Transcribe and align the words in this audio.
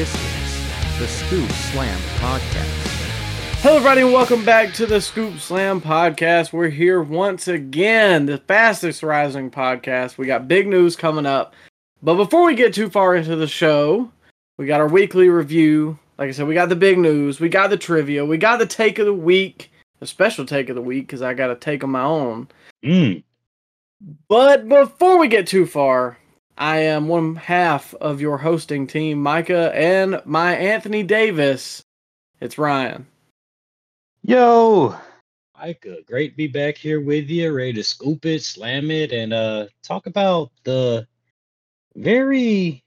This 0.00 0.14
is 0.14 0.98
the 0.98 1.06
Scoop 1.06 1.50
Slam 1.50 2.00
Podcast. 2.20 3.60
Hello, 3.60 3.76
everybody, 3.76 4.00
and 4.00 4.14
welcome 4.14 4.42
back 4.46 4.72
to 4.72 4.86
the 4.86 4.98
Scoop 4.98 5.38
Slam 5.38 5.78
podcast. 5.78 6.54
We're 6.54 6.70
here 6.70 7.02
once 7.02 7.48
again, 7.48 8.24
the 8.24 8.38
fastest 8.38 9.02
rising 9.02 9.50
podcast. 9.50 10.16
We 10.16 10.24
got 10.24 10.48
big 10.48 10.68
news 10.68 10.96
coming 10.96 11.26
up. 11.26 11.52
But 12.02 12.14
before 12.14 12.46
we 12.46 12.54
get 12.54 12.72
too 12.72 12.88
far 12.88 13.14
into 13.14 13.36
the 13.36 13.46
show, 13.46 14.10
we 14.56 14.64
got 14.64 14.80
our 14.80 14.88
weekly 14.88 15.28
review. 15.28 15.98
Like 16.16 16.30
I 16.30 16.32
said, 16.32 16.46
we 16.46 16.54
got 16.54 16.70
the 16.70 16.76
big 16.76 16.96
news, 16.96 17.38
we 17.38 17.50
got 17.50 17.68
the 17.68 17.76
trivia, 17.76 18.24
we 18.24 18.38
got 18.38 18.58
the 18.58 18.64
take 18.64 18.98
of 18.98 19.04
the 19.04 19.12
week, 19.12 19.70
the 19.98 20.06
special 20.06 20.46
take 20.46 20.70
of 20.70 20.76
the 20.76 20.80
week, 20.80 21.08
because 21.08 21.20
I 21.20 21.34
got 21.34 21.50
a 21.50 21.56
take 21.56 21.82
of 21.82 21.90
my 21.90 22.04
own. 22.04 22.48
Mm. 22.82 23.22
But 24.28 24.66
before 24.66 25.18
we 25.18 25.28
get 25.28 25.46
too 25.46 25.66
far, 25.66 26.16
I 26.60 26.80
am 26.80 27.08
one 27.08 27.36
half 27.36 27.94
of 27.94 28.20
your 28.20 28.36
hosting 28.36 28.86
team, 28.86 29.22
Micah, 29.22 29.74
and 29.74 30.20
my 30.26 30.54
Anthony 30.54 31.02
Davis. 31.02 31.82
It's 32.38 32.58
Ryan. 32.58 33.06
Yo, 34.20 34.94
Micah, 35.58 36.02
great 36.06 36.32
to 36.32 36.36
be 36.36 36.48
back 36.48 36.76
here 36.76 37.00
with 37.00 37.30
you, 37.30 37.50
ready 37.50 37.72
to 37.72 37.82
scoop 37.82 38.26
it, 38.26 38.42
slam 38.42 38.90
it, 38.90 39.10
and 39.10 39.32
uh 39.32 39.68
talk 39.82 40.06
about 40.06 40.50
the 40.64 41.06
very 41.96 42.84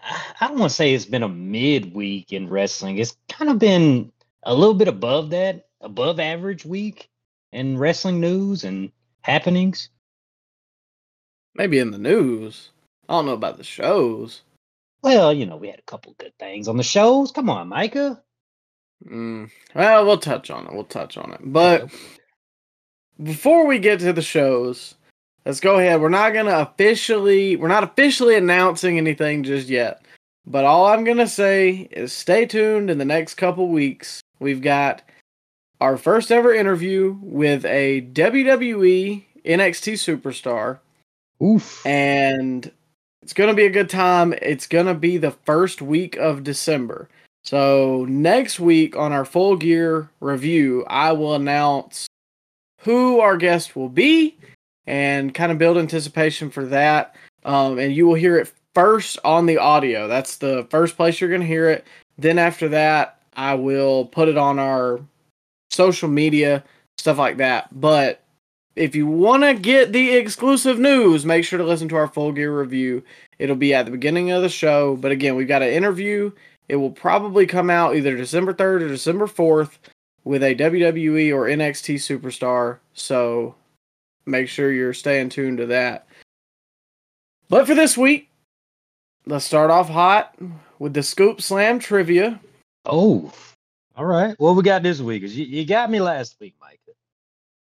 I 0.00 0.48
don't 0.48 0.58
want 0.58 0.70
to 0.70 0.74
say 0.74 0.94
it's 0.94 1.04
been 1.04 1.22
a 1.22 1.28
midweek 1.28 2.32
in 2.32 2.48
wrestling. 2.48 2.96
It's 2.96 3.18
kind 3.28 3.50
of 3.50 3.58
been 3.58 4.10
a 4.42 4.54
little 4.54 4.72
bit 4.74 4.88
above 4.88 5.28
that, 5.30 5.66
above 5.82 6.18
average 6.18 6.64
week 6.64 7.10
in 7.52 7.76
wrestling 7.76 8.20
news 8.20 8.64
and 8.64 8.90
happenings. 9.20 9.90
Maybe 11.54 11.78
in 11.78 11.90
the 11.90 11.98
news. 11.98 12.70
I 13.08 13.14
don't 13.14 13.26
know 13.26 13.32
about 13.32 13.58
the 13.58 13.64
shows. 13.64 14.42
Well, 15.02 15.32
you 15.32 15.44
know, 15.46 15.56
we 15.56 15.68
had 15.68 15.78
a 15.78 15.82
couple 15.82 16.14
good 16.18 16.32
things 16.38 16.66
on 16.66 16.76
the 16.76 16.82
shows. 16.82 17.30
Come 17.30 17.50
on, 17.50 17.68
Micah. 17.68 18.22
Mm, 19.06 19.50
well, 19.74 20.06
we'll 20.06 20.18
touch 20.18 20.50
on 20.50 20.66
it. 20.66 20.72
We'll 20.72 20.84
touch 20.84 21.18
on 21.18 21.32
it. 21.32 21.40
But 21.44 21.90
before 23.22 23.66
we 23.66 23.78
get 23.78 24.00
to 24.00 24.12
the 24.12 24.22
shows, 24.22 24.94
let's 25.44 25.60
go 25.60 25.78
ahead. 25.78 26.00
We're 26.00 26.08
not 26.08 26.32
gonna 26.32 26.58
officially 26.58 27.56
we're 27.56 27.68
not 27.68 27.84
officially 27.84 28.36
announcing 28.36 28.96
anything 28.96 29.42
just 29.42 29.68
yet. 29.68 30.02
But 30.46 30.64
all 30.64 30.86
I'm 30.86 31.04
gonna 31.04 31.26
say 31.26 31.88
is 31.90 32.12
stay 32.12 32.46
tuned 32.46 32.90
in 32.90 32.98
the 32.98 33.04
next 33.04 33.34
couple 33.34 33.68
weeks. 33.68 34.22
We've 34.40 34.62
got 34.62 35.02
our 35.80 35.96
first 35.96 36.32
ever 36.32 36.54
interview 36.54 37.18
with 37.20 37.64
a 37.66 38.02
WWE 38.12 39.24
NXT 39.44 39.92
superstar. 39.94 40.78
Oof. 41.42 41.84
and 41.86 42.70
it's 43.22 43.32
going 43.32 43.48
to 43.48 43.56
be 43.56 43.64
a 43.64 43.70
good 43.70 43.88
time. 43.88 44.34
It's 44.42 44.66
going 44.66 44.84
to 44.84 44.94
be 44.94 45.16
the 45.16 45.30
first 45.30 45.80
week 45.80 46.16
of 46.16 46.44
December. 46.44 47.08
So, 47.42 48.04
next 48.06 48.60
week 48.60 48.96
on 48.96 49.12
our 49.12 49.24
full 49.24 49.56
gear 49.56 50.10
review, 50.20 50.84
I 50.88 51.12
will 51.12 51.34
announce 51.34 52.06
who 52.80 53.20
our 53.20 53.36
guest 53.38 53.76
will 53.76 53.88
be 53.88 54.36
and 54.86 55.34
kind 55.34 55.50
of 55.50 55.58
build 55.58 55.78
anticipation 55.78 56.50
for 56.50 56.66
that. 56.66 57.16
Um, 57.44 57.78
and 57.78 57.94
you 57.94 58.06
will 58.06 58.14
hear 58.14 58.38
it 58.38 58.52
first 58.74 59.18
on 59.24 59.46
the 59.46 59.58
audio. 59.58 60.06
That's 60.08 60.36
the 60.36 60.66
first 60.70 60.96
place 60.96 61.20
you're 61.20 61.30
going 61.30 61.40
to 61.40 61.46
hear 61.46 61.70
it. 61.70 61.86
Then, 62.18 62.38
after 62.38 62.68
that, 62.70 63.20
I 63.34 63.54
will 63.54 64.04
put 64.04 64.28
it 64.28 64.36
on 64.36 64.58
our 64.58 65.00
social 65.70 66.08
media, 66.08 66.62
stuff 66.98 67.16
like 67.16 67.38
that. 67.38 67.68
But 67.78 68.23
if 68.76 68.94
you 68.94 69.06
want 69.06 69.42
to 69.44 69.54
get 69.54 69.92
the 69.92 70.14
exclusive 70.14 70.78
news, 70.78 71.24
make 71.24 71.44
sure 71.44 71.58
to 71.58 71.64
listen 71.64 71.88
to 71.90 71.96
our 71.96 72.08
full 72.08 72.32
gear 72.32 72.58
review. 72.58 73.02
It'll 73.38 73.56
be 73.56 73.74
at 73.74 73.84
the 73.84 73.90
beginning 73.92 74.30
of 74.30 74.42
the 74.42 74.48
show. 74.48 74.96
But 74.96 75.12
again, 75.12 75.36
we've 75.36 75.48
got 75.48 75.62
an 75.62 75.68
interview. 75.68 76.30
It 76.68 76.76
will 76.76 76.90
probably 76.90 77.46
come 77.46 77.70
out 77.70 77.94
either 77.94 78.16
December 78.16 78.52
3rd 78.54 78.82
or 78.82 78.88
December 78.88 79.26
4th 79.26 79.78
with 80.24 80.42
a 80.42 80.54
WWE 80.54 81.32
or 81.34 81.44
NXT 81.46 81.96
superstar. 81.96 82.78
So 82.94 83.54
make 84.26 84.48
sure 84.48 84.72
you're 84.72 84.94
staying 84.94 85.28
tuned 85.28 85.58
to 85.58 85.66
that. 85.66 86.06
But 87.48 87.66
for 87.66 87.74
this 87.74 87.96
week, 87.96 88.30
let's 89.26 89.44
start 89.44 89.70
off 89.70 89.88
hot 89.88 90.34
with 90.78 90.94
the 90.94 91.02
Scoop 91.02 91.40
Slam 91.42 91.78
trivia. 91.78 92.40
Oh, 92.86 93.32
all 93.96 94.06
right. 94.06 94.34
What 94.38 94.56
we 94.56 94.62
got 94.62 94.82
this 94.82 95.00
week? 95.00 95.22
'Cause 95.22 95.34
you, 95.34 95.44
you 95.44 95.64
got 95.66 95.90
me 95.90 96.00
last 96.00 96.36
week, 96.40 96.54
Micah. 96.60 96.63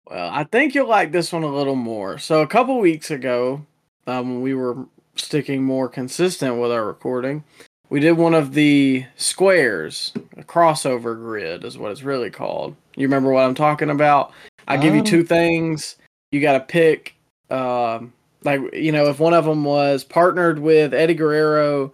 Well, 0.08 0.30
I 0.32 0.44
think 0.44 0.74
you'll 0.74 0.88
like 0.88 1.12
this 1.12 1.32
one 1.32 1.42
a 1.42 1.48
little 1.48 1.74
more. 1.74 2.18
So 2.18 2.42
a 2.42 2.46
couple 2.46 2.78
weeks 2.78 3.10
ago, 3.10 3.64
um, 4.06 4.40
we 4.40 4.54
were 4.54 4.86
sticking 5.16 5.64
more 5.64 5.88
consistent 5.88 6.58
with 6.58 6.70
our 6.70 6.84
recording. 6.84 7.42
We 7.88 8.00
did 8.00 8.12
one 8.12 8.34
of 8.34 8.52
the 8.54 9.04
squares, 9.16 10.12
a 10.36 10.42
crossover 10.42 11.16
grid 11.16 11.64
is 11.64 11.78
what 11.78 11.92
it's 11.92 12.02
really 12.02 12.30
called. 12.30 12.74
You 12.96 13.06
remember 13.06 13.30
what 13.30 13.44
I'm 13.44 13.54
talking 13.54 13.90
about? 13.90 14.32
I 14.68 14.76
give 14.76 14.94
you 14.94 15.00
Um. 15.00 15.06
two 15.06 15.24
things. 15.24 15.96
You 16.32 16.40
got 16.40 16.54
to 16.54 16.60
pick, 16.60 17.14
um, 17.50 18.12
like 18.42 18.60
you 18.74 18.92
know, 18.92 19.06
if 19.08 19.20
one 19.20 19.34
of 19.34 19.44
them 19.44 19.64
was 19.64 20.02
partnered 20.04 20.58
with 20.58 20.92
Eddie 20.94 21.14
Guerrero 21.14 21.92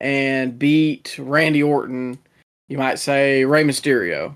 and 0.00 0.58
beat 0.58 1.16
Randy 1.18 1.62
Orton, 1.62 2.18
you 2.68 2.78
might 2.78 2.98
say 2.98 3.44
Rey 3.44 3.64
Mysterio 3.64 4.34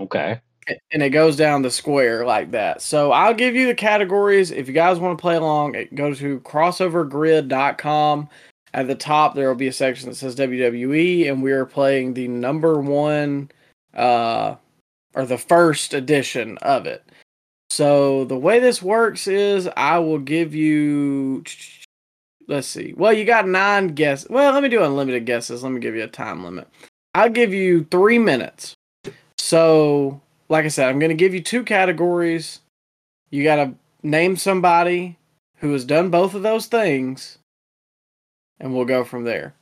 Okay. 0.00 0.40
And 0.92 1.02
it 1.02 1.10
goes 1.10 1.36
down 1.36 1.62
the 1.62 1.70
square 1.70 2.24
like 2.24 2.50
that. 2.50 2.82
So 2.82 3.12
I'll 3.12 3.34
give 3.34 3.54
you 3.54 3.66
the 3.66 3.74
categories. 3.74 4.50
If 4.50 4.66
you 4.68 4.74
guys 4.74 4.98
want 4.98 5.16
to 5.16 5.22
play 5.22 5.36
along, 5.36 5.74
it- 5.74 5.94
go 5.94 6.12
to 6.14 6.40
crossovergrid.com. 6.40 8.28
At 8.74 8.88
the 8.88 8.94
top, 8.94 9.34
there 9.34 9.48
will 9.48 9.54
be 9.54 9.68
a 9.68 9.72
section 9.72 10.08
that 10.08 10.16
says 10.16 10.36
WWE, 10.36 11.28
and 11.28 11.42
we 11.42 11.52
are 11.52 11.64
playing 11.64 12.12
the 12.14 12.28
number 12.28 12.78
one, 12.80 13.50
uh, 13.94 14.56
or 15.14 15.24
the 15.24 15.38
first 15.38 15.94
edition 15.94 16.58
of 16.58 16.84
it. 16.86 17.02
So 17.70 18.24
the 18.26 18.36
way 18.36 18.58
this 18.58 18.82
works 18.82 19.26
is 19.26 19.68
I 19.76 19.98
will 19.98 20.18
give 20.18 20.54
you. 20.54 21.42
Let's 22.48 22.68
see. 22.68 22.92
Well, 22.96 23.12
you 23.12 23.24
got 23.24 23.48
nine 23.48 23.88
guesses. 23.88 24.28
Well, 24.28 24.52
let 24.52 24.62
me 24.62 24.68
do 24.68 24.82
unlimited 24.82 25.24
guesses. 25.26 25.62
Let 25.62 25.72
me 25.72 25.80
give 25.80 25.94
you 25.96 26.04
a 26.04 26.08
time 26.08 26.44
limit. 26.44 26.68
I'll 27.14 27.30
give 27.30 27.54
you 27.54 27.84
three 27.90 28.18
minutes. 28.18 28.74
So 29.38 30.20
like 30.48 30.64
I 30.64 30.68
said, 30.68 30.88
I'm 30.88 30.98
going 30.98 31.10
to 31.10 31.16
give 31.16 31.34
you 31.34 31.42
two 31.42 31.62
categories. 31.62 32.60
You 33.30 33.44
got 33.44 33.56
to 33.56 33.74
name 34.02 34.36
somebody 34.36 35.18
who 35.56 35.72
has 35.72 35.84
done 35.84 36.10
both 36.10 36.34
of 36.34 36.42
those 36.42 36.66
things, 36.66 37.38
and 38.60 38.74
we'll 38.74 38.84
go 38.84 39.04
from 39.04 39.24
there. 39.24 39.54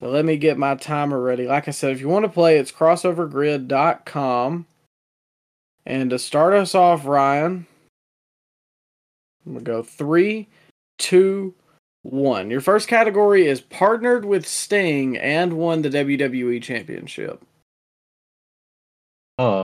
So 0.00 0.08
let 0.08 0.24
me 0.24 0.36
get 0.36 0.58
my 0.58 0.74
timer 0.74 1.20
ready. 1.20 1.46
Like 1.46 1.68
I 1.68 1.70
said, 1.70 1.92
if 1.92 2.00
you 2.00 2.08
want 2.08 2.24
to 2.24 2.28
play, 2.28 2.58
it's 2.58 2.72
crossovergrid.com. 2.72 4.66
And 5.84 6.10
to 6.10 6.18
start 6.18 6.54
us 6.54 6.74
off, 6.74 7.06
Ryan, 7.06 7.66
I'm 9.44 9.52
going 9.52 9.64
to 9.64 9.70
go 9.70 9.82
three, 9.82 10.48
two, 10.98 11.54
one. 12.02 12.50
Your 12.50 12.60
first 12.60 12.88
category 12.88 13.46
is 13.46 13.60
partnered 13.60 14.24
with 14.24 14.46
Sting 14.46 15.16
and 15.16 15.54
won 15.54 15.82
the 15.82 15.90
WWE 15.90 16.62
Championship. 16.62 17.42
Uh, 19.38 19.62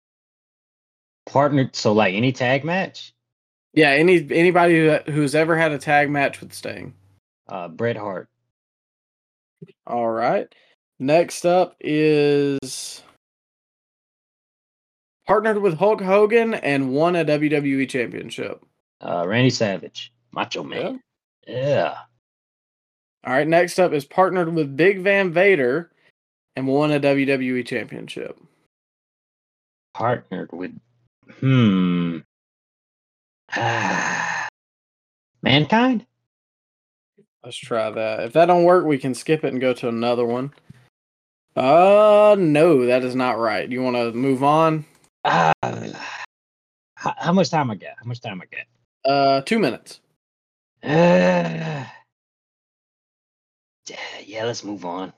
partnered. 1.28 1.77
So 1.77 1.93
like 1.93 2.15
any 2.15 2.33
tag 2.33 2.65
match. 2.65 3.15
Yeah, 3.75 3.91
any 3.91 4.27
anybody 4.31 4.78
who, 4.78 5.12
who's 5.12 5.34
ever 5.34 5.56
had 5.56 5.72
a 5.72 5.78
tag 5.78 6.11
match 6.11 6.41
with 6.41 6.53
Sting. 6.53 6.94
Uh, 7.49 7.69
Bret 7.69 7.97
Hart. 7.97 8.28
All 9.87 10.09
right. 10.09 10.53
Next 10.99 11.44
up 11.47 11.77
is 11.81 13.03
partnered 15.27 15.59
with 15.59 15.78
Hulk 15.78 16.00
Hogan 16.00 16.55
and 16.55 16.93
won 16.93 17.16
a 17.16 17.25
WWE 17.25 17.89
championship. 17.89 18.65
Uh, 19.00 19.25
Randy 19.27 19.50
Savage. 19.50 20.13
Macho 20.33 20.63
Man. 20.63 21.01
Yeah. 21.47 21.95
All 23.24 23.33
right. 23.33 23.47
Next 23.47 23.78
up 23.78 23.92
is 23.92 24.04
partnered 24.04 24.53
with 24.53 24.77
Big 24.77 25.01
Van 25.01 25.33
Vader 25.33 25.91
and 26.57 26.66
won 26.66 26.91
a 26.91 27.01
WWE 27.01 27.66
championship. 27.66 28.39
Partnered 29.95 30.51
with. 30.53 30.72
Hmm. 31.41 32.19
Ah. 33.54 34.48
Mankind. 35.42 36.07
Let's 37.45 37.57
try 37.57 37.91
that. 37.91 38.21
If 38.21 38.33
that 38.33 38.47
don't 38.47 38.65
work, 38.65 38.84
we 38.84 38.98
can 38.98 39.15
skip 39.15 39.45
it 39.45 39.53
and 39.53 39.60
go 39.60 39.72
to 39.75 39.89
another 39.89 40.25
one. 40.25 40.53
Uh 41.57 42.36
no, 42.39 42.86
that 42.86 43.03
is 43.03 43.15
not 43.15 43.39
right. 43.39 43.69
You 43.69 43.83
want 43.83 43.97
to 43.97 44.13
move 44.13 44.42
on? 44.42 44.84
Ah. 45.25 45.53
How, 46.95 47.15
how 47.16 47.33
much 47.33 47.48
time 47.48 47.71
I 47.71 47.77
got? 47.77 47.92
How 47.97 48.07
much 48.07 48.21
time 48.21 48.42
I 48.42 48.47
got? 48.47 48.66
Uh 49.09 49.41
2 49.42 49.60
minutes. 49.60 50.01
Uh, 50.83 51.84
yeah, 54.24 54.45
let's 54.45 54.65
move 54.65 54.84
on. 54.84 55.13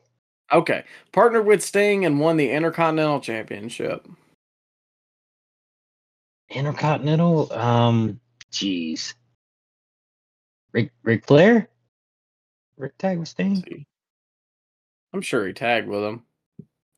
Okay. 0.53 0.85
Partnered 1.13 1.47
with 1.47 1.63
Sting 1.63 2.05
and 2.05 2.21
won 2.21 2.37
the 2.37 2.51
Intercontinental 2.51 3.21
Championship. 3.21 4.07
Intercontinental. 6.51 7.53
Um, 7.53 8.21
jeez. 8.53 9.15
Rick 10.73 10.93
Ric 11.03 11.27
Flair. 11.27 11.69
Rick 12.77 12.99
Tag 12.99 13.19
with 13.19 13.29
Sting. 13.29 13.87
I'm 15.13 15.23
sure 15.23 15.47
he 15.47 15.53
tagged 15.53 15.89
with 15.89 16.03
him. 16.03 16.23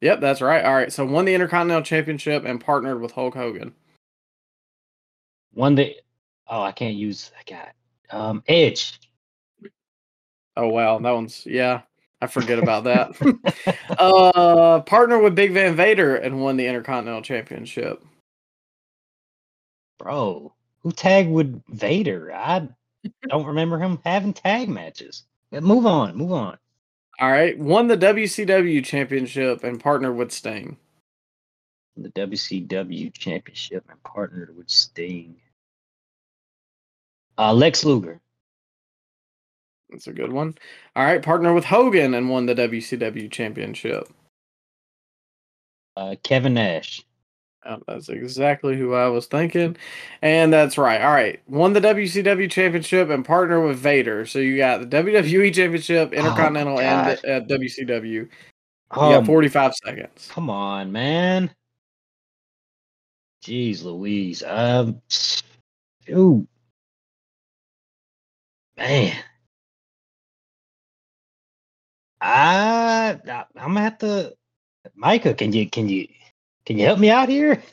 Yep, 0.01 0.21
that's 0.21 0.41
right. 0.41 0.65
All 0.65 0.75
right, 0.75 0.93
so 0.93 1.05
won 1.05 1.25
the 1.25 1.35
Intercontinental 1.35 1.83
Championship 1.83 2.45
and 2.45 2.61
partnered 2.61 3.01
with 3.01 3.13
Hulk 3.13 3.35
Hogan. 3.35 3.73
One 5.55 5.75
that 5.77 5.93
oh 6.49 6.63
I 6.63 6.73
can't 6.73 6.97
use 6.97 7.31
I 7.39 7.51
got 7.51 7.73
um 8.11 8.43
Edge. 8.49 8.99
Oh 10.57 10.69
wow, 10.69 10.99
that 10.99 11.11
one's 11.11 11.47
yeah. 11.47 11.83
I 12.21 12.27
forget 12.27 12.59
about 12.59 12.85
that. 12.85 13.77
uh, 13.99 14.81
partner 14.81 15.19
with 15.19 15.35
Big 15.35 15.53
Van 15.53 15.75
Vader 15.75 16.17
and 16.17 16.41
won 16.41 16.57
the 16.57 16.67
Intercontinental 16.67 17.23
Championship. 17.23 18.03
Bro, 20.03 20.53
who 20.81 20.91
tagged 20.91 21.31
with 21.31 21.63
Vader? 21.69 22.35
I 22.35 22.69
don't 23.29 23.47
remember 23.47 23.79
him 23.79 24.01
having 24.05 24.33
tag 24.33 24.69
matches. 24.69 25.23
Move 25.53 25.87
on, 25.87 26.17
move 26.17 26.33
on. 26.33 26.59
All 27.21 27.31
right, 27.31 27.57
won 27.57 27.87
the 27.87 27.97
WCW 27.97 28.85
Championship 28.85 29.63
and 29.63 29.79
partnered 29.79 30.17
with 30.17 30.33
Sting. 30.33 30.77
The 31.97 32.09
WCW 32.09 33.13
Championship 33.13 33.85
and 33.89 34.03
partnered 34.03 34.57
with 34.57 34.69
Sting. 34.69 35.37
Uh, 37.39 37.53
Lex 37.53 37.85
Luger. 37.85 38.21
That's 39.89 40.09
a 40.09 40.13
good 40.13 40.33
one. 40.33 40.57
All 40.97 41.05
right, 41.05 41.23
partner 41.23 41.53
with 41.53 41.65
Hogan 41.65 42.15
and 42.15 42.29
won 42.29 42.47
the 42.47 42.57
WCW 42.57 43.31
Championship. 43.31 44.09
Uh, 45.97 46.17
Kevin 46.25 46.55
Nash. 46.55 47.05
Oh, 47.65 47.79
that's 47.87 48.09
exactly 48.09 48.77
who 48.77 48.95
I 48.95 49.07
was 49.09 49.27
thinking. 49.27 49.77
And 50.21 50.53
that's 50.53 50.77
right. 50.77 51.01
All 51.01 51.13
right. 51.13 51.41
Won 51.49 51.73
the 51.73 51.81
WCW 51.81 52.51
Championship 52.51 53.09
and 53.09 53.25
partner 53.25 53.61
with 53.65 53.79
Vader. 53.79 54.27
So 54.27 54.41
you 54.41 54.57
got 54.57 54.81
the 54.81 54.97
WWE 54.97 55.55
Championship, 55.55 56.13
Intercontinental, 56.13 56.81
and 56.81 57.07
God. 57.07 57.25
uh, 57.25 57.41
WCW. 57.47 58.03
You 58.13 58.29
Oh, 58.91 59.11
got 59.11 59.27
45 59.27 59.75
seconds. 59.77 60.29
come 60.31 60.51
on, 60.51 60.91
man. 60.93 61.51
Jeez 63.45 63.83
Louise. 63.85 64.43
Um, 64.47 65.01
shoot. 66.07 66.47
Man. 68.77 69.17
I, 72.21 73.19
I 73.27 73.45
I'm 73.57 73.75
gonna 73.75 73.81
have 73.81 73.99
to 73.99 74.35
Micah, 74.95 75.35
can 75.35 75.53
you 75.53 75.69
can 75.69 75.89
you 75.89 76.07
can 76.67 76.79
you 76.79 76.87
help 76.87 76.99
me 76.99 77.11
out 77.11 77.29
here? 77.29 77.63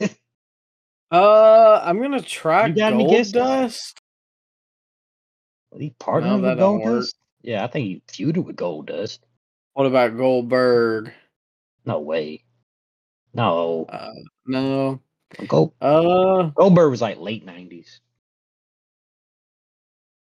Uh, 1.12 1.82
I'm 1.82 2.00
gonna 2.00 2.22
try 2.22 2.66
You 2.68 2.74
got 2.74 2.92
any 2.92 3.04
Gold? 3.04 3.32
Dust. 3.32 4.00
he 5.76 5.90
partnered 5.98 6.42
that 6.44 6.50
with 6.50 6.58
Gold. 6.58 6.84
Dust? 6.84 7.16
Yeah, 7.42 7.64
I 7.64 7.66
think 7.66 7.84
he 7.86 8.24
feuded 8.24 8.44
with 8.44 8.54
Gold 8.54 8.86
Dust. 8.86 9.26
What 9.72 9.86
about 9.86 10.16
Goldberg? 10.16 11.12
No 11.84 11.98
way. 11.98 12.44
No. 13.34 13.86
Uh, 13.88 14.10
no. 14.46 15.00
Gold 15.48 15.72
Uh, 15.80 16.44
Goldberg 16.54 16.92
was 16.92 17.02
like 17.02 17.18
late 17.18 17.44
nineties. 17.44 18.00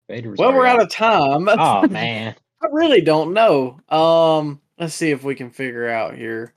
Well, 0.07 0.53
we're 0.53 0.65
out 0.65 0.81
of 0.81 0.89
time. 0.89 1.49
Oh 1.49 1.85
man. 1.89 2.35
I 2.61 2.67
really 2.71 3.01
don't 3.01 3.33
know. 3.33 3.79
Um, 3.89 4.61
let's 4.77 4.93
see 4.93 5.11
if 5.11 5.23
we 5.23 5.35
can 5.35 5.49
figure 5.49 5.89
out 5.89 6.15
here. 6.15 6.53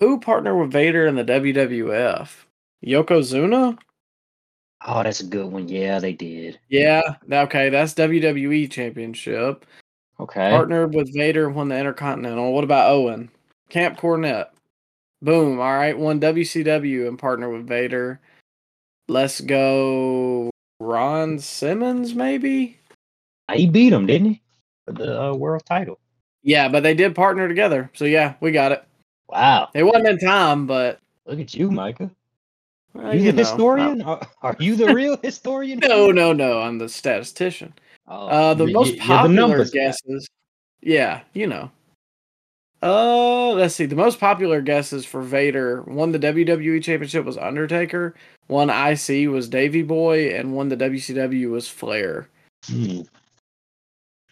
Who 0.00 0.18
partnered 0.18 0.58
with 0.58 0.72
Vader 0.72 1.06
in 1.06 1.14
the 1.14 1.24
WWF? 1.24 2.30
Yokozuna? 2.84 3.78
Oh, 4.86 5.02
that's 5.02 5.20
a 5.20 5.26
good 5.26 5.52
one. 5.52 5.68
Yeah, 5.68 5.98
they 5.98 6.14
did. 6.14 6.58
Yeah. 6.68 7.02
Okay, 7.30 7.68
that's 7.68 7.94
WWE 7.94 8.70
Championship. 8.70 9.66
Okay. 10.18 10.50
Partnered 10.50 10.94
with 10.94 11.14
Vader 11.14 11.50
won 11.50 11.68
the 11.68 11.78
Intercontinental. 11.78 12.52
What 12.52 12.64
about 12.64 12.90
Owen? 12.90 13.30
Camp 13.68 13.98
Cornette. 13.98 14.48
Boom. 15.22 15.60
All 15.60 15.74
right. 15.74 15.98
Won 15.98 16.18
WCW 16.18 17.06
and 17.06 17.18
partnered 17.18 17.52
with 17.52 17.66
Vader. 17.66 18.20
Let's 19.08 19.40
go. 19.40 20.50
Ron 20.80 21.38
Simmons, 21.38 22.14
maybe? 22.14 22.78
He 23.52 23.66
beat 23.66 23.92
him, 23.92 24.06
didn't 24.06 24.28
he? 24.28 24.42
For 24.86 24.92
the 24.92 25.22
uh, 25.22 25.34
world 25.34 25.64
title. 25.66 25.98
Yeah, 26.42 26.68
but 26.68 26.82
they 26.82 26.94
did 26.94 27.14
partner 27.14 27.48
together. 27.48 27.90
So 27.94 28.06
yeah, 28.06 28.34
we 28.40 28.50
got 28.50 28.72
it. 28.72 28.84
Wow. 29.32 29.68
It 29.74 29.82
wasn't 29.84 30.08
in 30.08 30.18
time, 30.18 30.66
but 30.66 31.00
Look 31.26 31.38
at 31.40 31.54
you, 31.54 31.70
Micah. 31.70 32.10
well, 32.94 33.14
you 33.14 33.20
you 33.26 33.32
the 33.32 33.42
know, 33.42 33.48
historian? 33.48 34.02
Are, 34.02 34.26
are 34.42 34.56
you 34.58 34.74
the 34.76 34.92
real 34.94 35.16
historian? 35.22 35.78
No, 35.78 36.10
no, 36.10 36.32
no. 36.32 36.60
I'm 36.60 36.78
the 36.78 36.88
statistician. 36.88 37.72
Oh, 38.08 38.26
Uh, 38.26 38.54
the 38.54 38.66
you- 38.66 38.72
most 38.74 38.88
you're 38.88 38.96
the 38.96 39.02
popular 39.02 39.34
numbers 39.34 39.70
guy. 39.70 39.78
guesses. 39.86 40.28
Yeah, 40.82 41.20
you 41.34 41.46
know. 41.46 41.70
Uh, 42.82 43.50
let's 43.52 43.74
see. 43.74 43.84
The 43.84 43.94
most 43.94 44.18
popular 44.18 44.62
guesses 44.62 45.04
for 45.04 45.20
Vader 45.20 45.82
won 45.82 46.12
the 46.12 46.18
WWE 46.18 46.82
Championship 46.82 47.26
was 47.26 47.36
Undertaker. 47.36 48.14
One 48.46 48.70
IC 48.70 49.28
was 49.28 49.48
Davy 49.50 49.82
Boy, 49.82 50.30
and 50.34 50.54
one 50.54 50.68
the 50.70 50.76
WCW 50.78 51.50
was 51.50 51.68
Flair. 51.68 52.28
Hmm. 52.66 53.02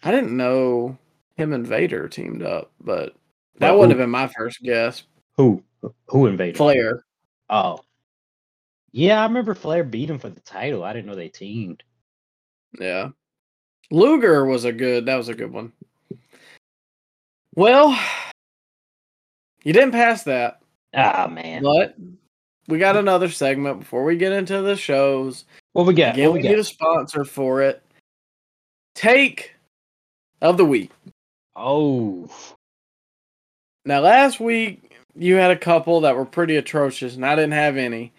I 0.01 0.11
didn't 0.11 0.35
know 0.35 0.97
him 1.37 1.53
and 1.53 1.65
Vader 1.67 2.07
teamed 2.09 2.41
up, 2.41 2.71
but 2.81 3.13
that 3.59 3.71
Well, 3.71 3.79
wouldn't 3.79 3.93
who- 3.93 3.99
have 3.99 4.05
been 4.05 4.11
my 4.11 4.27
first 4.27 4.61
guess. 4.61 5.03
Who? 5.37 5.63
Who 6.07 6.25
invaded? 6.27 6.57
Flair. 6.57 7.05
Oh. 7.49 7.79
Yeah, 8.91 9.21
I 9.21 9.25
remember 9.25 9.53
Flair 9.53 9.83
beat 9.83 10.09
him 10.09 10.19
for 10.19 10.29
the 10.29 10.39
title. 10.41 10.83
I 10.83 10.93
didn't 10.93 11.05
know 11.05 11.15
they 11.15 11.29
teamed. 11.29 11.83
Yeah. 12.79 13.09
Luger 13.91 14.45
was 14.45 14.65
a 14.65 14.71
good 14.71 15.05
that 15.05 15.15
was 15.15 15.29
a 15.29 15.33
good 15.35 15.51
one. 15.51 15.71
Well, 17.55 17.97
you 19.63 19.73
didn't 19.73 19.91
pass 19.91 20.23
that, 20.23 20.61
Ah 20.93 21.27
man. 21.27 21.63
but 21.63 21.95
we 22.67 22.77
got 22.77 22.95
another 22.95 23.29
segment 23.29 23.79
before 23.79 24.03
we 24.03 24.15
get 24.17 24.31
into 24.31 24.61
the 24.61 24.75
shows. 24.75 25.45
What 25.73 25.85
we 25.87 25.93
got? 25.93 26.13
Again, 26.13 26.29
What 26.29 26.33
we 26.35 26.41
we 26.43 26.49
need 26.49 26.59
a 26.59 26.63
sponsor 26.63 27.25
for 27.25 27.61
it. 27.61 27.83
Take 28.95 29.55
of 30.41 30.57
the 30.57 30.65
week. 30.65 30.91
Oh. 31.55 32.29
Now, 33.89 34.01
last 34.01 34.39
week 34.39 34.95
you 35.15 35.37
had 35.37 35.49
a 35.49 35.57
couple 35.57 36.01
that 36.01 36.15
were 36.15 36.23
pretty 36.23 36.57
atrocious, 36.57 37.15
and 37.15 37.25
I 37.25 37.35
didn't 37.35 37.53
have 37.53 37.75
any. 37.75 38.13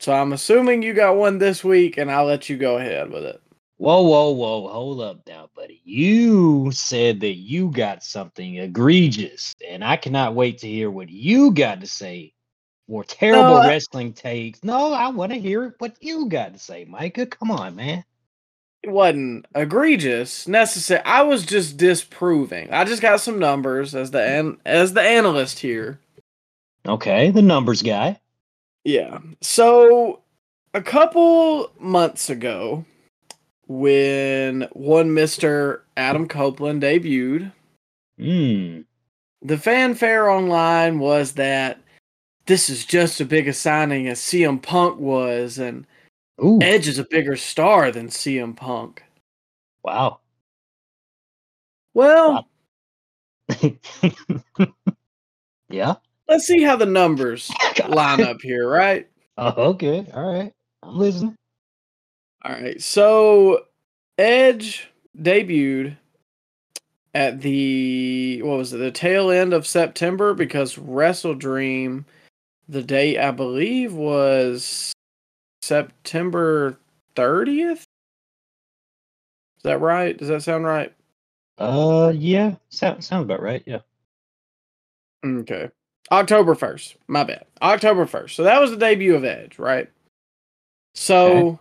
So 0.00 0.12
I'm 0.12 0.32
assuming 0.32 0.82
you 0.82 0.92
got 0.92 1.14
one 1.14 1.38
this 1.38 1.62
week, 1.62 1.98
and 1.98 2.10
I'll 2.10 2.24
let 2.24 2.48
you 2.48 2.56
go 2.56 2.76
ahead 2.76 3.08
with 3.08 3.22
it. 3.22 3.40
Whoa, 3.76 4.02
whoa, 4.02 4.30
whoa. 4.30 4.66
Hold 4.66 5.00
up 5.02 5.20
now, 5.28 5.50
buddy. 5.54 5.80
You 5.84 6.72
said 6.72 7.20
that 7.20 7.34
you 7.34 7.70
got 7.70 8.02
something 8.02 8.56
egregious, 8.56 9.54
and 9.64 9.84
I 9.84 9.96
cannot 9.96 10.34
wait 10.34 10.58
to 10.58 10.66
hear 10.66 10.90
what 10.90 11.10
you 11.10 11.52
got 11.52 11.80
to 11.80 11.86
say 11.86 12.32
for 12.88 13.04
terrible 13.04 13.58
I- 13.58 13.68
wrestling 13.68 14.14
takes. 14.14 14.64
No, 14.64 14.92
I 14.92 15.10
want 15.10 15.30
to 15.30 15.38
hear 15.38 15.76
what 15.78 15.94
you 16.00 16.28
got 16.28 16.54
to 16.54 16.58
say, 16.58 16.84
Micah. 16.86 17.26
Come 17.26 17.52
on, 17.52 17.76
man. 17.76 18.04
It 18.82 18.90
wasn't 18.90 19.46
egregious 19.54 20.46
necessary. 20.46 21.02
I 21.04 21.22
was 21.22 21.44
just 21.44 21.76
disproving. 21.76 22.72
I 22.72 22.84
just 22.84 23.02
got 23.02 23.20
some 23.20 23.38
numbers 23.38 23.94
as 23.94 24.10
the 24.12 24.22
an- 24.22 24.58
as 24.64 24.92
the 24.92 25.02
analyst 25.02 25.58
here. 25.58 25.98
Okay, 26.86 27.30
the 27.30 27.42
numbers 27.42 27.82
guy. 27.82 28.20
Yeah. 28.84 29.18
So 29.40 30.20
a 30.72 30.80
couple 30.82 31.72
months 31.80 32.30
ago, 32.30 32.84
when 33.66 34.68
one 34.72 35.12
Mister 35.14 35.82
Adam 35.96 36.28
Copeland 36.28 36.82
debuted, 36.82 37.50
Hmm. 38.18 38.82
the 39.42 39.58
fanfare 39.58 40.30
online 40.30 41.00
was 41.00 41.32
that 41.32 41.80
this 42.46 42.70
is 42.70 42.84
just 42.84 43.20
as 43.20 43.26
big 43.26 43.48
a 43.48 43.52
signing 43.52 44.06
as 44.06 44.20
CM 44.20 44.62
Punk 44.62 45.00
was, 45.00 45.58
and 45.58 45.84
Ooh. 46.42 46.58
Edge 46.60 46.88
is 46.88 46.98
a 46.98 47.04
bigger 47.04 47.36
star 47.36 47.90
than 47.90 48.08
CM 48.08 48.54
Punk. 48.56 49.02
Wow. 49.82 50.20
Well, 51.94 52.46
Wow. 53.50 53.76
yeah. 55.68 55.94
let's 56.28 56.46
see 56.46 56.62
how 56.62 56.76
the 56.76 56.84
numbers 56.86 57.50
line 57.88 58.22
up 58.22 58.38
here, 58.42 58.68
right? 58.68 59.08
Oh, 59.38 59.70
okay. 59.70 60.06
All 60.12 60.30
right. 60.32 60.52
I'm 60.82 60.98
listening. 60.98 61.36
All 62.44 62.52
right. 62.52 62.80
So 62.82 63.64
Edge 64.18 64.88
debuted 65.18 65.96
at 67.14 67.40
the 67.40 68.42
what 68.42 68.58
was 68.58 68.72
it? 68.74 68.78
The 68.78 68.90
tail 68.90 69.30
end 69.30 69.52
of 69.54 69.66
September 69.66 70.34
because 70.34 70.76
WrestleDream 70.76 72.04
the 72.68 72.82
date 72.82 73.18
I 73.18 73.30
believe 73.30 73.94
was 73.94 74.92
September 75.66 76.78
30th. 77.16 77.82
Is 77.82 79.62
that 79.64 79.80
right? 79.80 80.16
Does 80.16 80.28
that 80.28 80.42
sound 80.42 80.64
right? 80.64 80.94
Uh, 81.58 82.12
yeah. 82.14 82.54
sound, 82.68 83.02
sounds 83.02 83.24
about 83.24 83.42
right. 83.42 83.62
Yeah. 83.66 83.80
Okay. 85.24 85.70
October 86.12 86.54
1st. 86.54 86.96
My 87.08 87.24
bad. 87.24 87.46
October 87.60 88.06
1st. 88.06 88.30
So 88.30 88.42
that 88.44 88.60
was 88.60 88.70
the 88.70 88.76
debut 88.76 89.16
of 89.16 89.24
Edge, 89.24 89.58
right? 89.58 89.90
So 90.94 91.58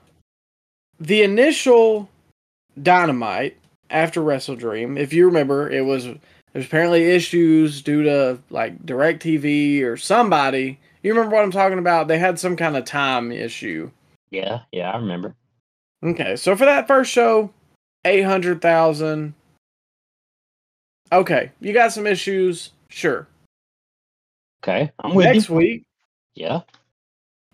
the 1.00 1.24
initial 1.24 2.10
Dynamite 2.82 3.58
after 3.90 4.22
WrestleDream, 4.22 5.00
if 5.00 5.14
you 5.14 5.26
remember, 5.26 5.70
it 5.70 5.86
was 5.86 6.08
there's 6.54 6.66
apparently 6.66 7.12
issues 7.12 7.82
due 7.82 8.04
to 8.04 8.40
like 8.50 8.86
DirecTV 8.86 9.84
or 9.84 9.98
somebody. 9.98 10.80
You 11.06 11.14
remember 11.14 11.36
what 11.36 11.44
I'm 11.44 11.52
talking 11.52 11.78
about? 11.78 12.08
They 12.08 12.18
had 12.18 12.40
some 12.40 12.56
kind 12.56 12.76
of 12.76 12.84
time 12.84 13.32
issue. 13.32 13.92
Yeah, 14.32 14.62
yeah, 14.72 14.90
I 14.90 14.98
remember. 14.98 15.36
Okay, 16.04 16.36
so 16.36 16.56
for 16.56 16.66
that 16.66 16.88
first 16.88 17.12
show, 17.12 17.54
800,000. 18.06 19.36
Okay, 21.12 21.52
you 21.60 21.74
got 21.74 21.92
some 21.92 22.08
issues, 22.08 22.72
sure. 22.90 23.28
Okay, 24.64 24.92
I'm 24.98 25.14
with 25.14 25.28
Next 25.28 25.48
you. 25.48 25.54
week. 25.54 25.84
Yeah. 26.34 26.62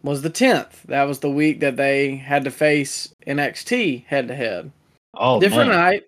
Was 0.01 0.21
the 0.21 0.29
10th. 0.29 0.83
That 0.83 1.03
was 1.03 1.19
the 1.19 1.29
week 1.29 1.59
that 1.59 1.75
they 1.75 2.15
had 2.15 2.45
to 2.45 2.51
face 2.51 3.13
NXT 3.27 4.05
head 4.05 4.29
to 4.29 4.35
head. 4.35 4.71
Oh, 5.13 5.41
different 5.41 5.71
man. 5.71 6.01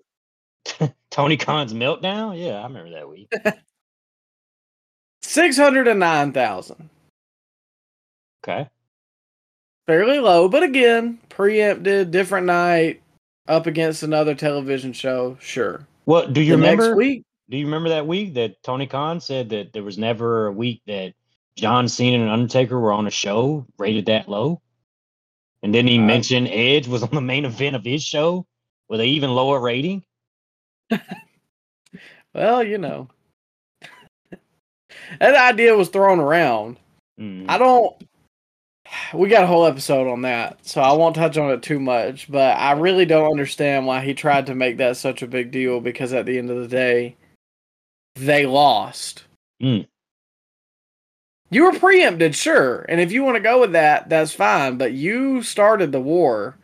night. 0.79 0.93
Tony 1.11 1.35
Khan's 1.35 1.73
meltdown? 1.73 2.41
Yeah, 2.41 2.61
I 2.61 2.63
remember 2.63 2.91
that 2.91 3.09
week. 3.09 3.29
609,000. 5.23 6.89
Okay. 8.43 8.69
Fairly 9.87 10.19
low, 10.19 10.47
but 10.47 10.63
again, 10.63 11.19
preempted, 11.29 12.11
different 12.11 12.45
night, 12.47 13.01
up 13.47 13.67
against 13.67 14.03
another 14.03 14.35
television 14.35 14.93
show, 14.93 15.37
sure. 15.41 15.85
Well, 16.05 16.27
do 16.27 16.41
you 16.41 16.51
the 16.51 16.57
remember? 16.57 16.87
next 16.87 16.97
week? 16.97 17.23
Do 17.49 17.57
you 17.57 17.65
remember 17.65 17.89
that 17.89 18.07
week 18.07 18.33
that 18.35 18.61
Tony 18.63 18.87
Khan 18.87 19.19
said 19.19 19.49
that 19.49 19.73
there 19.73 19.83
was 19.83 19.97
never 19.97 20.47
a 20.47 20.51
week 20.51 20.81
that 20.87 21.13
John 21.55 21.87
Cena 21.87 22.21
and 22.21 22.29
Undertaker 22.31 22.79
were 22.79 22.93
on 22.93 23.07
a 23.07 23.11
show 23.11 23.65
rated 23.77 24.05
that 24.07 24.29
low? 24.29 24.61
And 25.61 25.73
then 25.73 25.85
he 25.87 25.97
Uh, 25.97 26.01
mentioned 26.01 26.47
Edge 26.49 26.87
was 26.87 27.03
on 27.03 27.09
the 27.13 27.21
main 27.21 27.45
event 27.45 27.75
of 27.75 27.83
his 27.85 28.03
show 28.03 28.45
with 28.89 28.99
an 29.01 29.05
even 29.07 29.31
lower 29.35 29.59
rating. 29.59 30.03
Well, 32.33 32.63
you 32.63 32.79
know. 32.79 33.09
that 35.19 35.35
idea 35.53 35.75
was 35.75 35.89
thrown 35.89 36.19
around. 36.19 36.79
Mm. 37.19 37.45
I 37.47 37.59
don't. 37.59 37.95
We 39.13 39.29
got 39.29 39.43
a 39.43 39.47
whole 39.47 39.65
episode 39.65 40.07
on 40.07 40.21
that, 40.23 40.65
so 40.65 40.81
I 40.81 40.93
won't 40.93 41.15
touch 41.15 41.37
on 41.37 41.51
it 41.51 41.61
too 41.61 41.79
much. 41.79 42.31
But 42.31 42.57
I 42.57 42.71
really 42.73 43.05
don't 43.05 43.31
understand 43.31 43.85
why 43.85 44.01
he 44.01 44.13
tried 44.13 44.47
to 44.47 44.55
make 44.55 44.77
that 44.77 44.97
such 44.97 45.21
a 45.21 45.27
big 45.27 45.51
deal 45.51 45.79
because 45.79 46.13
at 46.13 46.25
the 46.25 46.37
end 46.37 46.49
of 46.49 46.61
the 46.61 46.67
day, 46.67 47.15
they 48.15 48.45
lost. 48.45 49.23
Mm. 49.61 49.87
You 51.49 51.65
were 51.65 51.79
preempted, 51.79 52.35
sure. 52.35 52.85
And 52.89 52.99
if 52.99 53.11
you 53.11 53.23
want 53.23 53.35
to 53.35 53.41
go 53.41 53.59
with 53.59 53.73
that, 53.73 54.09
that's 54.09 54.33
fine. 54.33 54.77
But 54.77 54.93
you 54.93 55.43
started 55.43 55.91
the 55.91 56.01
war, 56.01 56.57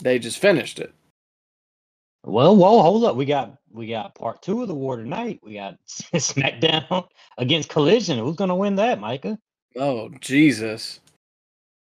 they 0.00 0.18
just 0.18 0.38
finished 0.38 0.80
it. 0.80 0.92
Well, 2.24 2.56
whoa, 2.56 2.82
hold 2.82 3.04
up. 3.04 3.16
We 3.16 3.24
got 3.24 3.56
we 3.72 3.88
got 3.88 4.14
part 4.14 4.42
two 4.42 4.62
of 4.62 4.68
the 4.68 4.74
war 4.74 4.96
tonight. 4.96 5.40
We 5.42 5.54
got 5.54 5.78
SmackDown 5.86 7.08
against 7.38 7.68
Collision. 7.68 8.18
Who's 8.18 8.36
gonna 8.36 8.56
win 8.56 8.76
that, 8.76 9.00
Micah? 9.00 9.38
Oh 9.76 10.10
Jesus! 10.20 11.00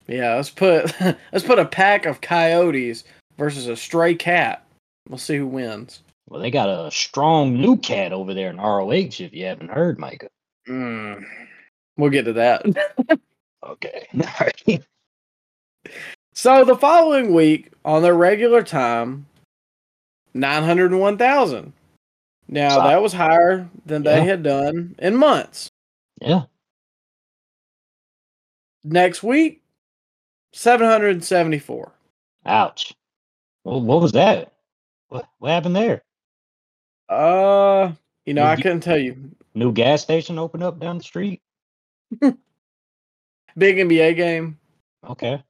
Yeah, 0.06 0.34
let's 0.34 0.50
put 0.50 0.94
let's 1.32 1.44
put 1.44 1.58
a 1.58 1.64
pack 1.64 2.06
of 2.06 2.20
coyotes 2.20 3.04
versus 3.38 3.66
a 3.68 3.76
stray 3.76 4.14
cat. 4.14 4.64
We'll 5.08 5.18
see 5.18 5.36
who 5.36 5.46
wins. 5.46 6.02
Well, 6.28 6.40
they 6.40 6.50
got 6.50 6.68
a 6.68 6.90
strong 6.90 7.54
new 7.60 7.76
cat 7.76 8.12
over 8.12 8.34
there 8.34 8.50
in 8.50 8.56
ROH. 8.56 8.90
If 9.20 9.32
you 9.32 9.44
haven't 9.46 9.70
heard, 9.70 9.98
Micah. 9.98 10.28
Mm. 10.68 11.24
We'll 11.96 12.10
get 12.10 12.24
to 12.24 12.32
that. 12.34 12.64
Okay. 13.66 14.06
All 14.14 14.22
right. 14.40 14.82
so 16.34 16.64
the 16.64 16.76
following 16.76 17.34
week, 17.34 17.72
on 17.84 18.02
their 18.02 18.14
regular 18.14 18.62
time, 18.62 19.26
nine 20.34 20.62
hundred 20.62 20.92
and 20.92 21.00
one 21.00 21.18
thousand. 21.18 21.72
Now 22.48 22.78
Wow. 22.78 22.86
that 22.88 23.02
was 23.02 23.12
higher 23.12 23.68
than 23.84 24.04
they 24.04 24.22
had 24.24 24.44
done 24.44 24.94
in 25.00 25.16
months. 25.16 25.68
Yeah. 26.20 26.42
Next 28.88 29.22
week, 29.24 29.62
seven 30.52 30.86
hundred 30.86 31.10
and 31.10 31.24
seventy-four. 31.24 31.92
Ouch. 32.46 32.94
Well, 33.64 33.80
what 33.80 34.00
was 34.00 34.12
that? 34.12 34.52
What 35.08 35.28
what 35.38 35.50
happened 35.50 35.74
there? 35.74 36.02
Uh, 37.08 37.92
you 38.24 38.34
know, 38.34 38.44
New 38.44 38.48
I 38.48 38.56
couldn't 38.56 38.80
tell 38.80 38.98
you. 38.98 39.16
New 39.54 39.72
gas 39.72 40.02
station 40.02 40.38
opened 40.38 40.62
up 40.62 40.78
down 40.78 40.98
the 40.98 41.04
street. 41.04 41.40
Big 42.20 42.36
NBA 43.58 44.14
game. 44.16 44.58
Okay. 45.08 45.42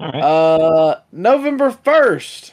All 0.00 0.12
right. 0.12 0.22
Uh, 0.22 1.00
November 1.12 1.70
1st, 1.70 2.52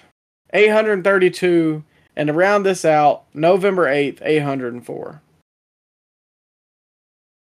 832. 0.54 1.84
And 2.16 2.28
to 2.28 2.34
round 2.34 2.66
this 2.66 2.86
out, 2.86 3.26
November 3.34 3.86
8th, 3.86 4.20
804. 4.22 5.22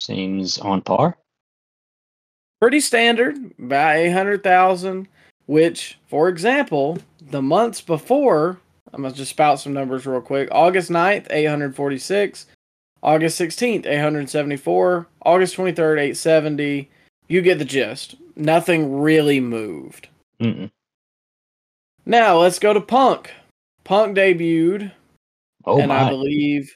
Seems 0.00 0.58
on 0.58 0.82
par. 0.82 1.16
Pretty 2.60 2.80
standard, 2.80 3.36
about 3.58 3.96
800,000, 3.96 5.08
which, 5.46 5.98
for 6.06 6.28
example, 6.28 6.98
the 7.30 7.42
months 7.42 7.80
before, 7.80 8.58
I'm 8.92 9.02
going 9.02 9.12
to 9.12 9.18
just 9.18 9.30
spout 9.30 9.60
some 9.60 9.72
numbers 9.72 10.06
real 10.06 10.20
quick. 10.20 10.48
August 10.50 10.90
9th, 10.90 11.26
846. 11.30 12.46
August 13.02 13.40
16th, 13.40 13.86
874. 13.86 15.06
August 15.24 15.56
23rd, 15.56 15.98
870. 15.98 16.90
You 17.28 17.42
get 17.42 17.58
the 17.58 17.64
gist. 17.64 18.16
Nothing 18.34 19.00
really 19.00 19.40
moved. 19.40 20.08
Mm-mm. 20.40 20.70
Now, 22.06 22.38
let's 22.38 22.58
go 22.58 22.72
to 22.72 22.80
Punk. 22.80 23.30
Punk 23.84 24.16
debuted 24.16 24.92
Oh 25.64 25.80
and 25.80 25.92
I 25.92 26.08
believe 26.08 26.74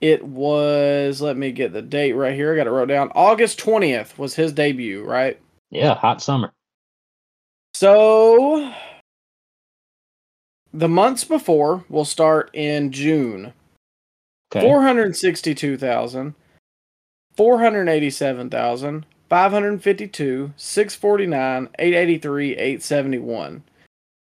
it 0.00 0.24
was. 0.24 1.20
Let 1.20 1.36
me 1.36 1.52
get 1.52 1.72
the 1.72 1.82
date 1.82 2.12
right 2.12 2.34
here. 2.34 2.52
I 2.52 2.56
got 2.56 2.66
it 2.66 2.70
wrote 2.70 2.88
down. 2.88 3.10
August 3.14 3.58
twentieth 3.58 4.18
was 4.18 4.34
his 4.34 4.52
debut, 4.52 5.04
right? 5.04 5.38
Yeah, 5.70 5.94
hot 5.94 6.22
summer. 6.22 6.52
So 7.74 8.72
the 10.72 10.88
months 10.88 11.24
before 11.24 11.84
will 11.88 12.04
start 12.04 12.50
in 12.52 12.92
June. 12.92 13.52
Okay. 14.50 14.66
Four 14.66 14.82
hundred 14.82 15.14
sixty-two 15.14 15.76
thousand, 15.76 16.34
four 17.36 17.58
hundred 17.58 17.88
eighty-seven 17.88 18.48
thousand, 18.48 19.04
five 19.28 19.52
hundred 19.52 19.82
fifty-two, 19.82 20.54
six 20.56 20.94
forty-nine, 20.94 21.68
eight 21.78 21.94
eighty-three, 21.94 22.56
eight 22.56 22.82
seventy-one. 22.82 23.62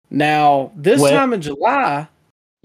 Now 0.09 0.73
this 0.75 1.03
time 1.03 1.33
in 1.35 1.43
July, 1.43 2.09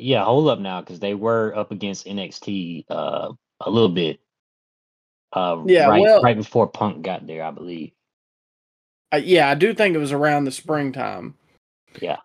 Yeah, 0.01 0.23
hold 0.23 0.47
up 0.47 0.59
now, 0.59 0.79
because 0.79 0.99
they 1.01 1.13
were 1.13 1.53
up 1.57 1.71
against 1.71 2.05
NXT 2.05 2.85
uh, 2.89 3.33
a 3.59 3.69
little 3.69 3.89
bit. 3.89 4.21
Uh, 5.33 5.61
Yeah, 5.65 5.87
right, 5.87 6.01
well- 6.01 6.21
right 6.21 6.37
before 6.37 6.67
Punk 6.67 7.01
got 7.03 7.27
there, 7.27 7.43
I 7.43 7.51
believe. 7.51 7.91
uh, 9.13 9.17
yeah, 9.17 9.49
I 9.49 9.55
do 9.55 9.73
think 9.73 9.95
it 9.95 9.99
was 9.99 10.13
around 10.13 10.45
the 10.45 10.51
springtime. 10.51 11.33
Yeah. 11.99 12.19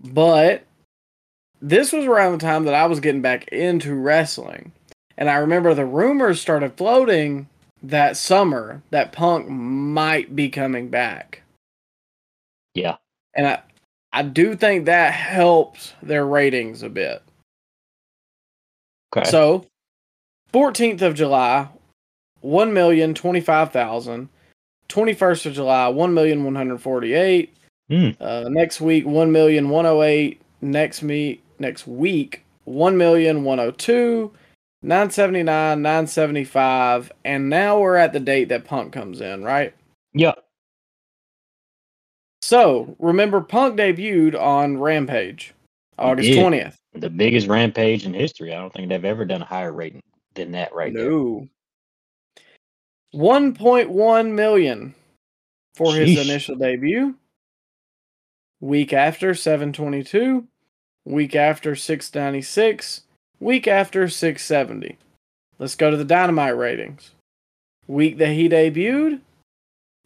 But 0.00 0.64
this 1.60 1.92
was 1.92 2.06
around 2.06 2.32
the 2.32 2.38
time 2.46 2.64
that 2.64 2.74
I 2.74 2.86
was 2.86 3.00
getting 3.00 3.20
back 3.20 3.48
into 3.48 3.94
wrestling. 3.94 4.72
And 5.18 5.28
I 5.28 5.34
remember 5.36 5.74
the 5.74 5.84
rumors 5.84 6.40
started 6.40 6.78
floating 6.78 7.48
that 7.82 8.16
summer 8.16 8.82
that 8.90 9.12
Punk 9.12 9.48
might 9.48 10.34
be 10.34 10.48
coming 10.48 10.88
back. 10.88 11.42
Yeah. 12.74 12.96
And 13.34 13.46
I 13.46 13.62
I 14.12 14.22
do 14.22 14.56
think 14.56 14.86
that 14.86 15.12
helps 15.12 15.94
their 16.02 16.26
ratings 16.26 16.82
a 16.82 16.88
bit. 16.88 17.22
Okay. 19.16 19.28
So, 19.28 19.66
14th 20.52 21.02
of 21.02 21.14
July, 21.14 21.68
1,025,000. 22.44 24.28
21st 24.88 25.46
of 25.46 25.52
July, 25.52 25.88
1,148. 25.88 27.54
Hmm. 27.88 28.08
Uh, 28.20 28.44
next 28.48 28.80
week, 28.80 29.06
1,108. 29.06 30.40
Next 30.62 31.02
meet 31.02 31.42
next 31.58 31.86
week, 31.86 32.44
1,102. 32.64 34.32
979, 34.82 35.82
975, 35.82 37.12
and 37.24 37.50
now 37.50 37.78
we're 37.78 37.96
at 37.96 38.14
the 38.14 38.20
date 38.20 38.48
that 38.48 38.64
Punk 38.64 38.94
comes 38.94 39.20
in, 39.20 39.44
right? 39.44 39.74
yeah. 40.14 40.32
So, 42.42 42.96
remember 42.98 43.40
Punk 43.40 43.76
debuted 43.76 44.38
on 44.38 44.78
Rampage, 44.78 45.54
August. 45.98 46.30
20th. 46.30 46.76
The 46.94 47.10
biggest 47.10 47.46
rampage 47.46 48.04
in 48.04 48.14
history. 48.14 48.52
I 48.52 48.58
don't 48.58 48.72
think 48.72 48.88
they've 48.88 49.04
ever 49.04 49.24
done 49.24 49.42
a 49.42 49.46
higher 49.46 49.72
rating 49.72 50.02
than 50.34 50.52
that 50.52 50.74
right 50.74 50.92
there. 50.92 51.10
No. 51.10 51.48
1.1 53.14 54.32
million 54.32 54.94
for 55.74 55.94
his 55.94 56.18
initial 56.18 56.56
debut. 56.56 57.14
Week 58.60 58.92
after 58.92 59.34
722, 59.34 60.46
week 61.06 61.34
after 61.34 61.74
696, 61.74 63.02
week 63.40 63.66
after 63.66 64.06
670. 64.06 64.98
Let's 65.58 65.76
go 65.76 65.90
to 65.90 65.96
the 65.96 66.04
Dynamite 66.04 66.56
ratings. 66.56 67.12
Week 67.86 68.18
that 68.18 68.32
he 68.32 68.48
debuted, 68.50 69.20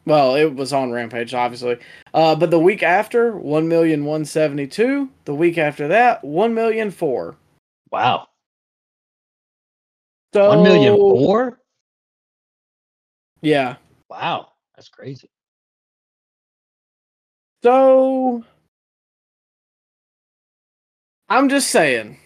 well, 0.07 0.35
it 0.35 0.55
was 0.55 0.73
on 0.73 0.91
Rampage, 0.91 1.35
obviously. 1.35 1.79
Uh, 2.13 2.35
but 2.35 2.51
the 2.51 2.59
week 2.59 2.83
after, 2.83 3.37
1,172. 3.37 5.09
The 5.25 5.35
week 5.35 5.59
after 5.59 5.89
that, 5.89 6.23
1,004. 6.23 7.37
Wow. 7.91 8.29
So 10.35 10.49
One 10.49 10.65
million 10.65 10.97
four? 10.97 11.61
Yeah. 13.41 13.77
Wow, 14.11 14.49
that's 14.75 14.89
crazy. 14.89 15.31
So 17.63 18.43
I'm 21.29 21.49
just 21.49 21.71
saying. 21.71 22.19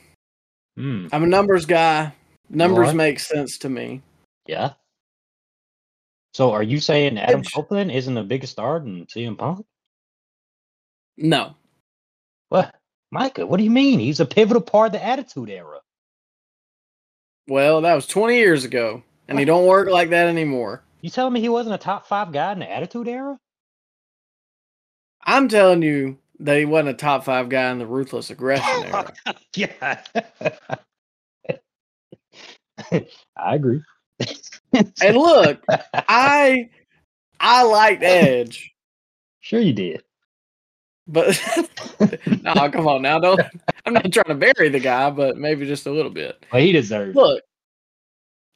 Hmm. 0.78 1.08
I'm 1.12 1.24
a 1.24 1.26
numbers 1.26 1.66
guy. 1.66 2.14
Numbers 2.48 2.94
make 2.94 3.20
sense 3.20 3.58
to 3.58 3.68
me. 3.68 4.00
Yeah. 4.46 4.72
So 6.38 6.52
are 6.52 6.62
you 6.62 6.78
saying 6.78 7.18
Adam. 7.18 7.42
Copeland 7.42 7.90
isn't 7.90 8.16
a 8.16 8.22
bigger 8.22 8.46
star 8.46 8.78
than 8.78 9.06
CM 9.06 9.36
Punk? 9.36 9.66
No. 11.16 11.56
What? 12.48 12.76
Micah, 13.10 13.44
what 13.44 13.56
do 13.56 13.64
you 13.64 13.72
mean? 13.72 13.98
He's 13.98 14.20
a 14.20 14.24
pivotal 14.24 14.62
part 14.62 14.86
of 14.86 14.92
the 14.92 15.04
Attitude 15.04 15.50
Era. 15.50 15.80
Well, 17.48 17.80
that 17.80 17.96
was 17.96 18.06
20 18.06 18.36
years 18.36 18.64
ago, 18.64 19.02
and 19.26 19.36
he 19.36 19.44
don't 19.44 19.66
work 19.66 19.88
like 19.88 20.10
that 20.10 20.28
anymore. 20.28 20.84
You 21.00 21.10
telling 21.10 21.32
me 21.32 21.40
he 21.40 21.48
wasn't 21.48 21.74
a 21.74 21.78
top 21.78 22.06
five 22.06 22.30
guy 22.30 22.52
in 22.52 22.60
the 22.60 22.70
Attitude 22.70 23.08
Era? 23.08 23.36
I'm 25.24 25.48
telling 25.48 25.82
you 25.82 26.18
that 26.38 26.56
he 26.56 26.66
wasn't 26.66 26.90
a 26.90 26.94
top 26.94 27.24
five 27.24 27.48
guy 27.48 27.68
in 27.72 27.80
the 27.80 27.86
ruthless 27.88 28.30
aggression 28.30 28.84
era. 28.84 29.12
yeah. 29.56 30.04
I 33.36 33.56
agree. 33.56 33.82
And 34.72 35.16
look, 35.16 35.62
I 35.92 36.68
I 37.40 37.62
liked 37.62 38.02
Edge, 38.02 38.74
sure 39.40 39.60
you 39.60 39.72
did. 39.72 40.02
but 41.06 41.40
no, 42.42 42.70
come 42.70 42.86
on 42.86 43.02
now, 43.02 43.18
don't. 43.18 43.40
I'm 43.86 43.94
not 43.94 44.12
trying 44.12 44.26
to 44.26 44.34
bury 44.34 44.68
the 44.68 44.80
guy, 44.80 45.10
but 45.10 45.36
maybe 45.36 45.66
just 45.66 45.86
a 45.86 45.90
little 45.90 46.10
bit. 46.10 46.44
Well, 46.52 46.62
he 46.62 46.72
deserves. 46.72 47.16
Look, 47.16 47.42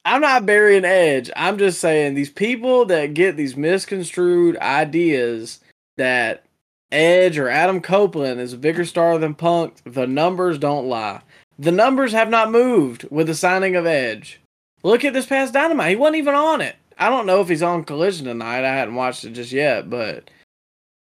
I'm 0.05 0.21
not 0.21 0.45
burying 0.45 0.85
Edge. 0.85 1.31
I'm 1.35 1.57
just 1.57 1.79
saying 1.79 2.13
these 2.13 2.29
people 2.29 2.85
that 2.85 3.13
get 3.13 3.37
these 3.37 3.55
misconstrued 3.57 4.57
ideas 4.57 5.61
that 5.97 6.45
Edge 6.91 7.39
or 7.39 7.49
Adam 7.49 7.81
Copeland 7.81 8.39
is 8.39 8.53
a 8.53 8.57
bigger 8.57 8.85
star 8.85 9.17
than 9.17 9.33
Punk, 9.33 9.77
the 9.83 10.05
numbers 10.05 10.59
don't 10.59 10.87
lie. 10.87 11.21
The 11.57 11.71
numbers 11.71 12.11
have 12.11 12.29
not 12.29 12.51
moved 12.51 13.07
with 13.09 13.27
the 13.27 13.35
signing 13.35 13.75
of 13.75 13.85
Edge. 13.85 14.39
Look 14.83 15.05
at 15.05 15.13
this 15.13 15.25
past 15.25 15.53
Dynamite. 15.53 15.89
He 15.89 15.95
wasn't 15.95 16.17
even 16.17 16.35
on 16.35 16.61
it. 16.61 16.75
I 16.97 17.09
don't 17.09 17.25
know 17.25 17.41
if 17.41 17.49
he's 17.49 17.63
on 17.63 17.85
Collision 17.85 18.25
tonight. 18.25 18.63
I 18.63 18.75
hadn't 18.75 18.95
watched 18.95 19.23
it 19.23 19.31
just 19.31 19.51
yet, 19.51 19.89
but 19.89 20.29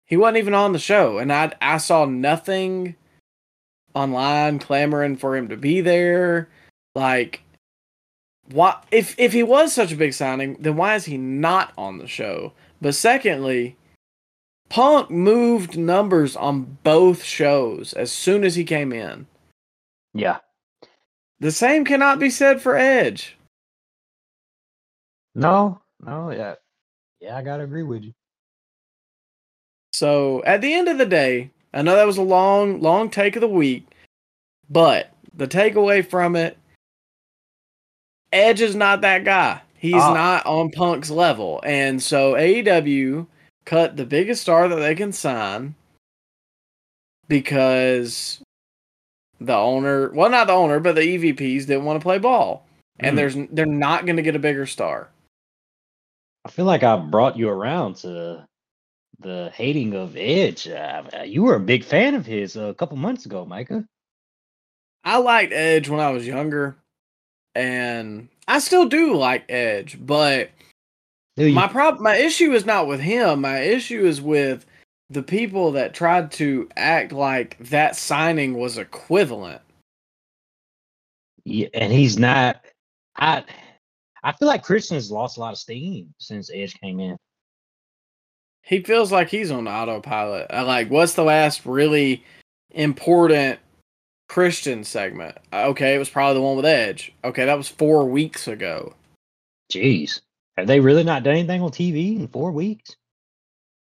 he 0.05 0.15
wasn't 0.17 0.37
even 0.37 0.53
on 0.53 0.71
the 0.71 0.79
show. 0.79 1.17
And 1.17 1.33
I 1.33 1.51
I 1.61 1.77
saw 1.77 2.05
nothing 2.05 2.95
online 3.93 4.59
clamoring 4.59 5.17
for 5.17 5.35
him 5.35 5.49
to 5.49 5.57
be 5.57 5.81
there. 5.81 6.49
Like 6.95 7.41
why 8.51 8.81
if 8.91 9.15
if 9.17 9.33
he 9.33 9.43
was 9.43 9.73
such 9.73 9.91
a 9.91 9.97
big 9.97 10.13
signing, 10.13 10.57
then 10.59 10.75
why 10.75 10.95
is 10.95 11.05
he 11.05 11.17
not 11.17 11.73
on 11.77 11.97
the 11.97 12.07
show? 12.07 12.53
But 12.81 12.95
secondly, 12.95 13.77
Punk 14.69 15.09
moved 15.09 15.77
numbers 15.77 16.35
on 16.35 16.77
both 16.83 17.23
shows 17.23 17.93
as 17.93 18.11
soon 18.11 18.43
as 18.43 18.55
he 18.55 18.63
came 18.63 18.93
in. 18.93 19.27
Yeah. 20.13 20.37
The 21.39 21.51
same 21.51 21.85
cannot 21.85 22.19
be 22.19 22.29
said 22.29 22.61
for 22.61 22.77
Edge. 22.77 23.37
No, 25.35 25.81
no, 26.05 26.31
yeah. 26.31 26.55
Yeah, 27.19 27.37
I 27.37 27.41
gotta 27.43 27.63
agree 27.63 27.83
with 27.83 28.03
you. 28.03 28.13
So 29.93 30.43
at 30.43 30.61
the 30.61 30.73
end 30.73 30.87
of 30.87 30.97
the 30.97 31.05
day, 31.05 31.51
I 31.73 31.81
know 31.81 31.95
that 31.95 32.07
was 32.07 32.17
a 32.17 32.21
long, 32.23 32.81
long 32.81 33.09
take 33.09 33.35
of 33.35 33.41
the 33.41 33.47
week, 33.47 33.85
but 34.69 35.11
the 35.33 35.47
takeaway 35.47 36.05
from 36.05 36.35
it, 36.35 36.57
Edge 38.33 38.61
is 38.61 38.75
not 38.75 39.01
that 39.01 39.23
guy. 39.25 39.61
He's 39.75 39.95
Ah. 40.01 40.13
not 40.13 40.45
on 40.45 40.71
Punk's 40.71 41.09
level. 41.09 41.61
And 41.65 42.01
so 42.01 42.35
AEW 42.35 43.27
cut 43.65 43.97
the 43.97 44.05
biggest 44.05 44.41
star 44.41 44.67
that 44.67 44.75
they 44.77 44.95
can 44.95 45.11
sign 45.11 45.75
because 47.27 48.41
the 49.39 49.53
owner, 49.55 50.09
well, 50.13 50.29
not 50.29 50.47
the 50.47 50.53
owner, 50.53 50.79
but 50.79 50.95
the 50.95 51.01
EVPs 51.01 51.65
didn't 51.65 51.85
want 51.85 51.99
to 51.99 52.03
play 52.03 52.17
ball. 52.17 52.65
And 52.99 53.13
Mm. 53.13 53.17
there's 53.17 53.35
they're 53.51 53.65
not 53.65 54.05
going 54.05 54.15
to 54.17 54.21
get 54.21 54.35
a 54.35 54.39
bigger 54.39 54.65
star. 54.65 55.09
I 56.45 56.49
feel 56.49 56.65
like 56.65 56.83
I 56.83 56.97
brought 56.97 57.37
you 57.37 57.49
around 57.49 57.97
to 57.97 58.47
the 59.19 59.51
hating 59.53 59.93
of 59.93 60.17
Edge. 60.17 60.67
Uh, 60.67 61.03
you 61.23 61.43
were 61.43 61.55
a 61.55 61.59
big 61.59 61.83
fan 61.83 62.15
of 62.15 62.25
his 62.25 62.55
a 62.55 62.73
couple 62.73 62.97
months 62.97 63.25
ago, 63.25 63.45
Micah. 63.45 63.85
I 65.03 65.17
liked 65.17 65.53
Edge 65.53 65.89
when 65.89 65.99
I 65.99 66.11
was 66.11 66.25
younger, 66.25 66.75
and 67.55 68.29
I 68.47 68.59
still 68.59 68.87
do 68.87 69.15
like 69.15 69.45
Edge, 69.49 69.97
but 69.99 70.51
my 71.37 71.67
prob 71.67 71.99
my 71.99 72.15
issue 72.15 72.51
is 72.53 72.65
not 72.65 72.87
with 72.87 72.99
him. 72.99 73.41
My 73.41 73.59
issue 73.59 74.05
is 74.05 74.21
with 74.21 74.65
the 75.09 75.23
people 75.23 75.71
that 75.73 75.93
tried 75.93 76.31
to 76.33 76.69
act 76.75 77.11
like 77.11 77.57
that 77.59 77.95
signing 77.95 78.57
was 78.57 78.77
equivalent. 78.77 79.61
Yeah, 81.43 81.67
and 81.73 81.91
he's 81.91 82.17
not. 82.19 82.63
I 83.15 83.43
I 84.23 84.31
feel 84.33 84.47
like 84.47 84.63
Christian 84.63 84.95
has 84.95 85.11
lost 85.11 85.37
a 85.37 85.39
lot 85.39 85.53
of 85.53 85.57
steam 85.59 86.13
since 86.17 86.51
Edge 86.53 86.79
came 86.79 86.99
in. 86.99 87.17
He 88.63 88.81
feels 88.83 89.11
like 89.11 89.29
he's 89.29 89.51
on 89.51 89.67
autopilot. 89.67 90.51
Like 90.51 90.89
what's 90.89 91.13
the 91.13 91.23
last 91.23 91.65
really 91.65 92.23
important 92.71 93.59
Christian 94.29 94.83
segment? 94.83 95.37
Uh, 95.51 95.65
Okay, 95.69 95.95
it 95.95 95.99
was 95.99 96.09
probably 96.09 96.35
the 96.35 96.41
one 96.41 96.55
with 96.55 96.65
Edge. 96.65 97.13
Okay, 97.23 97.45
that 97.45 97.57
was 97.57 97.67
4 97.67 98.07
weeks 98.07 98.47
ago. 98.47 98.93
Jeez, 99.71 100.21
have 100.57 100.67
they 100.67 100.79
really 100.79 101.03
not 101.03 101.23
done 101.23 101.35
anything 101.35 101.61
on 101.61 101.71
TV 101.71 102.19
in 102.19 102.27
four 102.27 102.51
weeks? 102.51 102.95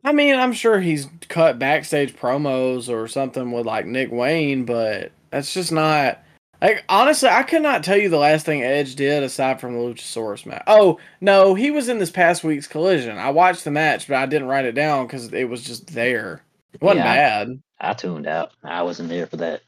I 0.03 0.13
mean, 0.13 0.35
I'm 0.35 0.53
sure 0.53 0.79
he's 0.79 1.09
cut 1.29 1.59
backstage 1.59 2.15
promos 2.15 2.89
or 2.89 3.07
something 3.07 3.51
with 3.51 3.65
like 3.65 3.85
Nick 3.85 4.11
Wayne, 4.11 4.63
but 4.65 5.11
that's 5.31 5.53
just 5.53 5.71
not. 5.71 6.19
Like 6.62 6.84
honestly, 6.89 7.30
I 7.30 7.44
could 7.44 7.62
not 7.62 7.84
tell 7.84 7.98
you 7.98 8.10
the 8.10 8.18
last 8.18 8.46
thing 8.46 8.63
Edge 8.63 8.96
did 8.96 9.24
aside 9.24 9.60
from 9.60 9.74
the 9.74 9.80
Luchasaurus 9.80 10.46
match. 10.46 10.63
Oh 10.68 11.00
no, 11.22 11.54
he 11.54 11.70
was 11.72 11.89
in 11.89 12.00
this 12.00 12.12
past 12.12 12.44
week's 12.44 12.68
Collision. 12.68 13.18
I 13.18 13.30
watched 13.30 13.63
the 13.63 13.72
match, 13.72 14.08
but 14.08 14.18
I 14.18 14.26
didn't 14.26 14.48
write 14.48 14.65
it 14.65 14.74
down 14.76 15.06
because 15.06 15.32
it 15.34 15.46
was 15.50 15.63
just 15.63 15.94
there. 15.94 16.41
It 16.74 16.82
wasn't 16.82 17.06
Yeah. 17.06 17.15
bad. 17.46 17.62
I 17.80 17.94
tuned 17.94 18.28
out. 18.28 18.52
I 18.63 18.82
wasn't 18.84 19.10
there 19.10 19.28
for 19.28 19.38
that. 19.38 19.62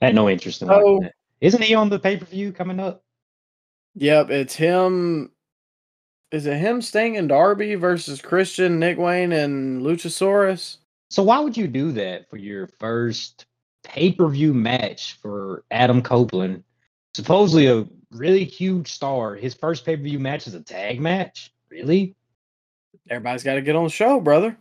I 0.00 0.06
had 0.06 0.14
no 0.14 0.28
interest 0.28 0.62
in 0.62 0.70
Oh. 0.70 0.76
watching 0.78 1.00
that. 1.02 1.14
Isn't 1.40 1.62
he 1.62 1.74
on 1.74 1.88
the 1.88 1.98
pay 1.98 2.16
per 2.16 2.24
view 2.24 2.52
coming 2.52 2.80
up? 2.80 3.02
Yep, 3.94 4.30
it's 4.30 4.54
him. 4.54 5.30
Is 6.30 6.46
it 6.46 6.56
him, 6.56 6.80
Sting, 6.82 7.16
and 7.16 7.28
Darby 7.28 7.74
versus 7.74 8.20
Christian, 8.22 8.78
Nick 8.78 8.96
Wayne, 8.98 9.32
and 9.32 9.82
Luchasaurus? 9.82 10.78
So 11.10 11.22
why 11.22 11.38
would 11.40 11.56
you 11.56 11.68
do 11.68 11.92
that 11.92 12.28
for 12.30 12.38
your 12.38 12.66
first 12.66 13.44
pay 13.84 14.12
per 14.12 14.28
view 14.28 14.54
match 14.54 15.18
for 15.22 15.64
Adam 15.70 16.02
Copeland? 16.02 16.64
Supposedly 17.14 17.66
a 17.66 17.86
really 18.10 18.44
huge 18.44 18.88
star. 18.90 19.34
His 19.34 19.54
first 19.54 19.84
pay 19.84 19.96
per 19.96 20.02
view 20.02 20.18
match 20.18 20.46
is 20.46 20.54
a 20.54 20.60
tag 20.62 21.00
match. 21.00 21.52
Really? 21.70 22.14
Everybody's 23.10 23.42
got 23.42 23.54
to 23.54 23.62
get 23.62 23.76
on 23.76 23.84
the 23.84 23.90
show, 23.90 24.20
brother. 24.20 24.56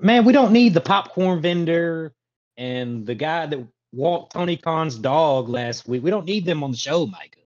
Man, 0.00 0.24
we 0.24 0.32
don't 0.32 0.52
need 0.52 0.74
the 0.74 0.80
popcorn 0.80 1.40
vendor 1.40 2.12
and 2.56 3.04
the 3.06 3.14
guy 3.14 3.46
that 3.46 3.66
walked 3.92 4.32
Tony 4.32 4.56
Khan's 4.56 4.96
dog 4.96 5.48
last 5.48 5.88
week. 5.88 6.02
We 6.02 6.10
don't 6.10 6.24
need 6.26 6.44
them 6.44 6.62
on 6.62 6.70
the 6.70 6.76
show, 6.76 7.06
Micah. 7.06 7.40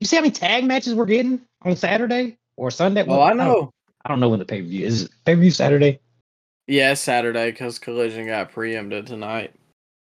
You 0.00 0.06
see 0.06 0.16
how 0.16 0.22
many 0.22 0.32
tag 0.32 0.64
matches 0.64 0.94
we're 0.94 1.06
getting 1.06 1.40
on 1.62 1.76
Saturday 1.76 2.38
or 2.56 2.70
Sunday? 2.70 3.02
Oh, 3.02 3.06
well, 3.06 3.22
I 3.22 3.28
don't- 3.30 3.38
know. 3.38 3.72
I 4.04 4.08
don't 4.08 4.20
know 4.20 4.28
when 4.28 4.38
the 4.38 4.44
pay 4.46 4.62
per 4.62 4.68
view 4.68 4.86
is. 4.86 5.08
Pay 5.24 5.34
per 5.34 5.40
view 5.40 5.50
Saturday. 5.50 6.00
Yeah, 6.68 6.92
Saturday 6.92 7.50
because 7.50 7.78
Collision 7.78 8.26
got 8.26 8.52
preempted 8.52 9.06
tonight. 9.06 9.54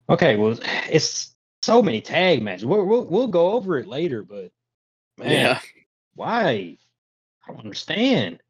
Okay, 0.08 0.36
well, 0.36 0.56
it's 0.88 1.34
so 1.60 1.82
many 1.82 2.00
tag 2.00 2.40
matches. 2.40 2.64
We'll 2.64 2.86
we'll, 2.86 3.04
we'll 3.04 3.26
go 3.26 3.52
over 3.52 3.78
it 3.78 3.88
later, 3.88 4.22
but 4.22 4.52
man, 5.18 5.30
yeah, 5.30 5.60
why? 6.14 6.78
I 7.44 7.48
don't 7.48 7.58
understand. 7.58 8.40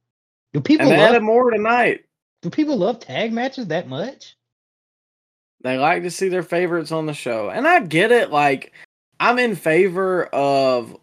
Do 0.53 0.61
people 0.61 0.93
and 0.93 1.01
love, 1.01 1.23
more 1.23 1.51
tonight. 1.51 2.05
do 2.43 2.51
people 2.51 2.77
love 2.77 3.01
tag 3.01 3.33
matches 3.33 3.69
that 3.69 3.89
much? 3.89 4.37
They 5.63 5.79
like 5.79 6.03
to 6.03 6.11
see 6.11 6.29
their 6.29 6.43
favorites 6.43 6.93
on 6.93 7.07
the 7.07 7.15
show, 7.15 7.49
and 7.49 7.67
I 7.67 7.81
get 7.81 8.13
it. 8.13 8.31
Like, 8.31 8.73
I'm 9.21 9.39
in 9.39 9.57
favor 9.57 10.27
of 10.27 10.99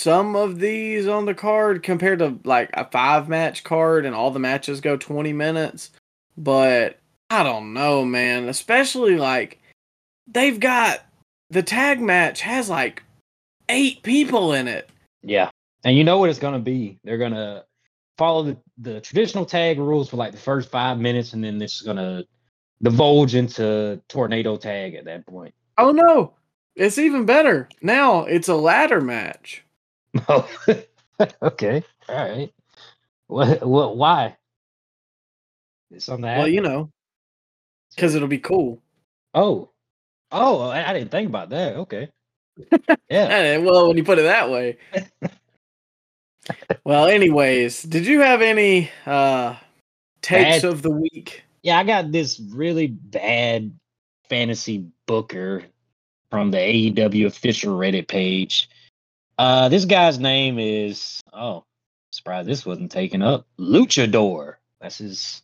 some 0.00 0.34
of 0.36 0.58
these 0.58 1.06
on 1.06 1.26
the 1.26 1.34
card 1.34 1.82
compared 1.82 2.20
to 2.20 2.38
like 2.44 2.70
a 2.74 2.88
five 2.90 3.28
match 3.28 3.64
card, 3.64 4.06
and 4.06 4.14
all 4.14 4.30
the 4.30 4.38
matches 4.38 4.80
go 4.80 4.96
20 4.96 5.32
minutes. 5.32 5.90
But 6.36 6.98
I 7.28 7.42
don't 7.42 7.72
know, 7.72 8.04
man. 8.04 8.48
Especially 8.48 9.16
like 9.16 9.60
they've 10.26 10.58
got 10.58 11.04
the 11.50 11.62
tag 11.62 12.00
match 12.00 12.40
has 12.40 12.68
like 12.68 13.02
eight 13.68 14.02
people 14.02 14.52
in 14.52 14.68
it. 14.68 14.88
Yeah, 15.22 15.50
and 15.84 15.96
you 15.96 16.04
know 16.04 16.18
what 16.18 16.30
it's 16.30 16.38
gonna 16.38 16.58
be. 16.58 16.98
They're 17.04 17.18
gonna 17.18 17.64
follow 18.16 18.42
the, 18.42 18.56
the 18.78 19.00
traditional 19.00 19.44
tag 19.44 19.78
rules 19.78 20.08
for 20.08 20.16
like 20.16 20.32
the 20.32 20.38
first 20.38 20.70
five 20.70 20.98
minutes, 20.98 21.32
and 21.34 21.44
then 21.44 21.58
this 21.58 21.76
is 21.76 21.82
gonna 21.82 22.24
divulge 22.82 23.34
into 23.34 24.00
tornado 24.08 24.56
tag 24.56 24.94
at 24.94 25.04
that 25.04 25.26
point. 25.26 25.54
Oh 25.78 25.92
no. 25.92 26.34
It's 26.76 26.98
even 26.98 27.26
better. 27.26 27.68
Now 27.82 28.24
it's 28.24 28.48
a 28.48 28.54
ladder 28.54 29.00
match. 29.00 29.64
Oh, 30.28 30.48
okay. 31.42 31.84
All 32.08 32.28
right. 32.28 32.52
What? 33.26 33.66
What? 33.66 33.96
Why? 33.96 34.36
It's 35.90 36.08
on 36.08 36.20
that. 36.22 36.38
Well, 36.38 36.48
you 36.48 36.60
know, 36.60 36.90
because 37.94 38.14
it'll 38.14 38.28
be 38.28 38.38
cool. 38.38 38.80
Oh. 39.34 39.70
Oh, 40.32 40.60
I, 40.60 40.88
I 40.90 40.92
didn't 40.92 41.10
think 41.10 41.28
about 41.28 41.50
that. 41.50 41.76
Okay. 41.76 42.08
Yeah. 43.08 43.56
Well, 43.58 43.88
when 43.88 43.96
you 43.96 44.04
put 44.04 44.18
it 44.20 44.22
that 44.22 44.50
way. 44.50 44.76
well, 46.84 47.06
anyways, 47.06 47.82
did 47.82 48.06
you 48.06 48.20
have 48.20 48.40
any 48.42 48.90
uh 49.04 49.56
takes 50.22 50.62
Bad- 50.62 50.70
of 50.70 50.82
the 50.82 50.90
week? 50.90 51.42
Yeah, 51.62 51.78
I 51.78 51.84
got 51.84 52.12
this 52.12 52.38
really 52.40 52.86
bad 52.86 53.72
fantasy 54.28 54.86
booker 55.06 55.64
from 56.30 56.50
the 56.52 56.58
AEW 56.58 57.26
official 57.26 57.76
Reddit 57.76 58.06
page. 58.08 58.70
Uh 59.40 59.70
this 59.70 59.86
guy's 59.86 60.18
name 60.18 60.58
is 60.58 61.22
oh, 61.32 61.64
surprised 62.10 62.46
this 62.46 62.66
wasn't 62.66 62.92
taken 62.92 63.22
up. 63.22 63.46
Luchador. 63.58 64.56
That's 64.82 64.98
his 64.98 65.40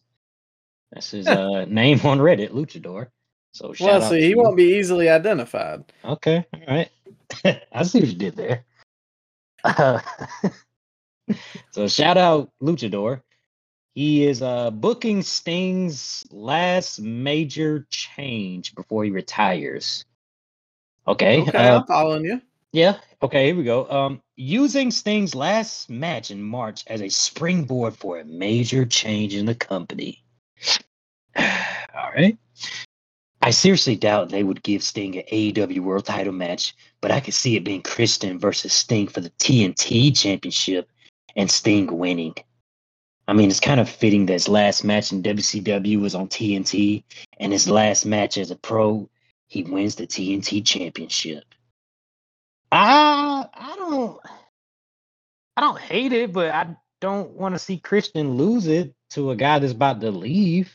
that's 0.93 1.13
his 1.13 1.27
uh 1.27 1.65
name 1.65 2.01
on 2.05 2.19
Reddit, 2.19 2.51
Luchador. 2.51 3.07
So 3.53 3.73
shout 3.73 3.89
Well, 3.89 4.03
out 4.03 4.11
see, 4.11 4.21
he 4.21 4.29
you. 4.29 4.37
won't 4.37 4.55
be 4.55 4.77
easily 4.77 5.09
identified. 5.09 5.83
Okay, 6.05 6.45
all 6.53 6.61
right. 6.69 6.91
I 7.73 7.85
see 7.85 8.01
what 8.01 8.09
you 8.09 8.19
did 8.19 8.37
there. 8.37 8.67
Uh, 9.65 9.99
so 11.71 11.89
shout 11.89 12.19
out 12.19 12.51
Luchador. 12.63 13.23
He 13.95 14.27
is 14.27 14.43
uh 14.43 14.73
booking 14.73 15.23
Sting's 15.23 16.23
last 16.31 17.01
major 17.01 17.87
change 17.89 18.75
before 18.75 19.05
he 19.05 19.11
retires. 19.11 20.05
Okay. 21.09 21.41
Okay, 21.41 21.57
uh, 21.57 21.81
I'm 21.81 21.87
following 21.87 22.27
you. 22.27 22.43
Yeah. 22.77 22.99
Okay, 23.23 23.47
here 23.47 23.57
we 23.57 23.65
go. 23.65 23.89
Um, 23.91 24.21
using 24.37 24.91
Sting's 24.91 25.35
last 25.35 25.89
match 25.89 26.31
in 26.31 26.43
March 26.43 26.85
as 26.89 27.01
a 27.01 27.09
springboard 27.09 27.97
for 27.97 28.19
a 28.19 28.25
major 28.27 28.85
change 28.85 29.35
in 29.35 29.47
the 29.47 29.55
company. 29.55 30.23
All 31.39 32.13
right. 32.15 32.37
I 33.41 33.51
seriously 33.51 33.97
doubt 33.97 34.29
they 34.29 34.43
would 34.43 34.63
give 34.63 34.83
Sting 34.83 35.17
an 35.17 35.25
AEW 35.33 35.81
World 35.81 36.05
Title 36.05 36.35
match, 36.35 36.75
but 37.01 37.11
I 37.11 37.21
could 37.21 37.33
see 37.33 37.57
it 37.57 37.65
being 37.65 37.81
Christian 37.81 38.39
versus 38.39 38.75
Sting 38.75 39.09
for 39.09 39.23
the 39.23 39.31
TNT 39.31 40.15
Championship, 40.15 40.91
and 41.35 41.51
Sting 41.51 41.87
winning. 41.97 42.35
I 43.27 43.33
mean, 43.33 43.49
it's 43.49 43.59
kind 43.59 43.81
of 43.81 43.89
fitting 43.89 44.27
that 44.27 44.35
his 44.35 44.49
last 44.49 44.85
match 44.85 45.13
in 45.13 45.23
WCW 45.23 45.99
was 45.99 46.15
on 46.15 46.29
TNT, 46.29 47.05
and 47.41 47.55
his 47.55 47.71
last 47.71 48.05
match 48.05 48.37
as 48.37 48.51
a 48.51 48.57
pro, 48.57 49.09
he 49.47 49.63
wins 49.63 49.95
the 49.95 50.07
TNT 50.07 50.63
Championship. 50.63 51.45
I 52.73 53.47
I 53.55 53.77
don't 53.77 54.21
I 55.57 55.61
don't 55.63 55.79
hate 55.79 56.13
it, 56.13 56.33
but 56.33 56.51
I 56.51 56.77
don't 57.01 57.33
want 57.33 57.55
to 57.55 57.59
see 57.59 57.79
Christian 57.79 58.37
lose 58.37 58.67
it 58.67 58.95
to 59.11 59.31
a 59.31 59.37
guy 59.37 59.59
that's 59.59 59.73
about 59.73 60.01
to 60.03 60.11
leave. 60.11 60.73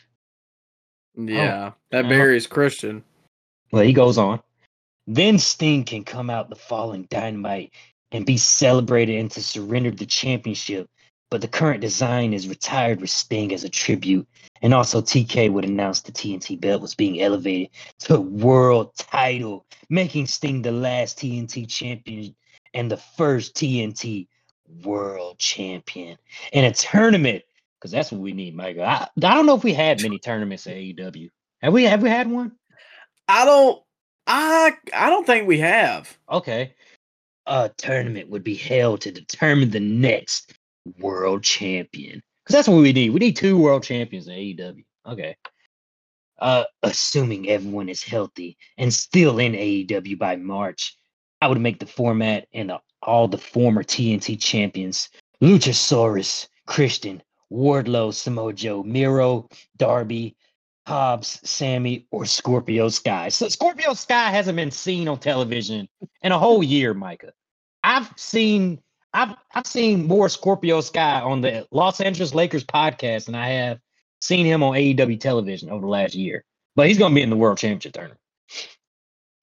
Yeah, 1.16 1.72
that 1.92 2.04
no. 2.04 2.10
buries 2.10 2.48
Christian. 2.48 3.04
Well, 3.72 3.84
he 3.84 3.94
goes 3.94 4.18
on. 4.18 4.42
Then 5.08 5.40
Sting 5.40 5.84
can 5.84 6.04
come 6.04 6.30
out 6.30 6.50
the 6.50 6.56
following 6.56 7.08
dynamite 7.10 7.74
and 8.12 8.26
be 8.26 8.38
celebrated 8.38 9.20
and 9.20 9.32
to 9.32 9.44
surrender 9.44 9.92
the 9.92 10.06
championship. 10.06 10.90
But 11.32 11.40
the 11.40 11.48
current 11.48 11.80
design 11.80 12.34
is 12.34 12.50
retired 12.50 13.00
with 13.00 13.10
Sting 13.10 13.54
as 13.54 13.64
a 13.64 13.70
tribute. 13.70 14.28
And 14.62 14.74
also 14.74 15.02
TK 15.02 15.52
would 15.52 15.64
announce 15.64 16.02
the 16.02 16.12
TNT 16.12 16.60
belt 16.60 16.82
was 16.82 16.94
being 16.94 17.22
elevated 17.22 17.70
to 18.00 18.18
a 18.18 18.22
world 18.22 18.92
title, 18.98 19.66
making 19.90 20.28
Sting 20.28 20.62
the 20.62 20.74
last 20.74 21.18
TNT 21.18 21.68
champion 21.68 22.36
and 22.74 22.92
the 22.92 22.98
first 22.98 23.56
TNT 23.56 24.28
world 24.84 25.40
champion 25.40 26.18
in 26.52 26.66
a 26.66 26.74
tournament. 26.74 27.44
Because 27.80 27.92
that's 27.92 28.12
what 28.12 28.22
we 28.22 28.34
need, 28.34 28.54
Michael. 28.54 28.84
I, 28.84 29.08
I 29.18 29.34
don't 29.34 29.46
know 29.46 29.56
if 29.56 29.64
we 29.64 29.74
had 29.74 30.04
many 30.04 30.20
tournaments 30.20 30.68
at 30.68 30.76
AEW. 30.76 31.30
Have 31.62 31.74
we 31.74 31.86
have 31.86 32.04
we 32.04 32.10
had 32.10 32.30
one? 32.30 32.52
I 33.28 33.46
don't. 33.46 33.82
I 34.28 34.74
I 34.94 35.10
don't 35.10 35.26
think 35.26 35.48
we 35.48 35.60
have. 35.60 36.16
Okay. 36.30 36.76
A 37.48 37.72
tournament 37.78 38.30
would 38.30 38.44
be 38.44 38.54
held 38.54 39.02
to 39.02 39.12
determine 39.12 39.72
the 39.72 39.80
next 39.80 40.54
world 41.00 41.44
champion. 41.44 42.22
Because 42.44 42.56
that's 42.56 42.68
what 42.68 42.82
we 42.82 42.94
need. 42.94 43.12
We 43.12 43.20
need 43.20 43.36
two 43.36 43.58
world 43.58 43.84
champions 43.84 44.28
in 44.28 44.34
AEW. 44.34 44.84
Okay. 45.06 45.36
Uh, 46.40 46.64
assuming 46.82 47.50
everyone 47.50 47.88
is 47.88 48.04
healthy 48.04 48.58
and 48.78 48.92
still 48.92 49.38
in 49.38 49.54
AEW 49.54 50.18
by 50.18 50.36
March, 50.36 50.98
I 51.40 51.48
would 51.48 51.62
make 51.62 51.80
the 51.80 51.86
format 51.86 52.48
and 52.54 52.70
the, 52.70 52.80
all 53.04 53.28
the 53.28 53.38
former 53.38 53.84
TNT 53.84 54.40
champions 54.40 55.10
Luchasaurus, 55.42 56.48
Christian, 56.68 57.22
Wardlow, 57.52 58.14
Samoa 58.14 58.54
Joe, 58.54 58.84
Miro, 58.84 59.50
Darby, 59.78 60.36
Hobbs, 60.88 61.40
Sammy, 61.44 62.08
or 62.12 62.26
Scorpio 62.26 62.90
Sky. 62.90 63.30
So 63.30 63.50
Scorpio 63.50 63.94
Sky 63.94 64.30
hasn't 64.30 64.56
been 64.56 64.72
seen 64.72 65.08
on 65.08 65.20
television 65.20 65.90
in 66.22 66.32
a 66.32 66.40
whole 66.40 66.64
year, 66.64 66.94
Micah. 66.94 67.34
I've 67.84 68.12
seen 68.18 68.80
I've 69.14 69.36
I've 69.54 69.68
seen 69.68 70.08
more 70.08 70.30
Scorpio 70.30 70.82
Sky 70.82 71.22
on 71.22 71.42
the 71.42 71.68
Los 71.72 72.00
Angeles 72.02 72.34
Lakers 72.34 72.64
podcast 72.64 73.26
than 73.26 73.36
I 73.36 73.50
have 73.50 73.80
seen 74.22 74.46
him 74.46 74.64
on 74.64 74.74
AEW 74.74 75.20
television 75.20 75.70
over 75.70 75.82
the 75.82 75.92
last 75.92 76.16
year. 76.16 76.46
But 76.76 76.88
he's 76.88 76.98
gonna 76.98 77.16
be 77.16 77.22
in 77.22 77.30
the 77.30 77.36
World 77.36 77.58
Championship 77.58 77.94
tournament. 77.94 78.20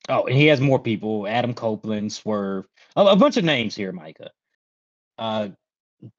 Oh, 0.09 0.25
and 0.25 0.37
he 0.37 0.47
has 0.47 0.61
more 0.61 0.79
people: 0.79 1.27
Adam 1.27 1.55
Copeland, 1.55 2.13
Swerve, 2.13 2.67
a, 2.97 3.05
a 3.05 3.17
bunch 3.17 3.37
of 3.37 3.45
names 3.45 3.75
here, 3.75 3.93
Micah. 3.93 4.31
Uh, 5.19 5.49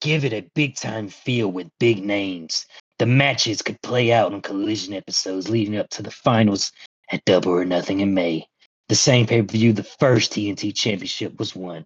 give 0.01 0.25
it 0.25 0.33
a 0.33 0.49
big 0.53 0.75
time 0.75 1.07
feel 1.07 1.51
with 1.51 1.71
big 1.79 2.03
names. 2.03 2.65
The 2.99 3.05
matches 3.05 3.61
could 3.61 3.81
play 3.81 4.11
out 4.11 4.33
on 4.33 4.41
collision 4.41 4.93
episodes 4.93 5.49
leading 5.49 5.77
up 5.77 5.89
to 5.91 6.03
the 6.03 6.11
finals 6.11 6.71
at 7.11 7.23
Double 7.25 7.53
or 7.53 7.65
Nothing 7.65 8.01
in 8.01 8.13
May. 8.13 8.45
The 8.89 8.95
same 8.95 9.25
pay 9.25 9.41
per 9.41 9.47
view 9.47 9.73
the 9.73 9.83
first 9.83 10.33
TNT 10.33 10.75
Championship 10.75 11.39
was 11.39 11.55
won. 11.55 11.85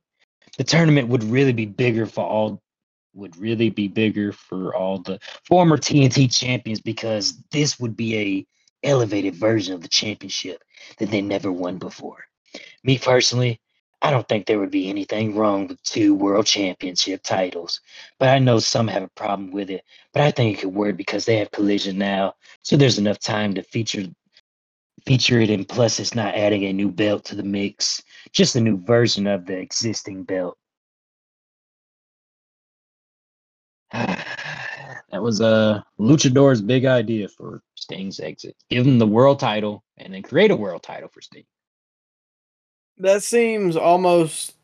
The 0.57 0.63
tournament 0.63 1.07
would 1.07 1.23
really 1.23 1.53
be 1.53 1.65
bigger 1.65 2.05
for 2.05 2.23
all 2.25 2.61
would 3.15 3.37
really 3.37 3.69
be 3.69 3.87
bigger 3.87 4.31
for 4.31 4.75
all 4.75 4.97
the 4.97 5.19
former 5.43 5.77
TNT 5.77 6.35
champions 6.35 6.81
because 6.81 7.37
this 7.51 7.79
would 7.79 7.95
be 7.95 8.17
a 8.17 8.47
elevated 8.87 9.35
version 9.35 9.73
of 9.73 9.81
the 9.81 9.87
championship 9.87 10.63
that 10.97 11.11
they 11.11 11.21
never 11.21 11.51
won 11.51 11.77
before. 11.77 12.25
Me 12.83 12.97
personally, 12.97 13.59
I 14.01 14.11
don't 14.11 14.27
think 14.27 14.45
there 14.45 14.59
would 14.59 14.71
be 14.71 14.89
anything 14.89 15.35
wrong 15.35 15.67
with 15.67 15.81
two 15.83 16.13
world 16.13 16.45
championship 16.45 17.23
titles, 17.23 17.79
but 18.19 18.29
I 18.29 18.39
know 18.39 18.59
some 18.59 18.87
have 18.89 19.03
a 19.03 19.09
problem 19.09 19.51
with 19.51 19.69
it. 19.69 19.85
But 20.11 20.23
I 20.23 20.31
think 20.31 20.57
it 20.57 20.61
could 20.61 20.73
work 20.73 20.97
because 20.97 21.25
they 21.25 21.37
have 21.37 21.51
collision 21.51 21.97
now, 21.97 22.35
so 22.63 22.75
there's 22.75 22.97
enough 22.97 23.19
time 23.19 23.53
to 23.55 23.63
feature 23.63 24.03
feature 25.05 25.39
it 25.39 25.49
and 25.49 25.67
plus 25.67 25.99
it's 25.99 26.15
not 26.15 26.35
adding 26.35 26.63
a 26.65 26.73
new 26.73 26.89
belt 26.89 27.25
to 27.25 27.35
the 27.35 27.43
mix, 27.43 28.01
just 28.31 28.55
a 28.55 28.61
new 28.61 28.77
version 28.77 29.27
of 29.27 29.45
the 29.45 29.57
existing 29.57 30.23
belt. 30.23 30.57
that 33.91 35.21
was 35.21 35.41
uh 35.41 35.81
Luchador's 35.99 36.61
big 36.61 36.85
idea 36.85 37.27
for 37.27 37.61
Sting's 37.75 38.19
exit. 38.19 38.55
Give 38.69 38.85
him 38.85 38.99
the 38.99 39.07
world 39.07 39.39
title 39.39 39.83
and 39.97 40.13
then 40.13 40.23
create 40.23 40.51
a 40.51 40.55
world 40.55 40.83
title 40.83 41.09
for 41.09 41.21
Sting. 41.21 41.45
That 42.97 43.23
seems 43.23 43.75
almost 43.75 44.55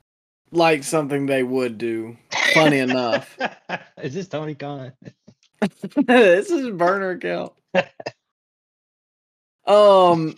like 0.51 0.83
something 0.83 1.25
they 1.25 1.43
would 1.43 1.77
do. 1.77 2.17
Funny 2.53 2.79
enough. 2.79 3.37
Is 4.01 4.13
this 4.13 4.27
Tony 4.27 4.55
Khan? 4.55 4.93
this 6.07 6.49
is 6.49 6.69
burner 6.71 7.11
account. 7.11 7.53
um, 9.69 10.35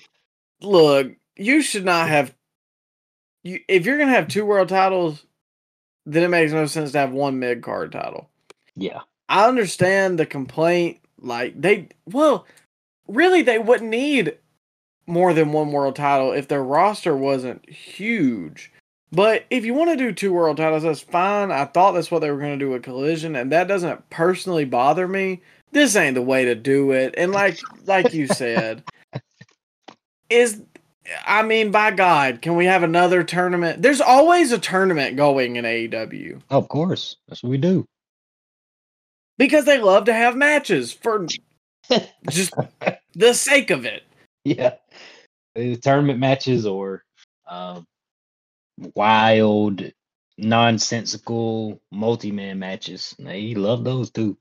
look, 0.61 1.11
you 1.35 1.61
should 1.61 1.85
not 1.85 2.09
have. 2.09 2.33
You 3.43 3.59
if 3.67 3.85
you're 3.85 3.97
gonna 3.97 4.11
have 4.11 4.27
two 4.27 4.45
world 4.45 4.69
titles, 4.69 5.25
then 6.05 6.23
it 6.23 6.29
makes 6.29 6.51
no 6.51 6.65
sense 6.65 6.91
to 6.91 6.99
have 6.99 7.11
one 7.11 7.39
mid 7.39 7.61
card 7.61 7.91
title. 7.91 8.29
Yeah. 8.75 9.01
I 9.29 9.47
understand 9.47 10.19
the 10.19 10.25
complaint. 10.25 10.99
Like 11.19 11.59
they, 11.59 11.89
well, 12.05 12.45
really, 13.07 13.41
they 13.41 13.59
wouldn't 13.59 13.89
need 13.89 14.37
more 15.07 15.33
than 15.33 15.51
one 15.51 15.71
world 15.71 15.95
title 15.95 16.31
if 16.31 16.47
their 16.47 16.63
roster 16.63 17.15
wasn't 17.15 17.67
huge. 17.69 18.71
But 19.11 19.45
if 19.49 19.65
you 19.65 19.73
want 19.73 19.91
to 19.91 19.97
do 19.97 20.11
two 20.13 20.33
world 20.33 20.57
titles, 20.57 20.83
that's 20.83 21.01
fine. 21.01 21.51
I 21.51 21.65
thought 21.65 21.91
that's 21.91 22.11
what 22.11 22.19
they 22.19 22.31
were 22.31 22.39
going 22.39 22.57
to 22.57 22.65
do 22.65 22.71
with 22.71 22.83
Collision, 22.83 23.35
and 23.35 23.51
that 23.51 23.67
doesn't 23.67 24.09
personally 24.09 24.65
bother 24.65 25.07
me. 25.07 25.41
This 25.73 25.95
ain't 25.95 26.15
the 26.15 26.21
way 26.21 26.45
to 26.45 26.55
do 26.55 26.91
it. 26.91 27.13
And 27.17 27.31
like 27.31 27.59
like 27.85 28.13
you 28.13 28.27
said, 28.27 28.83
is 30.31 30.61
I 31.25 31.43
mean, 31.43 31.71
by 31.71 31.91
God, 31.91 32.41
can 32.41 32.55
we 32.55 32.65
have 32.65 32.83
another 32.83 33.23
tournament? 33.23 33.81
There's 33.81 34.01
always 34.01 34.51
a 34.51 34.59
tournament 34.59 35.17
going 35.17 35.55
in 35.57 35.65
AEW 35.65 36.41
Of 36.49 36.67
course. 36.69 37.17
That's 37.27 37.43
what 37.43 37.49
we 37.49 37.57
do. 37.57 37.85
because 39.37 39.65
they 39.65 39.79
love 39.79 40.05
to 40.05 40.13
have 40.13 40.35
matches 40.35 40.93
for 40.93 41.25
just 42.29 42.53
the 43.13 43.33
sake 43.33 43.69
of 43.71 43.85
it. 43.85 44.03
yeah. 44.45 44.75
Tournament 45.81 46.19
matches 46.19 46.65
or 46.65 47.03
um 47.47 47.85
wild, 48.95 49.83
nonsensical 50.37 51.81
multi-man 51.91 52.57
matches. 52.59 53.13
They 53.19 53.53
love 53.55 53.83
those 53.83 54.11
too. 54.11 54.37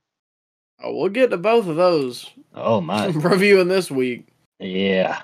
Oh, 0.83 0.95
we'll 0.95 1.09
get 1.09 1.29
to 1.31 1.37
both 1.37 1.67
of 1.67 1.75
those 1.75 2.29
Oh 2.55 2.81
my, 2.81 3.05
reviewing 3.13 3.67
this 3.67 3.91
week. 3.91 4.27
yeah, 4.59 5.21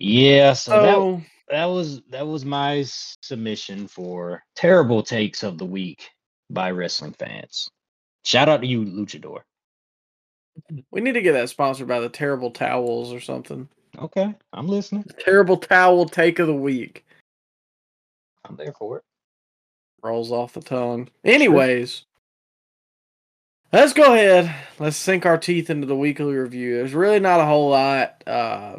yeah. 0.00 0.52
So 0.54 1.22
that 1.48 1.56
that 1.56 1.66
was 1.66 2.02
that 2.10 2.26
was 2.26 2.44
my 2.44 2.82
submission 2.86 3.86
for 3.86 4.42
terrible 4.56 5.02
takes 5.02 5.42
of 5.44 5.58
the 5.58 5.64
week 5.66 6.10
by 6.50 6.70
wrestling 6.72 7.14
fans. 7.18 7.68
Shout 8.24 8.48
out 8.48 8.60
to 8.62 8.66
you, 8.66 8.84
Luchador. 8.84 9.42
we 10.90 11.00
need 11.00 11.12
to 11.12 11.22
get 11.22 11.32
that 11.32 11.48
sponsored 11.48 11.86
by 11.88 12.00
the 12.00 12.08
Terrible 12.08 12.50
Towels 12.50 13.12
or 13.12 13.20
something. 13.20 13.68
Okay, 13.98 14.34
I'm 14.52 14.68
listening. 14.68 15.04
Terrible 15.20 15.56
Towel 15.56 16.06
Take 16.06 16.38
of 16.38 16.48
the 16.48 16.54
Week 16.54 17.04
I'm 18.44 18.56
there 18.56 18.72
for 18.72 18.98
it. 18.98 19.04
rolls 20.02 20.32
off 20.32 20.54
the 20.54 20.60
tongue. 20.60 21.08
Anyways, 21.24 22.04
let's 23.72 23.92
go 23.92 24.12
ahead. 24.14 24.54
Let's 24.78 24.96
sink 24.96 25.24
our 25.26 25.38
teeth 25.38 25.70
into 25.70 25.86
the 25.86 25.96
weekly 25.96 26.34
review. 26.34 26.76
There's 26.76 26.94
really 26.94 27.20
not 27.20 27.40
a 27.40 27.44
whole 27.46 27.70
lot. 27.70 28.22
Uh, 28.26 28.78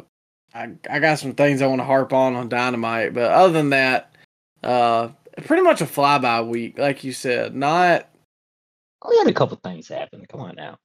I 0.54 0.72
I 0.90 0.98
got 0.98 1.18
some 1.18 1.32
things 1.32 1.62
I 1.62 1.66
want 1.66 1.80
to 1.80 1.84
harp 1.84 2.12
on 2.12 2.34
on 2.34 2.48
Dynamite, 2.48 3.14
but 3.14 3.30
other 3.30 3.52
than 3.52 3.70
that, 3.70 4.14
uh, 4.62 5.08
pretty 5.44 5.62
much 5.62 5.80
a 5.80 5.86
flyby 5.86 6.46
week, 6.46 6.78
like 6.78 7.04
you 7.04 7.12
said. 7.12 7.54
Not 7.54 8.08
We 9.08 9.18
had 9.18 9.28
a 9.28 9.34
couple 9.34 9.58
things 9.62 9.88
happen. 9.88 10.26
Come 10.28 10.40
on 10.40 10.56
now. 10.56 10.78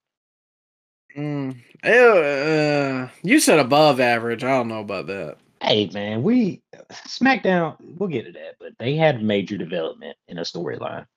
Mm, 1.17 1.57
uh, 1.83 3.09
you 3.23 3.39
said 3.39 3.59
above 3.59 3.99
average. 3.99 4.43
I 4.43 4.49
don't 4.49 4.67
know 4.67 4.81
about 4.81 5.07
that. 5.07 5.37
Hey 5.61 5.89
man, 5.91 6.21
we 6.21 6.61
SmackDown. 6.91 7.75
We'll 7.97 8.09
get 8.09 8.25
to 8.25 8.31
that, 8.33 8.55
but 8.59 8.73
they 8.77 8.95
had 8.95 9.23
major 9.23 9.57
development 9.57 10.15
in 10.27 10.37
a 10.37 10.43
storyline. 10.43 11.07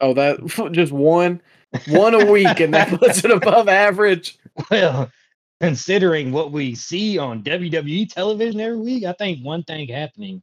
Oh, 0.00 0.12
that 0.14 0.44
just 0.72 0.92
one, 0.92 1.40
one 1.88 2.14
a 2.14 2.30
week, 2.30 2.60
and 2.60 2.74
that 2.74 2.88
puts 3.00 3.24
it 3.24 3.30
above 3.30 3.68
average. 3.68 4.38
Well, 4.70 5.12
considering 5.60 6.32
what 6.32 6.52
we 6.52 6.74
see 6.74 7.18
on 7.18 7.42
WWE 7.42 8.12
television 8.12 8.60
every 8.60 8.78
week, 8.78 9.04
I 9.04 9.12
think 9.12 9.44
one 9.44 9.62
thing 9.64 9.88
happening 9.88 10.42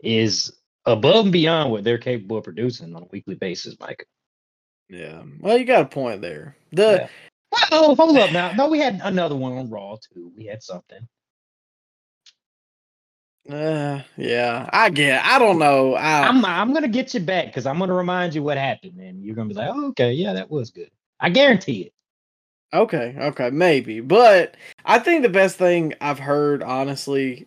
is 0.00 0.52
above 0.84 1.26
and 1.26 1.32
beyond 1.32 1.70
what 1.70 1.84
they're 1.84 1.98
capable 1.98 2.38
of 2.38 2.44
producing 2.44 2.94
on 2.94 3.02
a 3.02 3.08
weekly 3.10 3.34
basis, 3.34 3.76
Mike. 3.80 4.06
Yeah. 4.88 5.22
Well, 5.40 5.58
you 5.58 5.64
got 5.64 5.82
a 5.82 5.86
point 5.86 6.22
there. 6.22 6.56
The 6.72 7.08
Oh, 7.70 7.94
hold 7.94 8.16
up 8.16 8.32
now. 8.32 8.52
No, 8.52 8.68
we 8.68 8.78
had 8.78 9.00
another 9.02 9.36
one 9.36 9.56
on 9.56 9.70
Raw 9.70 9.96
too. 9.96 10.32
We 10.36 10.46
had 10.46 10.62
something. 10.62 11.06
uh, 13.50 14.02
yeah, 14.16 14.68
I 14.72 14.90
get. 14.90 15.24
I 15.24 15.38
don't 15.38 15.58
know. 15.58 15.94
I, 15.94 16.26
I'm 16.26 16.44
I'm 16.44 16.74
gonna 16.74 16.88
get 16.88 17.14
you 17.14 17.20
back 17.20 17.46
because 17.46 17.66
I'm 17.66 17.78
gonna 17.78 17.94
remind 17.94 18.34
you 18.34 18.42
what 18.42 18.58
happened, 18.58 19.00
and 19.00 19.22
you're 19.22 19.34
gonna 19.34 19.48
be 19.48 19.54
like, 19.54 19.70
oh, 19.72 19.88
okay, 19.88 20.12
yeah, 20.12 20.34
that 20.34 20.50
was 20.50 20.70
good. 20.70 20.90
I 21.20 21.30
guarantee 21.30 21.82
it. 21.82 21.92
Okay, 22.72 23.14
okay, 23.18 23.50
maybe. 23.50 24.00
But 24.00 24.56
I 24.84 24.98
think 24.98 25.22
the 25.22 25.28
best 25.28 25.56
thing 25.56 25.94
I've 26.00 26.18
heard, 26.18 26.62
honestly, 26.62 27.46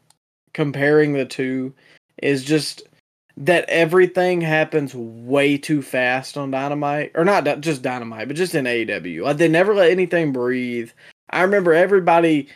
comparing 0.54 1.14
the 1.14 1.26
two, 1.26 1.74
is 2.22 2.44
just 2.44 2.84
that 3.38 3.70
everything 3.70 4.42
happens 4.42 4.94
way 4.94 5.58
too 5.58 5.82
fast 5.82 6.38
on 6.38 6.52
Dynamite, 6.52 7.12
or 7.16 7.24
not 7.24 7.62
just 7.62 7.82
Dynamite, 7.82 8.28
but 8.28 8.38
just 8.38 8.56
in 8.56 8.66
AEW. 8.66 9.24
Like 9.24 9.38
they 9.38 9.48
never 9.48 9.74
let 9.74 9.92
anything 9.92 10.32
breathe. 10.32 10.92
I 11.30 11.42
remember 11.44 11.74
everybody 11.74 12.50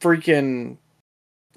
freaking, 0.00 0.78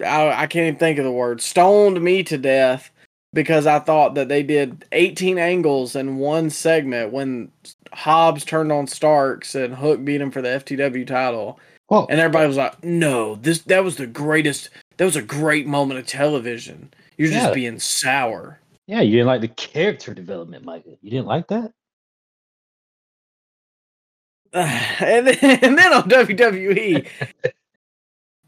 I, 0.05 0.43
I 0.43 0.47
can't 0.47 0.67
even 0.67 0.79
think 0.79 0.99
of 0.99 1.05
the 1.05 1.11
word, 1.11 1.41
stoned 1.41 2.01
me 2.01 2.23
to 2.23 2.37
death 2.37 2.91
because 3.33 3.65
I 3.65 3.79
thought 3.79 4.15
that 4.15 4.27
they 4.27 4.43
did 4.43 4.85
18 4.91 5.37
angles 5.37 5.95
in 5.95 6.17
one 6.17 6.49
segment 6.49 7.11
when 7.11 7.51
Hobbs 7.93 8.45
turned 8.45 8.71
on 8.71 8.87
Starks 8.87 9.53
and 9.55 9.75
Hook 9.75 10.03
beat 10.05 10.21
him 10.21 10.31
for 10.31 10.41
the 10.41 10.47
FTW 10.49 11.05
title. 11.05 11.59
Well, 11.89 12.07
And 12.09 12.19
everybody 12.19 12.47
was 12.47 12.57
like, 12.57 12.81
"No, 12.83 13.35
this 13.35 13.59
that 13.63 13.83
was 13.83 13.97
the 13.97 14.07
greatest. 14.07 14.69
That 14.97 15.05
was 15.05 15.15
a 15.17 15.21
great 15.21 15.67
moment 15.67 15.99
of 15.99 16.07
television. 16.07 16.93
You're 17.17 17.29
Yeah. 17.29 17.41
just 17.41 17.53
being 17.53 17.79
sour." 17.79 18.59
yeah, 18.87 19.01
you 19.01 19.11
didn't 19.11 19.27
like 19.27 19.41
the 19.41 19.47
character 19.49 20.13
development, 20.13 20.65
Michael. 20.65 20.97
You 21.01 21.11
didn't 21.11 21.27
like 21.27 21.47
that? 21.47 21.71
and 24.53 25.27
then, 25.27 25.37
and 25.63 25.77
then 25.77 25.93
on 25.93 26.09
WWE, 26.09 27.07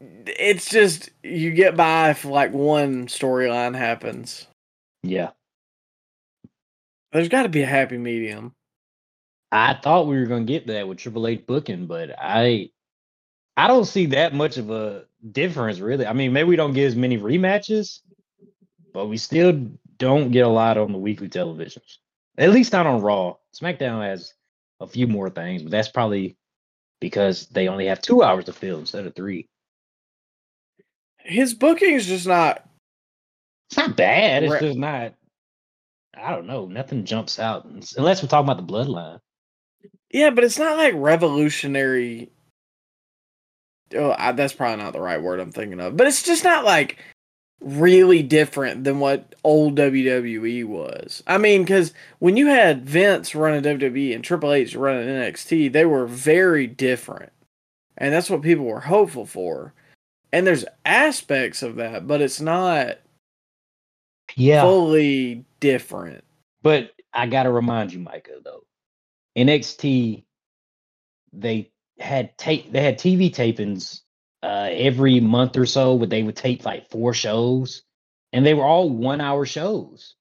it's 0.00 0.68
just 0.68 1.10
you 1.22 1.50
get 1.50 1.76
by 1.76 2.10
if 2.10 2.24
like 2.24 2.52
one 2.52 3.06
storyline 3.06 3.76
happens. 3.76 4.46
Yeah. 5.02 5.30
There's 7.12 7.28
got 7.28 7.44
to 7.44 7.48
be 7.48 7.62
a 7.62 7.66
happy 7.66 7.96
medium. 7.96 8.52
I 9.54 9.74
thought 9.74 10.08
we 10.08 10.18
were 10.18 10.26
gonna 10.26 10.44
get 10.44 10.66
that 10.66 10.88
with 10.88 10.98
Triple 10.98 11.28
H 11.28 11.46
booking, 11.46 11.86
but 11.86 12.10
I 12.18 12.70
I 13.56 13.68
don't 13.68 13.84
see 13.84 14.06
that 14.06 14.34
much 14.34 14.56
of 14.56 14.70
a 14.70 15.04
difference 15.30 15.78
really. 15.78 16.06
I 16.06 16.12
mean, 16.12 16.32
maybe 16.32 16.48
we 16.48 16.56
don't 16.56 16.72
get 16.72 16.86
as 16.86 16.96
many 16.96 17.18
rematches, 17.18 18.00
but 18.92 19.06
we 19.06 19.16
still 19.16 19.70
don't 19.96 20.32
get 20.32 20.44
a 20.44 20.48
lot 20.48 20.76
on 20.76 20.90
the 20.90 20.98
weekly 20.98 21.28
televisions. 21.28 21.98
At 22.36 22.50
least 22.50 22.72
not 22.72 22.86
on 22.86 23.00
Raw. 23.00 23.36
SmackDown 23.54 24.02
has 24.02 24.34
a 24.80 24.88
few 24.88 25.06
more 25.06 25.30
things, 25.30 25.62
but 25.62 25.70
that's 25.70 25.88
probably 25.88 26.36
because 27.00 27.46
they 27.46 27.68
only 27.68 27.86
have 27.86 28.02
two 28.02 28.24
hours 28.24 28.46
to 28.46 28.52
fill 28.52 28.80
instead 28.80 29.06
of 29.06 29.14
three. 29.14 29.48
His 31.18 31.54
booking 31.54 31.94
is 31.94 32.06
just 32.06 32.26
not. 32.26 32.68
It's 33.70 33.76
not 33.76 33.96
bad. 33.96 34.42
It's 34.42 34.58
just 34.58 34.78
not. 34.78 35.14
I 36.12 36.32
don't 36.32 36.48
know. 36.48 36.66
Nothing 36.66 37.04
jumps 37.04 37.38
out 37.38 37.66
unless 37.66 38.20
we're 38.20 38.28
talking 38.28 38.50
about 38.50 38.66
the 38.66 38.72
bloodline. 38.72 39.20
Yeah, 40.10 40.30
but 40.30 40.44
it's 40.44 40.58
not 40.58 40.76
like 40.76 40.94
revolutionary. 40.96 42.30
Oh, 43.94 44.14
I, 44.18 44.32
that's 44.32 44.52
probably 44.52 44.82
not 44.82 44.92
the 44.92 45.00
right 45.00 45.22
word 45.22 45.40
I'm 45.40 45.52
thinking 45.52 45.80
of. 45.80 45.96
But 45.96 46.06
it's 46.06 46.22
just 46.22 46.44
not 46.44 46.64
like 46.64 46.98
really 47.60 48.22
different 48.22 48.84
than 48.84 49.00
what 49.00 49.34
old 49.44 49.76
WWE 49.76 50.64
was. 50.66 51.22
I 51.26 51.38
mean, 51.38 51.62
because 51.62 51.92
when 52.18 52.36
you 52.36 52.46
had 52.48 52.86
Vince 52.86 53.34
running 53.34 53.62
WWE 53.62 54.14
and 54.14 54.22
Triple 54.24 54.52
H 54.52 54.74
running 54.74 55.08
NXT, 55.08 55.72
they 55.72 55.84
were 55.84 56.06
very 56.06 56.66
different. 56.66 57.32
And 57.96 58.12
that's 58.12 58.28
what 58.28 58.42
people 58.42 58.64
were 58.64 58.80
hopeful 58.80 59.26
for. 59.26 59.72
And 60.32 60.46
there's 60.46 60.64
aspects 60.84 61.62
of 61.62 61.76
that, 61.76 62.06
but 62.06 62.20
it's 62.20 62.40
not 62.40 62.98
Yeah. 64.34 64.62
fully 64.62 65.44
different. 65.60 66.24
But 66.62 66.92
I 67.12 67.26
gotta 67.26 67.50
remind 67.52 67.92
you, 67.92 68.00
Micah, 68.00 68.40
though, 68.42 68.64
NXT 69.36 70.24
they 71.32 71.72
had 71.98 72.36
tape 72.38 72.70
they 72.72 72.82
had 72.82 72.98
TV 72.98 73.32
tapings 73.34 74.00
uh 74.42 74.68
every 74.70 75.20
month 75.20 75.56
or 75.56 75.66
so, 75.66 75.98
but 75.98 76.10
they 76.10 76.22
would 76.22 76.36
tape 76.36 76.64
like 76.64 76.90
four 76.90 77.14
shows, 77.14 77.82
and 78.32 78.44
they 78.44 78.54
were 78.54 78.64
all 78.64 78.88
one 78.88 79.20
hour 79.20 79.46
shows. 79.46 80.14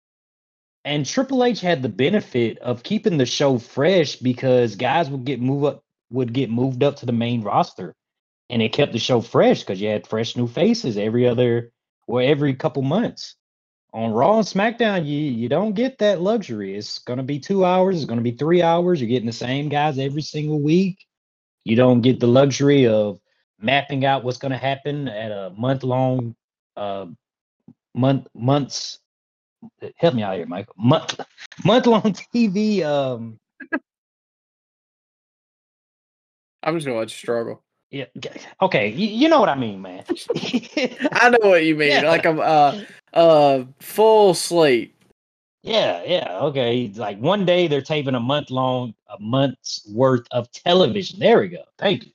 And 0.86 1.06
Triple 1.06 1.44
H 1.44 1.62
had 1.62 1.82
the 1.82 1.90
benefit 1.90 2.58
of 2.60 2.84
keeping 2.84 3.18
the 3.18 3.26
show 3.26 3.58
fresh 3.58 4.18
because 4.18 4.76
guys 4.76 5.10
would 5.10 5.26
get 5.26 5.40
move 5.42 5.64
up 5.64 5.84
would 6.12 6.34
get 6.34 6.50
moved 6.50 6.84
up 6.84 6.98
to 6.98 7.06
the 7.06 7.12
main 7.12 7.42
roster. 7.42 7.96
And 8.50 8.62
it 8.62 8.74
kept 8.74 8.92
the 8.92 9.00
show 9.00 9.22
fresh 9.22 9.62
because 9.62 9.82
you 9.82 9.90
had 9.90 10.06
fresh 10.06 10.36
new 10.36 10.48
faces 10.48 10.98
every 10.98 11.28
other 11.28 11.72
or 12.08 12.22
every 12.22 12.54
couple 12.56 12.84
months 12.84 13.36
on 13.94 14.12
Raw 14.12 14.40
and 14.40 14.48
SmackDown, 14.48 15.06
you 15.06 15.18
you 15.18 15.48
don't 15.48 15.74
get 15.74 16.00
that 16.00 16.22
luxury. 16.22 16.76
It's 16.76 17.00
gonna 17.00 17.24
be 17.24 17.40
two 17.40 17.64
hours. 17.64 17.98
It's 17.98 18.06
gonna 18.06 18.22
be 18.22 18.32
three 18.32 18.62
hours. 18.62 19.00
You're 19.00 19.10
getting 19.10 19.28
the 19.28 19.34
same 19.34 19.70
guys 19.70 20.00
every 20.00 20.24
single 20.24 20.60
week. 20.60 21.06
You 21.64 21.76
don't 21.76 22.02
get 22.02 22.20
the 22.20 22.28
luxury 22.28 22.88
of 22.88 23.20
mapping 23.60 24.06
out 24.06 24.24
what's 24.24 24.40
gonna 24.40 24.58
happen 24.58 25.08
at 25.08 25.32
a 25.32 25.52
month 25.56 25.84
long, 25.84 26.36
uh, 26.76 27.06
month 27.94 28.28
months. 28.34 29.00
Help 29.98 30.16
me 30.16 30.24
out 30.24 30.38
here, 30.38 30.48
Michael. 30.48 30.76
Month 30.78 31.20
month 31.64 31.86
long 31.86 32.02
TV. 32.02 32.84
Um, 32.84 33.40
I'm 36.64 36.76
just 36.76 36.88
to 36.88 36.94
let 36.94 37.04
you 37.04 37.10
struggle. 37.10 37.62
Yeah. 37.94 38.06
Okay, 38.62 38.90
you, 38.90 39.08
you 39.08 39.30
know 39.30 39.40
what 39.40 39.50
I 39.50 39.56
mean, 39.56 39.82
man. 39.82 40.04
I 41.14 41.30
know 41.30 41.50
what 41.50 41.64
you 41.64 41.76
mean. 41.76 41.90
Yeah. 41.90 42.10
Like 42.10 42.26
a 42.26 42.32
uh, 42.32 42.82
uh, 43.14 43.64
full 43.80 44.34
slate. 44.34 44.96
Yeah, 45.62 46.04
yeah, 46.04 46.40
okay. 46.42 46.92
Like 46.96 47.20
one 47.20 47.46
day 47.46 47.68
they're 47.68 47.82
taping 47.84 48.16
a 48.16 48.20
month 48.20 48.50
long, 48.50 48.96
a 49.10 49.20
month's 49.20 49.88
worth 49.94 50.26
of 50.32 50.52
television. 50.52 51.20
There 51.20 51.40
we 51.40 51.50
go. 51.50 51.64
Thank 51.78 52.06
you. 52.06 52.12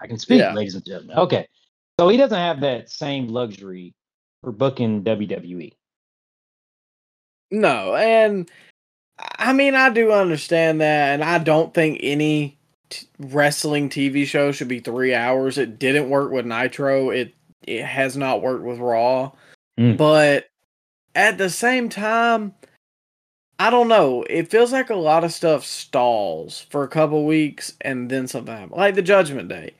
I 0.00 0.06
can 0.06 0.18
speak, 0.18 0.40
Yeah. 0.40 0.54
ladies 0.54 0.74
and 0.74 0.84
gentlemen. 0.84 1.18
Okay, 1.18 1.46
so 2.00 2.08
he 2.08 2.16
doesn't 2.16 2.38
have 2.38 2.60
that 2.60 2.90
same 2.90 3.28
luxury 3.28 3.94
for 4.42 4.50
booking. 4.50 5.04
WWE. 5.04 5.74
No, 7.50 7.94
and 7.96 8.50
I 9.38 9.52
mean 9.52 9.74
I 9.74 9.90
do 9.90 10.10
understand 10.10 10.80
that, 10.80 11.12
and 11.14 11.22
I 11.22 11.38
don't 11.38 11.74
think 11.74 12.00
any 12.02 12.57
t- 12.90 13.06
wrestling 13.18 13.88
TV 13.88 14.24
show 14.26 14.52
should 14.52 14.68
be 14.68 14.80
three 14.80 15.14
hours. 15.14 15.58
It 15.58 15.78
didn't 15.78 16.10
work 16.10 16.30
with 16.32 16.46
Nitro. 16.46 17.10
It 17.10 17.34
it 17.66 17.84
has 17.84 18.16
not 18.16 18.40
worked 18.42 18.64
with 18.64 18.78
Raw, 18.78 19.32
Mm. 19.78 19.96
but 19.96 20.46
at 21.14 21.36
the 21.38 21.50
same 21.50 21.88
time, 21.88 22.54
I 23.58 23.70
don't 23.70 23.88
know. 23.88 24.22
It 24.30 24.50
feels 24.50 24.72
like 24.72 24.88
a 24.90 24.94
lot 24.96 25.24
of 25.24 25.32
stuff 25.32 25.64
stalls 25.64 26.60
for 26.70 26.84
a 26.84 26.88
couple 26.88 27.26
weeks 27.26 27.74
and 27.80 28.08
then 28.10 28.28
something 28.28 28.54
happens. 28.54 28.76
Like 28.76 28.94
the 28.94 29.02
Judgment 29.02 29.48
Day. 29.48 29.74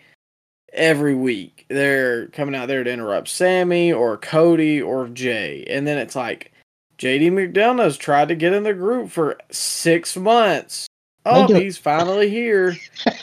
Every 0.73 1.15
week 1.15 1.65
they're 1.69 2.27
coming 2.29 2.55
out 2.55 2.69
there 2.69 2.85
to 2.85 2.91
interrupt 2.93 3.29
Sami 3.29 3.93
or 3.93 4.17
Cody 4.19 4.83
or 4.83 5.09
Jay. 5.09 5.65
And 5.69 5.87
then 5.87 5.97
it's 5.99 6.17
like 6.17 6.53
JD 6.99 7.31
McDonagh's 7.31 7.97
tried 7.97 8.29
to 8.29 8.35
get 8.35 8.53
in 8.53 8.65
the 8.65 8.75
group 8.75 9.11
for 9.11 9.39
six 9.51 10.17
months. 10.17 10.87
Oh, 11.31 11.55
he's 11.55 11.77
finally 11.77 12.31
here. 12.31 12.75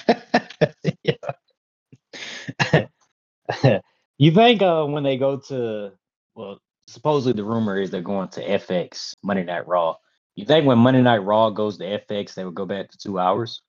you 4.18 4.32
think 4.32 4.62
uh, 4.62 4.86
when 4.86 5.04
they 5.04 5.18
go 5.18 5.38
to 5.38 5.92
well, 6.36 6.60
supposedly 6.88 7.34
the 7.34 7.44
rumor 7.44 7.80
is 7.80 7.90
they're 7.90 8.02
going 8.02 8.30
to 8.30 8.48
FX 8.48 9.14
Monday 9.24 9.44
Night 9.44 9.68
Raw. 9.68 9.96
You 10.36 10.46
think 10.46 10.66
when 10.66 10.78
Monday 10.78 11.02
Night 11.02 11.24
Raw 11.24 11.50
goes 11.50 11.78
to 11.78 11.86
FX, 11.86 12.34
they 12.34 12.46
would 12.46 12.56
go 12.56 12.66
back 12.66 12.90
to 12.92 12.98
two 12.98 13.20
hours? 13.20 13.62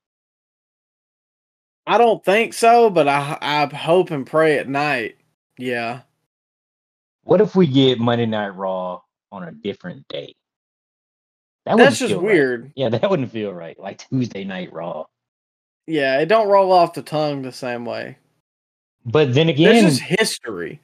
I 1.87 1.99
don't 1.99 2.25
think 2.25 2.53
so, 2.53 2.91
but 2.91 3.09
I 3.09 3.39
I 3.41 3.75
hope 3.75 4.11
and 4.11 4.27
pray 4.27 4.59
at 4.59 4.69
night. 4.69 5.17
Yeah. 5.57 6.01
What 7.23 7.41
if 7.41 7.57
we 7.57 7.67
get 7.67 7.99
Monday 7.99 8.27
Night 8.27 8.57
Raw 8.57 9.01
on 9.33 9.45
a 9.45 9.53
different 9.53 10.07
day? 10.09 10.35
That 11.67 11.77
That's 11.79 11.99
just 11.99 12.13
feel 12.13 12.21
right. 12.23 12.33
weird. 12.33 12.73
Yeah, 12.77 12.89
that 12.91 13.11
wouldn't 13.11 13.33
feel 13.33 13.53
right. 13.53 13.79
Like 13.79 14.09
Tuesday 14.09 14.45
Night 14.45 14.73
Raw. 14.73 15.05
Yeah, 15.89 16.21
it 16.21 16.27
don't 16.27 16.49
roll 16.49 16.73
off 16.73 16.95
the 16.95 17.03
tongue 17.03 17.43
the 17.43 17.53
same 17.53 17.85
way. 17.85 18.17
But 19.05 19.35
then 19.35 19.49
again, 19.49 19.85
just 19.85 20.01
history. 20.01 20.81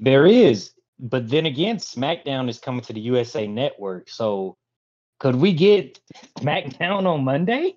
there 0.00 0.26
is. 0.26 0.72
But 0.98 1.28
then 1.28 1.44
again, 1.44 1.76
SmackDown 1.76 2.48
is 2.48 2.58
coming 2.58 2.80
to 2.82 2.94
the 2.94 3.00
USA 3.00 3.46
Network. 3.46 4.08
So 4.08 4.56
could 5.20 5.36
we 5.36 5.52
get 5.52 6.00
SmackDown 6.38 7.06
on 7.06 7.22
Monday? 7.22 7.74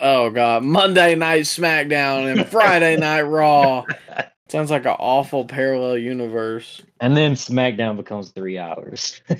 Oh 0.00 0.30
god, 0.30 0.64
Monday 0.64 1.14
night 1.14 1.42
SmackDown 1.42 2.32
and 2.32 2.46
Friday 2.48 2.96
night 2.96 3.22
Raw. 3.22 3.84
Sounds 4.48 4.70
like 4.70 4.86
an 4.86 4.96
awful 4.98 5.44
parallel 5.44 5.98
universe. 5.98 6.82
And 7.00 7.16
then 7.16 7.34
SmackDown 7.34 7.96
becomes 7.96 8.30
three 8.30 8.58
hours. 8.58 9.20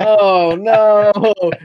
Oh 0.00 0.56
no! 0.56 1.12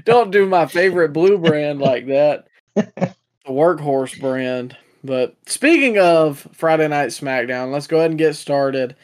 Don't 0.06 0.32
do 0.32 0.48
my 0.48 0.66
favorite 0.66 1.14
blue 1.14 1.38
brand 1.38 1.80
like 1.80 2.08
that. 2.08 2.48
The 2.76 3.16
workhorse 3.48 4.20
brand. 4.20 4.76
But 5.04 5.36
speaking 5.46 6.00
of 6.00 6.48
Friday 6.52 6.88
night 6.88 7.10
SmackDown, 7.10 7.72
let's 7.72 7.86
go 7.88 8.00
ahead 8.00 8.10
and 8.10 8.18
get 8.18 8.36
started. 8.36 8.96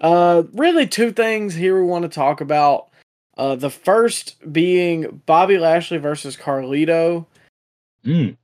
Uh, 0.00 0.42
really, 0.52 0.86
two 0.86 1.12
things 1.12 1.54
here 1.54 1.80
we 1.80 1.86
want 1.86 2.02
to 2.02 2.08
talk 2.08 2.40
about. 2.40 2.88
Uh, 3.36 3.54
the 3.54 3.70
first 3.70 4.36
being 4.52 5.22
Bobby 5.26 5.58
Lashley 5.58 5.98
versus 5.98 6.36
Carlito. 6.36 7.26
Mm. 8.04 8.36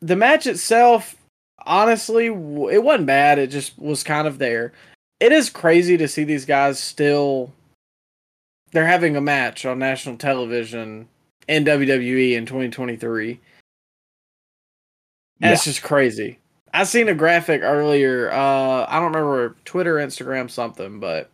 the 0.00 0.16
match 0.16 0.46
itself, 0.46 1.14
honestly, 1.66 2.26
it 2.26 2.82
wasn't 2.82 3.06
bad. 3.06 3.38
It 3.38 3.48
just 3.48 3.78
was 3.78 4.02
kind 4.02 4.26
of 4.26 4.38
there. 4.38 4.72
It 5.18 5.32
is 5.32 5.50
crazy 5.50 5.96
to 5.96 6.08
see 6.08 6.24
these 6.24 6.44
guys 6.44 6.78
still. 6.78 7.52
They're 8.72 8.86
having 8.86 9.16
a 9.16 9.20
match 9.20 9.66
on 9.66 9.78
national 9.78 10.16
television 10.16 11.08
in 11.48 11.64
WWE 11.64 12.32
in 12.36 12.46
2023. 12.46 13.40
That's 15.40 15.64
just 15.64 15.82
crazy. 15.82 16.38
I 16.72 16.84
seen 16.84 17.08
a 17.08 17.14
graphic 17.14 17.62
earlier. 17.62 18.30
Uh, 18.30 18.86
I 18.88 19.00
don't 19.00 19.12
remember 19.12 19.56
Twitter, 19.64 19.96
Instagram, 19.96 20.48
something, 20.50 21.00
but 21.00 21.30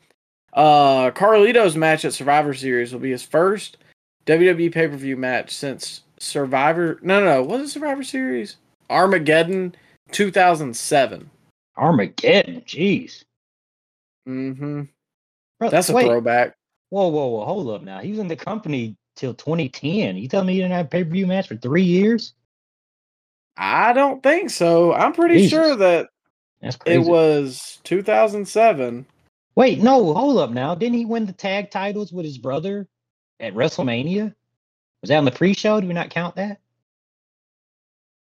uh, 0.54 1.10
Carlito's 1.10 1.76
match 1.76 2.04
at 2.04 2.14
Survivor 2.14 2.54
Series 2.54 2.92
will 2.92 3.00
be 3.00 3.10
his 3.10 3.22
first 3.22 3.76
WWE 4.24 4.72
pay 4.72 4.88
per 4.88 4.96
view 4.96 5.16
match 5.16 5.54
since 5.54 6.02
Survivor. 6.18 6.98
No, 7.02 7.20
no, 7.20 7.26
no. 7.26 7.42
Was 7.42 7.62
it 7.62 7.68
Survivor 7.68 8.02
Series? 8.02 8.56
Armageddon 8.88 9.74
2007. 10.12 11.30
Armageddon, 11.76 12.62
jeez. 12.62 13.24
Mm-hmm. 14.28 14.82
Bro, 15.58 15.70
That's 15.70 15.88
a 15.88 15.92
throwback. 15.92 16.56
Whoa, 16.90 17.08
whoa, 17.08 17.26
whoa, 17.26 17.44
hold 17.44 17.70
up 17.70 17.82
now. 17.82 18.00
He 18.00 18.10
was 18.10 18.18
in 18.18 18.28
the 18.28 18.36
company 18.36 18.96
till 19.16 19.34
2010. 19.34 20.16
You 20.16 20.28
tell 20.28 20.44
me 20.44 20.54
he 20.54 20.60
didn't 20.60 20.72
have 20.72 20.86
a 20.86 20.88
pay-per-view 20.88 21.26
match 21.26 21.48
for 21.48 21.56
three 21.56 21.82
years? 21.82 22.34
I 23.56 23.92
don't 23.92 24.22
think 24.22 24.50
so. 24.50 24.92
I'm 24.92 25.12
pretty 25.12 25.36
Jesus. 25.36 25.50
sure 25.50 25.76
that 25.76 26.08
it 26.84 27.00
was 27.00 27.80
2007. 27.84 29.06
Wait, 29.54 29.82
no, 29.82 30.12
hold 30.12 30.38
up 30.38 30.50
now. 30.50 30.74
Didn't 30.74 30.98
he 30.98 31.06
win 31.06 31.24
the 31.24 31.32
tag 31.32 31.70
titles 31.70 32.12
with 32.12 32.26
his 32.26 32.36
brother 32.38 32.86
at 33.40 33.54
WrestleMania? 33.54 34.34
Was 35.00 35.08
that 35.08 35.16
on 35.16 35.24
the 35.24 35.30
pre-show? 35.30 35.80
Do 35.80 35.88
we 35.88 35.94
not 35.94 36.10
count 36.10 36.36
that? 36.36 36.60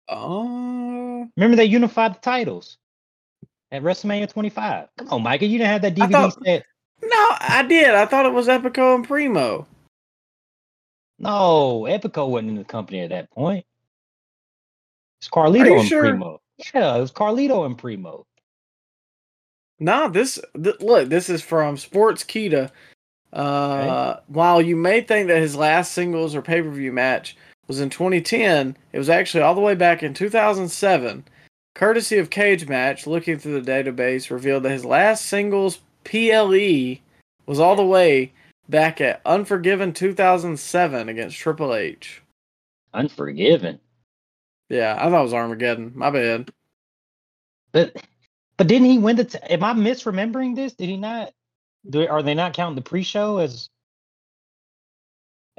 Oh, 0.10 0.71
Remember 1.38 1.56
they 1.56 1.66
unified 1.66 2.16
the 2.16 2.20
titles 2.20 2.78
at 3.72 3.84
WrestleMania 3.84 4.30
25. 4.32 4.88
Come 4.98 5.08
on, 5.10 5.24
Micah, 5.24 5.46
you 5.46 5.58
didn't 5.58 5.70
have 5.72 5.82
that 5.84 5.96
DVD 5.96 6.12
thought- 6.12 6.44
set. 6.44 6.64
no, 7.02 7.28
I 7.40 7.66
did. 7.68 7.92
I 7.96 8.06
thought 8.06 8.26
it 8.26 8.34
was 8.34 8.48
Epico 8.48 8.96
and 8.96 9.08
Primo. 9.08 9.66
No, 11.20 11.82
Epico 11.88 12.28
wasn't 12.30 12.50
in 12.50 12.56
the 12.56 12.64
company 12.64 13.02
at 13.02 13.10
that 13.10 13.30
point. 13.32 13.66
It's 15.20 15.30
Carlito 15.30 15.80
and 15.80 15.88
sure? 15.88 16.02
Primo. 16.02 16.42
Yeah, 16.74 16.96
it 16.96 17.02
was 17.02 17.12
Carlito 17.12 17.66
and 17.66 17.78
Primo. 17.78 18.26
Nah, 19.80 20.08
this 20.08 20.40
th- 20.62 20.80
look. 20.80 21.10
This 21.10 21.30
is 21.30 21.42
from 21.42 21.76
Sportskeeda. 21.76 22.72
Uh, 23.34 24.20
while 24.28 24.62
you 24.62 24.76
may 24.76 25.02
think 25.02 25.28
that 25.28 25.38
his 25.42 25.56
last 25.56 25.94
singles 25.94 26.36
or 26.36 26.42
pay 26.42 26.62
per 26.62 26.70
view 26.70 26.92
match 26.92 27.38
was 27.72 27.80
in 27.80 27.90
2010, 27.90 28.76
it 28.92 28.98
was 28.98 29.10
actually 29.10 29.42
all 29.42 29.56
the 29.56 29.62
way 29.62 29.76
back 29.76 30.04
in 30.04 30.14
2007. 30.14 31.24
Courtesy 31.74 32.18
of 32.18 32.30
Cagematch, 32.30 33.08
looking 33.08 33.40
through 33.40 33.62
the 33.62 33.72
database 33.72 34.30
revealed 34.30 34.64
that 34.64 34.72
his 34.72 34.84
last 34.84 35.26
singles 35.26 35.80
PLE 36.04 36.98
was 37.46 37.62
all 37.62 37.78
the 37.78 37.86
way 37.86 38.34
back 38.68 39.00
at 39.00 39.22
Unforgiven 39.26 39.94
2007 39.94 41.08
against 41.08 41.38
Triple 41.38 41.74
H. 41.74 42.22
Unforgiven. 42.94 43.80
Yeah, 44.68 44.98
I 45.00 45.10
thought 45.10 45.22
it 45.22 45.24
was 45.24 45.34
Armageddon. 45.34 45.94
My 45.96 46.10
bad. 46.10 46.52
But 47.72 47.96
but 48.58 48.68
didn't 48.68 48.90
he 48.90 48.98
win 48.98 49.16
the? 49.16 49.24
T- 49.24 49.40
Am 49.50 49.64
I 49.64 49.72
misremembering 49.72 50.58
this? 50.58 50.74
Did 50.74 50.90
he 50.90 50.98
not? 50.98 51.32
Do 51.90 52.06
are 52.06 52.22
they 52.22 52.34
not 52.34 52.54
counting 52.54 52.76
the 52.76 52.82
pre-show 52.82 53.38
as? 53.38 53.70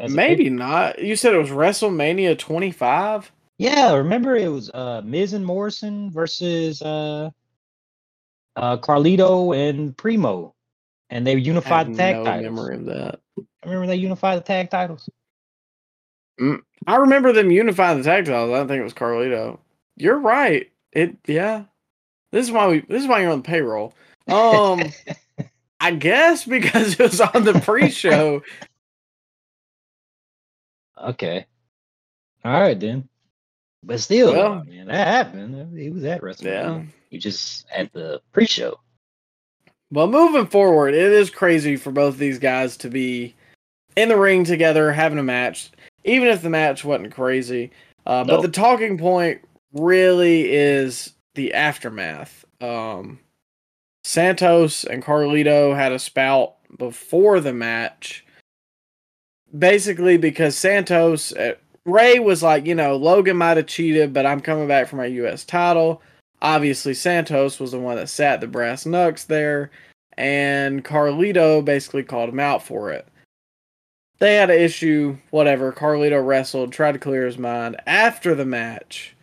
As 0.03 0.13
Maybe 0.13 0.45
pay- 0.45 0.51
not. 0.51 0.99
You 0.99 1.17
said 1.17 1.33
it 1.33 1.39
was 1.39 1.51
WrestleMania 1.51 2.39
25. 2.39 3.33
Yeah, 3.59 3.95
remember 3.95 4.35
it 4.37 4.49
was 4.49 4.71
uh 4.75 5.03
Miz 5.05 5.33
and 5.33 5.47
Morrison 5.47 6.11
versus 6.11 6.83
uh 6.83 7.31
uh 8.57 8.77
Carlito 8.79 9.57
and 9.57 9.97
Primo, 9.97 10.55
and 11.11 11.27
they 11.27 11.33
I 11.33 11.37
unified 11.37 11.87
have 11.87 11.97
the 11.97 12.03
tag 12.03 12.17
no 12.17 12.25
titles. 12.25 12.45
memory 12.57 12.75
of 12.77 12.85
that. 12.87 13.21
I 13.39 13.67
remember 13.67 13.87
they 13.87 13.97
unified 13.97 14.39
the 14.39 14.43
tag 14.43 14.69
titles. 14.71 15.09
I 16.87 16.97
remember 16.97 17.33
them 17.33 17.51
unifying 17.53 17.99
the 17.99 18.05
tag 18.05 18.25
titles. 18.25 18.51
I 18.53 18.59
don't 18.59 18.69
think 18.69 18.81
it 18.81 18.85
was 18.85 18.95
Carlito. 18.95 19.59
You're 19.97 20.19
right. 20.19 20.69
It 20.91 21.17
yeah. 21.27 21.65
This 22.33 22.47
is 22.47 22.53
why 22.53 22.67
we 22.67 22.81
this 22.81 23.03
is 23.03 23.09
why 23.09 23.21
you're 23.21 23.31
on 23.31 23.43
the 23.43 23.47
payroll. 23.49 23.95
Um 24.29 24.83
I 25.81 25.93
guess 25.93 26.45
because 26.45 26.95
it 26.95 26.99
was 27.01 27.21
on 27.21 27.45
the 27.45 27.55
pre-show. 27.61 28.43
Okay. 31.03 31.47
All 32.45 32.61
right 32.61 32.79
then. 32.79 33.09
But 33.85 34.01
still, 34.01 34.33
Well- 34.33 34.65
man, 34.65 34.87
that 34.87 35.07
happened. 35.07 35.79
He 35.79 35.91
was 35.91 36.05
at 36.05 36.23
WrestleMania. 36.23 36.45
Yeah. 36.45 36.83
He 37.11 37.19
just 37.19 37.67
at 37.75 37.93
the 37.93 38.21
pre-show. 38.33 38.79
Well, 39.91 40.07
moving 40.07 40.47
forward, 40.47 40.95
it 40.95 41.13
is 41.13 41.29
crazy 41.29 41.77
for 41.77 41.93
both 41.93 42.17
these 42.17 42.39
guys 42.39 42.77
to 42.79 42.89
be 42.89 43.35
in 43.97 44.09
the 44.09 44.17
ring 44.19 44.45
together 44.45 44.91
having 44.93 45.19
a 45.19 45.23
match, 45.23 45.71
even 46.05 46.29
if 46.29 46.41
the 46.41 46.49
match 46.49 46.83
wasn't 46.85 47.13
crazy. 47.13 47.71
Uh, 48.07 48.25
But 48.25 48.41
the 48.41 48.49
talking 48.49 48.97
point 48.97 49.43
really 49.75 50.51
is 50.51 51.13
the 51.35 51.53
aftermath. 51.53 52.45
Um, 52.63 53.19
Santos 54.05 54.85
and 54.85 55.03
Carlito 55.05 55.75
had 55.77 55.93
a 55.93 55.99
spout 55.99 56.55
before 56.79 57.41
the 57.41 57.53
match, 57.53 58.25
basically 59.57 60.17
because 60.17 60.57
Santos, 60.57 61.33
uh, 61.33 61.55
Rey 61.85 62.19
was 62.19 62.43
like, 62.43 62.67
you 62.67 62.75
know, 62.75 62.97
Logan 62.97 63.37
might 63.37 63.57
have 63.57 63.67
cheated, 63.67 64.13
but 64.13 64.27
I'm 64.27 64.41
coming 64.41 64.69
back 64.69 64.89
for 64.89 64.97
my 64.97 65.07
U.S. 65.07 65.45
title. 65.45 66.03
Obviously, 66.41 66.95
Santos 66.95 67.61
was 67.61 67.73
the 67.73 67.79
one 67.79 67.97
that 67.97 68.09
sat 68.09 68.41
the 68.41 68.47
brass 68.47 68.85
knucks 68.85 69.25
there, 69.25 69.71
and 70.17 70.85
Carlito 70.85 71.65
basically 71.65 72.03
called 72.03 72.31
him 72.31 72.41
out 72.41 72.63
for 72.63 72.91
it. 72.91 73.07
They 74.19 74.37
had 74.37 74.51
an 74.51 74.61
issue, 74.61 75.19
whatever. 75.31 75.73
Carlito 75.73 76.25
wrestled, 76.25 76.73
tried 76.73 76.93
to 76.93 76.99
clear 76.99 77.27
his 77.27 77.39
mind. 77.39 77.77
After 77.87 78.35
the 78.35 78.45
match, 78.45 79.17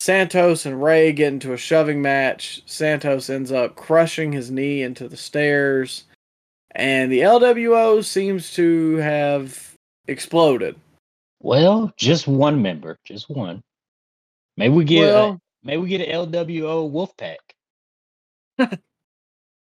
Santos 0.00 0.64
and 0.66 0.82
Rey 0.82 1.12
get 1.12 1.32
into 1.32 1.52
a 1.52 1.56
shoving 1.56 2.00
match. 2.00 2.62
Santos 2.64 3.28
ends 3.28 3.52
up 3.52 3.76
crushing 3.76 4.32
his 4.32 4.50
knee 4.50 4.82
into 4.82 5.08
the 5.08 5.16
stairs. 5.16 6.04
And 6.74 7.10
the 7.10 7.20
LWO 7.20 8.04
seems 8.04 8.52
to 8.54 8.96
have 8.96 9.76
exploded. 10.06 10.76
Well, 11.40 11.92
just 11.96 12.28
one 12.28 12.60
member, 12.62 12.98
just 13.04 13.28
one. 13.30 13.62
Maybe 14.56 14.74
we 14.74 14.84
get 14.84 15.06
Well- 15.12 15.28
a, 15.32 15.40
maybe 15.64 15.82
we 15.82 15.88
get 15.88 16.02
an 16.08 16.10
LWO 16.32 16.90
Wolfpack. 16.90 17.38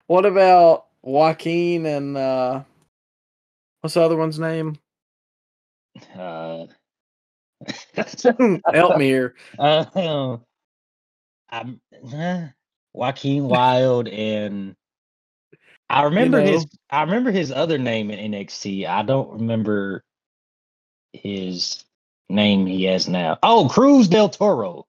What 0.06 0.26
about 0.26 0.84
Joaquin 1.02 1.86
and 1.86 2.14
uh 2.18 2.62
what's 3.80 3.94
the 3.94 4.02
other 4.02 4.16
one's 4.16 4.38
name? 4.38 4.76
Uh, 6.14 6.66
Help 8.74 8.98
me 8.98 9.06
here. 9.06 9.34
uh, 9.58 10.36
I'm 11.50 11.80
uh, 12.14 12.48
Joaquin 12.92 13.48
Wilde 13.48 14.08
and 14.08 14.76
I 15.90 16.04
remember 16.04 16.40
his 16.40 16.64
know. 16.64 16.70
I 16.90 17.02
remember 17.02 17.30
his 17.30 17.52
other 17.52 17.78
name 17.78 18.10
in 18.10 18.32
NXT. 18.32 18.86
I 18.88 19.02
don't 19.02 19.40
remember 19.40 20.04
his 21.12 21.84
name 22.28 22.66
he 22.66 22.84
has 22.84 23.08
now. 23.08 23.38
Oh, 23.42 23.68
Cruz 23.68 24.08
del 24.08 24.28
Toro. 24.28 24.86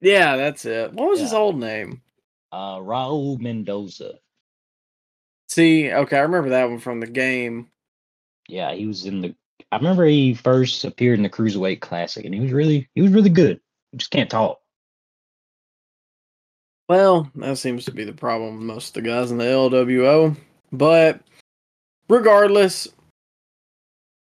Yeah, 0.00 0.36
that's 0.36 0.64
it. 0.64 0.92
What 0.92 1.10
was 1.10 1.20
his 1.20 1.32
old 1.32 1.58
name? 1.58 2.02
Uh 2.52 2.76
Raul 2.78 3.40
Mendoza. 3.40 4.18
See, 5.48 5.90
okay, 5.92 6.18
I 6.18 6.22
remember 6.22 6.50
that 6.50 6.68
one 6.68 6.78
from 6.78 7.00
the 7.00 7.06
game. 7.06 7.70
Yeah, 8.48 8.74
he 8.74 8.86
was 8.86 9.06
in 9.06 9.22
the 9.22 9.34
I 9.72 9.76
remember 9.76 10.04
he 10.04 10.34
first 10.34 10.84
appeared 10.84 11.18
in 11.18 11.22
the 11.22 11.30
Cruiserweight 11.30 11.80
Classic 11.80 12.24
and 12.24 12.34
he 12.34 12.40
was 12.40 12.52
really 12.52 12.88
he 12.94 13.02
was 13.02 13.12
really 13.12 13.30
good. 13.30 13.60
He 13.92 13.98
just 13.98 14.10
can't 14.10 14.30
talk. 14.30 14.58
Well, 16.88 17.30
that 17.36 17.58
seems 17.58 17.84
to 17.86 17.92
be 17.92 18.04
the 18.04 18.12
problem 18.12 18.54
with 18.54 18.62
most 18.62 18.96
of 18.96 19.02
the 19.02 19.08
guys 19.08 19.30
in 19.30 19.38
the 19.38 19.44
LWO. 19.44 20.36
But 20.72 21.20
regardless, 22.08 22.86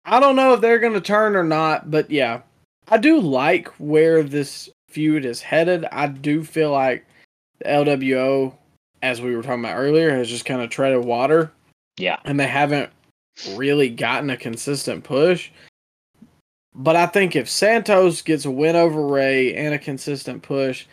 I 0.04 0.20
don't 0.20 0.36
know 0.36 0.54
if 0.54 0.60
they're 0.60 0.78
going 0.78 0.94
to 0.94 1.00
turn 1.00 1.36
or 1.36 1.44
not. 1.44 1.90
But 1.90 2.10
yeah, 2.10 2.40
I 2.88 2.96
do 2.98 3.20
like 3.20 3.68
where 3.78 4.22
this 4.22 4.70
feud 4.88 5.24
is 5.24 5.40
headed. 5.42 5.84
I 5.92 6.06
do 6.06 6.42
feel 6.42 6.70
like 6.70 7.04
the 7.58 7.66
LWO, 7.66 8.54
as 9.02 9.20
we 9.20 9.36
were 9.36 9.42
talking 9.42 9.64
about 9.64 9.76
earlier, 9.76 10.10
has 10.10 10.28
just 10.28 10.44
kind 10.46 10.62
of 10.62 10.70
treaded 10.70 11.04
water 11.04 11.52
Yeah. 11.98 12.18
and 12.24 12.38
they 12.40 12.46
haven't 12.46 12.90
really 13.54 13.90
gotten 13.90 14.30
a 14.30 14.36
consistent 14.36 15.04
push. 15.04 15.50
But 16.74 16.96
I 16.96 17.06
think 17.06 17.36
if 17.36 17.48
Santos 17.48 18.22
gets 18.22 18.44
a 18.46 18.50
win 18.50 18.74
over 18.74 19.06
Rey 19.06 19.54
and 19.54 19.74
a 19.74 19.78
consistent 19.78 20.42
push, 20.42 20.86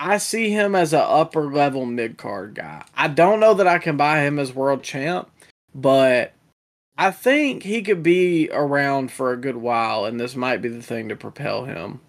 I 0.00 0.16
see 0.18 0.50
him 0.50 0.74
as 0.74 0.94
an 0.94 1.04
upper 1.04 1.52
level 1.52 1.84
mid 1.84 2.16
card 2.16 2.54
guy. 2.54 2.84
I 2.96 3.08
don't 3.08 3.38
know 3.38 3.52
that 3.54 3.68
I 3.68 3.78
can 3.78 3.98
buy 3.98 4.22
him 4.22 4.38
as 4.38 4.54
world 4.54 4.82
champ, 4.82 5.30
but 5.74 6.32
I 6.96 7.10
think 7.10 7.62
he 7.62 7.82
could 7.82 8.02
be 8.02 8.48
around 8.50 9.12
for 9.12 9.32
a 9.32 9.36
good 9.36 9.58
while, 9.58 10.06
and 10.06 10.18
this 10.18 10.34
might 10.34 10.62
be 10.62 10.70
the 10.70 10.82
thing 10.82 11.10
to 11.10 11.16
propel 11.16 11.66
him. 11.66 12.00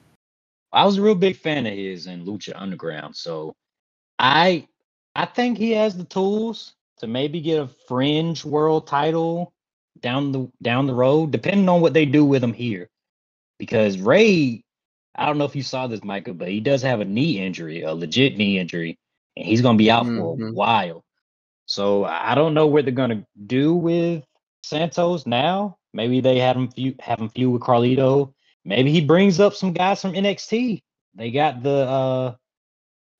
I 0.72 0.86
was 0.86 0.98
a 0.98 1.02
real 1.02 1.16
big 1.16 1.36
fan 1.36 1.68
of 1.68 1.74
his 1.74 2.08
in 2.08 2.26
Lucha 2.26 2.54
Underground, 2.56 3.18
so 3.18 3.54
I 4.20 4.68
I 5.16 5.26
think 5.26 5.58
he 5.58 5.72
has 5.72 5.98
the 5.98 6.06
tools 6.06 6.74
to 7.00 7.08
maybe 7.08 7.42
get 7.42 7.60
a 7.60 7.70
fringe 7.90 8.46
world 8.46 8.88
title 8.88 9.52
down 10.00 10.32
the 10.32 10.50
down 10.62 10.88
the 10.88 10.94
road, 10.96 11.32
depending 11.32 11.68
on 11.68 11.82
what 11.82 11.94
they 11.94 12.06
do 12.06 12.24
with 12.24 12.42
him 12.44 12.54
here. 12.54 12.88
Because 13.60 14.00
Rey, 14.00 14.64
I 15.16 15.28
don't 15.28 15.38
know 15.40 15.46
if 15.46 15.56
you 15.56 15.64
saw 15.64 15.88
this, 15.88 16.04
Michael, 16.04 16.36
but 16.36 16.50
he 16.50 16.62
does 16.62 16.84
have 16.84 17.02
a 17.02 17.06
knee 17.06 17.40
injury, 17.40 17.84
a 17.84 17.94
legit 17.94 18.38
knee 18.38 18.60
injury, 18.60 19.00
and 19.38 19.46
he's 19.46 19.62
gonna 19.62 19.78
be 19.78 19.92
out 19.92 20.08
for 20.08 20.36
a 20.36 20.38
Mhm. 20.38 20.54
while. 20.54 21.04
So 21.68 22.06
I 22.06 22.36
don't 22.36 22.56
know 22.56 22.68
what 22.68 22.86
they're 22.86 22.94
gonna 22.94 23.26
do 23.48 23.76
with 23.76 24.26
Santos 24.64 25.28
now. 25.28 25.78
Maybe 25.94 26.22
they 26.22 26.40
had 26.40 26.58
him 26.58 26.70
feud, 26.72 27.02
have 27.02 27.20
him 27.20 27.30
feud 27.30 27.54
with 27.54 27.64
Carlito. 27.64 28.34
Maybe 28.66 28.92
he 28.92 29.02
brings 29.02 29.40
up 29.40 29.56
some 29.56 29.74
guys 29.74 30.02
from 30.02 30.14
NXT. 30.16 30.84
They 31.16 31.32
got 31.32 31.64
the 31.64 31.72
uh, 31.72 32.36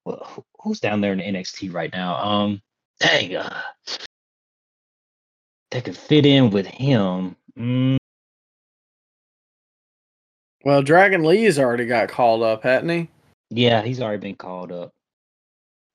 wh- 0.10 0.40
who's 0.62 0.80
down 0.82 1.02
there 1.02 1.14
in 1.14 1.20
NXT 1.22 1.74
right 1.74 1.92
now? 1.94 2.16
Um, 2.18 2.62
dang, 3.00 3.36
uh, 3.38 3.62
they 5.72 5.82
could 5.82 5.98
fit 5.98 6.26
in 6.26 6.52
with 6.52 6.68
him. 6.68 7.38
Mm, 7.60 7.98
Well, 10.64 10.84
Dragon 10.84 11.24
Lee's 11.24 11.58
already 11.60 11.86
got 11.86 12.10
called 12.10 12.44
up, 12.44 12.64
hadn't 12.64 12.90
he? 12.90 13.10
yeah, 13.52 13.82
he's 13.82 14.02
already 14.02 14.22
been 14.22 14.36
called 14.36 14.72
up. 14.72 14.94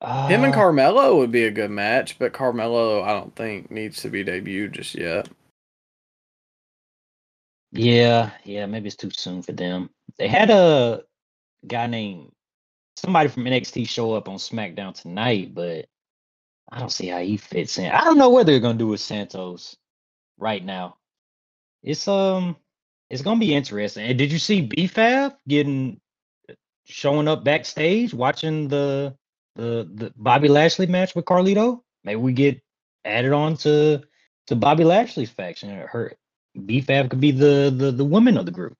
Uh, 0.02 0.28
Him 0.28 0.44
and 0.44 0.52
Carmelo 0.52 1.16
would 1.16 1.32
be 1.32 1.44
a 1.44 1.50
good 1.50 1.70
match, 1.70 2.18
but 2.18 2.34
Carmelo, 2.34 3.02
I 3.02 3.14
don't 3.14 3.34
think, 3.34 3.70
needs 3.70 4.02
to 4.02 4.10
be 4.10 4.22
debuted 4.24 4.72
just 4.72 4.94
yet. 4.94 5.28
Yeah, 7.72 8.30
yeah, 8.44 8.66
maybe 8.66 8.88
it's 8.88 8.96
too 8.96 9.10
soon 9.10 9.42
for 9.42 9.52
them. 9.52 9.90
They 10.18 10.28
had 10.28 10.50
a 10.50 11.02
guy 11.66 11.86
named 11.86 12.30
somebody 12.96 13.28
from 13.28 13.44
NXT 13.44 13.88
show 13.88 14.12
up 14.14 14.28
on 14.28 14.36
SmackDown 14.36 14.94
tonight, 14.94 15.54
but 15.54 15.86
I 16.70 16.78
don't 16.78 16.92
see 16.92 17.08
how 17.08 17.20
he 17.20 17.36
fits 17.38 17.78
in. 17.78 17.90
I 17.90 18.04
don't 18.04 18.18
know 18.18 18.28
what 18.30 18.46
they're 18.46 18.60
gonna 18.60 18.78
do 18.78 18.88
with 18.88 19.00
Santos 19.00 19.76
right 20.38 20.64
now. 20.64 20.96
It's 21.82 22.06
um, 22.06 22.56
it's 23.10 23.22
gonna 23.22 23.40
be 23.40 23.54
interesting. 23.54 24.06
And 24.06 24.18
did 24.18 24.32
you 24.32 24.38
see 24.38 24.62
B-Fab 24.62 25.34
getting 25.48 26.00
showing 26.84 27.28
up 27.28 27.44
backstage 27.44 28.14
watching 28.14 28.68
the 28.68 29.16
the 29.54 29.88
the 29.94 30.12
Bobby 30.16 30.48
Lashley 30.48 30.86
match 30.86 31.14
with 31.14 31.24
Carlito? 31.24 31.82
Maybe 32.04 32.20
we 32.20 32.32
get 32.32 32.60
added 33.04 33.32
on 33.32 33.56
to 33.58 34.02
to 34.48 34.56
Bobby 34.56 34.84
Lashley's 34.84 35.30
faction. 35.30 35.70
Her 35.70 36.12
B-Fab 36.64 37.10
could 37.10 37.20
be 37.20 37.32
the 37.32 37.72
the 37.76 37.92
the 37.92 38.04
woman 38.04 38.36
of 38.36 38.46
the 38.46 38.52
group. 38.52 38.76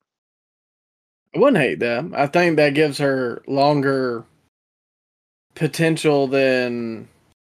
I 1.35 1.39
wouldn't 1.39 1.63
hate 1.63 1.81
that. 1.81 2.11
I 2.15 2.27
think 2.27 2.57
that 2.57 2.75
gives 2.75 2.99
her 2.99 3.43
longer 3.47 4.25
potential 5.55 6.27
than 6.27 7.09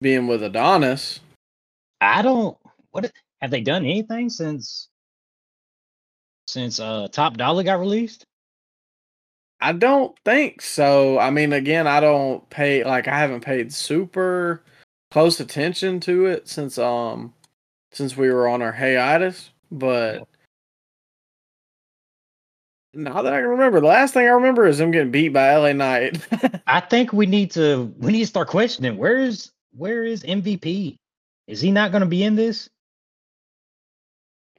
being 0.01 0.27
with 0.27 0.43
Adonis. 0.43 1.19
I 2.01 2.21
don't. 2.21 2.57
What 2.91 3.11
have 3.41 3.51
they 3.51 3.61
done 3.61 3.85
anything 3.85 4.29
since 4.29 4.86
since 6.47 6.79
uh 6.79 7.07
Top 7.11 7.37
Dolla 7.37 7.63
got 7.63 7.79
released? 7.79 8.25
I 9.59 9.73
don't 9.73 10.17
think 10.23 10.61
so. 10.61 11.17
I 11.19 11.31
mean, 11.31 11.53
again, 11.53 11.87
I 11.87 11.99
don't 11.99 12.47
pay 12.49 12.83
like 12.83 13.07
I 13.07 13.17
haven't 13.17 13.41
paid 13.41 13.73
super 13.73 14.63
close 15.11 15.39
attention 15.39 15.99
to 16.01 16.25
it 16.27 16.47
since 16.47 16.77
um 16.77 17.33
since 17.91 18.15
we 18.17 18.29
were 18.29 18.47
on 18.47 18.61
our 18.61 18.71
hiatus, 18.71 19.51
but 19.71 20.27
now 22.93 23.21
that 23.21 23.33
I 23.33 23.41
can 23.41 23.49
remember, 23.49 23.79
the 23.79 23.87
last 23.87 24.13
thing 24.13 24.25
I 24.25 24.31
remember 24.31 24.65
is 24.65 24.77
them 24.77 24.91
getting 24.91 25.11
beat 25.11 25.29
by 25.29 25.55
LA 25.55 25.73
Knight. 25.73 26.25
I 26.67 26.79
think 26.79 27.13
we 27.13 27.25
need 27.25 27.51
to 27.51 27.93
we 27.97 28.11
need 28.11 28.21
to 28.21 28.27
start 28.27 28.47
questioning 28.47 28.97
where 28.97 29.17
is 29.17 29.51
where 29.75 30.03
is 30.03 30.23
MVP? 30.23 30.95
Is 31.47 31.61
he 31.61 31.71
not 31.71 31.91
going 31.91 32.01
to 32.01 32.07
be 32.07 32.23
in 32.23 32.35
this? 32.35 32.69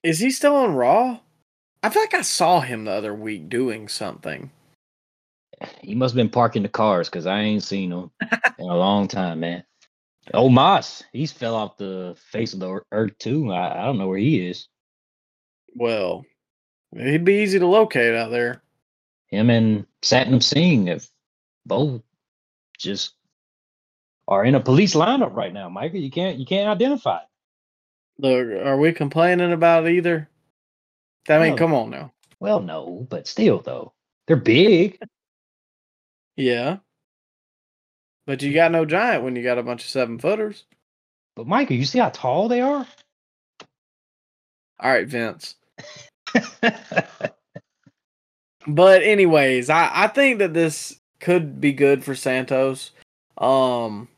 is 0.02 0.18
he 0.18 0.30
still 0.30 0.56
on 0.56 0.74
Raw? 0.74 1.18
I 1.82 1.90
feel 1.90 2.02
like 2.02 2.14
I 2.14 2.22
saw 2.22 2.60
him 2.60 2.84
the 2.84 2.92
other 2.92 3.14
week 3.14 3.48
doing 3.48 3.88
something. 3.88 4.50
He 5.80 5.94
must 5.94 6.12
have 6.12 6.16
been 6.16 6.30
parking 6.30 6.62
the 6.62 6.68
cars 6.68 7.08
because 7.08 7.26
I 7.26 7.40
ain't 7.40 7.62
seen 7.62 7.92
him 7.92 8.10
in 8.58 8.68
a 8.68 8.76
long 8.76 9.08
time, 9.08 9.40
man. 9.40 9.64
Oh, 10.34 10.48
Moss, 10.48 11.04
he's 11.12 11.32
fell 11.32 11.54
off 11.54 11.76
the 11.76 12.16
face 12.30 12.52
of 12.52 12.60
the 12.60 12.80
earth 12.92 13.16
too. 13.18 13.52
I, 13.52 13.80
I 13.80 13.84
don't 13.84 13.98
know 13.98 14.08
where 14.08 14.18
he 14.18 14.46
is. 14.46 14.68
Well, 15.74 16.24
he'd 16.96 17.24
be 17.24 17.42
easy 17.42 17.58
to 17.58 17.66
locate 17.66 18.14
out 18.14 18.30
there. 18.30 18.62
Him 19.28 19.50
and 19.50 19.86
Satnam 20.02 20.42
Singh 20.42 20.88
have 20.88 21.06
both 21.66 22.02
just 22.78 23.14
are 24.26 24.44
in 24.44 24.54
a 24.54 24.60
police 24.60 24.94
lineup 24.94 25.34
right 25.34 25.52
now, 25.52 25.68
Michael. 25.68 26.00
You 26.00 26.10
can't 26.10 26.38
you 26.38 26.46
can't 26.46 26.68
identify. 26.68 27.20
Look, 28.18 28.48
are 28.48 28.76
we 28.76 28.92
complaining 28.92 29.52
about 29.52 29.88
either? 29.88 30.28
I 31.30 31.38
mean, 31.38 31.50
No. 31.50 31.56
come 31.56 31.74
on 31.74 31.90
now. 31.90 32.12
Well, 32.40 32.60
no, 32.60 33.06
but 33.10 33.26
still 33.26 33.60
though. 33.60 33.92
They're 34.26 34.36
big. 34.36 35.00
Yeah. 36.36 36.78
But 38.26 38.42
you 38.42 38.52
got 38.52 38.72
no 38.72 38.84
giant 38.84 39.24
when 39.24 39.34
you 39.36 39.42
got 39.42 39.58
a 39.58 39.62
bunch 39.62 39.84
of 39.84 39.90
seven 39.90 40.18
footers. 40.18 40.64
But 41.34 41.46
Michael, 41.46 41.76
you 41.76 41.84
see 41.84 41.98
how 41.98 42.10
tall 42.10 42.48
they 42.48 42.60
are? 42.60 42.86
All 44.80 44.90
right, 44.92 45.06
Vince. 45.08 45.56
But 48.66 49.02
anyways, 49.02 49.70
I, 49.70 49.90
I 49.94 50.06
think 50.08 50.40
that 50.40 50.52
this 50.52 51.00
could 51.20 51.60
be 51.60 51.72
good 51.72 52.04
for 52.04 52.14
Santos. 52.14 52.90
Um 53.38 54.08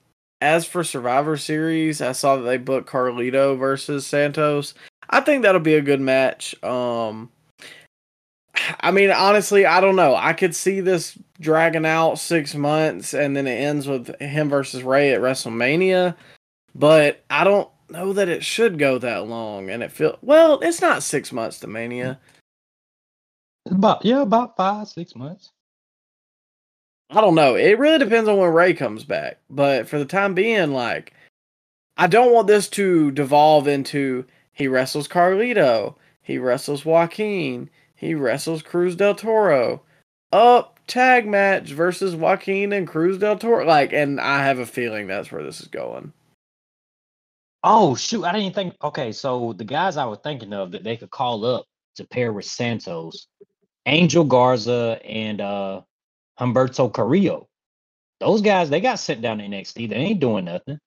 as 0.41 0.65
for 0.65 0.83
Survivor 0.83 1.37
Series, 1.37 2.01
I 2.01 2.13
saw 2.13 2.37
that 2.37 2.43
they 2.43 2.57
booked 2.57 2.89
Carlito 2.89 3.59
versus 3.59 4.07
Santos. 4.07 4.75
I 5.11 5.21
think 5.21 5.43
that'll 5.43 5.61
be 5.61 5.75
a 5.75 5.83
good 5.83 6.01
match. 6.01 6.61
Um 6.63 7.31
I 8.81 8.91
mean, 8.91 9.11
honestly, 9.11 9.65
I 9.67 9.81
don't 9.81 9.97
know. 9.97 10.15
I 10.15 10.33
could 10.33 10.55
see 10.55 10.81
this 10.81 11.19
dragging 11.41 11.87
out 11.87 12.19
six 12.19 12.55
months 12.55 13.15
and 13.15 13.37
then 13.37 13.47
it 13.47 13.57
ends 13.57 13.87
with 13.87 14.15
him 14.21 14.49
versus 14.49 14.83
Rey 14.83 15.13
at 15.13 15.21
WrestleMania. 15.21 16.15
But 16.75 17.25
I 17.31 17.45
don't 17.45 17.69
know 17.91 18.13
that 18.13 18.29
it 18.29 18.45
should 18.45 18.79
go 18.79 18.99
that 18.99 19.27
long, 19.27 19.71
and 19.71 19.83
it 19.83 19.93
feel 19.93 20.19
well. 20.23 20.61
It's 20.61 20.81
not 20.81 21.03
six 21.03 21.33
months 21.33 21.59
to 21.61 21.67
Mania. 21.67 22.19
About 23.71 24.05
yeah, 24.05 24.23
about 24.23 24.57
five, 24.57 24.89
six 24.89 25.15
months. 25.15 25.51
I 27.11 27.21
don't 27.21 27.35
know. 27.35 27.57
It 27.57 27.79
really 27.79 27.99
depends 27.99 28.29
on 28.29 28.39
when 28.39 28.53
Rey 28.53 28.73
comes 28.73 29.05
back. 29.05 29.39
But 29.51 29.89
for 29.89 29.99
the 29.99 30.05
time 30.05 30.33
being, 30.33 30.73
like, 30.73 31.13
I 31.97 32.07
don't 32.07 32.33
want 32.33 32.47
this 32.47 32.69
to 32.71 33.11
devolve 33.11 33.67
into 33.67 34.25
he 34.53 34.69
wrestles 34.69 35.09
Carlito, 35.09 35.97
he 36.23 36.39
wrestles 36.39 36.85
Joaquin, 36.85 37.71
he 37.95 38.15
wrestles 38.15 38.63
Cruz 38.63 38.97
del 38.97 39.15
Toro. 39.15 39.83
Up 40.33 40.79
tag 40.87 41.27
match 41.27 41.71
versus 41.71 42.15
Joaquin 42.15 42.73
and 42.73 42.87
Cruz 42.87 43.19
del 43.19 43.37
Toro. 43.37 43.65
Like, 43.65 43.93
and 43.93 44.21
I 44.21 44.45
have 44.45 44.59
a 44.59 44.67
feeling 44.67 45.07
that's 45.07 45.33
where 45.33 45.43
this 45.43 45.61
is 45.61 45.69
going. 45.69 46.13
Oh 47.63 47.95
shoot, 47.95 48.25
I 48.25 48.33
didn't 48.33 48.55
think 48.55 48.75
okay, 48.83 49.13
so 49.13 49.53
the 49.53 49.65
guys 49.65 49.97
I 49.97 50.07
was 50.07 50.19
thinking 50.25 50.53
of 50.53 50.73
that 50.73 50.83
they 50.83 50.97
could 50.97 51.11
call 51.11 51.45
up 51.45 51.67
to 51.97 52.07
pair 52.07 52.33
with 52.33 52.47
Santos, 52.47 53.27
Angel 53.87 54.25
Garza 54.25 54.99
and 55.05 55.41
uh 55.41 55.83
Humberto 56.39 56.93
Carrillo. 56.93 57.49
Those 58.21 58.41
guys, 58.43 58.71
they 58.71 58.81
got 58.81 58.99
sent 58.99 59.23
down 59.23 59.39
to 59.39 59.45
NXT. 59.45 59.89
They 59.89 59.97
ain't 59.97 60.21
doing 60.21 60.47
nothing. 60.47 60.79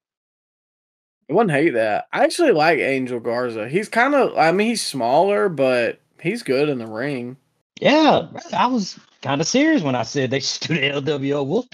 I 1.30 1.34
wouldn't 1.34 1.52
hate 1.52 1.72
that. 1.72 2.08
I 2.12 2.24
actually 2.24 2.52
like 2.52 2.80
Angel 2.80 3.20
Garza. 3.20 3.70
He's 3.70 3.90
kind 3.90 4.14
of, 4.14 4.38
I 4.38 4.52
mean, 4.52 4.68
he's 4.68 4.82
smaller, 4.82 5.50
but 5.50 6.00
he's 6.22 6.44
good 6.44 6.70
in 6.70 6.80
the 6.80 6.88
ring. 6.88 7.38
Yeah, 7.80 8.28
I 8.54 8.68
was 8.68 9.00
kind 9.22 9.42
of 9.42 9.48
serious 9.48 9.82
when 9.82 9.96
I 9.96 10.04
said 10.04 10.30
they 10.30 10.40
should 10.40 10.68
do 10.68 10.76
the 10.76 11.02
LWO 11.02 11.66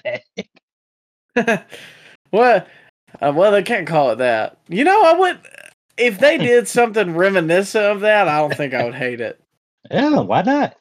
Wolfpack. 1.36 1.66
well, 2.32 2.66
uh, 3.22 3.34
well, 3.36 3.52
they 3.52 3.64
can't 3.64 3.88
call 3.88 4.12
it 4.12 4.18
that. 4.18 4.58
You 4.68 4.84
know, 4.84 5.04
I 5.04 5.14
would 5.14 5.40
if 5.98 6.20
they 6.20 6.38
did 6.38 6.68
something 6.70 7.16
reminiscent 7.16 7.84
of 7.84 8.02
that. 8.02 8.28
I 8.28 8.40
don't 8.40 8.56
think 8.56 8.74
I 8.74 8.86
would 8.86 8.96
hate 8.96 9.22
it. 9.22 9.42
Yeah, 9.92 10.20
why 10.20 10.42
not? 10.44 10.76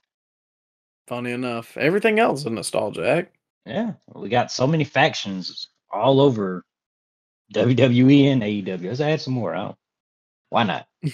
Funny 1.07 1.33
enough, 1.33 1.77
everything 1.77 2.19
else 2.19 2.41
is 2.41 2.47
nostalgic. 2.51 3.33
Yeah, 3.65 3.93
we 4.15 4.29
got 4.29 4.53
so 4.53 4.67
many 4.67 4.85
factions 4.85 5.69
all 5.91 6.21
over 6.21 6.65
WWE 7.53 8.33
and 8.33 8.43
AEW. 8.43 8.85
Let's 8.85 9.01
add 9.01 9.21
some 9.21 9.35
more. 9.35 9.55
I 9.55 9.75
why 10.51 10.65
not? 10.65 10.87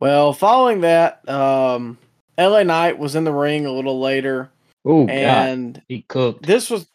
well, 0.00 0.32
following 0.32 0.82
that, 0.82 1.26
um, 1.28 1.98
LA 2.38 2.62
Knight 2.62 2.98
was 2.98 3.14
in 3.14 3.24
the 3.24 3.32
ring 3.32 3.66
a 3.66 3.72
little 3.72 4.00
later. 4.00 4.50
Oh, 4.84 5.06
and 5.08 5.74
God. 5.74 5.82
he 5.88 6.02
cooked. 6.02 6.46
This 6.46 6.70
was, 6.70 6.86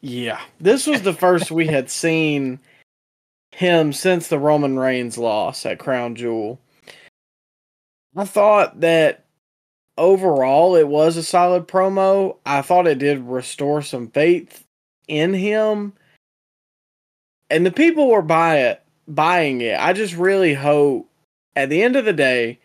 yeah, 0.00 0.40
this 0.60 0.86
was 0.86 1.02
the 1.02 1.12
first 1.12 1.50
we 1.50 1.66
had 1.66 1.90
seen 1.90 2.60
him 3.52 3.92
since 3.92 4.28
the 4.28 4.38
Roman 4.38 4.78
Reigns 4.78 5.18
loss 5.18 5.66
at 5.66 5.78
Crown 5.78 6.14
Jewel. 6.14 6.60
I 8.16 8.24
thought 8.24 8.80
that 8.80 9.24
overall 9.96 10.76
it 10.76 10.88
was 10.88 11.16
a 11.16 11.22
solid 11.22 11.68
promo. 11.68 12.36
I 12.46 12.62
thought 12.62 12.86
it 12.86 12.98
did 12.98 13.20
restore 13.20 13.82
some 13.82 14.08
faith 14.08 14.64
in 15.06 15.34
him. 15.34 15.92
And 17.50 17.64
the 17.64 17.70
people 17.70 18.08
were 18.08 18.22
buy 18.22 18.58
it, 18.58 18.82
buying 19.06 19.60
it. 19.60 19.78
I 19.78 19.92
just 19.92 20.14
really 20.14 20.54
hope 20.54 21.08
at 21.56 21.70
the 21.70 21.82
end 21.82 21.96
of 21.96 22.04
the 22.04 22.12
day, 22.12 22.60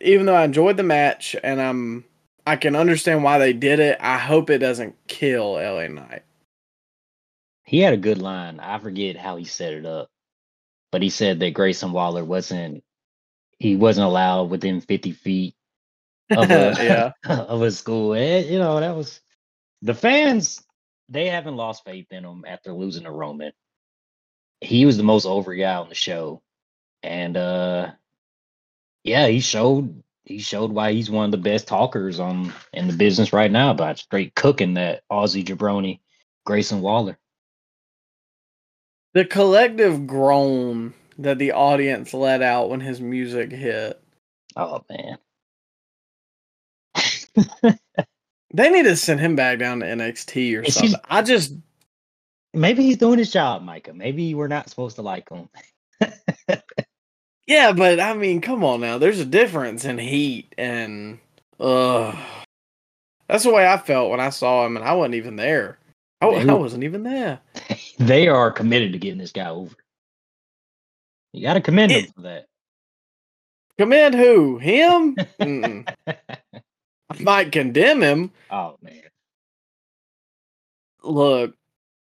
even 0.00 0.26
though 0.26 0.34
I 0.34 0.44
enjoyed 0.44 0.76
the 0.76 0.82
match 0.82 1.36
and 1.42 1.60
I'm 1.60 2.04
I 2.46 2.56
can 2.56 2.76
understand 2.76 3.24
why 3.24 3.38
they 3.38 3.52
did 3.52 3.80
it, 3.80 3.98
I 4.00 4.18
hope 4.18 4.50
it 4.50 4.58
doesn't 4.58 4.94
kill 5.08 5.54
LA 5.54 5.88
Knight. 5.88 6.22
He 7.64 7.80
had 7.80 7.92
a 7.92 7.98
good 7.98 8.18
line. 8.18 8.60
I 8.60 8.78
forget 8.78 9.16
how 9.16 9.36
he 9.36 9.44
set 9.44 9.72
it 9.72 9.84
up. 9.84 10.08
But 10.92 11.02
he 11.02 11.10
said 11.10 11.40
that 11.40 11.50
Grayson 11.50 11.92
Waller 11.92 12.24
wasn't 12.24 12.84
he 13.58 13.76
wasn't 13.76 14.06
allowed 14.06 14.50
within 14.50 14.80
50 14.80 15.12
feet 15.12 15.54
of 16.30 16.50
a 16.50 17.14
of 17.28 17.62
a 17.62 17.70
school. 17.70 18.14
And, 18.14 18.46
you 18.46 18.58
know, 18.58 18.78
that 18.80 18.94
was 18.94 19.20
the 19.82 19.94
fans. 19.94 20.62
They 21.08 21.28
haven't 21.28 21.56
lost 21.56 21.84
faith 21.84 22.06
in 22.10 22.24
him 22.24 22.44
after 22.46 22.72
losing 22.72 23.04
to 23.04 23.10
Roman. 23.10 23.52
He 24.66 24.84
was 24.84 24.96
the 24.96 25.04
most 25.04 25.26
over 25.26 25.54
guy 25.54 25.76
on 25.76 25.88
the 25.88 25.94
show, 25.94 26.42
and 27.02 27.36
uh, 27.36 27.92
yeah, 29.04 29.28
he 29.28 29.38
showed 29.38 30.02
he 30.24 30.40
showed 30.40 30.72
why 30.72 30.92
he's 30.92 31.08
one 31.08 31.26
of 31.26 31.30
the 31.30 31.36
best 31.36 31.68
talkers 31.68 32.18
on 32.18 32.52
in 32.72 32.88
the 32.88 32.92
business 32.92 33.32
right 33.32 33.50
now 33.50 33.70
about 33.70 33.98
straight 33.98 34.34
cooking 34.34 34.74
that 34.74 35.02
Aussie 35.10 35.44
jabroni, 35.44 36.00
Grayson 36.44 36.80
Waller. 36.80 37.16
The 39.14 39.24
collective 39.24 40.04
groan 40.06 40.94
that 41.18 41.38
the 41.38 41.52
audience 41.52 42.12
let 42.12 42.42
out 42.42 42.68
when 42.68 42.80
his 42.80 43.00
music 43.00 43.52
hit. 43.52 44.02
Oh 44.56 44.84
man. 44.90 45.18
they 48.52 48.70
need 48.70 48.82
to 48.82 48.96
send 48.96 49.20
him 49.20 49.36
back 49.36 49.60
down 49.60 49.78
to 49.80 49.86
NXT 49.86 50.60
or 50.60 50.68
something. 50.68 50.98
I 51.08 51.22
just 51.22 51.54
maybe 52.56 52.82
he's 52.82 52.96
doing 52.96 53.18
his 53.18 53.30
job, 53.30 53.62
Micah. 53.62 53.92
Maybe 53.92 54.34
we're 54.34 54.48
not 54.48 54.68
supposed 54.68 54.96
to 54.96 55.02
like 55.02 55.28
him. 55.28 55.48
yeah, 57.46 57.72
but 57.72 58.00
I 58.00 58.14
mean, 58.14 58.40
come 58.40 58.64
on 58.64 58.80
now. 58.80 58.98
There's 58.98 59.20
a 59.20 59.24
difference 59.24 59.84
in 59.84 59.98
heat 59.98 60.54
and 60.58 61.18
uh 61.58 62.14
that's 63.28 63.44
the 63.44 63.52
way 63.52 63.66
I 63.66 63.76
felt 63.76 64.10
when 64.10 64.20
I 64.20 64.30
saw 64.30 64.66
him 64.66 64.76
and 64.76 64.84
I 64.84 64.92
wasn't 64.92 65.16
even 65.16 65.36
there. 65.36 65.78
I, 66.20 66.26
I 66.26 66.52
wasn't 66.54 66.84
even 66.84 67.02
there. 67.02 67.40
They 67.98 68.28
are 68.28 68.50
committed 68.50 68.92
to 68.92 68.98
getting 68.98 69.18
this 69.18 69.32
guy 69.32 69.48
over. 69.48 69.74
You 71.32 71.40
got 71.40 71.54
to 71.54 71.62
commend 71.62 71.92
it, 71.92 72.04
him 72.04 72.12
for 72.14 72.20
that. 72.22 72.44
Commend 73.78 74.14
who? 74.14 74.58
Him? 74.58 75.16
I 76.06 77.20
might 77.20 77.52
condemn 77.52 78.02
him. 78.02 78.32
Oh 78.50 78.76
man. 78.82 79.02
Look, 81.02 81.54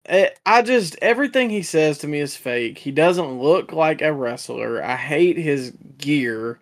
I 0.07 0.61
just 0.61 0.97
everything 1.01 1.49
he 1.49 1.63
says 1.63 1.97
to 1.99 2.07
me 2.07 2.19
is 2.19 2.35
fake. 2.35 2.77
He 2.77 2.91
doesn't 2.91 3.39
look 3.39 3.71
like 3.71 4.01
a 4.01 4.13
wrestler. 4.13 4.83
I 4.83 4.95
hate 4.95 5.37
his 5.37 5.71
gear. 5.97 6.59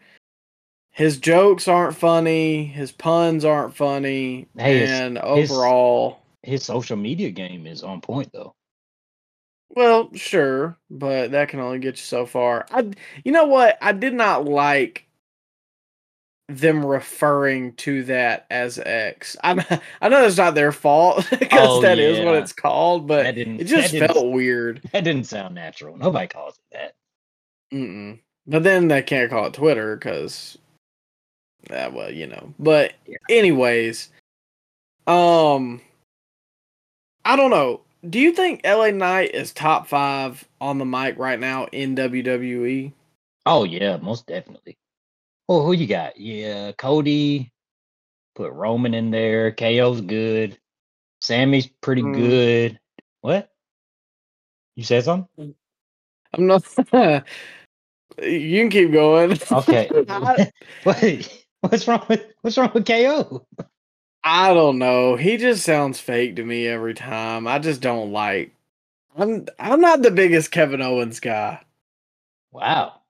His 0.92 1.18
jokes 1.18 1.68
aren't 1.68 1.96
funny. 1.96 2.66
His 2.66 2.92
puns 2.92 3.44
aren't 3.44 3.76
funny. 3.76 4.48
Hey, 4.58 4.86
and 4.86 5.18
his, 5.18 5.52
overall, 5.52 6.20
his, 6.44 6.52
his 6.60 6.64
social 6.66 6.98
media 6.98 7.32
game 7.32 7.66
is 7.66 7.84
on 7.84 8.00
point 8.00 8.32
though. 8.32 8.54
Well, 9.70 10.12
sure, 10.14 10.78
but 10.92 11.32
that 11.32 11.50
can 11.50 11.60
only 11.60 11.80
get 11.80 11.98
you 11.98 12.04
so 12.04 12.28
far. 12.28 12.68
I, 12.70 12.92
you 13.26 13.32
know 13.32 13.46
what? 13.46 13.78
I 13.82 13.92
did 13.92 14.14
not 14.14 14.46
like 14.46 15.08
them 16.50 16.86
referring 16.86 17.74
to 17.74 18.04
that 18.04 18.46
as 18.50 18.80
X. 18.80 19.38
I 19.44 19.80
I 20.02 20.10
know 20.10 20.26
it's 20.26 20.38
not 20.38 20.56
their 20.56 20.72
fault 20.72 21.28
because 21.40 21.68
oh, 21.70 21.82
that 21.82 21.98
yeah. 21.98 22.06
is 22.06 22.26
what 22.26 22.36
it's 22.36 22.54
called, 22.54 23.08
but 23.08 23.38
it 23.38 23.66
just 23.66 23.96
felt 23.98 24.32
weird. 24.32 24.82
That 24.92 25.04
didn't 25.04 25.26
sound 25.26 25.56
natural. 25.56 25.98
Nobody 25.98 26.28
calls 26.28 26.56
it 26.56 26.78
that. 26.78 26.96
Mm-mm. 27.74 28.20
But 28.46 28.64
then 28.64 28.88
they 28.90 29.02
can't 29.02 29.30
call 29.30 29.46
it 29.48 29.54
Twitter 29.54 29.96
because, 29.96 30.58
yeah, 31.70 31.88
well, 31.88 32.12
you 32.12 32.28
know. 32.28 32.54
But 32.60 32.94
yeah. 33.08 33.18
anyways, 33.30 34.10
um, 35.08 35.82
I 37.24 37.36
don't 37.36 37.52
know. 37.52 37.82
Do 38.10 38.20
you 38.20 38.34
think 38.34 38.66
LA 38.66 38.92
Knight 38.92 39.34
is 39.34 39.54
top 39.54 39.88
five 39.88 40.46
on 40.60 40.78
the 40.78 40.86
mic 40.86 41.18
right 41.18 41.40
now 41.40 41.68
in 41.72 41.96
WWE? 41.96 42.92
Oh 43.46 43.64
yeah, 43.64 43.98
most 43.98 44.28
definitely. 44.28 44.78
Oh, 45.54 45.62
who 45.62 45.74
you 45.74 45.86
got? 45.86 46.20
Yeah, 46.20 46.72
Cody. 46.72 47.52
Put 48.34 48.52
Roman 48.54 48.96
in 48.96 49.12
there. 49.12 49.52
KO's 49.52 50.02
good. 50.02 50.58
Sami's 51.22 51.68
pretty 51.68 52.02
mm. 52.02 52.16
good. 52.16 52.80
What? 53.22 53.52
You 54.76 54.84
said 54.84 55.04
something? 55.04 55.54
I'm 56.34 56.48
not. 56.48 56.64
you 56.92 58.62
can 58.62 58.70
keep 58.72 58.92
going. 58.92 59.38
Okay. 59.52 59.92
Wait, 60.86 61.46
what's 61.62 61.88
wrong 61.88 62.04
with 62.10 62.26
what's 62.42 62.58
wrong 62.58 62.72
with 62.74 62.88
KO? 62.88 63.46
I 64.24 64.56
don't 64.56 64.80
know. 64.80 65.16
He 65.18 65.38
just 65.38 65.64
sounds 65.64 66.00
fake 66.00 66.38
to 66.38 66.44
me 66.44 66.68
every 66.68 66.96
time. 66.96 67.46
I 67.46 67.60
just 67.60 67.80
don't 67.80 68.12
like. 68.12 68.56
I'm 69.16 69.46
I'm 69.60 69.82
not 69.82 70.02
the 70.02 70.10
biggest 70.10 70.50
Kevin 70.50 70.82
Owens 70.82 71.20
guy. 71.20 71.62
Wow. 72.52 73.02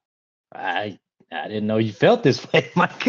I 0.54 1.00
I 1.34 1.48
didn't 1.48 1.68
know 1.68 1.78
you 1.78 1.94
felt 1.94 2.24
this 2.24 2.46
way, 2.54 2.70
Mike. 2.76 3.08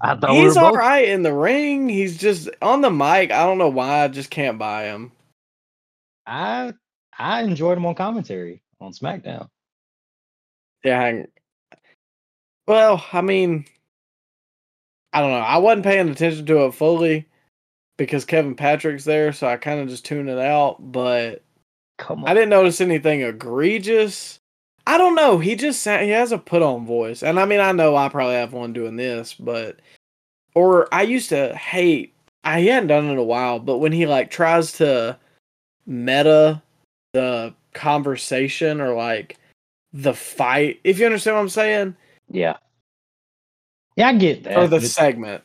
I 0.00 0.14
thought 0.14 0.30
he's 0.30 0.54
we 0.54 0.60
all 0.60 0.70
both... 0.70 0.78
right 0.78 1.08
in 1.08 1.22
the 1.22 1.32
ring. 1.32 1.88
He's 1.88 2.16
just 2.16 2.48
on 2.62 2.80
the 2.80 2.90
mic. 2.90 3.30
I 3.30 3.44
don't 3.46 3.58
know 3.58 3.68
why. 3.68 4.04
I 4.04 4.08
just 4.08 4.30
can't 4.30 4.58
buy 4.58 4.84
him. 4.84 5.12
I 6.26 6.74
I 7.18 7.42
enjoyed 7.42 7.78
him 7.78 7.86
on 7.86 7.94
commentary 7.94 8.62
on 8.80 8.92
SmackDown. 8.92 9.48
Yeah. 10.84 11.00
I, 11.00 11.26
well, 12.66 13.04
I 13.12 13.20
mean, 13.20 13.66
I 15.12 15.20
don't 15.20 15.30
know. 15.30 15.38
I 15.38 15.58
wasn't 15.58 15.84
paying 15.84 16.08
attention 16.08 16.46
to 16.46 16.64
it 16.66 16.74
fully 16.74 17.28
because 17.96 18.24
Kevin 18.24 18.54
Patrick's 18.54 19.04
there, 19.04 19.32
so 19.32 19.46
I 19.46 19.56
kind 19.56 19.80
of 19.80 19.88
just 19.88 20.04
tuned 20.04 20.28
it 20.28 20.38
out. 20.38 20.76
But 20.80 21.44
Come 21.98 22.24
on. 22.24 22.30
I 22.30 22.34
didn't 22.34 22.50
notice 22.50 22.80
anything 22.80 23.22
egregious. 23.22 24.40
I 24.86 24.98
don't 24.98 25.14
know. 25.14 25.38
He 25.38 25.56
just 25.56 25.82
sa- 25.82 25.98
he 26.00 26.10
has 26.10 26.32
a 26.32 26.38
put 26.38 26.62
on 26.62 26.84
voice, 26.86 27.22
and 27.22 27.40
I 27.40 27.46
mean 27.46 27.60
I 27.60 27.72
know 27.72 27.96
I 27.96 28.08
probably 28.08 28.34
have 28.34 28.52
one 28.52 28.72
doing 28.72 28.96
this, 28.96 29.34
but 29.34 29.80
or 30.54 30.92
I 30.92 31.02
used 31.02 31.30
to 31.30 31.54
hate. 31.56 32.14
I 32.44 32.60
he 32.60 32.66
hadn't 32.66 32.88
done 32.88 33.06
it 33.08 33.12
in 33.12 33.18
a 33.18 33.22
while, 33.22 33.58
but 33.58 33.78
when 33.78 33.92
he 33.92 34.06
like 34.06 34.30
tries 34.30 34.72
to 34.72 35.18
meta 35.86 36.60
the 37.14 37.54
conversation 37.72 38.80
or 38.80 38.94
like 38.94 39.38
the 39.92 40.12
fight, 40.14 40.80
if 40.84 40.98
you 40.98 41.06
understand 41.06 41.36
what 41.36 41.42
I'm 41.42 41.48
saying, 41.48 41.96
Yeah. 42.30 42.56
Yeah, 43.96 44.08
I 44.08 44.14
get 44.16 44.42
that. 44.44 44.58
or 44.58 44.66
the 44.66 44.78
but, 44.80 44.86
segment. 44.86 45.44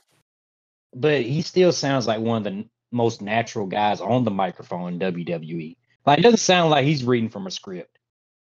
but 0.96 1.22
he 1.22 1.42
still 1.44 1.72
sounds 1.72 2.08
like 2.08 2.20
one 2.20 2.38
of 2.40 2.44
the 2.52 2.66
most 2.92 3.22
natural 3.22 3.68
guys 3.68 4.02
on 4.02 4.24
the 4.24 4.32
microphone 4.32 4.94
in 4.94 5.00
WWE. 5.00 5.78
Like 6.08 6.18
it 6.20 6.24
doesn't 6.24 6.40
sound 6.40 6.72
like 6.72 6.84
he's 6.86 7.06
reading 7.06 7.30
from 7.30 7.46
a 7.48 7.52
script. 7.52 7.99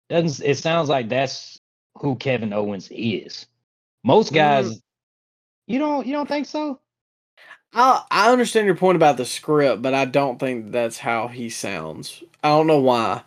Doesn't 0.09 0.45
it 0.45 0.57
sounds 0.57 0.89
like 0.89 1.09
that's 1.09 1.59
who 1.97 2.15
Kevin 2.15 2.53
Owens 2.53 2.89
is. 2.91 3.47
Most 4.03 4.31
mm. 4.31 4.35
guys 4.35 4.81
you 5.67 5.79
don't 5.79 6.05
you 6.05 6.13
don't 6.13 6.27
think 6.27 6.45
so? 6.45 6.79
I 7.73 8.03
I 8.11 8.31
understand 8.31 8.65
your 8.65 8.75
point 8.75 8.95
about 8.95 9.17
the 9.17 9.25
script, 9.25 9.81
but 9.81 9.93
I 9.93 10.05
don't 10.05 10.39
think 10.39 10.71
that's 10.71 10.97
how 10.97 11.27
he 11.27 11.49
sounds. 11.49 12.23
I 12.43 12.49
don't 12.49 12.67
know 12.67 12.79
why. 12.79 13.23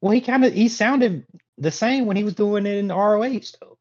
Well, 0.00 0.12
he 0.12 0.20
kind 0.20 0.44
of 0.44 0.52
he 0.52 0.68
sounded 0.68 1.26
the 1.58 1.70
same 1.70 2.06
when 2.06 2.16
he 2.16 2.24
was 2.24 2.34
doing 2.34 2.66
it 2.66 2.76
in 2.76 2.88
ROH 2.88 3.40
though. 3.60 3.76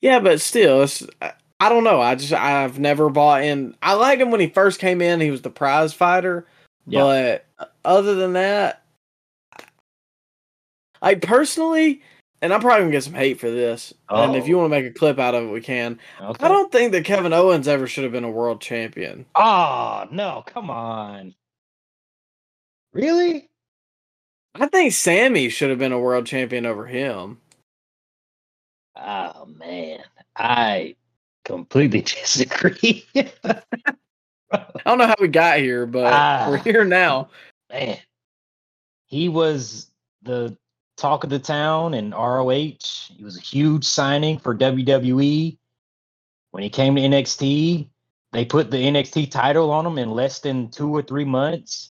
Yeah, 0.00 0.20
but 0.20 0.40
still, 0.40 0.82
it's 0.82 1.06
I- 1.20 1.32
I 1.60 1.68
don't 1.70 1.84
know. 1.84 2.00
I 2.00 2.14
just 2.14 2.32
I've 2.32 2.78
never 2.78 3.08
bought 3.08 3.42
in. 3.42 3.74
I 3.80 3.94
liked 3.94 4.20
him 4.20 4.30
when 4.30 4.40
he 4.40 4.48
first 4.48 4.80
came 4.80 5.00
in. 5.00 5.20
He 5.20 5.30
was 5.30 5.42
the 5.42 5.50
prize 5.50 5.94
fighter, 5.94 6.46
Yeah. 6.86 7.00
but 7.00 7.46
uh, 7.58 7.66
other 7.84 8.14
than 8.16 8.34
that, 8.34 8.82
like 11.04 11.22
personally, 11.22 12.02
and 12.42 12.52
I'm 12.52 12.60
probably 12.60 12.80
gonna 12.82 12.92
get 12.92 13.04
some 13.04 13.14
hate 13.14 13.38
for 13.38 13.50
this. 13.50 13.94
And 14.08 14.34
if 14.36 14.48
you 14.48 14.56
Oh. 14.56 14.60
want 14.62 14.72
to 14.72 14.80
make 14.82 14.90
a 14.90 14.94
clip 14.98 15.18
out 15.18 15.34
of 15.34 15.44
it, 15.44 15.52
we 15.52 15.60
can. 15.60 15.98
Okay. 16.20 16.44
I 16.44 16.48
don't 16.48 16.72
think 16.72 16.92
that 16.92 17.04
Kevin 17.04 17.32
Owens 17.32 17.68
ever 17.68 17.86
should 17.86 18.04
have 18.04 18.12
been 18.12 18.24
a 18.24 18.30
world 18.30 18.60
champion. 18.60 19.26
Oh 19.34 20.06
no, 20.10 20.42
come 20.46 20.70
on. 20.70 21.34
Really? 22.92 23.48
I 24.54 24.66
think 24.66 24.92
Sami 24.92 25.48
should 25.48 25.70
have 25.70 25.78
been 25.80 25.92
a 25.92 25.98
world 25.98 26.26
champion 26.26 26.64
over 26.66 26.86
him. 26.86 27.40
Oh 28.96 29.46
man, 29.46 30.00
I 30.36 30.94
completely 31.44 32.00
disagree. 32.02 33.04
I 33.16 33.62
don't 34.86 34.98
know 34.98 35.06
how 35.08 35.16
we 35.20 35.26
got 35.28 35.58
here, 35.58 35.86
but 35.86 36.12
Ah. 36.12 36.46
we're 36.48 36.58
here 36.58 36.84
now. 36.84 37.30
man, 37.72 37.98
he 39.06 39.28
was 39.28 39.90
the 40.22 40.56
talk 40.96 41.24
of 41.24 41.30
the 41.30 41.38
town 41.38 41.94
in 41.94 42.10
ROH. 42.10 42.76
He 43.16 43.22
was 43.22 43.36
a 43.36 43.40
huge 43.40 43.84
signing 43.84 44.38
for 44.38 44.56
WWE. 44.56 45.56
When 46.50 46.62
he 46.62 46.70
came 46.70 46.94
to 46.96 47.02
NXT, 47.02 47.88
they 48.32 48.44
put 48.44 48.70
the 48.70 48.76
NXT 48.76 49.30
title 49.30 49.70
on 49.70 49.86
him 49.86 49.98
in 49.98 50.10
less 50.10 50.40
than 50.40 50.70
two 50.70 50.94
or 50.94 51.02
three 51.02 51.24
months. 51.24 51.92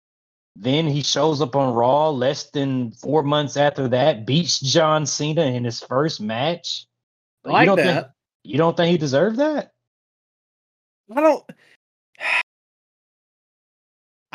Then 0.56 0.88
he 0.88 1.02
shows 1.02 1.42
up 1.42 1.56
on 1.56 1.74
Raw 1.74 2.10
less 2.10 2.50
than 2.52 2.92
four 2.92 3.24
months 3.24 3.58
after 3.58 3.90
that, 3.90 4.26
beats 4.26 4.60
John 4.60 5.06
Cena 5.06 5.44
in 5.44 5.66
his 5.66 5.82
first 5.82 6.22
match. 6.22 6.88
But 7.44 7.54
Like 7.54 7.62
you 7.62 7.76
don't 7.76 7.86
that. 7.86 8.04
Think, 8.04 8.08
you 8.44 8.58
don't 8.58 8.78
think 8.78 8.92
he 8.92 8.98
deserved 8.98 9.38
that? 9.38 9.74
I 11.16 11.22
don't. 11.22 11.44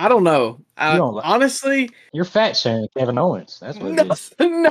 I 0.01 0.09
don't 0.09 0.24
know. 0.24 0.59
I, 0.78 0.96
don't 0.96 1.16
li- 1.16 1.20
honestly, 1.22 1.90
You're 2.14 2.24
fat 2.24 2.57
shaming 2.57 2.88
Kevin 2.96 3.18
Owens. 3.18 3.59
That's 3.61 3.76
what 3.76 3.92
no, 3.92 4.03
it 4.05 4.12
is. 4.12 4.34
no. 4.40 4.70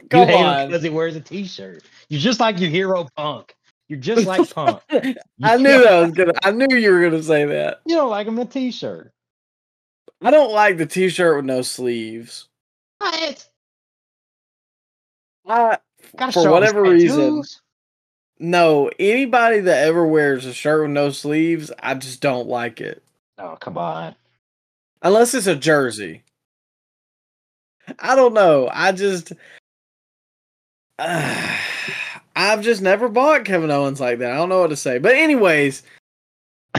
You 0.00 0.08
Come 0.08 0.28
him 0.28 0.46
on. 0.46 0.68
because 0.68 0.84
he 0.84 0.88
wears 0.88 1.16
a 1.16 1.20
t-shirt. 1.20 1.82
You're 2.08 2.20
just 2.20 2.38
like 2.38 2.60
your 2.60 2.70
hero 2.70 3.08
Punk. 3.16 3.56
You're 3.88 3.98
just 3.98 4.24
like 4.24 4.48
Punk. 4.54 4.80
I 5.42 5.56
knew 5.56 5.82
that 5.82 6.00
was 6.00 6.12
gonna. 6.12 6.34
I 6.44 6.52
knew 6.52 6.76
you 6.76 6.92
were 6.92 7.02
gonna 7.02 7.24
say 7.24 7.44
that. 7.44 7.80
You 7.86 7.96
don't 7.96 8.08
like 8.10 8.28
him 8.28 8.38
in 8.38 8.46
a 8.46 8.50
t-shirt. 8.50 9.12
I 10.22 10.30
don't 10.30 10.52
like 10.52 10.78
the 10.78 10.86
T-shirt 10.86 11.34
with 11.34 11.44
no 11.44 11.62
sleeves. 11.62 12.48
What? 12.98 13.48
I, 15.44 15.78
For 16.30 16.48
whatever 16.52 16.82
reason. 16.82 17.42
no, 18.38 18.92
anybody 19.00 19.58
that 19.58 19.88
ever 19.88 20.06
wears 20.06 20.46
a 20.46 20.52
shirt 20.54 20.82
with 20.82 20.92
no 20.92 21.10
sleeves, 21.10 21.72
I 21.82 21.94
just 21.94 22.20
don't 22.20 22.46
like 22.46 22.80
it. 22.80 23.02
Oh 23.38 23.56
come 23.58 23.76
on. 23.76 24.14
Unless 25.02 25.34
it's 25.34 25.46
a 25.46 25.56
jersey. 25.56 26.22
I 27.98 28.14
don't 28.14 28.34
know. 28.34 28.68
I 28.72 28.92
just. 28.92 29.32
I've 32.34 32.62
just 32.62 32.80
never 32.80 33.08
bought 33.08 33.44
Kevin 33.44 33.70
Owens 33.70 34.00
like 34.00 34.20
that. 34.20 34.30
I 34.30 34.36
don't 34.36 34.48
know 34.48 34.60
what 34.60 34.70
to 34.70 34.76
say. 34.76 34.98
But 34.98 35.16
anyways, 35.16 35.82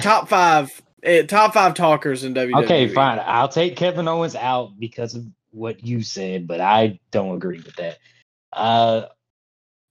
top 0.01 0.27
five, 0.27 0.81
eh, 1.03 1.23
top 1.23 1.53
five 1.53 1.73
talkers 1.75 2.23
in 2.23 2.33
WWE. 2.33 2.63
Okay, 2.63 2.87
fine. 2.87 3.19
I'll 3.23 3.49
take 3.49 3.75
Kevin 3.75 4.07
Owens 4.07 4.35
out 4.35 4.79
because 4.79 5.13
of 5.13 5.25
what 5.51 5.85
you 5.85 6.01
said, 6.01 6.47
but 6.47 6.59
I 6.59 6.99
don't 7.11 7.35
agree 7.35 7.57
with 7.59 7.75
that. 7.75 7.99
Uh, 8.51 9.07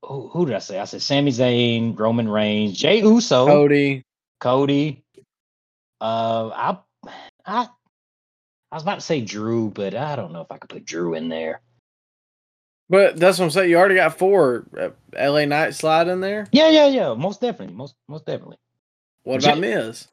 who, 0.05 0.29
who 0.29 0.47
did 0.47 0.55
I 0.55 0.59
say? 0.59 0.81
I 0.81 0.85
said 0.85 1.03
Sami 1.03 1.31
Zayn, 1.31 1.99
Roman 1.99 2.29
Reigns, 2.29 2.77
Jey 2.77 3.01
Uso, 3.03 3.47
Cody. 3.47 4.03
Cody. 4.41 5.05
Uh, 6.01 6.49
I, 6.49 6.79
I, 7.47 7.69
I 8.73 8.77
was 8.77 8.83
about 8.85 8.95
to 8.97 9.01
say 9.03 9.21
Drew, 9.21 9.71
but 9.71 9.95
I 9.95 10.17
don't 10.17 10.33
know 10.33 10.41
if 10.41 10.51
I 10.51 10.57
could 10.57 10.71
put 10.71 10.87
Drew 10.87 11.15
in 11.15 11.29
there. 11.29 11.61
But 12.89 13.19
that's 13.19 13.39
what 13.39 13.45
I'm 13.45 13.51
saying. 13.51 13.71
You 13.71 13.77
already 13.77 13.97
got 13.97 14.19
four. 14.19 14.67
Uh, 14.79 14.91
LA 15.15 15.45
Knight 15.45 15.75
slide 15.75 16.09
in 16.09 16.21
there. 16.21 16.49
Yeah, 16.53 16.71
yeah, 16.71 16.87
yeah. 16.87 17.15
Most 17.15 17.43
definitely, 17.43 17.75
most 17.75 17.95
most 18.09 18.25
definitely. 18.25 18.57
What 19.25 19.45
about 19.45 19.59
Miz? 19.59 20.09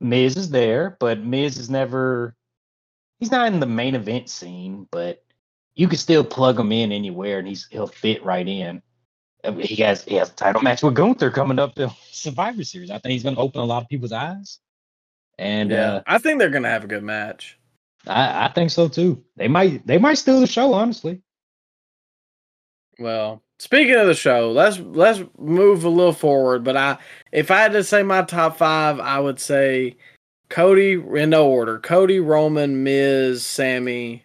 Miz 0.00 0.36
is 0.36 0.50
there, 0.50 0.96
but 1.00 1.20
Miz 1.20 1.58
is 1.58 1.68
never. 1.68 2.34
He's 3.18 3.32
not 3.32 3.52
in 3.52 3.60
the 3.60 3.66
main 3.66 3.94
event 3.96 4.28
scene, 4.28 4.86
but 4.92 5.22
you 5.74 5.88
can 5.88 5.98
still 5.98 6.24
plug 6.24 6.58
him 6.60 6.70
in 6.72 6.92
anywhere, 6.92 7.40
and 7.40 7.48
he's 7.48 7.66
he'll 7.70 7.86
fit 7.88 8.24
right 8.24 8.46
in. 8.46 8.82
I 9.44 9.50
mean, 9.50 9.66
He 9.66 9.76
has 9.82 10.04
he 10.04 10.14
has 10.14 10.30
a 10.30 10.34
title 10.34 10.62
match 10.62 10.82
with 10.82 10.94
Gunther 10.94 11.30
coming 11.30 11.58
up 11.58 11.74
to 11.74 11.90
Survivor 12.12 12.62
Series. 12.62 12.90
I 12.90 12.98
think 12.98 13.12
he's 13.12 13.22
going 13.24 13.36
to 13.36 13.40
open 13.40 13.60
a 13.60 13.64
lot 13.64 13.82
of 13.82 13.88
people's 13.88 14.12
eyes, 14.12 14.58
and 15.38 15.70
Yeah, 15.70 15.94
uh, 15.94 16.02
I 16.06 16.18
think 16.18 16.38
they're 16.38 16.50
gonna 16.50 16.70
have 16.70 16.84
a 16.84 16.88
good 16.88 17.02
match. 17.04 17.58
I, 18.06 18.46
I 18.46 18.52
think 18.52 18.70
so 18.70 18.88
too. 18.88 19.22
They 19.36 19.48
might 19.48 19.86
they 19.86 19.98
might 19.98 20.14
steal 20.18 20.40
the 20.40 20.46
show, 20.46 20.72
honestly. 20.74 21.20
Well, 22.98 23.42
speaking 23.58 23.94
of 23.94 24.06
the 24.06 24.14
show, 24.14 24.50
let's 24.52 24.78
let's 24.78 25.20
move 25.38 25.84
a 25.84 25.88
little 25.88 26.12
forward. 26.12 26.64
But 26.64 26.76
I, 26.76 26.98
if 27.32 27.50
I 27.50 27.58
had 27.58 27.72
to 27.72 27.84
say 27.84 28.02
my 28.02 28.22
top 28.22 28.56
five, 28.56 29.00
I 29.00 29.18
would 29.20 29.38
say 29.40 29.96
Cody 30.48 30.92
in 30.92 31.30
no 31.30 31.48
order: 31.48 31.78
Cody, 31.78 32.20
Roman, 32.20 32.82
Miz, 32.84 33.44
Sami, 33.44 34.24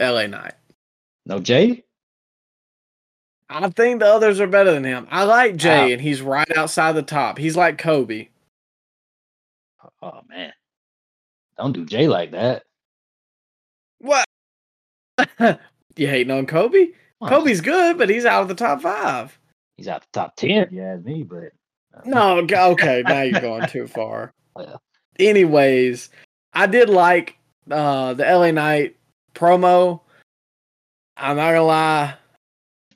LA 0.00 0.26
Knight. 0.26 0.54
No 1.24 1.38
Jey. 1.38 1.84
I 3.48 3.68
think 3.68 4.00
the 4.00 4.06
others 4.06 4.40
are 4.40 4.46
better 4.46 4.72
than 4.72 4.84
him. 4.84 5.06
I 5.10 5.24
like 5.24 5.56
Jey, 5.56 5.86
Wow. 5.88 5.92
and 5.92 6.00
he's 6.00 6.22
right 6.22 6.50
outside 6.56 6.92
the 6.92 7.02
top. 7.02 7.38
He's 7.38 7.56
like 7.56 7.76
Kobe. 7.78 8.28
Oh 10.00 10.20
man, 10.28 10.52
don't 11.58 11.72
do 11.72 11.84
Jey 11.84 12.08
like 12.08 12.32
that. 12.32 12.64
What? 15.42 15.60
you 15.96 16.06
hating 16.06 16.30
on 16.30 16.46
Kobe? 16.46 16.86
Come 16.86 16.94
on, 17.20 17.28
Kobe's 17.28 17.60
good, 17.60 17.98
but 17.98 18.08
he's 18.08 18.24
out 18.24 18.42
of 18.42 18.48
the 18.48 18.54
top 18.54 18.82
five. 18.82 19.38
he's 19.76 19.88
out 19.88 20.02
the 20.02 20.08
top 20.12 20.36
ten. 20.36 20.68
yeah, 20.70 20.96
me, 20.96 21.22
but 21.22 21.52
uh, 21.94 22.00
No, 22.04 22.38
okay, 22.38 23.02
now 23.06 23.22
you're 23.22 23.40
going 23.40 23.66
too 23.68 23.86
far. 23.86 24.32
Well. 24.54 24.82
Anyways, 25.18 26.10
I 26.52 26.66
did 26.66 26.90
like 26.90 27.38
uh 27.70 28.12
the 28.12 28.24
LA 28.24 28.50
Knight 28.50 28.96
promo. 29.34 30.00
I'm 31.16 31.36
not 31.36 31.52
gonna 31.52 31.62
lie, 31.62 32.14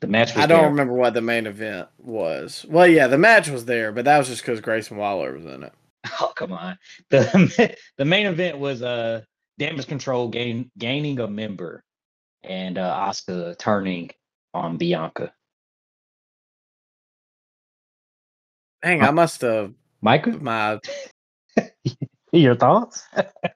the 0.01 0.07
match. 0.07 0.35
Was 0.35 0.45
I 0.45 0.47
don't 0.47 0.61
there. 0.61 0.69
remember 0.69 0.93
what 0.93 1.15
the 1.15 1.23
main 1.23 1.47
event 1.47 1.89
was. 1.99 2.67
Well, 2.69 2.87
yeah, 2.87 3.07
the 3.07 3.17
match 3.17 3.49
was 3.49 3.65
there, 3.65 3.91
but 3.91 4.05
that 4.05 4.19
was 4.19 4.29
just 4.29 4.43
because 4.43 4.61
Grayson 4.61 4.99
Waller 4.99 5.33
was 5.33 5.47
in 5.47 5.63
it. 5.63 5.73
Oh 6.21 6.33
come 6.37 6.53
on. 6.53 6.77
The 7.09 7.75
the 7.97 8.05
main 8.05 8.27
event 8.27 8.59
was 8.59 8.83
uh 8.83 9.23
damage 9.59 9.87
control 9.87 10.29
gain 10.29 10.71
gaining 10.77 11.19
a 11.21 11.27
member 11.27 11.83
and 12.47 12.79
uh 12.79 13.07
Asuka 13.09 13.59
turning 13.59 14.11
on 14.55 14.77
Bianca. 14.77 15.33
Dang, 18.83 19.03
I 19.03 19.11
must 19.11 19.41
have 19.41 19.73
Micah, 20.01 20.39
my 20.39 20.79
your 22.33 22.55
thoughts? 22.55 23.03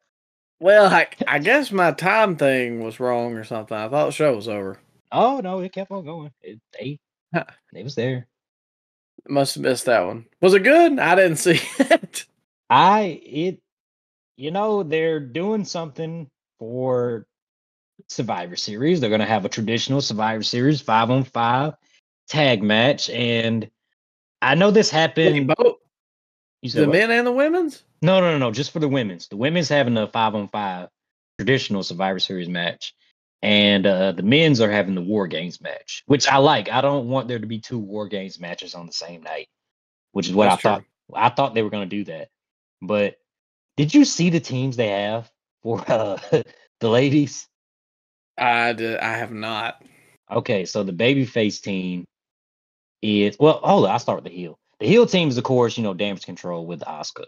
well, 0.61 0.93
I, 0.93 1.07
I 1.28 1.38
guess 1.38 1.70
my 1.70 1.93
time 1.93 2.36
thing 2.36 2.82
was 2.82 3.01
wrong 3.01 3.34
or 3.34 3.45
something. 3.45 3.76
I 3.76 3.88
thought 3.88 4.07
the 4.07 4.11
show 4.12 4.34
was 4.34 4.49
over. 4.49 4.78
Oh 5.12 5.41
no, 5.43 5.61
it 5.61 5.72
kept 5.72 5.91
on 5.91 6.05
going. 6.05 6.30
It, 6.43 6.61
they 6.78 6.99
they 7.72 7.82
was 7.82 7.95
there. 7.95 8.26
Must 9.28 9.55
have 9.55 9.62
missed 9.62 9.86
that 9.86 10.07
one. 10.07 10.26
Was 10.41 10.55
it 10.55 10.64
good? 10.64 10.99
I 10.99 11.14
didn't 11.14 11.36
see 11.36 11.61
it. 11.78 12.26
I 12.68 13.20
it 13.24 13.61
you 14.36 14.51
know 14.51 14.82
they're 14.82 15.20
doing 15.20 15.64
something 15.64 16.28
for 16.59 17.26
Survivor 18.11 18.56
Series. 18.56 19.00
They're 19.00 19.08
going 19.08 19.20
to 19.20 19.26
have 19.26 19.44
a 19.44 19.48
traditional 19.48 20.00
Survivor 20.00 20.42
Series 20.42 20.80
five 20.80 21.11
on 21.11 21.24
five 21.24 21.74
tag 22.28 22.62
match. 22.62 23.08
And 23.11 23.70
I 24.42 24.54
know 24.54 24.70
this 24.70 24.90
happened. 24.90 25.52
You 26.62 26.68
said 26.68 26.82
the 26.82 26.86
what? 26.88 26.92
men 26.92 27.11
and 27.11 27.26
the 27.26 27.32
women's. 27.32 27.82
No, 28.02 28.20
no, 28.20 28.32
no, 28.32 28.38
no. 28.38 28.50
Just 28.50 28.72
for 28.72 28.80
the 28.80 28.88
women's. 28.88 29.28
The 29.28 29.36
women's 29.36 29.68
having 29.68 29.96
a 29.96 30.06
five 30.08 30.34
on 30.34 30.48
five 30.48 30.88
traditional 31.38 31.82
Survivor 31.82 32.18
Series 32.18 32.48
match, 32.48 32.94
and 33.42 33.86
uh, 33.86 34.12
the 34.12 34.22
men's 34.22 34.61
are 34.61 34.70
having 34.70 34.94
the 34.94 35.00
War 35.00 35.26
Games 35.26 35.61
match, 35.61 36.02
which 36.06 36.28
I 36.28 36.36
like. 36.36 36.70
I 36.70 36.80
don't 36.80 37.08
want 37.08 37.28
there 37.28 37.38
to 37.38 37.46
be 37.46 37.61
two 37.61 37.78
War 37.78 38.08
Games 38.08 38.38
matches 38.38 38.74
on 38.74 38.86
the 38.86 38.92
same 38.92 39.22
night, 39.22 39.48
which 40.12 40.28
is 40.28 40.34
what 40.34 40.50
That's 40.50 40.64
I 40.64 40.68
thought. 40.68 40.84
I 41.14 41.28
thought 41.30 41.54
they 41.54 41.62
were 41.62 41.70
going 41.70 41.88
to 41.88 41.96
do 41.96 42.04
that. 42.04 42.28
But 42.82 43.16
did 43.76 43.94
you 43.94 44.04
see 44.04 44.30
the 44.30 44.40
teams 44.40 44.76
they 44.76 44.88
have 44.88 45.30
for 45.62 45.82
uh, 45.90 46.18
the 46.80 46.88
ladies? 46.88 47.48
I 48.41 48.72
did, 48.72 48.99
I 48.99 49.16
have 49.18 49.32
not. 49.32 49.82
Okay, 50.30 50.64
so 50.64 50.82
the 50.82 50.93
babyface 50.93 51.61
team 51.61 52.05
is 53.03 53.36
well. 53.38 53.61
Hold 53.62 53.84
on, 53.86 53.91
I'll 53.93 53.99
start 53.99 54.22
with 54.22 54.32
the 54.32 54.36
heel. 54.36 54.59
The 54.78 54.86
heel 54.86 55.07
team 55.07 55.28
is, 55.28 55.36
of 55.38 55.45
course, 55.45 55.76
you 55.76 55.82
know, 55.84 55.93
Damage 55.95 56.24
Control 56.24 56.66
with 56.66 56.80
Asuka 56.80 57.26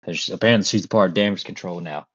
because 0.00 0.28
apparently 0.30 0.64
she's 0.66 0.86
part 0.86 1.10
of 1.10 1.14
Damage 1.14 1.44
Control 1.44 1.80
now. 1.80 2.06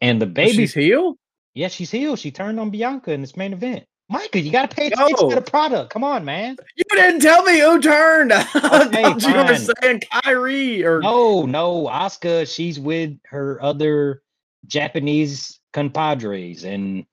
And 0.00 0.20
the 0.22 0.26
baby, 0.26 0.52
She's 0.52 0.74
heel. 0.74 1.16
yeah, 1.54 1.68
she's 1.68 1.90
heel. 1.90 2.16
She 2.16 2.30
turned 2.30 2.58
on 2.60 2.70
Bianca 2.70 3.12
in 3.12 3.20
this 3.20 3.36
main 3.36 3.52
event. 3.52 3.84
Micah, 4.08 4.40
you 4.40 4.50
got 4.50 4.68
to 4.70 4.74
pay 4.76 4.88
attention 4.88 5.16
Yo. 5.20 5.28
to 5.30 5.34
the 5.36 5.40
product. 5.42 5.90
Come 5.92 6.02
on, 6.02 6.24
man. 6.24 6.56
You 6.76 6.82
didn't 6.92 7.20
tell 7.20 7.42
me 7.44 7.60
who 7.60 7.80
turned. 7.80 8.32
Okay, 8.56 9.02
you 9.02 9.34
were 9.34 9.54
saying 9.56 10.00
Kairi 10.12 10.82
or 10.84 11.00
No, 11.00 11.42
no, 11.46 11.84
Asuka. 11.86 12.52
she's 12.52 12.78
with 12.80 13.16
her 13.26 13.62
other 13.62 14.22
Japanese 14.66 15.60
compadres 15.72 16.64
and 16.64 17.04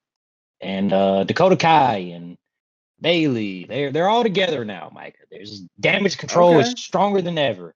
and 0.61 0.91
uh 0.93 1.23
Dakota 1.23 1.55
Kai 1.57 1.97
and 2.15 2.37
Bayley. 3.01 3.65
They're 3.65 3.91
they're 3.91 4.09
all 4.09 4.23
together 4.23 4.65
now, 4.65 4.91
Micah. 4.93 5.17
There's 5.31 5.61
damage 5.79 6.17
control 6.17 6.57
Okay. 6.57 6.67
is 6.67 6.71
stronger 6.81 7.21
than 7.21 7.37
ever. 7.37 7.75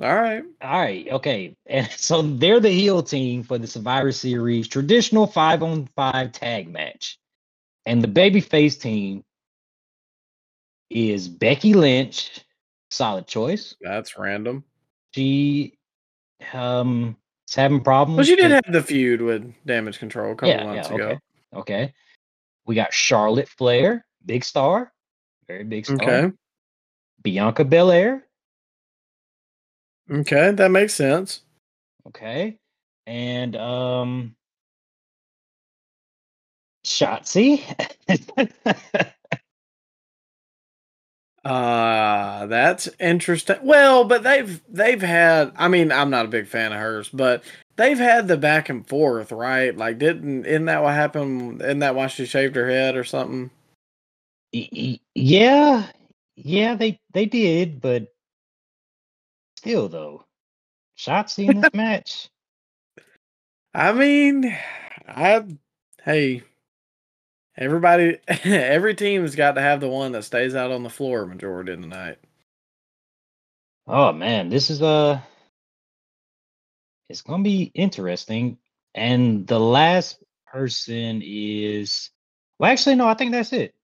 all 0.00 0.14
right. 0.14 0.42
All 0.62 0.80
right, 0.80 1.06
okay. 1.12 1.56
And 1.66 1.88
so 1.96 2.22
they're 2.22 2.60
the 2.60 2.70
heel 2.70 3.02
team 3.02 3.42
for 3.42 3.58
the 3.58 3.66
Survivor 3.66 4.12
Series 4.12 4.66
traditional 4.68 5.26
five 5.26 5.62
on 5.62 5.88
five 5.96 6.32
tag 6.32 6.68
match. 6.68 7.18
And 7.86 8.02
the 8.02 8.08
babyface 8.08 8.78
team 8.80 9.24
is 10.90 11.28
Becky 11.28 11.74
Lynch, 11.74 12.44
solid 12.90 13.26
choice. 13.26 13.74
That's 13.80 14.18
random. 14.18 14.64
She 15.14 15.78
um 16.52 17.16
is 17.48 17.54
having 17.54 17.80
problems. 17.82 18.16
Well, 18.18 18.26
she 18.26 18.36
did 18.36 18.50
with- 18.50 18.64
have 18.64 18.72
the 18.72 18.82
feud 18.82 19.20
with 19.22 19.52
Damage 19.66 19.98
Control 19.98 20.32
a 20.32 20.34
couple 20.34 20.48
yeah, 20.48 20.64
months 20.64 20.88
yeah, 20.88 20.94
ago. 20.94 21.04
okay. 21.10 21.18
Okay. 21.54 21.92
We 22.66 22.74
got 22.74 22.92
Charlotte 22.92 23.48
Flair, 23.48 24.06
big 24.24 24.44
star, 24.44 24.92
very 25.48 25.64
big 25.64 25.86
star. 25.86 25.96
Okay. 26.02 26.32
Bianca 27.22 27.64
Belair, 27.64 28.26
Okay, 30.10 30.50
that 30.50 30.70
makes 30.70 30.94
sense. 30.94 31.42
okay, 32.08 32.58
and 33.06 33.54
um, 33.54 34.34
Shotzi. 36.84 37.62
Uh 41.44 42.46
that's 42.46 42.88
interesting. 43.00 43.56
Well, 43.64 44.04
but 44.04 44.22
they've 44.24 44.62
they've 44.68 45.02
had 45.02 45.52
I 45.56 45.68
mean, 45.68 45.92
I'm 45.92 46.10
not 46.10 46.26
a 46.26 46.28
big 46.30 46.48
fan 46.48 46.72
of 46.72 46.78
hers, 46.80 47.08
but 47.10 47.44
they've 47.76 47.98
had 47.98 48.28
the 48.28 48.36
back 48.38 48.68
and 48.70 48.86
forth, 48.88 49.32
right? 49.32 49.76
Like 49.76 49.98
didn't 49.98 50.46
isn't 50.46 50.66
that 50.66 50.82
what 50.82 50.94
happened? 50.94 51.62
Isn't 51.62 51.80
that 51.80 51.94
why 51.96 52.08
she 52.08 52.26
shaved 52.26 52.56
her 52.56 52.68
head 52.70 52.96
or 52.96 53.04
something? 53.04 53.50
Yeah, 54.52 55.90
yeah, 56.36 56.74
they 56.76 57.00
they 57.14 57.26
did, 57.26 57.80
but 57.80 58.08
still 59.56 59.88
though, 59.88 60.24
Shotzi 60.98 61.48
in 61.48 61.56
this 61.56 61.70
match. 61.74 62.30
I 63.74 63.92
mean, 63.92 64.56
I 65.08 65.44
hey, 66.04 66.42
everybody 67.60 68.18
every 68.44 68.94
team's 68.94 69.36
got 69.36 69.52
to 69.52 69.60
have 69.60 69.80
the 69.80 69.88
one 69.88 70.12
that 70.12 70.24
stays 70.24 70.54
out 70.54 70.72
on 70.72 70.82
the 70.82 70.90
floor 70.90 71.26
majority 71.26 71.72
of 71.72 71.80
the 71.80 71.86
night. 71.86 72.18
Oh 73.86 74.12
man, 74.12 74.48
this 74.48 74.70
is 74.70 74.82
uh 74.82 75.20
it's 77.08 77.22
gonna 77.22 77.42
be 77.42 77.70
interesting. 77.74 78.58
And 78.94 79.46
the 79.46 79.58
last 79.60 80.22
person 80.46 81.22
is 81.24 82.10
well 82.58 82.72
actually 82.72 82.96
no, 82.96 83.06
I 83.06 83.14
think 83.14 83.32
that's 83.32 83.52
it. 83.52 83.74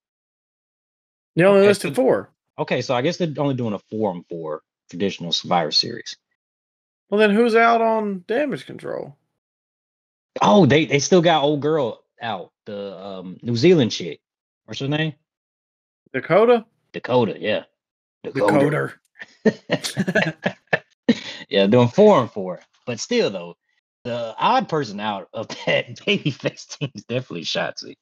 You 1.35 1.45
only 1.47 1.61
Okay, 1.61 1.69
listed 1.69 1.95
so- 1.95 2.03
four. 2.03 2.31
Okay, 2.59 2.81
so 2.81 2.95
I 2.95 3.03
guess 3.03 3.19
they're 3.19 3.29
only 3.37 3.55
doing 3.55 3.75
a 3.75 3.79
four 3.91 4.11
on 4.11 4.25
four 4.31 4.63
traditional 4.89 5.31
survivor 5.33 5.71
series. 5.71 6.17
Well 7.11 7.21
then 7.21 7.31
who's 7.31 7.55
out 7.55 7.83
on 7.83 8.25
damage 8.27 8.65
control? 8.67 9.17
Oh, 10.41 10.67
they 10.67 10.87
they 10.87 10.99
still 10.99 11.23
got 11.23 11.43
old 11.43 11.61
girl 11.61 12.03
out, 12.21 12.53
the 12.65 12.97
um 12.99 13.39
New 13.43 13.57
Zealand 13.57 13.93
chick. 13.93 14.21
What's 14.65 14.81
her 14.81 14.89
name? 14.89 15.15
Dakota? 16.13 16.65
Dakota, 16.93 17.37
yeah. 17.39 17.65
Dakota. 18.25 18.95
yeah, 21.49 21.67
doing 21.67 21.89
four 21.89 22.21
and 22.21 22.31
four. 22.31 22.61
But 22.87 23.01
still 23.01 23.31
though, 23.31 23.57
the 24.05 24.35
odd 24.39 24.69
person 24.69 25.01
out 25.01 25.29
of 25.33 25.49
that 25.49 25.97
babyface 26.07 26.79
team 26.79 26.91
is 26.95 27.05
definitely 27.05 27.45
Shotzi. 27.45 27.97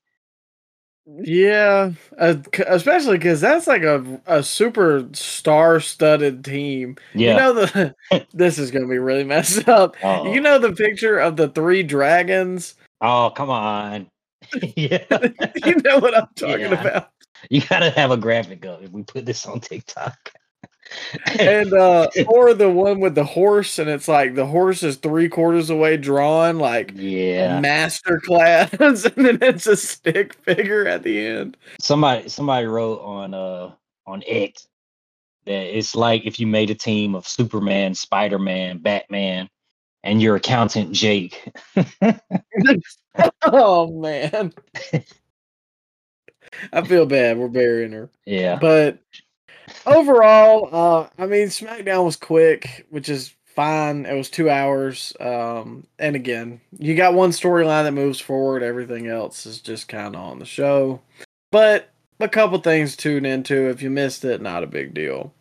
Yeah, 1.07 1.93
uh, 2.19 2.37
c- 2.55 2.65
especially 2.67 3.19
because 3.19 3.39
that's 3.41 3.67
like 3.67 3.83
a 3.83 4.21
a 4.27 4.43
super 4.43 5.07
star 5.13 5.79
studded 5.81 6.45
team. 6.45 6.97
Yeah. 7.15 7.33
You 7.33 7.37
know 7.37 7.53
the 7.53 7.95
this 8.33 8.59
is 8.59 8.71
gonna 8.71 8.89
be 8.89 8.99
really 8.99 9.25
messed 9.25 9.69
up. 9.69 9.97
Uh-oh. 10.03 10.33
You 10.33 10.41
know 10.41 10.59
the 10.59 10.73
picture 10.73 11.19
of 11.19 11.37
the 11.37 11.49
three 11.49 11.83
dragons. 11.83 12.75
Oh, 13.05 13.31
come 13.31 13.51
on. 13.51 14.09
yeah. 14.77 15.05
You 15.65 15.77
know 15.77 15.99
what 15.99 16.17
I'm 16.17 16.29
talking 16.37 16.61
Yeah. 16.61 16.81
about. 16.81 17.11
You 17.51 17.61
gotta 17.61 17.91
have 17.91 18.11
a 18.11 18.17
graphic 18.17 18.65
of 18.65 18.83
it. 18.83 18.93
We 18.93 19.03
put 19.03 19.27
this 19.27 19.45
on 19.47 19.61
TikTok. 19.61 20.17
And 21.41 21.73
uh 21.73 22.09
or 22.29 22.53
the 22.53 22.69
one 22.71 23.01
with 23.01 23.15
the 23.15 23.25
horse, 23.25 23.79
and 23.79 23.89
it's 23.89 24.07
like 24.07 24.35
the 24.35 24.47
horse 24.47 24.83
is 24.83 24.97
three 24.97 25.29
quarters 25.31 25.71
away 25.71 25.97
drawn, 25.97 26.59
like 26.59 26.93
yeah. 26.95 27.59
master 27.59 28.21
class, 28.21 28.71
and 28.79 28.97
then 29.17 29.39
it's 29.41 29.67
a 29.67 29.77
stick 29.77 30.35
figure 30.35 30.87
at 30.87 31.03
the 31.03 31.27
end. 31.27 31.57
Somebody 31.81 32.29
somebody 32.29 32.67
wrote 32.67 33.01
on 33.01 33.33
uh 33.33 33.73
on 34.07 34.23
X 34.27 34.69
that 35.47 35.77
it's 35.77 35.97
like 35.97 36.27
if 36.27 36.39
you 36.39 36.47
made 36.47 36.71
a 36.71 36.75
team 36.75 37.15
of 37.15 37.27
Superman, 37.27 37.95
Spider-Man, 37.95 38.79
Batman, 38.79 39.49
and 40.05 40.23
your 40.23 40.37
accountant 40.37 40.93
Jake. 40.93 41.53
oh 43.43 43.91
man. 44.01 44.53
I 46.73 46.83
feel 46.83 47.07
bad. 47.07 47.39
We're 47.39 47.49
burying 47.49 47.93
her. 47.93 48.11
yeah. 48.27 48.57
But 48.61 48.99
overall, 49.87 50.69
uh, 50.71 51.09
I 51.19 51.27
mean, 51.27 51.49
SmackDown 51.49 52.05
was 52.05 52.17
quick, 52.17 52.87
which 52.91 53.09
is 53.09 53.35
fine. 53.47 54.07
It 54.07 54.15
was 54.15 54.31
two 54.31 54.49
hours. 54.51 55.13
Um, 55.19 55.87
and 55.99 56.15
again, 56.15 56.61
you 56.79 56.95
got 56.95 57.15
one 57.15 57.31
storyline 57.31 57.85
that 57.85 57.93
moves 57.93 58.21
forward. 58.21 58.63
Everything 58.63 59.09
else 59.09 59.47
is 59.47 59.61
just 59.61 59.89
kind 59.89 60.15
of 60.15 60.23
on 60.23 60.39
the 60.39 60.45
show. 60.45 61.01
But 61.51 61.91
a 62.21 62.29
couple 62.29 62.59
things 62.59 62.93
to 62.93 63.03
tune 63.03 63.27
into. 63.27 63.69
If 63.69 63.83
you 63.83 63.91
missed 63.91 64.25
it, 64.25 64.41
not 64.41 64.63
a 64.63 64.69
big 64.69 64.95
deal. 64.95 65.34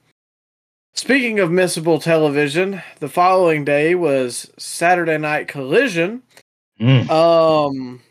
Speaking 0.95 1.39
of 1.39 1.49
missable 1.49 2.01
television, 2.01 2.81
the 2.99 3.09
following 3.09 3.65
day 3.65 3.95
was 3.95 4.51
Saturday 4.57 5.17
Night 5.17 5.47
Collision. 5.47 6.21
Mm. 6.79 7.09
Um, 7.09 8.01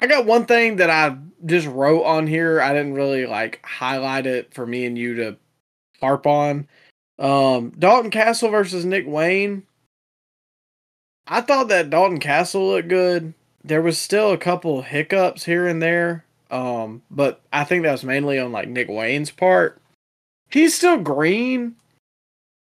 I 0.00 0.08
got 0.08 0.26
one 0.26 0.46
thing 0.46 0.76
that 0.76 0.90
I 0.90 1.16
just 1.46 1.68
wrote 1.68 2.02
on 2.02 2.26
here. 2.26 2.60
I 2.60 2.72
didn't 2.72 2.94
really 2.94 3.26
like 3.26 3.64
highlight 3.64 4.26
it 4.26 4.52
for 4.52 4.66
me 4.66 4.84
and 4.84 4.98
you 4.98 5.14
to 5.14 5.36
harp 6.00 6.26
on. 6.26 6.66
Um, 7.20 7.70
Dalton 7.78 8.10
Castle 8.10 8.50
versus 8.50 8.84
Nick 8.84 9.06
Wayne. 9.06 9.62
I 11.28 11.40
thought 11.40 11.68
that 11.68 11.90
Dalton 11.90 12.18
Castle 12.18 12.68
looked 12.68 12.88
good. 12.88 13.32
There 13.62 13.82
was 13.82 13.98
still 13.98 14.32
a 14.32 14.38
couple 14.38 14.82
hiccups 14.82 15.44
here 15.44 15.68
and 15.68 15.80
there. 15.80 16.24
Um, 16.50 17.02
but 17.10 17.40
I 17.52 17.62
think 17.62 17.84
that 17.84 17.92
was 17.92 18.04
mainly 18.04 18.40
on 18.40 18.50
like 18.50 18.68
Nick 18.68 18.88
Wayne's 18.88 19.30
part. 19.30 19.80
He's 20.50 20.74
still 20.74 20.98
green, 20.98 21.76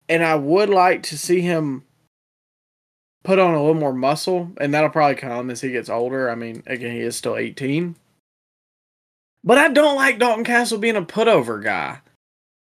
and 0.07 0.23
I 0.23 0.36
would 0.36 0.69
like 0.69 1.03
to 1.03 1.17
see 1.17 1.41
him 1.41 1.84
put 3.23 3.39
on 3.39 3.53
a 3.53 3.59
little 3.59 3.73
more 3.73 3.93
muscle, 3.93 4.51
and 4.59 4.73
that'll 4.73 4.89
probably 4.89 5.15
come 5.15 5.49
as 5.49 5.61
he 5.61 5.71
gets 5.71 5.89
older. 5.89 6.29
I 6.29 6.36
mean, 6.36 6.63
again, 6.65 6.91
he 6.91 7.01
is 7.01 7.15
still 7.15 7.36
18. 7.36 7.95
But 9.43 9.57
I 9.57 9.67
don't 9.69 9.95
like 9.95 10.19
Dalton 10.19 10.45
Castle 10.45 10.77
being 10.77 10.95
a 10.95 11.01
putover 11.01 11.61
guy. 11.61 11.99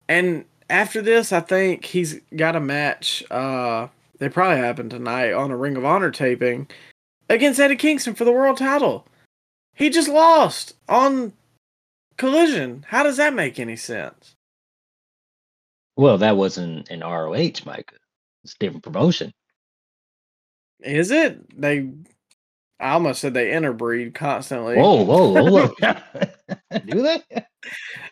And 0.08 0.46
after 0.70 1.02
this, 1.02 1.32
I 1.32 1.40
think 1.40 1.86
he's 1.86 2.20
got 2.36 2.56
a 2.56 2.60
match. 2.60 3.24
Uh, 3.32 3.88
they 4.20 4.30
probably 4.30 4.58
happen 4.58 4.90
tonight 4.90 5.34
on 5.34 5.52
a 5.52 5.58
Ring 5.58 5.78
of 5.78 5.86
Honor 5.86 6.12
taping 6.12 6.68
against 7.28 7.60
Eddie 7.60 7.76
Kingston 7.76 8.16
for 8.16 8.26
the 8.26 8.32
world 8.32 8.58
title. 8.58 9.08
He 9.74 9.90
just 9.90 10.10
lost 10.10 10.76
on 10.88 11.34
Collision. 12.18 12.86
How 12.90 13.02
does 13.02 13.18
that 13.18 13.34
make 13.34 13.60
any 13.60 13.76
sense? 13.76 14.36
Well, 16.00 16.18
that 16.20 16.38
wasn't 16.38 16.90
an 16.90 17.02
ROH, 17.02 17.66
Micah. 17.66 17.98
It's 18.46 18.54
a 18.54 18.58
different 18.58 18.86
promotion. 18.86 19.34
Is 20.80 21.12
it? 21.12 21.60
They 21.60 21.90
I 22.80 22.92
almost 22.92 23.20
said 23.20 23.34
they 23.34 23.52
interbreed 23.52 24.16
constantly. 24.16 24.78
Whoa, 24.78 25.04
whoa, 25.04 25.44
whoa. 25.44 25.76
up. 25.84 26.02
Do 26.86 27.02
they? 27.02 27.22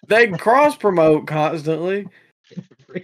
They 0.09 0.27
cross 0.27 0.75
promote 0.75 1.27
constantly. 1.27 2.07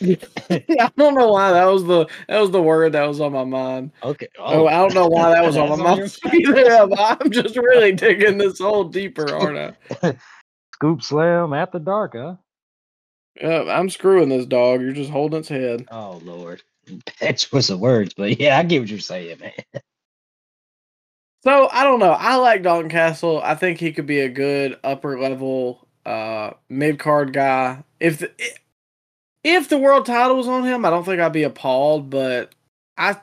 I 0.00 0.90
don't 0.96 1.14
know 1.14 1.28
why 1.28 1.52
that 1.52 1.66
was 1.66 1.84
the 1.84 2.06
that 2.26 2.40
was 2.40 2.50
the 2.50 2.60
word 2.60 2.94
that 2.94 3.06
was 3.06 3.20
on 3.20 3.30
my 3.30 3.44
mind. 3.44 3.92
okay. 4.02 4.26
Oh, 4.40 4.66
I 4.66 4.72
don't 4.72 4.94
know 4.94 5.06
why 5.06 5.30
that 5.30 5.44
was 5.44 5.56
on 5.56 5.70
oh. 5.70 5.76
my 5.76 5.94
mind. 5.94 6.18
but 6.24 7.00
I'm 7.22 7.30
just 7.30 7.56
really 7.56 7.92
digging 7.92 8.38
this 8.38 8.58
hole 8.58 8.82
deeper, 8.82 9.32
aren't 9.32 9.76
I? 10.02 10.16
Scoop 10.74 11.00
Slam 11.00 11.52
at 11.52 11.70
the 11.70 11.78
dark, 11.78 12.14
huh? 12.16 12.34
Yeah, 13.40 13.64
I'm 13.68 13.90
screwing 13.90 14.28
this 14.28 14.46
dog. 14.46 14.80
You're 14.80 14.92
just 14.92 15.10
holding 15.10 15.40
its 15.40 15.48
head. 15.48 15.86
Oh 15.90 16.20
Lord. 16.24 16.62
Bad 17.20 17.38
choice 17.38 17.70
of 17.70 17.80
words, 17.80 18.14
but 18.14 18.40
yeah, 18.40 18.58
I 18.58 18.62
get 18.62 18.80
what 18.80 18.90
you're 18.90 18.98
saying, 18.98 19.38
man. 19.40 19.82
So 21.44 21.68
I 21.70 21.84
don't 21.84 22.00
know. 22.00 22.12
I 22.12 22.34
like 22.36 22.62
Dalton 22.62 22.90
Castle. 22.90 23.40
I 23.42 23.54
think 23.54 23.78
he 23.78 23.92
could 23.92 24.06
be 24.06 24.20
a 24.20 24.28
good 24.28 24.78
upper 24.82 25.20
level 25.20 25.86
uh 26.04 26.52
mid 26.68 26.98
card 26.98 27.32
guy. 27.32 27.84
If 28.00 28.18
the, 28.18 28.32
if 29.44 29.68
the 29.68 29.78
world 29.78 30.06
title 30.06 30.36
was 30.36 30.48
on 30.48 30.64
him, 30.64 30.84
I 30.84 30.90
don't 30.90 31.04
think 31.04 31.20
I'd 31.20 31.32
be 31.32 31.44
appalled. 31.44 32.10
But 32.10 32.54
I 32.96 33.16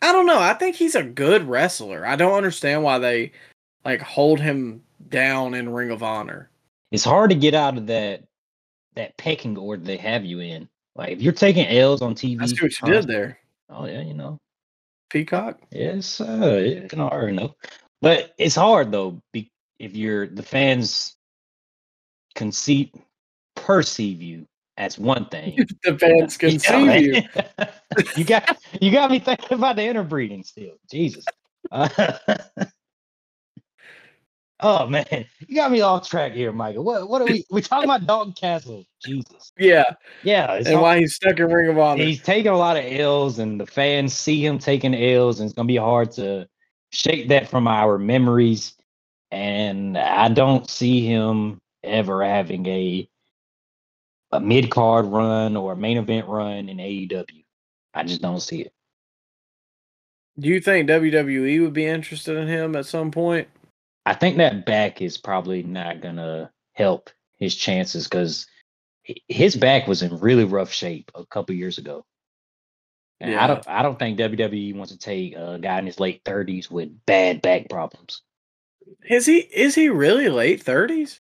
I 0.00 0.12
don't 0.12 0.26
know. 0.26 0.38
I 0.38 0.54
think 0.54 0.76
he's 0.76 0.94
a 0.94 1.02
good 1.02 1.48
wrestler. 1.48 2.06
I 2.06 2.16
don't 2.16 2.34
understand 2.34 2.82
why 2.82 2.98
they 2.98 3.32
like 3.84 4.00
hold 4.00 4.40
him 4.40 4.82
down 5.08 5.54
in 5.54 5.72
Ring 5.72 5.90
of 5.90 6.02
Honor. 6.02 6.48
It's 6.90 7.04
hard 7.04 7.30
to 7.30 7.36
get 7.36 7.54
out 7.54 7.76
of 7.76 7.86
that 7.88 8.22
that 8.96 9.16
pecking 9.16 9.56
order 9.56 9.82
they 9.82 9.96
have 9.96 10.24
you 10.24 10.40
in. 10.40 10.68
Like 10.94 11.10
if 11.10 11.22
you're 11.22 11.32
taking 11.32 11.66
L's 11.66 12.02
on 12.02 12.14
TV. 12.14 12.42
I 12.42 12.46
see 12.46 12.62
what 12.62 12.80
you 12.80 12.94
did 12.94 13.06
there, 13.06 13.38
Oh 13.70 13.86
yeah, 13.86 14.02
you 14.02 14.14
know. 14.14 14.38
Peacock. 15.10 15.60
Yes, 15.70 16.20
uh, 16.20 16.56
you 16.64 16.88
can 16.88 17.00
already 17.00 17.36
know. 17.36 17.54
But 18.02 18.34
it's 18.38 18.56
hard 18.56 18.90
though, 18.90 19.20
be, 19.32 19.50
if 19.78 19.94
you're 19.94 20.26
the 20.26 20.42
fans 20.42 21.16
conceit 22.34 22.94
perceive 23.54 24.22
you 24.22 24.46
as 24.76 24.98
one 24.98 25.26
thing. 25.26 25.66
the 25.82 25.98
fans 25.98 26.36
can 26.36 26.50
Yeah, 26.58 26.58
see 26.58 26.84
man. 26.86 27.02
you. 27.02 27.22
you 28.16 28.24
got 28.24 28.56
you 28.80 28.90
got 28.90 29.10
me 29.10 29.18
thinking 29.18 29.58
about 29.58 29.76
the 29.76 29.84
interbreeding 29.84 30.44
still. 30.44 30.74
Jesus. 30.90 31.26
Uh, 31.70 31.88
oh 34.60 34.86
man, 34.86 35.26
you 35.46 35.54
got 35.56 35.70
me 35.70 35.80
off 35.80 36.08
track 36.08 36.32
here, 36.32 36.52
Michael. 36.52 36.84
What 36.84 37.08
what 37.08 37.22
are 37.22 37.26
we 37.26 37.44
we 37.50 37.62
talking 37.62 37.84
about 37.88 38.06
Dalton 38.06 38.32
Castle? 38.32 38.84
Jesus. 39.04 39.52
Yeah, 39.58 39.84
Yeah, 40.22 40.54
and 40.54 40.68
all- 40.68 40.82
why 40.82 40.98
he's 40.98 41.14
stuck 41.14 41.38
in 41.38 41.50
Ring 41.50 41.68
of 41.68 41.78
Honor. 41.78 42.04
he's 42.04 42.22
taking 42.22 42.50
a 42.52 42.56
lot 42.56 42.76
of 42.76 42.84
L's, 42.84 43.38
and 43.38 43.60
the 43.60 43.66
fans 43.66 44.12
see 44.14 44.44
him 44.44 44.58
taking 44.58 44.94
L's, 44.94 45.40
and 45.40 45.46
it's 45.46 45.54
gonna 45.54 45.66
be 45.66 45.76
hard 45.76 46.10
to 46.12 46.48
shake 46.90 47.28
that 47.28 47.48
from 47.48 47.66
our 47.68 47.98
memories. 47.98 48.74
And 49.30 49.98
I 49.98 50.28
don't 50.28 50.68
see 50.70 51.04
him 51.06 51.60
ever 51.82 52.24
having 52.24 52.66
a 52.66 53.08
a 54.32 54.40
mid 54.40 54.70
card 54.70 55.06
run 55.06 55.56
or 55.56 55.72
a 55.72 55.76
main 55.76 55.98
event 55.98 56.26
run 56.26 56.68
in 56.68 56.78
AEW. 56.78 57.44
I 57.94 58.02
just 58.04 58.20
don't 58.22 58.40
see 58.40 58.62
it. 58.62 58.72
Do 60.38 60.48
you 60.48 60.60
think 60.60 60.88
WWE 60.88 61.62
would 61.62 61.72
be 61.72 61.86
interested 61.86 62.36
in 62.36 62.46
him 62.46 62.76
at 62.76 62.86
some 62.86 63.10
point? 63.10 63.48
I 64.06 64.14
think 64.14 64.38
that 64.38 64.66
back 64.66 65.02
is 65.02 65.18
probably 65.18 65.64
not 65.64 66.00
gonna 66.00 66.52
help 66.74 67.10
his 67.38 67.54
chances 67.56 68.06
because 68.08 68.46
his 69.28 69.56
back 69.56 69.88
was 69.88 70.02
in 70.02 70.18
really 70.20 70.44
rough 70.44 70.72
shape 70.72 71.10
a 71.14 71.26
couple 71.26 71.54
years 71.56 71.78
ago. 71.78 72.06
And 73.20 73.32
Yeah. 73.32 73.44
I 73.44 73.46
don't 73.48 73.68
I 73.68 73.82
don't 73.82 73.98
think 73.98 74.18
WWE 74.18 74.74
wants 74.76 74.92
to 74.92 74.98
take 74.98 75.34
a 75.36 75.58
guy 75.60 75.78
in 75.78 75.86
his 75.86 76.00
late 76.00 76.22
thirties 76.24 76.70
with 76.70 76.90
bad 77.06 77.42
back 77.42 77.68
problems. 77.68 78.22
Is 79.08 79.26
he 79.26 79.38
is 79.38 79.74
he 79.74 79.88
really 79.88 80.28
late 80.28 80.62
thirties? 80.62 81.20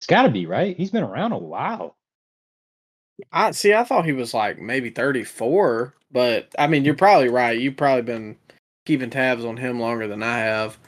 It's 0.00 0.06
gotta 0.06 0.30
be, 0.30 0.46
right? 0.46 0.76
He's 0.76 0.90
been 0.90 1.04
around 1.04 1.32
a 1.32 1.38
while. 1.38 1.96
I 3.32 3.52
see. 3.52 3.74
I 3.74 3.84
thought 3.84 4.04
he 4.04 4.12
was 4.12 4.34
like 4.34 4.58
maybe 4.58 4.90
thirty 4.90 5.24
four, 5.24 5.94
but 6.10 6.54
I 6.58 6.66
mean, 6.66 6.84
you're 6.84 6.94
probably 6.94 7.28
right. 7.28 7.58
You've 7.58 7.76
probably 7.76 8.02
been 8.02 8.36
keeping 8.84 9.10
tabs 9.10 9.44
on 9.44 9.56
him 9.56 9.80
longer 9.80 10.06
than 10.08 10.22
I 10.22 10.38
have. 10.38 10.78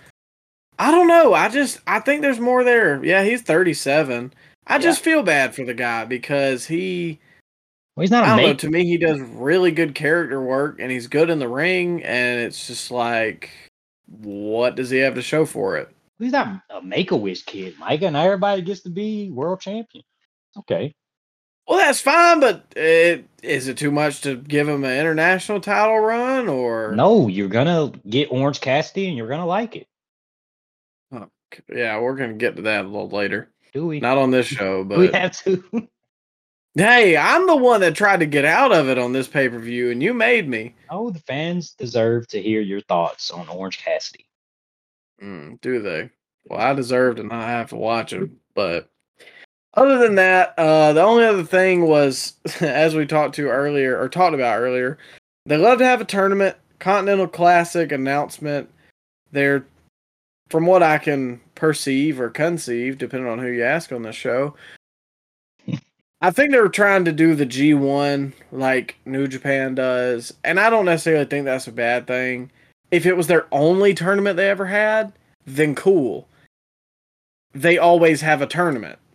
I 0.79 0.91
don't 0.91 1.09
know. 1.09 1.35
I 1.35 1.49
just 1.49 1.81
I 1.87 2.01
think 2.01 2.23
there's 2.23 2.39
more 2.41 2.63
there. 2.65 3.03
Yeah, 3.05 3.25
he's 3.25 3.43
thirty 3.43 3.75
seven. 3.75 4.33
I 4.67 4.75
Yeah. 4.77 4.79
just 4.83 5.03
feel 5.03 5.23
bad 5.23 5.55
for 5.55 5.65
the 5.65 5.75
guy 5.75 6.05
because 6.05 6.67
he 6.67 7.19
Well 7.97 8.03
he's 8.03 8.11
not 8.11 8.25
I 8.25 8.37
don't 8.37 8.47
know. 8.47 8.55
To 8.55 8.71
me, 8.71 8.85
he 8.85 8.97
does 8.97 9.21
really 9.21 9.71
good 9.73 9.95
character 9.95 10.41
work, 10.43 10.79
and 10.81 10.91
he's 10.91 11.07
good 11.09 11.31
in 11.31 11.39
the 11.39 11.49
ring. 11.49 12.03
And 12.05 12.41
it's 12.41 12.67
just 12.67 12.91
like, 12.91 13.51
what 14.07 14.77
does 14.77 14.91
he 14.91 14.99
have 14.99 15.15
to 15.15 15.23
show 15.23 15.45
for 15.47 15.77
it? 15.77 15.89
he's 16.21 16.33
not 16.33 16.61
a 16.71 16.83
make 16.83 17.13
a 17.13 17.17
wish 17.17 17.45
kid, 17.45 17.79
Micah, 17.79 18.07
and 18.07 18.17
everybody 18.17 18.61
gets 18.63 18.81
to 18.81 18.91
be 18.91 19.31
world 19.31 19.61
champion. 19.61 20.03
Okay. 20.57 20.93
Well, 21.69 21.79
that's 21.79 22.01
fine, 22.01 22.41
but 22.41 22.65
it, 22.75 23.27
is 23.43 23.69
it 23.69 23.77
too 23.77 23.91
much 23.91 24.23
to 24.23 24.37
give 24.37 24.67
him 24.69 24.83
an 24.85 24.99
international 24.99 25.61
title 25.61 25.99
run? 26.01 26.49
Or 26.49 26.93
No, 26.97 27.29
you're 27.29 27.49
gonna 27.49 27.93
get 28.09 28.33
Orange 28.33 28.61
Cassidy 28.61 29.07
and 29.09 29.17
you're 29.17 29.29
gonna 29.29 29.47
like 29.47 29.77
it. 29.77 29.87
Yeah, 31.73 31.99
we're 32.01 32.17
gonna 32.17 32.35
get 32.35 32.57
to 32.57 32.63
that 32.63 32.85
a 32.85 32.89
little 32.89 33.09
later. 33.09 33.51
Do 33.73 33.87
we? 33.87 34.01
Not 34.01 34.19
on 34.19 34.31
this 34.31 34.47
show, 34.59 34.85
Do 34.85 34.97
we 34.99 35.07
but 35.09 35.15
have 35.15 35.43
to. 35.45 35.89
hey, 36.75 37.17
I'm 37.17 37.47
the 37.47 37.57
one 37.57 37.81
that 37.81 37.95
tried 37.95 38.21
to 38.21 38.27
get 38.27 38.45
out 38.45 38.73
of 38.73 38.89
it 38.89 38.99
on 38.99 39.13
this 39.13 39.29
pay 39.29 39.49
per 39.49 39.59
view, 39.59 39.91
and 39.91 40.03
you 40.03 40.15
made 40.15 40.49
me. 40.49 40.75
oh, 40.91 41.11
the 41.11 41.21
fans 41.21 41.73
deserve 41.73 42.29
to 42.29 42.43
hear 42.43 42.61
your 42.61 42.81
thoughts 42.83 43.31
on 43.31 43.49
Orange 43.49 43.79
Cassidy. 43.79 44.27
Mm, 45.23 45.61
do 45.61 45.81
they? 45.83 46.11
Well, 46.49 46.61
I 46.61 46.73
deserve 46.75 47.17
to 47.17 47.25
not 47.25 47.45
have 47.47 47.71
to 47.71 47.77
watch 47.77 48.13
him, 48.13 48.39
but 48.55 48.89
other 49.75 49.99
than 49.99 50.15
that, 50.17 50.55
uh, 50.59 50.93
the 50.93 51.03
only 51.03 51.25
other 51.25 51.45
thing 51.45 51.83
was, 51.87 52.35
as 52.61 52.95
we 52.95 53.07
talked 53.07 53.35
to 53.37 53.49
earlier 53.49 53.99
or 54.01 54.09
talked 54.09 54.35
about 54.35 54.59
earlier, 54.61 54.99
they 55.47 55.57
love 55.57 55.79
to 55.79 55.85
have 55.85 56.01
a 56.01 56.05
tournament, 56.07 56.57
Continental 56.79 57.29
Classic 57.29 57.93
announcement. 57.93 58.71
They're, 59.31 59.67
from 60.51 60.67
what 60.67 60.83
I 60.83 60.99
can 60.99 61.41
perceive 61.55 62.21
or 62.21 62.31
conceive, 62.31 62.99
depending 62.99 63.29
on 63.31 63.39
who 63.39 63.49
you 63.49 63.65
ask 63.65 63.93
on 63.93 64.03
this 64.03 64.17
show, 64.17 64.55
I 66.21 66.31
think 66.31 66.51
they 66.51 66.61
were 66.61 66.69
trying 66.69 67.05
to 67.05 67.13
do 67.13 67.35
the 67.35 67.47
G1 67.47 68.33
like 68.51 68.97
New 69.05 69.29
Japan 69.29 69.75
does, 69.75 70.35
and 70.45 70.59
I 70.59 70.69
don't 70.71 70.85
necessarily 70.87 71.25
think 71.27 71.45
that's 71.45 71.69
a 71.69 71.73
bad 71.73 72.07
thing. 72.07 72.51
If 72.91 73.07
it 73.07 73.17
was 73.17 73.27
their 73.27 73.47
only 73.53 73.95
tournament 73.95 74.37
they 74.37 74.49
ever 74.49 74.67
had, 74.67 75.13
then 75.47 75.75
cool. 75.75 76.27
They 77.53 77.79
always 77.79 78.21
have 78.23 78.43
a 78.43 78.47
tournament. 78.47 78.99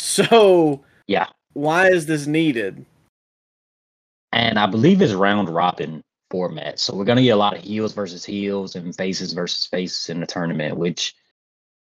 So, 0.00 0.82
Yeah. 1.06 1.26
why 1.52 1.88
is 1.88 2.06
this 2.06 2.26
needed? 2.26 2.84
and 4.32 4.58
I 4.58 4.66
believe 4.66 5.02
it's 5.02 5.12
round 5.12 5.48
robin 5.48 6.02
format. 6.30 6.78
So 6.78 6.94
we're 6.94 7.04
gonna 7.04 7.22
get 7.22 7.30
a 7.30 7.36
lot 7.36 7.56
of 7.56 7.62
heels 7.62 7.92
versus 7.92 8.24
heels 8.24 8.76
and 8.76 8.94
faces 8.94 9.32
versus 9.32 9.66
faces 9.66 10.08
in 10.08 10.20
the 10.20 10.26
tournament, 10.26 10.76
which 10.76 11.14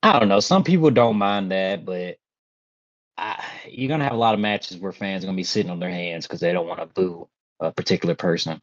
I 0.02 0.18
don't 0.18 0.28
know. 0.28 0.40
Some 0.40 0.64
people 0.64 0.90
don't 0.90 1.16
mind 1.18 1.50
that, 1.52 1.84
but 1.84 2.16
I, 3.18 3.42
you're 3.68 3.88
gonna 3.88 4.04
have 4.04 4.12
a 4.12 4.16
lot 4.16 4.34
of 4.34 4.40
matches 4.40 4.78
where 4.78 4.92
fans 4.92 5.24
are 5.24 5.26
gonna 5.26 5.36
be 5.36 5.42
sitting 5.44 5.70
on 5.70 5.80
their 5.80 5.90
hands 5.90 6.26
because 6.26 6.40
they 6.40 6.52
don't 6.52 6.68
want 6.68 6.80
to 6.80 6.86
boo 6.86 7.28
a 7.60 7.72
particular 7.72 8.14
person. 8.14 8.60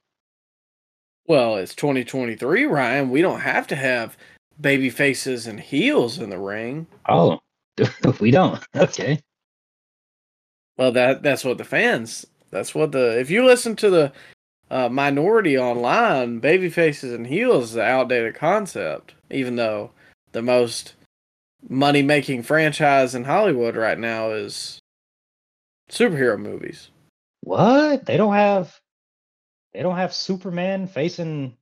Well, 1.26 1.56
it's 1.56 1.76
2023, 1.76 2.66
Ryan. 2.66 3.10
We 3.10 3.22
don't 3.22 3.40
have 3.40 3.68
to 3.68 3.76
have 3.76 4.18
baby 4.60 4.90
faces 4.90 5.48
and 5.48 5.60
heels 5.60 6.20
in 6.20 6.30
the 6.30 6.38
ring. 6.38 6.86
Oh, 7.08 7.40
we 8.20 8.32
don't. 8.32 8.62
Okay. 8.76 9.20
Well, 10.78 10.92
that 10.92 11.24
that's 11.24 11.44
what 11.44 11.58
the 11.58 11.64
fans. 11.64 12.26
That's 12.52 12.76
what 12.76 12.92
the. 12.92 13.20
If 13.20 13.30
you 13.30 13.46
listen 13.46 13.76
to 13.78 13.90
the 13.90 14.14
uh, 14.72 14.89
minority 14.89 15.57
online, 15.57 16.39
baby 16.39 16.70
faces 16.70 17.14
and 17.14 17.28
heels 17.28 17.72
is 17.72 17.76
an 17.76 17.82
outdated 17.82 18.36
concept. 18.36 19.14
Even 19.30 19.55
though 19.55 19.91
the 20.32 20.41
most 20.41 20.95
money 21.70 22.01
making 22.01 22.43
franchise 22.43 23.16
in 23.16 23.24
Hollywood 23.24 23.76
right 23.76 23.97
now 23.97 24.32
is 24.32 24.80
superhero 25.89 26.39
movies. 26.39 26.89
What? 27.41 28.05
They 28.05 28.18
don't 28.18 28.34
have 28.34 28.80
they 29.74 29.82
don't 29.82 29.97
have 29.97 30.14
Superman 30.14 30.88
facing 30.88 31.55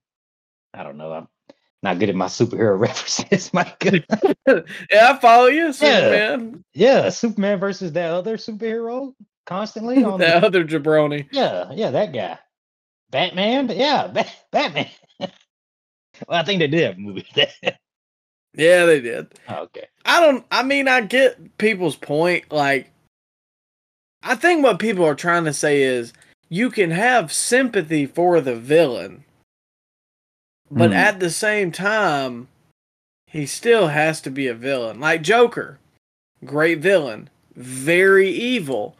I 0.73 0.83
don't 0.83 0.97
know. 0.97 1.11
I'm 1.11 1.27
not 1.83 1.99
good 1.99 2.09
at 2.09 2.15
my 2.15 2.27
superhero 2.27 2.79
references, 2.79 3.53
my 3.53 3.71
good. 3.79 4.05
yeah, 4.91 5.11
I 5.11 5.17
follow 5.19 5.47
you, 5.47 5.73
Superman. 5.73 6.63
yeah, 6.73 7.09
Superman 7.09 7.59
versus 7.59 7.91
that 7.93 8.11
other 8.11 8.37
superhero 8.37 9.13
constantly 9.45 10.03
on 10.03 10.19
that 10.19 10.41
the, 10.41 10.47
other 10.47 10.63
jabroni. 10.63 11.27
Yeah, 11.31 11.71
yeah, 11.73 11.91
that 11.91 12.13
guy. 12.13 12.37
Batman? 13.11 13.69
Yeah, 13.69 14.07
Ba- 14.07 14.25
Batman. 14.51 14.87
well, 15.19 15.29
I 16.29 16.43
think 16.43 16.59
they 16.59 16.67
did 16.67 16.83
have 16.83 16.97
a 16.97 16.99
movie. 16.99 17.25
Yeah, 18.53 18.85
they 18.85 18.99
did. 18.99 19.27
Oh, 19.47 19.61
okay. 19.63 19.87
I 20.03 20.19
don't. 20.19 20.45
I 20.51 20.61
mean, 20.63 20.89
I 20.89 20.99
get 20.99 21.57
people's 21.57 21.95
point. 21.95 22.51
Like, 22.51 22.91
I 24.23 24.35
think 24.35 24.61
what 24.61 24.77
people 24.77 25.05
are 25.05 25.15
trying 25.15 25.45
to 25.45 25.53
say 25.53 25.83
is 25.83 26.11
you 26.49 26.69
can 26.69 26.91
have 26.91 27.31
sympathy 27.31 28.05
for 28.05 28.41
the 28.41 28.57
villain, 28.57 29.23
but 30.69 30.89
Hmm. 30.89 30.97
at 30.97 31.21
the 31.21 31.29
same 31.29 31.71
time, 31.71 32.49
he 33.25 33.45
still 33.45 33.87
has 33.87 34.19
to 34.23 34.29
be 34.29 34.47
a 34.47 34.53
villain. 34.53 34.99
Like 34.99 35.21
Joker, 35.21 35.79
great 36.43 36.79
villain, 36.79 37.29
very 37.55 38.29
evil. 38.29 38.97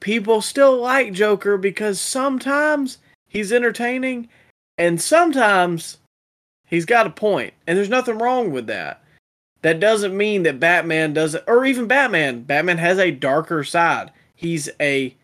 People 0.00 0.42
still 0.42 0.76
like 0.76 1.14
Joker 1.14 1.56
because 1.56 1.98
sometimes 1.98 2.98
he's 3.30 3.50
entertaining 3.52 4.28
and 4.80 4.98
sometimes 4.98 5.98
he's 6.66 6.86
got 6.86 7.06
a 7.06 7.10
point, 7.10 7.52
and 7.66 7.76
there's 7.76 7.90
nothing 7.90 8.16
wrong 8.16 8.50
with 8.50 8.66
that. 8.68 9.04
That 9.60 9.78
doesn't 9.78 10.16
mean 10.16 10.44
that 10.44 10.58
Batman 10.58 11.12
doesn't, 11.12 11.44
or 11.46 11.66
even 11.66 11.86
Batman. 11.86 12.44
Batman 12.44 12.78
has 12.78 12.98
a 12.98 13.10
darker 13.10 13.62
side. 13.62 14.10
He's 14.34 14.70
a 14.80 15.14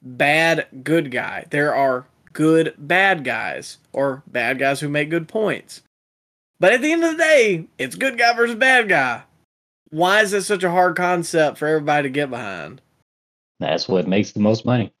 bad 0.00 0.68
good 0.84 1.10
guy. 1.10 1.46
There 1.50 1.74
are 1.74 2.06
good 2.32 2.72
bad 2.78 3.24
guys, 3.24 3.78
or 3.92 4.22
bad 4.28 4.60
guys 4.60 4.78
who 4.78 4.88
make 4.88 5.10
good 5.10 5.26
points. 5.26 5.82
But 6.60 6.72
at 6.72 6.82
the 6.82 6.92
end 6.92 7.02
of 7.02 7.10
the 7.12 7.18
day, 7.18 7.66
it's 7.78 7.96
good 7.96 8.16
guy 8.16 8.32
versus 8.36 8.54
bad 8.54 8.88
guy. 8.88 9.22
Why 9.90 10.20
is 10.20 10.30
this 10.30 10.46
such 10.46 10.62
a 10.62 10.70
hard 10.70 10.94
concept 10.94 11.58
for 11.58 11.66
everybody 11.66 12.04
to 12.04 12.12
get 12.12 12.30
behind? 12.30 12.80
That's 13.58 13.88
what 13.88 14.06
makes 14.06 14.30
the 14.30 14.38
most 14.38 14.64
money. 14.64 14.92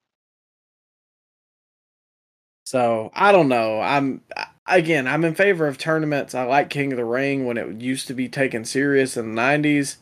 So 2.72 3.10
I 3.12 3.32
don't 3.32 3.50
know. 3.50 3.82
I'm 3.82 4.22
again. 4.66 5.06
I'm 5.06 5.26
in 5.26 5.34
favor 5.34 5.66
of 5.66 5.76
tournaments. 5.76 6.34
I 6.34 6.44
like 6.44 6.70
King 6.70 6.90
of 6.90 6.96
the 6.96 7.04
Ring 7.04 7.44
when 7.44 7.58
it 7.58 7.82
used 7.82 8.06
to 8.06 8.14
be 8.14 8.30
taken 8.30 8.64
serious 8.64 9.18
in 9.18 9.34
the 9.34 9.42
'90s, 9.42 9.96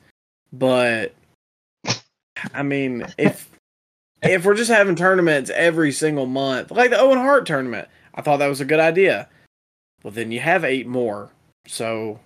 but 0.53 1.13
I 2.55 2.63
mean, 2.63 3.05
if 3.19 3.51
if 4.23 4.45
we're 4.45 4.55
just 4.55 4.71
having 4.71 4.95
tournaments 4.95 5.51
every 5.53 5.91
single 5.91 6.27
month, 6.27 6.71
like 6.71 6.91
the 6.91 7.01
Owen 7.01 7.19
Hart 7.19 7.45
tournament, 7.45 7.89
I 8.15 8.23
thought 8.23 8.37
that 8.37 8.47
was 8.47 8.61
a 8.61 8.65
good 8.65 8.79
idea. 8.79 9.29
Well, 10.05 10.13
then 10.13 10.31
you 10.31 10.39
have 10.39 10.65
eight 10.65 10.87
more. 10.87 11.33
So 11.67 12.21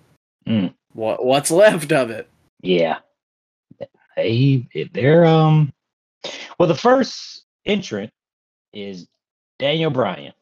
Mm. 0.46 0.74
what 0.92 1.24
what's 1.24 1.50
left 1.50 1.90
of 1.90 2.10
it? 2.10 2.28
Yeah. 2.60 2.98
They 4.14 4.66
they're 4.92 5.24
um 5.24 5.72
well 6.58 6.68
the 6.68 6.74
first 6.74 7.46
entrant 7.64 8.12
is 8.74 9.08
Daniel 9.58 9.90
Bryan. 9.90 10.32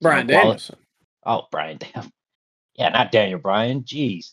Brian 0.00 0.26
Danielson. 0.26 0.76
Oh, 1.24 1.46
Bryan 1.50 1.78
damn. 1.94 2.10
Yeah, 2.74 2.90
not 2.90 3.12
Daniel 3.12 3.38
Bryan. 3.38 3.82
Jeez. 3.82 4.32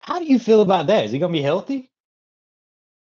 How 0.00 0.18
do 0.18 0.24
you 0.24 0.38
feel 0.38 0.62
about 0.62 0.88
that? 0.88 1.04
Is 1.04 1.12
he 1.12 1.18
gonna 1.18 1.32
be 1.32 1.42
healthy? 1.42 1.90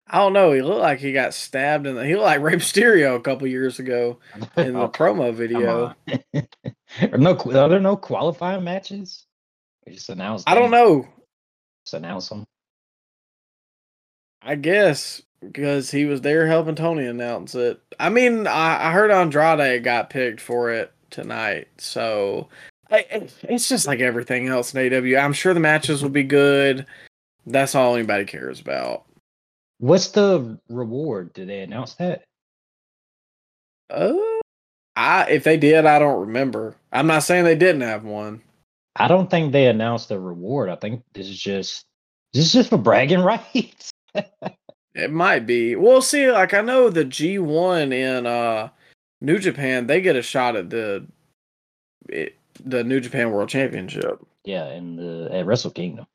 I 0.09 0.19
don't 0.19 0.33
know. 0.33 0.53
He 0.53 0.61
looked 0.61 0.79
like 0.81 0.99
he 0.99 1.11
got 1.11 1.33
stabbed 1.33 1.85
in 1.85 1.95
the. 1.95 2.05
He 2.05 2.13
looked 2.15 2.25
like 2.25 2.41
Rey 2.41 2.53
Mysterio 2.55 3.15
a 3.15 3.19
couple 3.19 3.47
years 3.47 3.79
ago 3.79 4.19
in 4.57 4.73
the 4.73 4.81
Oh, 4.81 4.89
promo 4.89 5.33
video. 5.33 5.93
are 7.01 7.17
no 7.17 7.35
are 7.35 7.69
there 7.69 7.79
no 7.79 7.97
qualifying 7.97 8.63
matches? 8.63 9.25
Just 9.87 10.09
announce 10.09 10.43
I 10.47 10.55
don't 10.55 10.71
know. 10.71 11.07
Just 11.85 11.93
announce 11.95 12.29
them. 12.29 12.45
I 14.41 14.55
guess 14.55 15.21
because 15.41 15.91
he 15.91 16.05
was 16.05 16.21
there 16.21 16.47
helping 16.47 16.75
Tony 16.75 17.05
announce 17.05 17.55
it. 17.55 17.81
I 17.99 18.09
mean, 18.09 18.47
I, 18.47 18.89
I 18.89 18.91
heard 18.91 19.11
Andrade 19.11 19.83
got 19.83 20.09
picked 20.09 20.41
for 20.41 20.71
it 20.71 20.91
tonight, 21.09 21.67
so 21.77 22.49
I, 22.91 23.05
it's 23.43 23.69
just 23.69 23.87
like 23.87 23.99
everything 23.99 24.47
else 24.47 24.73
in 24.73 24.81
AEW. 24.81 25.21
I'm 25.21 25.33
sure 25.33 25.53
the 25.53 25.59
matches 25.59 26.01
will 26.01 26.09
be 26.09 26.23
good. 26.23 26.85
That's 27.45 27.75
all 27.75 27.95
anybody 27.95 28.25
cares 28.25 28.59
about. 28.59 29.05
What's 29.79 30.09
the 30.09 30.59
reward? 30.69 31.33
Did 31.33 31.49
they 31.49 31.61
announce 31.61 31.93
that? 31.95 32.23
Uh, 33.89 34.13
I 34.95 35.27
if 35.29 35.43
they 35.43 35.57
did, 35.57 35.85
I 35.85 35.99
don't 35.99 36.21
remember. 36.21 36.75
I'm 36.91 37.07
not 37.07 37.23
saying 37.23 37.43
they 37.45 37.55
didn't 37.55 37.81
have 37.81 38.03
one. 38.03 38.41
I 38.95 39.07
don't 39.07 39.29
think 39.29 39.51
they 39.51 39.67
announced 39.67 40.09
the 40.09 40.19
reward. 40.19 40.69
I 40.69 40.75
think 40.75 41.03
this 41.13 41.27
is 41.27 41.39
just 41.39 41.85
this 42.33 42.45
is 42.45 42.53
just 42.53 42.69
for 42.69 42.77
bragging 42.77 43.19
rights. 43.23 43.91
It 44.97 45.11
might 45.11 45.45
be. 45.45 45.75
We'll 45.75 46.01
see. 46.01 46.29
Like 46.31 46.53
I 46.55 46.61
know 46.61 46.89
the 46.89 47.05
G1 47.05 47.93
in 47.93 48.25
uh 48.25 48.69
New 49.21 49.37
Japan, 49.39 49.87
they 49.87 50.01
get 50.01 50.15
a 50.15 50.21
shot 50.21 50.55
at 50.55 50.69
the 50.71 51.05
it, 52.09 52.35
the 52.65 52.83
New 52.83 52.99
Japan 52.99 53.31
World 53.31 53.49
Championship. 53.49 54.19
yeah, 54.43 54.65
and 54.65 54.97
the 54.97 55.29
at 55.31 55.45
Wrestle 55.45 55.71
Kingdom. 55.71 56.07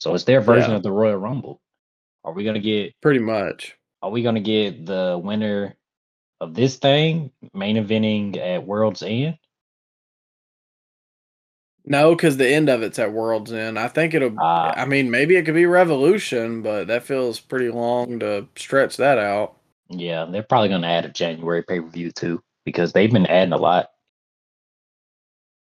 So 0.00 0.14
it's 0.14 0.24
their 0.24 0.40
version 0.40 0.70
Yeah. 0.72 0.76
of 0.78 0.82
the 0.82 0.92
Royal 0.92 1.16
Rumble. 1.16 1.60
Are 2.24 2.32
we 2.32 2.44
gonna 2.44 2.58
get 2.60 2.92
Pretty 3.00 3.20
much. 3.20 3.76
are 4.02 4.10
we 4.10 4.22
gonna 4.22 4.40
get 4.40 4.84
the 4.86 5.20
winner 5.22 5.76
of 6.40 6.52
this 6.54 6.76
thing 6.76 7.30
main 7.54 7.76
eventing 7.76 8.36
at 8.38 8.66
World's 8.66 9.02
End? 9.04 9.38
No, 11.88 12.16
because 12.16 12.36
the 12.36 12.48
end 12.48 12.68
of 12.68 12.82
it's 12.82 12.98
at 12.98 13.12
World's 13.12 13.52
End. 13.52 13.78
I 13.78 13.86
think 13.86 14.12
it'll. 14.12 14.34
Ah. 14.40 14.74
I 14.76 14.84
mean, 14.86 15.10
maybe 15.10 15.36
it 15.36 15.44
could 15.44 15.54
be 15.54 15.66
Revolution, 15.66 16.60
but 16.60 16.88
that 16.88 17.04
feels 17.04 17.38
pretty 17.38 17.70
long 17.70 18.18
to 18.20 18.48
stretch 18.56 18.96
that 18.96 19.18
out. 19.18 19.56
Yeah, 19.88 20.24
they're 20.24 20.42
probably 20.42 20.68
gonna 20.68 20.88
add 20.88 21.04
a 21.04 21.10
January 21.10 21.62
pay 21.62 21.80
per 21.80 21.86
view 21.86 22.10
too 22.10 22.42
because 22.64 22.92
they've 22.92 23.12
been 23.12 23.26
adding 23.26 23.52
a 23.52 23.56
lot. 23.56 23.90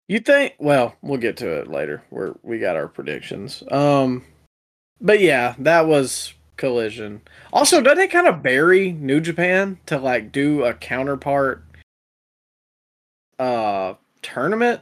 You 0.09 0.19
think? 0.19 0.55
Well, 0.59 0.97
we'll 1.03 1.21
get 1.21 1.37
to 1.39 1.61
it 1.61 1.69
later. 1.69 2.03
We're 2.11 2.35
we 2.43 2.59
got 2.59 2.75
our 2.75 2.89
predictions. 2.89 3.63
Um, 3.71 4.25
but 5.01 5.21
yeah, 5.21 5.55
that 5.61 5.87
was 5.87 6.35
Collision. 6.57 7.23
Also, 7.53 7.81
doesn't 7.81 8.03
it 8.03 8.11
kind 8.11 8.27
of 8.27 8.43
bury 8.43 8.91
New 8.91 9.21
Japan 9.21 9.79
to 9.87 9.99
like 9.99 10.33
do 10.33 10.65
a 10.65 10.75
counterpart 10.75 11.63
uh 13.39 13.95
tournament? 14.23 14.81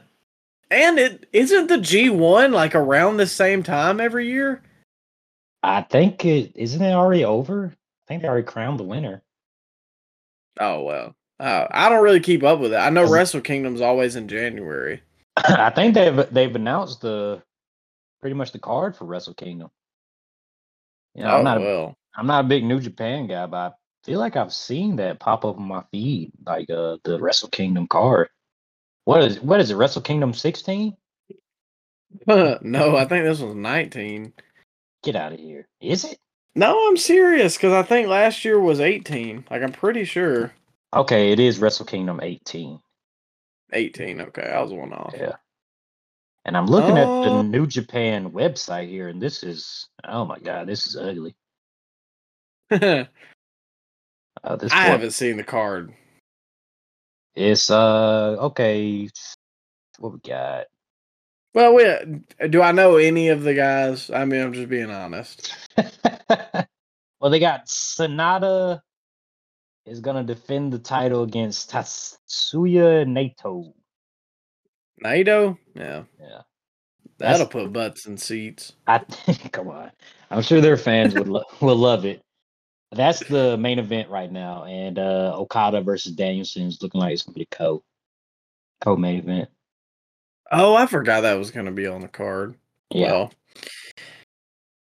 And 0.69 0.99
it 0.99 1.27
isn't 1.31 1.67
the 1.67 1.79
G 1.79 2.09
one 2.09 2.51
like 2.51 2.75
around 2.75 3.17
the 3.17 3.27
same 3.27 3.63
time 3.63 3.99
every 3.99 4.27
year. 4.27 4.61
I 5.63 5.81
think 5.81 6.23
it 6.25 6.51
isn't 6.55 6.81
it 6.81 6.93
already 6.93 7.25
over? 7.25 7.73
I 7.73 8.03
think 8.07 8.21
they 8.21 8.27
already 8.27 8.45
crowned 8.45 8.79
the 8.79 8.83
winner. 8.83 9.23
Oh 10.59 10.83
well, 10.83 11.15
uh, 11.39 11.67
I 11.71 11.89
don't 11.89 12.03
really 12.03 12.19
keep 12.19 12.43
up 12.43 12.59
with 12.59 12.73
it. 12.73 12.77
I 12.77 12.89
know 12.89 13.09
Wrestle 13.09 13.41
Kingdom's 13.41 13.81
always 13.81 14.15
in 14.15 14.27
January. 14.27 15.01
I 15.37 15.69
think 15.69 15.93
they've 15.93 16.33
they've 16.33 16.55
announced 16.55 17.01
the 17.01 17.41
pretty 18.21 18.35
much 18.35 18.51
the 18.51 18.59
card 18.59 18.95
for 18.95 19.05
Wrestle 19.05 19.35
Kingdom. 19.35 19.69
You 21.15 21.23
know, 21.23 21.31
oh 21.31 21.37
I'm 21.37 21.43
not 21.43 21.57
a, 21.57 21.61
well. 21.61 21.95
I'm 22.15 22.27
not 22.27 22.45
a 22.45 22.47
big 22.47 22.63
New 22.63 22.79
Japan 22.79 23.27
guy, 23.27 23.45
but 23.45 23.57
I 23.57 23.71
feel 24.03 24.19
like 24.19 24.35
I've 24.35 24.53
seen 24.53 24.95
that 24.97 25.19
pop 25.19 25.45
up 25.45 25.57
on 25.57 25.67
my 25.67 25.83
feed, 25.91 26.31
like 26.45 26.69
uh 26.69 26.97
the 27.03 27.19
Wrestle 27.19 27.49
Kingdom 27.49 27.87
card. 27.87 28.29
What 29.07 29.23
is 29.23 29.39
what 29.39 29.61
is 29.61 29.71
it? 29.71 29.75
Wrestle 29.75 30.01
Kingdom 30.01 30.33
16? 30.33 30.93
no, 32.27 32.97
I 32.97 33.05
think 33.05 33.23
this 33.23 33.39
was 33.39 33.55
nineteen. 33.55 34.33
Get 35.01 35.15
out 35.15 35.31
of 35.31 35.39
here! 35.39 35.65
Is 35.79 36.03
it? 36.03 36.19
No, 36.55 36.89
I'm 36.89 36.97
serious 36.97 37.55
because 37.55 37.71
I 37.71 37.83
think 37.83 38.09
last 38.09 38.43
year 38.43 38.59
was 38.59 38.81
18. 38.81 39.45
Like 39.49 39.63
I'm 39.63 39.71
pretty 39.71 40.03
sure 40.03 40.51
Okay, 40.93 41.31
it 41.31 41.39
is 41.39 41.59
Wrestle 41.59 41.85
Kingdom 41.85 42.19
18. 42.21 42.79
18. 43.71 44.21
Okay, 44.21 44.41
I 44.41 44.61
was 44.61 44.73
one 44.73 44.91
off. 44.91 45.13
Yeah. 45.17 45.35
And 46.43 46.57
I'm 46.57 46.65
looking 46.67 46.97
at 46.97 47.05
the 47.05 47.29
Oh. 47.29 47.41
New 47.43 47.65
Japan 47.65 48.31
website 48.31 48.89
here, 48.89 49.07
and 49.07 49.21
this 49.21 49.41
is 49.41 49.87
oh 50.03 50.25
my 50.25 50.39
god, 50.39 50.67
this 50.67 50.85
is 50.85 50.97
ugly. 50.97 51.33
I 52.71 53.07
Uh, 54.43 54.55
this 54.57 54.73
one- 54.73 54.81
haven't 54.81 55.11
seen 55.11 55.37
the 55.37 55.45
card. 55.45 55.93
It's 57.37 57.69
uh 57.69 58.35
okay. 58.39 59.07
What 59.99 60.13
we 60.13 60.19
got? 60.27 60.65
Well, 61.53 61.75
we, 61.75 62.47
do 62.49 62.61
I 62.63 62.71
know 62.71 62.97
any 62.97 63.29
of 63.29 63.43
the 63.43 63.53
guys? 63.53 64.09
I 64.09 64.25
mean, 64.25 64.41
I'm 64.41 64.53
just 64.53 64.69
being 64.69 64.89
honest. 64.91 65.55
well, 66.29 67.29
they 67.29 67.39
got 67.39 67.67
Sanada 67.67 68.81
is 69.85 69.99
gonna 69.99 70.23
defend 70.23 70.73
the 70.73 70.79
title 70.79 71.21
against 71.23 71.71
Tetsuya 71.71 73.05
Naito. 73.05 73.71
Naito? 75.03 75.57
Yeah, 75.75 76.03
Yeah, 76.19 76.41
that'll 77.19 77.45
That's- 77.45 77.47
put 77.49 77.71
butts 77.71 78.07
in 78.07 78.17
seats. 78.17 78.73
I 78.87 78.97
come 79.51 79.67
on. 79.69 79.91
I'm 80.31 80.41
sure 80.41 80.59
their 80.59 80.77
fans 80.77 81.13
would 81.13 81.27
lo- 81.27 81.43
will 81.61 81.75
love 81.75 82.03
it. 82.05 82.21
That's 82.91 83.19
the 83.19 83.57
main 83.57 83.79
event 83.79 84.09
right 84.09 84.31
now, 84.31 84.63
and 84.65 84.97
uh 84.97 85.33
Okada 85.35 85.81
versus 85.81 86.13
Danielson 86.13 86.67
is 86.67 86.81
looking 86.81 87.01
like 87.01 87.13
it's 87.13 87.23
gonna 87.23 87.35
be 87.35 87.47
the 87.49 87.55
co 87.55 87.83
co 88.81 88.95
main 88.95 89.19
event. 89.19 89.49
Oh, 90.51 90.75
I 90.75 90.85
forgot 90.85 91.21
that 91.21 91.37
was 91.37 91.51
going 91.51 91.65
to 91.65 91.71
be 91.71 91.87
on 91.87 92.01
the 92.01 92.07
card. 92.07 92.55
Yeah, 92.89 93.11
Well, 93.11 93.33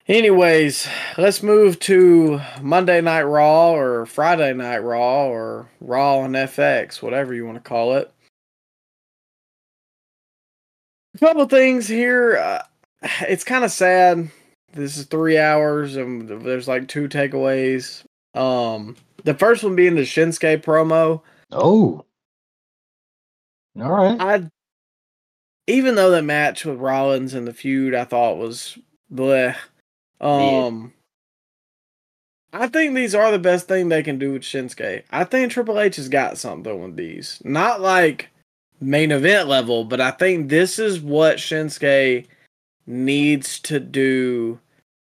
anyways, 0.06 0.88
let's 1.16 1.42
move 1.42 1.80
to 1.80 2.40
Monday 2.62 3.00
Night 3.00 3.22
Raw 3.22 3.72
or 3.72 4.06
Friday 4.06 4.52
Night 4.54 4.78
Raw 4.78 5.26
or 5.26 5.68
Raw 5.80 6.18
on 6.18 6.32
FX, 6.32 7.02
whatever 7.02 7.34
you 7.34 7.44
want 7.44 7.56
to 7.56 7.68
call 7.68 7.96
it. 7.96 8.12
A 11.14 11.18
couple 11.18 11.46
things 11.46 11.88
here. 11.88 12.36
Uh, 12.36 12.62
it's 13.22 13.44
kind 13.44 13.64
of 13.64 13.72
sad. 13.72 14.30
This 14.72 14.96
is 14.96 15.06
three 15.06 15.38
hours, 15.38 15.96
and 15.96 16.28
there's 16.28 16.68
like 16.68 16.88
two 16.88 17.08
takeaways. 17.08 18.04
Um, 18.34 18.96
the 19.24 19.34
first 19.34 19.64
one 19.64 19.76
being 19.76 19.94
the 19.94 20.02
Shinsuke 20.02 20.62
promo. 20.62 21.22
Oh. 21.50 22.04
All 23.80 23.90
right. 23.90 24.20
I, 24.20 24.50
even 25.66 25.94
though 25.94 26.10
the 26.10 26.22
match 26.22 26.64
with 26.64 26.78
Rollins 26.78 27.34
and 27.34 27.46
the 27.46 27.52
feud, 27.52 27.94
I 27.94 28.04
thought 28.04 28.38
was 28.38 28.78
bleh. 29.12 29.56
Um, 30.20 30.92
I 32.52 32.66
think 32.66 32.94
these 32.94 33.14
are 33.14 33.30
the 33.30 33.38
best 33.38 33.68
thing 33.68 33.88
they 33.88 34.02
can 34.02 34.18
do 34.18 34.32
with 34.32 34.42
Shinsuke. 34.42 35.02
I 35.10 35.24
think 35.24 35.52
Triple 35.52 35.78
H 35.78 35.96
has 35.96 36.08
got 36.08 36.38
something 36.38 36.82
with 36.82 36.96
these. 36.96 37.40
Not 37.44 37.80
like 37.80 38.30
main 38.80 39.12
event 39.12 39.48
level, 39.48 39.84
but 39.84 40.00
I 40.00 40.10
think 40.10 40.48
this 40.48 40.78
is 40.78 41.00
what 41.00 41.36
Shinsuke 41.36 42.26
needs 42.88 43.60
to 43.60 43.78
do 43.78 44.58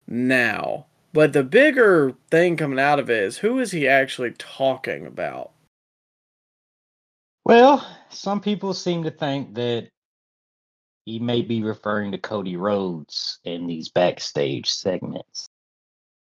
now. 0.07 0.85
But 1.13 1.33
the 1.33 1.43
bigger 1.43 2.15
thing 2.31 2.57
coming 2.57 2.79
out 2.79 2.99
of 2.99 3.09
it 3.09 3.23
is 3.23 3.37
who 3.37 3.59
is 3.59 3.71
he 3.71 3.87
actually 3.87 4.31
talking 4.37 5.05
about? 5.05 5.51
Well, 7.45 7.85
some 8.09 8.41
people 8.41 8.73
seem 8.73 9.03
to 9.03 9.11
think 9.11 9.53
that 9.55 9.89
he 11.05 11.19
may 11.19 11.41
be 11.41 11.61
referring 11.61 12.11
to 12.11 12.17
Cody 12.17 12.57
Rhodes 12.57 13.39
in 13.43 13.67
these 13.67 13.89
backstage 13.89 14.71
segments. 14.71 15.47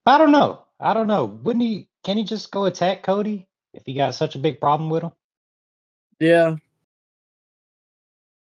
I 0.05 0.19
don't 0.19 0.33
know. 0.33 0.65
I 0.81 0.93
don't 0.93 1.07
know. 1.07 1.25
Wouldn't 1.25 1.65
he? 1.65 1.89
Can 2.05 2.19
he 2.19 2.25
just 2.25 2.51
go 2.51 2.67
attack 2.67 3.03
Cody 3.03 3.47
if 3.75 3.85
he 3.87 3.95
got 3.95 4.15
such 4.15 4.35
a 4.35 4.39
big 4.39 4.61
problem 4.61 4.91
with 4.91 5.03
him? 5.03 5.13
Yeah, 6.21 6.57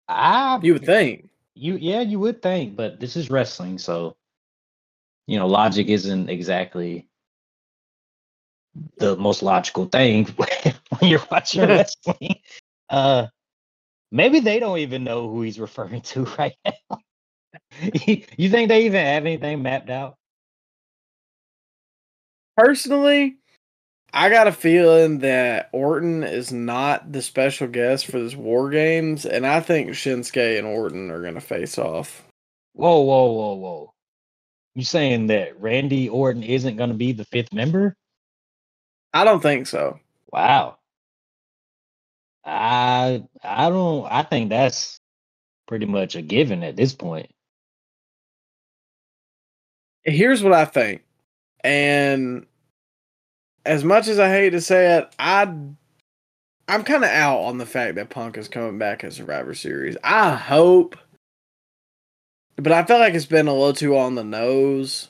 I 0.09 0.59
you 0.63 0.73
would 0.75 0.85
think. 0.85 1.28
You 1.59 1.77
yeah 1.77 2.01
you 2.01 2.19
would 2.21 2.43
think, 2.43 2.77
but 2.77 3.01
this 3.01 3.17
is 3.17 3.31
wrestling, 3.31 3.79
so 3.79 4.17
you 5.27 5.39
know 5.39 5.47
logic 5.47 5.89
isn't 5.89 6.31
exactly 6.31 7.09
the 8.99 9.17
most 9.17 9.43
logical 9.43 9.87
thing 9.87 10.25
when 10.99 11.11
you're 11.11 11.25
watching 11.31 11.61
wrestling. 11.69 12.41
Uh, 12.89 13.27
maybe 14.11 14.41
they 14.41 14.59
don't 14.59 14.79
even 14.79 15.05
know 15.05 15.29
who 15.29 15.43
he's 15.43 15.61
referring 15.61 16.01
to 16.03 16.25
right 16.39 16.57
now. 16.65 16.73
you 18.03 18.51
think 18.51 18.69
they 18.69 18.87
even 18.87 19.05
have 19.05 19.27
anything 19.27 19.63
mapped 19.63 19.91
out? 19.91 20.17
Personally, 22.57 23.37
I 24.13 24.31
got 24.31 24.47
a 24.47 24.53
feeling 24.53 25.19
that 25.19 25.69
Orton 25.73 26.25
is 26.25 26.51
not 26.53 27.13
the 27.13 27.23
special 27.23 27.69
guest 27.69 28.07
for 28.07 28.19
this 28.19 28.35
War 28.35 28.71
Games, 28.71 29.27
and 29.27 29.47
I 29.47 29.61
think 29.61 29.91
Shinsuke 29.91 30.59
and 30.59 30.67
Orton 30.67 31.11
are 31.11 31.21
going 31.21 31.35
to 31.35 31.41
face 31.41 31.79
off. 31.79 32.25
Whoa, 32.73 33.01
whoa, 33.01 33.33
whoa, 33.33 33.55
whoa! 33.55 33.95
You 34.75 34.85
saying 34.85 35.27
that 35.27 35.61
Randy 35.61 36.09
Orton 36.09 36.43
isn't 36.43 36.77
going 36.77 36.91
to 36.91 36.97
be 36.97 37.13
the 37.13 37.25
fifth 37.27 37.53
member? 37.53 37.97
I 39.13 39.25
don't 39.25 39.41
think 39.43 39.67
so. 39.67 40.01
Wow. 40.33 40.79
I 42.45 43.25
I 43.43 43.69
don't 43.69 44.07
I 44.11 44.23
think 44.23 44.49
that's 44.51 45.01
pretty 45.67 45.87
much 45.87 46.17
a 46.17 46.23
given 46.23 46.63
at 46.63 46.77
this 46.77 46.95
point. 46.95 47.31
Here's 50.05 50.43
what 50.43 50.53
I 50.53 50.65
think. 50.65 51.03
And 51.63 52.47
as 53.69 53.85
much 53.85 54.09
as 54.09 54.19
I 54.19 54.31
hate 54.31 54.51
to 54.51 54.61
say 54.61 54.97
it, 54.97 55.15
I 55.19 55.43
I'm 55.43 56.85
kind 56.85 57.05
of 57.05 57.11
out 57.11 57.41
on 57.41 57.59
the 57.59 57.67
fact 57.67 57.95
that 57.97 58.11
Punk 58.11 58.37
is 58.39 58.49
coming 58.49 58.79
back 58.79 59.05
at 59.05 59.13
Survivor 59.13 59.55
Series. 59.55 59.97
I 60.03 60.35
hope 60.35 60.97
but 62.57 62.73
I 62.73 62.85
feel 62.85 62.99
like 62.99 63.15
it's 63.15 63.27
been 63.27 63.47
a 63.47 63.53
little 63.53 63.73
too 63.73 63.97
on 63.97 64.17
the 64.17 64.25
nose. 64.25 65.09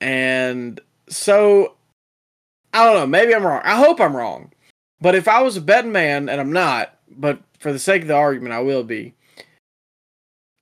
And 0.00 0.80
so 1.08 1.74
I 2.72 2.84
don't 2.84 2.96
know, 2.96 3.06
maybe 3.06 3.34
I'm 3.34 3.46
wrong. 3.46 3.60
I 3.62 3.76
hope 3.76 4.00
I'm 4.00 4.16
wrong. 4.16 4.50
But 5.00 5.14
if 5.14 5.28
I 5.28 5.42
was 5.42 5.56
a 5.56 5.60
betting 5.60 5.92
man, 5.92 6.28
and 6.28 6.40
I'm 6.40 6.52
not, 6.52 6.98
but 7.10 7.40
for 7.60 7.72
the 7.72 7.78
sake 7.78 8.02
of 8.02 8.08
the 8.08 8.14
argument, 8.14 8.54
I 8.54 8.60
will 8.60 8.82
be. 8.82 9.14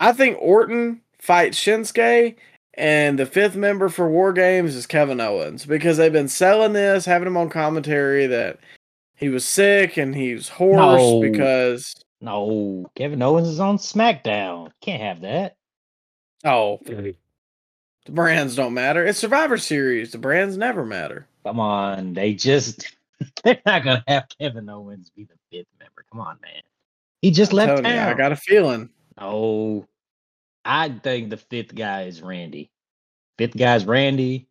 I 0.01 0.13
think 0.13 0.37
Orton 0.41 1.01
fights 1.19 1.59
Shinsuke, 1.59 2.35
and 2.75 3.19
the 3.19 3.27
fifth 3.27 3.57
member 3.57 3.89
for 3.89 4.09
War 4.11 4.33
Games 4.33 4.75
is 4.75 4.87
Kevin 4.87 5.21
Owens 5.21 5.67
because 5.67 5.97
they've 5.97 6.13
been 6.13 6.29
selling 6.29 6.73
this, 6.73 7.05
having 7.05 7.27
him 7.29 7.37
on 7.37 7.49
commentary 7.51 8.27
that 8.27 8.59
he 9.15 9.29
was 9.29 9.45
sick 9.45 9.97
and 9.97 10.15
he 10.15 10.35
was 10.35 10.49
hoarse 10.49 11.01
No. 11.01 11.21
because 11.21 11.95
No, 12.21 12.91
Kevin 12.95 13.23
Owens 13.23 13.49
is 13.49 13.61
on 13.61 13.79
SmackDown. 13.79 14.71
Can't 14.81 15.03
have 15.03 15.21
that. 15.23 15.57
oh, 16.45 16.81
the 16.85 17.15
brands 18.11 18.57
don't 18.57 18.75
matter. 18.75 19.05
It's 19.07 19.19
Survivor 19.19 19.59
Series. 19.59 20.13
The 20.13 20.19
brands 20.19 20.57
never 20.57 20.85
matter. 20.85 21.27
Come 21.45 21.61
on, 21.61 22.15
they 22.15 22.35
just 22.35 22.97
they're 23.45 23.61
not 23.67 23.85
gonna 23.85 24.05
have 24.09 24.27
Kevin 24.41 24.69
Owens 24.69 25.11
be 25.11 25.25
the 25.25 25.35
fifth 25.51 25.69
member. 25.79 26.05
Come 26.11 26.21
on, 26.21 26.39
man. 26.43 26.63
He 27.21 27.31
just 27.31 27.53
I'm 27.53 27.57
left 27.59 27.83
telling 27.83 27.97
you. 27.97 28.03
I 28.03 28.15
got 28.15 28.33
a 28.33 28.37
feeling. 28.37 28.91
No, 29.21 29.87
I 30.65 30.89
think 30.89 31.31
the 31.31 31.37
fifth 31.37 31.75
guy 31.75 32.03
is 32.03 32.23
Randy. 32.23 32.71
Fifth 33.39 33.57
guy 33.57 33.75
is 33.77 33.85
Randy, 33.85 34.49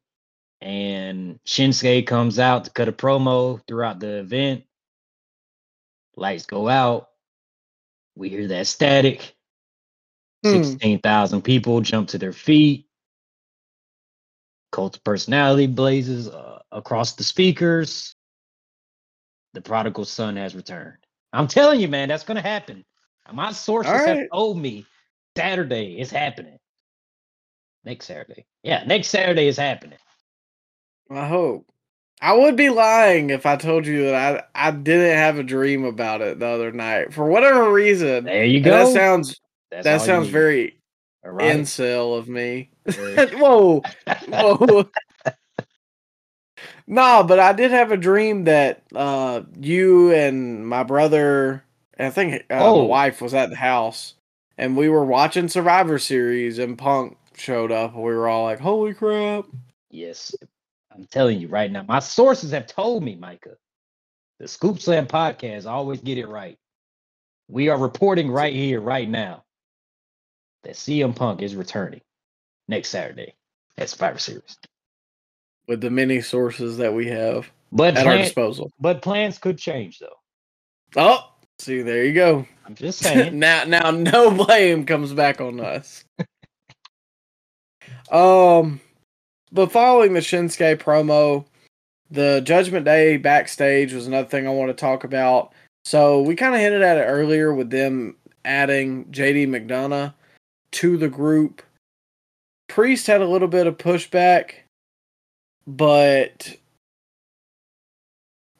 and 0.60 1.40
Shinsuke 1.46 2.06
comes 2.08 2.40
out 2.40 2.66
to 2.66 2.72
cut 2.72 2.88
a 2.88 2.92
promo 2.92 3.62
throughout 3.68 4.00
the 4.00 4.18
event. 4.20 4.64
Lights 6.16 6.46
go 6.46 6.68
out. 6.68 7.10
We 8.16 8.30
hear 8.30 8.48
that 8.50 8.68
static. 8.68 9.36
Hmm. 10.44 10.64
16,000 10.64 11.42
people 11.42 11.82
jump 11.82 12.10
to 12.10 12.18
their 12.18 12.34
feet. 12.34 12.88
Cult 14.72 14.98
of 14.98 15.04
personality 15.04 15.68
blazes 15.68 16.28
uh, 16.28 16.60
across 16.72 17.14
the 17.14 17.24
speakers. 17.24 18.16
The 19.54 19.62
prodigal 19.62 20.06
son 20.06 20.38
has 20.38 20.56
returned. 20.56 20.98
I'm 21.34 21.48
telling 21.48 21.80
you, 21.80 21.88
man, 21.88 22.10
that's 22.10 22.24
going 22.24 22.42
to 22.42 22.48
happen. 22.48 22.84
My 23.32 23.52
sources 23.52 23.92
All 23.92 24.08
have 24.08 24.30
told 24.32 24.58
me 24.58 24.86
Saturday 25.38 26.00
is 26.00 26.12
happening. 26.12 26.58
Next 27.84 28.06
Saturday. 28.06 28.46
Yeah, 28.64 28.84
next 28.86 29.08
Saturday 29.08 29.48
is 29.48 29.58
happening. 29.58 29.98
I 31.10 31.28
hope. 31.28 31.66
I 32.22 32.34
would 32.34 32.56
be 32.56 32.70
lying 32.70 33.32
if 33.32 33.48
I 33.48 33.56
told 33.56 33.88
you 33.88 34.04
that 34.06 34.48
I, 34.54 34.68
I 34.68 34.72
didn't 34.72 35.18
have 35.18 35.40
a 35.40 35.44
dream 35.44 35.84
about 35.86 36.22
it 36.22 36.38
the 36.40 36.46
other 36.46 36.72
night 36.72 37.12
for 37.14 37.26
whatever 37.26 37.72
reason. 37.72 38.26
There 38.26 38.46
you 38.46 38.62
go. 38.62 38.70
that 38.72 38.94
sounds 38.94 39.40
That's 39.72 39.86
that 39.86 40.02
sounds 40.02 40.28
very 40.28 40.78
All 41.26 41.32
right. 41.32 41.56
incel 41.58 42.16
of 42.18 42.28
me. 42.30 42.70
Whoa, 43.40 43.82
whoa. 44.30 44.90
no, 46.86 47.24
but 47.24 47.40
I 47.40 47.54
did 47.54 47.72
have 47.72 47.92
a 47.92 47.98
dream 47.98 48.44
that 48.44 48.84
uh, 48.96 49.42
you 49.60 50.12
and 50.14 50.68
my 50.68 50.84
brother, 50.84 51.64
and 51.98 52.08
I 52.08 52.12
think 52.12 52.36
uh, 52.52 52.60
Oh. 52.60 52.82
my 52.84 52.88
wife 52.88 53.20
was 53.22 53.34
at 53.34 53.50
the 53.50 53.56
house, 53.56 54.14
and 54.58 54.76
we 54.78 54.90
were 54.90 55.06
watching 55.06 55.48
Survivor 55.48 56.00
Series, 56.00 56.60
and 56.60 56.78
Punk 56.78 57.18
showed 57.36 57.72
up, 57.72 57.94
and 57.94 58.04
we 58.04 58.14
were 58.14 58.28
all 58.28 58.44
like, 58.44 58.60
"Holy 58.60 58.94
crap!" 58.94 59.46
Yes, 59.90 60.34
I'm 60.94 61.06
telling 61.06 61.40
you 61.40 61.48
right 61.48 61.72
now. 61.72 61.84
My 61.84 62.00
sources 62.00 62.52
have 62.52 62.68
told 62.68 63.04
me, 63.04 63.16
Micah. 63.16 63.58
The 64.40 64.48
Scoop 64.48 64.80
Slam 64.80 65.08
podcast 65.08 65.66
always 65.66 66.02
get 66.02 66.18
it 66.18 66.28
right. 66.28 66.58
We 67.48 67.70
are 67.70 67.78
reporting 67.78 68.32
right 68.32 68.54
here, 68.54 68.80
right 68.82 69.08
now, 69.08 69.44
that 70.64 70.76
CM 70.76 71.16
Punk 71.16 71.42
is 71.42 71.56
returning 71.56 72.02
next 72.68 72.90
Saturday 72.90 73.36
at 73.78 73.90
Survivor 73.90 74.20
Series. 74.20 74.58
With 75.68 75.82
the 75.82 75.90
many 75.90 76.22
sources 76.22 76.78
that 76.78 76.94
we 76.94 77.08
have 77.08 77.52
But 77.72 77.98
at 77.98 78.08
our 78.08 78.18
disposal. 78.18 78.72
but 78.80 79.02
plans 79.02 79.38
could 79.38 79.58
change 79.58 80.00
though. 80.00 80.16
Oh, 80.96 81.31
see, 81.62 81.82
there 81.82 82.04
you 82.04 82.14
go. 82.14 82.46
I'm 82.66 82.76
just 82.76 83.00
saying. 83.00 83.38
now, 83.40 83.64
now, 83.66 83.92
no 83.92 84.32
blame 84.46 84.86
comes 84.86 85.14
back 85.14 85.40
on 85.40 85.60
us. 85.60 86.04
um, 88.12 88.82
but 89.52 89.72
following 89.72 90.14
the 90.14 90.20
Shinsuke 90.20 90.78
promo, 90.78 91.46
the 92.10 92.42
Judgment 92.42 92.86
Day 92.86 93.18
backstage 93.18 93.94
was 93.94 94.08
another 94.08 94.28
thing 94.28 94.48
I 94.48 94.52
want 94.52 94.70
to 94.70 94.74
talk 94.74 95.04
about. 95.04 95.54
So 95.86 96.22
we 96.22 96.36
kind 96.36 96.54
of 96.54 96.62
hinted 96.62 96.82
at 96.82 96.98
it 96.98 97.04
earlier 97.04 97.54
with 97.54 97.70
them 97.70 98.16
adding 98.46 99.06
JD 99.06 99.48
McDonagh 99.48 100.14
to 100.74 100.98
the 100.98 101.10
group. 101.10 101.62
Priest 102.68 103.08
had 103.08 103.22
a 103.22 103.28
little 103.28 103.48
bit 103.48 103.68
of 103.68 103.78
pushback, 103.78 104.54
but 105.68 106.56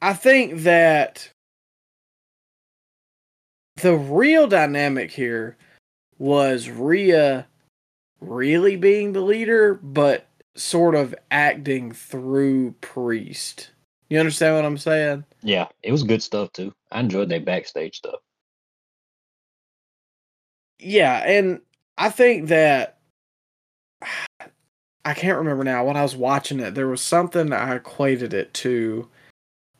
I 0.02 0.14
think 0.14 0.62
that 0.62 1.30
the 3.76 3.94
real 3.94 4.46
dynamic 4.46 5.10
here 5.10 5.56
was 6.18 6.68
Rhea 6.68 7.46
really 8.20 8.76
being 8.76 9.12
the 9.12 9.20
leader, 9.20 9.74
but 9.82 10.28
sort 10.54 10.94
of 10.94 11.14
acting 11.30 11.92
through 11.92 12.72
Priest. 12.80 13.70
You 14.08 14.18
understand 14.20 14.54
what 14.56 14.64
I'm 14.64 14.78
saying? 14.78 15.24
yeah, 15.42 15.68
it 15.82 15.90
was 15.90 16.02
good 16.04 16.22
stuff 16.22 16.52
too. 16.52 16.72
I 16.92 17.00
enjoyed 17.00 17.28
that 17.30 17.44
backstage 17.44 17.96
stuff. 17.96 18.20
yeah, 20.78 21.18
and 21.26 21.60
I 21.98 22.10
think 22.10 22.48
that 22.48 22.98
I 25.04 25.14
can't 25.14 25.38
remember 25.38 25.64
now 25.64 25.84
when 25.84 25.96
I 25.96 26.02
was 26.02 26.14
watching 26.14 26.60
it. 26.60 26.74
There 26.74 26.86
was 26.86 27.00
something 27.00 27.52
I 27.52 27.74
equated 27.74 28.32
it 28.34 28.54
to. 28.54 29.08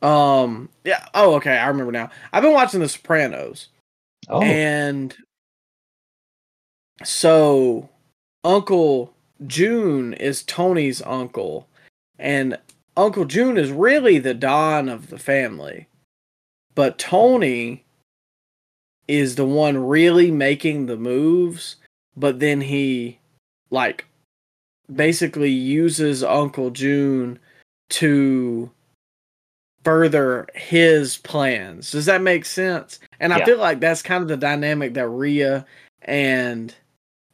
Um, 0.01 0.69
yeah. 0.85 1.07
Oh, 1.15 1.35
okay. 1.37 1.57
I 1.59 1.69
remember 1.69 1.93
now. 1.93 2.11
I've 2.33 2.43
been 2.43 2.53
watching 2.53 2.81
The 2.81 2.89
Sopranos, 2.89 3.69
Oh, 4.29 4.43
and 4.43 5.15
so 7.05 7.89
Uncle 8.45 9.13
June 9.47 10.13
is 10.15 10.43
Tony's 10.43 11.03
uncle, 11.03 11.69
and 12.19 12.59
Uncle 12.97 13.25
June 13.25 13.57
is 13.59 13.71
really 13.71 14.19
the 14.19 14.35
Don 14.35 14.89
of 14.89 15.09
the 15.09 15.19
family, 15.19 15.89
but 16.75 16.99
Tony 16.99 17.85
is 19.09 19.35
the 19.35 19.45
one 19.45 19.77
really 19.77 20.31
making 20.31 20.87
the 20.87 20.97
moves, 20.97 21.77
but 22.17 22.39
then 22.39 22.61
he 22.61 23.19
like 23.71 24.07
basically 24.95 25.51
uses 25.51 26.23
Uncle 26.23 26.71
June 26.71 27.39
to 27.89 28.71
further 29.85 30.47
his 30.55 31.19
plans. 31.19 31.91
Does 31.91 32.07
that 32.07 32.23
make 32.23 32.45
sense? 32.45 33.01
And 33.21 33.33
I 33.33 33.45
feel 33.45 33.59
like 33.59 33.81
that's 33.81 34.03
kind 34.03 34.23
of 34.23 34.29
the 34.29 34.37
dynamic 34.37 34.95
that 34.95 35.09
Rhea 35.09 35.67
and 36.03 36.75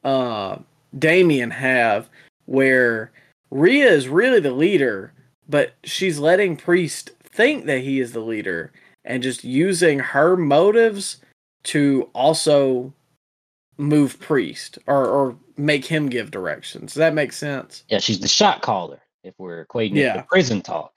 uh 0.04 0.58
Damian 0.98 1.50
have 1.50 2.08
where 2.46 3.12
Rhea 3.50 3.90
is 3.90 4.08
really 4.08 4.40
the 4.40 4.52
leader, 4.52 5.12
but 5.48 5.72
she's 5.84 6.18
letting 6.18 6.56
Priest 6.56 7.10
think 7.22 7.66
that 7.66 7.80
he 7.80 8.00
is 8.00 8.12
the 8.12 8.20
leader 8.20 8.72
and 9.04 9.22
just 9.22 9.44
using 9.44 9.98
her 9.98 10.36
motives 10.36 11.18
to 11.64 12.08
also 12.14 12.92
move 13.76 14.18
Priest 14.20 14.78
or 14.86 15.06
or 15.06 15.36
make 15.56 15.84
him 15.84 16.08
give 16.08 16.30
directions. 16.30 16.92
Does 16.92 17.00
that 17.00 17.14
make 17.14 17.32
sense? 17.32 17.84
yeah, 17.88 17.98
she's 17.98 18.20
the 18.20 18.28
shot 18.28 18.62
caller. 18.62 19.00
If 19.24 19.34
we're 19.38 19.66
equating 19.66 19.96
it 19.96 20.14
to 20.14 20.22
prison 20.28 20.62
talk, 20.62 20.92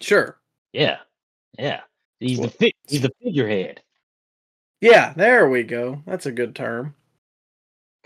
Sure. 0.00 0.38
yeah, 0.72 0.98
yeah, 1.58 1.80
he's 2.20 2.38
the 2.40 2.48
fi- 2.50 2.74
he's 2.86 3.02
the 3.02 3.12
figurehead. 3.22 3.82
Yeah, 4.80 5.12
there 5.16 5.48
we 5.48 5.62
go. 5.62 6.02
That's 6.06 6.26
a 6.26 6.32
good 6.32 6.54
term. 6.54 6.94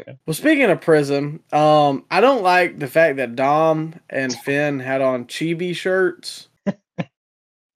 Okay. 0.01 0.17
Well, 0.27 0.35
speaking 0.35 0.71
of 0.71 0.81
prison, 0.81 1.41
um, 1.53 2.05
I 2.11 2.21
don't 2.21 2.43
like 2.43 2.79
the 2.79 2.87
fact 2.87 3.17
that 3.19 3.37
Dom 3.37 3.95
and 4.09 4.35
Finn 4.35 4.79
had 4.81 5.03
on 5.03 5.27
chibi 5.27 5.75
shirts. 5.75 6.49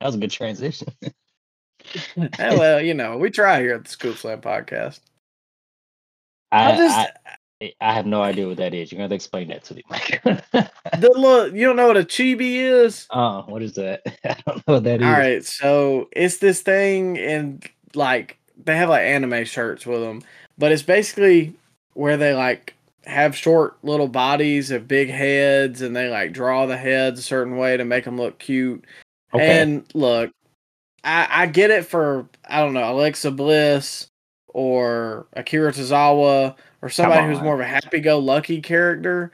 That 0.01 0.09
was 0.09 0.15
a 0.17 0.19
good 0.19 0.31
transition. 0.33 0.89
Eh, 1.01 2.57
well, 2.59 2.81
you 2.83 2.93
know, 2.95 3.17
we 3.17 3.31
try 3.31 3.61
here 3.61 3.75
at 3.75 3.85
the 3.85 3.91
Scoop 3.91 4.19
Slam 4.19 4.41
podcast. 4.43 5.01
I, 6.53 6.73
I 6.73 6.77
just 6.77 6.99
I, 6.99 7.11
I 7.81 7.93
have 7.93 8.07
no 8.07 8.23
idea 8.23 8.47
what 8.47 8.57
that 8.59 8.75
is. 8.75 8.91
You're 8.91 8.99
gonna 8.99 9.11
to 9.11 9.15
explain 9.15 9.49
that 9.49 9.65
to 9.65 9.75
me, 9.75 9.83
Mike. 9.89 10.21
the 10.25 11.13
look. 11.15 11.55
You 11.55 11.67
don't 11.67 11.77
know 11.77 11.87
what 11.87 11.97
a 11.97 12.05
chibi 12.05 12.57
is? 12.57 13.07
uh, 13.11 13.43
what 13.43 13.63
is 13.63 13.75
that? 13.75 14.03
I 14.25 14.37
don't 14.47 14.57
know 14.69 14.75
what 14.75 14.85
that 14.85 15.01
is. 15.01 15.07
All 15.07 15.13
right, 15.13 15.45
so 15.45 16.09
it's 16.13 16.39
this 16.39 16.61
thing, 16.61 17.19
and 17.19 17.65
like 17.95 18.39
they 18.63 18.77
have 18.77 18.89
like 18.89 19.03
anime 19.03 19.45
shirts 19.45 19.87
with 19.87 20.01
them, 20.01 20.23
but 20.59 20.73
it's 20.73 20.83
basically 20.83 21.55
where 21.95 22.17
they 22.17 22.35
like 22.35 22.75
have 23.07 23.37
short 23.37 23.77
little 23.83 24.09
bodies 24.09 24.71
of 24.71 24.89
big 24.89 25.11
heads, 25.11 25.83
and 25.83 25.95
they 25.95 26.09
like 26.09 26.33
draw 26.33 26.67
the 26.67 26.77
heads 26.77 27.19
a 27.19 27.23
certain 27.23 27.57
way 27.57 27.77
to 27.77 27.85
make 27.85 28.05
them 28.05 28.17
look 28.17 28.39
cute. 28.39 28.85
Okay. 29.33 29.63
And 29.63 29.85
look, 29.95 30.31
I, 31.03 31.27
I 31.31 31.47
get 31.47 31.71
it 31.71 31.87
for 31.87 32.29
I 32.49 32.61
don't 32.61 32.75
know 32.75 32.93
Alexa 32.93 33.31
Bliss 33.31 34.09
or 34.49 35.27
Akira 35.35 35.73
Tozawa 35.73 36.55
or 36.85 36.91
somebody 36.91 37.27
who's 37.27 37.41
more 37.41 37.55
of 37.55 37.61
a 37.61 37.65
happy-go-lucky 37.65 38.61
character, 38.61 39.33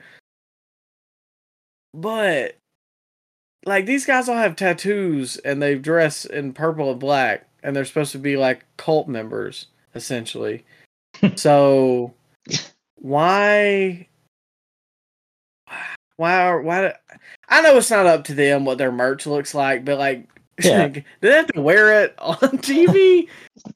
but 1.93 2.55
like 3.65 3.85
these 3.85 4.05
guys 4.05 4.29
all 4.29 4.37
have 4.37 4.55
tattoos 4.55 5.35
and 5.35 5.61
they 5.61 5.75
dress 5.75 6.23
in 6.23 6.53
purple 6.53 6.91
and 6.91 6.99
black 7.01 7.45
and 7.61 7.75
they're 7.75 7.83
supposed 7.83 8.13
to 8.13 8.17
be 8.17 8.37
like 8.37 8.65
cult 8.77 9.09
members 9.09 9.67
essentially. 9.93 10.63
so 11.35 12.13
why 12.95 14.07
why 16.15 16.41
are 16.45 16.61
why 16.61 16.93
I 17.49 17.61
know 17.61 17.75
it's 17.75 17.91
not 17.91 18.05
up 18.05 18.23
to 18.25 18.33
them 18.33 18.63
what 18.63 18.77
their 18.77 18.93
merch 18.93 19.27
looks 19.27 19.53
like, 19.53 19.83
but 19.83 19.99
like 19.99 20.29
Yeah. 20.63 20.87
do 20.87 21.03
they 21.19 21.33
have 21.33 21.47
to 21.47 21.61
wear 21.61 22.01
it 22.03 22.15
on 22.17 22.37
TV? 22.37 23.27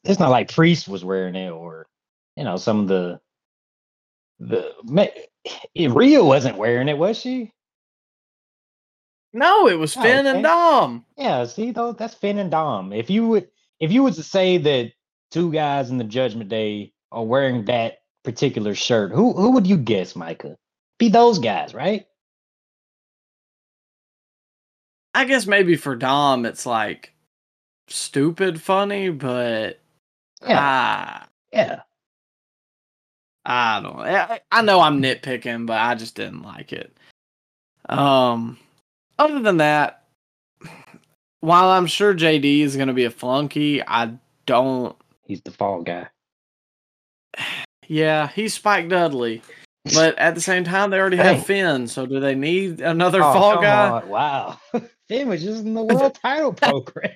it's 0.04 0.18
not 0.18 0.30
like 0.30 0.50
Priest 0.50 0.88
was 0.88 1.04
wearing 1.04 1.34
it, 1.36 1.50
or 1.50 1.84
you 2.36 2.44
know, 2.44 2.56
some 2.56 2.80
of 2.80 2.88
the 2.88 3.20
the 4.40 4.74
eh, 5.76 5.88
Rhea 5.90 6.24
wasn't 6.24 6.58
wearing 6.58 6.88
it, 6.88 6.98
was 6.98 7.18
she? 7.18 7.52
no, 9.32 9.68
it 9.68 9.78
was 9.78 9.94
Oh, 9.96 10.02
Finn 10.02 10.26
and 10.26 10.42
Dom. 10.42 11.04
Yeah, 11.18 11.44
see 11.46 11.72
though, 11.72 11.92
that's 11.92 12.14
Finn 12.14 12.38
and 12.38 12.50
Dom. 12.50 12.92
If 12.92 13.10
you 13.10 13.28
would, 13.28 13.48
if 13.80 13.92
you 13.92 14.02
was 14.04 14.16
to 14.16 14.24
say 14.24 14.58
that 14.58 14.92
two 15.30 15.52
guys 15.52 15.90
in 15.90 15.98
the 15.98 16.04
Judgment 16.04 16.50
Day 16.50 16.92
are 17.12 17.24
wearing 17.24 17.66
that 17.66 17.98
particular 18.24 18.74
shirt, 18.74 19.12
who 19.12 19.34
who 19.34 19.52
would 19.52 19.66
you 19.66 19.78
guess, 19.78 20.16
Micah? 20.16 20.56
Be 20.98 21.08
those 21.10 21.38
guys, 21.40 21.74
right? 21.74 22.06
I 25.14 25.24
guess 25.26 25.46
maybe 25.46 25.76
for 25.76 25.96
Dom 25.96 26.46
it's 26.46 26.66
like 26.66 27.14
stupid 27.88 28.60
funny, 28.62 29.10
but 29.10 29.80
Yeah, 30.42 30.58
ah, 30.58 31.28
yeah. 31.52 31.82
I 33.48 33.80
don't. 33.80 33.96
I, 34.00 34.40
I 34.50 34.62
know 34.62 34.80
I'm 34.80 35.00
nitpicking, 35.00 35.66
but 35.66 35.78
I 35.78 35.94
just 35.94 36.16
didn't 36.16 36.42
like 36.42 36.72
it. 36.72 36.96
Um, 37.88 38.58
other 39.20 39.38
than 39.40 39.58
that, 39.58 40.02
while 41.40 41.68
I'm 41.70 41.86
sure 41.86 42.12
JD 42.12 42.60
is 42.62 42.74
going 42.74 42.88
to 42.88 42.94
be 42.94 43.04
a 43.04 43.10
flunky, 43.10 43.82
I 43.86 44.14
don't. 44.46 44.96
He's 45.24 45.40
the 45.42 45.52
fall 45.52 45.82
guy. 45.82 46.08
Yeah, 47.86 48.26
he's 48.28 48.54
Spike 48.54 48.88
Dudley, 48.88 49.42
but 49.94 50.18
at 50.18 50.34
the 50.34 50.40
same 50.40 50.64
time, 50.64 50.90
they 50.90 50.98
already 50.98 51.18
Hey. 51.18 51.34
have 51.36 51.46
Finn. 51.46 51.86
So 51.86 52.04
do 52.04 52.18
they 52.18 52.34
need 52.34 52.80
another 52.80 53.20
Oh, 53.22 53.32
fall 53.32 53.62
guy? 53.62 53.90
on, 53.90 54.08
Wow, 54.08 54.58
Finn 55.08 55.28
was 55.28 55.40
just 55.44 55.64
in 55.64 55.74
the 55.74 55.84
world 55.84 56.14
title 56.20 56.52
program. 56.52 57.12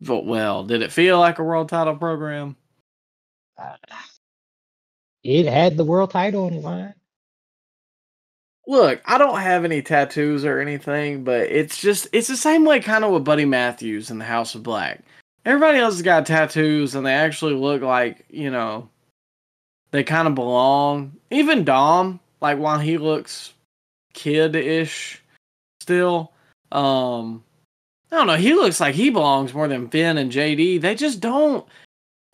But 0.00 0.26
well, 0.26 0.64
did 0.64 0.82
it 0.82 0.90
feel 0.90 1.20
like 1.20 1.38
a 1.38 1.44
world 1.44 1.68
title 1.68 1.94
program? 1.96 2.56
Uh, 3.56 3.76
it 5.24 5.46
had 5.46 5.76
the 5.76 5.84
world 5.84 6.10
title 6.10 6.44
on 6.44 6.52
the 6.52 6.60
line. 6.60 6.94
Look, 8.66 9.02
I 9.04 9.18
don't 9.18 9.40
have 9.40 9.64
any 9.64 9.82
tattoos 9.82 10.44
or 10.44 10.60
anything, 10.60 11.24
but 11.24 11.42
it's 11.42 11.78
just 11.78 12.06
it's 12.12 12.28
the 12.28 12.36
same 12.36 12.64
way 12.64 12.80
kind 12.80 13.04
of 13.04 13.12
with 13.12 13.24
Buddy 13.24 13.44
Matthews 13.44 14.10
in 14.10 14.18
the 14.18 14.24
House 14.24 14.54
of 14.54 14.62
Black. 14.62 15.02
Everybody 15.44 15.78
else 15.78 15.94
has 15.94 16.02
got 16.02 16.24
tattoos 16.24 16.94
and 16.94 17.04
they 17.04 17.12
actually 17.12 17.54
look 17.54 17.82
like, 17.82 18.24
you 18.30 18.50
know, 18.50 18.88
they 19.90 20.02
kind 20.02 20.26
of 20.26 20.34
belong. 20.34 21.16
Even 21.30 21.64
Dom, 21.64 22.20
like 22.40 22.58
while 22.58 22.78
he 22.78 22.96
looks 22.96 23.52
kid-ish 24.14 25.22
still, 25.80 26.32
um 26.72 27.44
I 28.10 28.16
don't 28.16 28.26
know, 28.28 28.36
he 28.36 28.54
looks 28.54 28.80
like 28.80 28.94
he 28.94 29.10
belongs 29.10 29.52
more 29.52 29.68
than 29.68 29.88
Finn 29.88 30.18
and 30.18 30.32
JD. 30.32 30.80
They 30.80 30.94
just 30.94 31.20
don't 31.20 31.66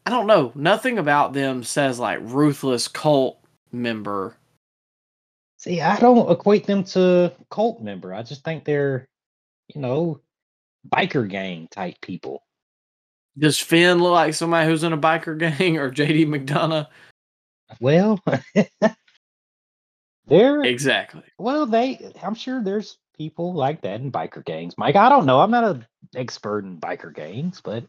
I 0.07 0.11
don't 0.11 0.27
know, 0.27 0.53
nothing 0.55 0.99
about 0.99 1.33
them 1.33 1.63
says 1.63 1.99
like 1.99 2.19
ruthless 2.23 2.89
cult 2.89 3.39
member. 3.73 4.37
See, 5.59 5.81
I 5.81 5.99
don't 5.99 6.31
equate 6.31 6.67
them 6.67 6.85
to 6.85 7.33
cult 7.51 7.83
member. 7.83 8.15
I 8.15 8.23
just 8.23 8.43
think 8.45 8.65
they're, 8.65 9.07
you 9.75 9.81
know, 9.81 10.21
biker 10.89 11.29
gang 11.29 11.69
type 11.71 11.97
people. 12.01 12.43
Does 13.39 13.59
Finn 13.59 14.03
look 14.03 14.13
like 14.13 14.35
somebody 14.35 14.69
who's 14.69 14.85
in 14.85 14.93
a 14.93 14.99
biker 14.99 15.39
gang 15.39 15.77
or 15.77 15.91
JD 15.91 16.27
McDonagh? 16.27 16.87
Well, 17.81 18.19
they're 20.27 20.63
Exactly. 20.63 21.23
well, 21.39 21.67
they. 21.67 22.13
I'm 22.23 22.35
sure 22.35 22.63
there's 22.63 22.99
people 23.17 23.53
like 23.53 23.83
that 23.83 24.01
in 24.01 24.11
biker 24.11 24.45
gangs. 24.45 24.77
Mike, 24.79 24.97
I 24.97 25.09
don't 25.09 25.27
know. 25.27 25.41
I'm 25.41 25.51
not 25.51 25.65
an 25.65 25.87
expert 26.17 26.65
in 26.65 26.81
biker 26.81 27.15
gangs, 27.15 27.61
but 27.61 27.85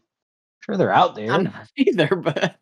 sure 0.64 0.76
they're 0.76 0.92
out 0.92 1.14
there. 1.14 1.30
I'm 1.30 1.44
not 1.44 1.68
either, 1.76 2.14
but 2.14 2.56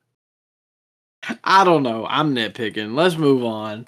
I 1.44 1.64
don't 1.64 1.82
know. 1.82 2.06
I'm 2.06 2.34
nitpicking. 2.34 2.94
Let's 2.94 3.16
move 3.16 3.44
on. 3.44 3.86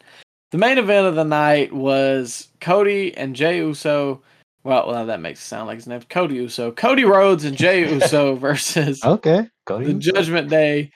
The 0.50 0.58
main 0.58 0.78
event 0.78 1.06
of 1.06 1.14
the 1.14 1.24
night 1.24 1.72
was 1.72 2.48
Cody 2.60 3.16
and 3.16 3.34
Jey 3.34 3.58
Uso. 3.58 4.22
Well, 4.64 4.86
well, 4.86 5.06
that 5.06 5.20
makes 5.20 5.40
it 5.40 5.44
sound 5.44 5.66
like 5.66 5.76
his 5.76 5.86
name. 5.86 6.02
Cody 6.08 6.36
Uso. 6.36 6.70
Cody 6.70 7.04
Rhodes 7.04 7.44
and 7.44 7.56
Jey 7.56 7.90
Uso 7.90 8.34
versus 8.36 9.02
okay, 9.04 9.48
Cody. 9.66 9.86
the 9.86 9.94
Judgment 9.94 10.50
Day 10.50 10.92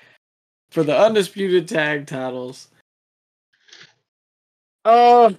for 0.70 0.82
the 0.82 0.96
undisputed 0.96 1.68
tag 1.68 2.06
titles. 2.06 2.68
Uh, 4.84 5.32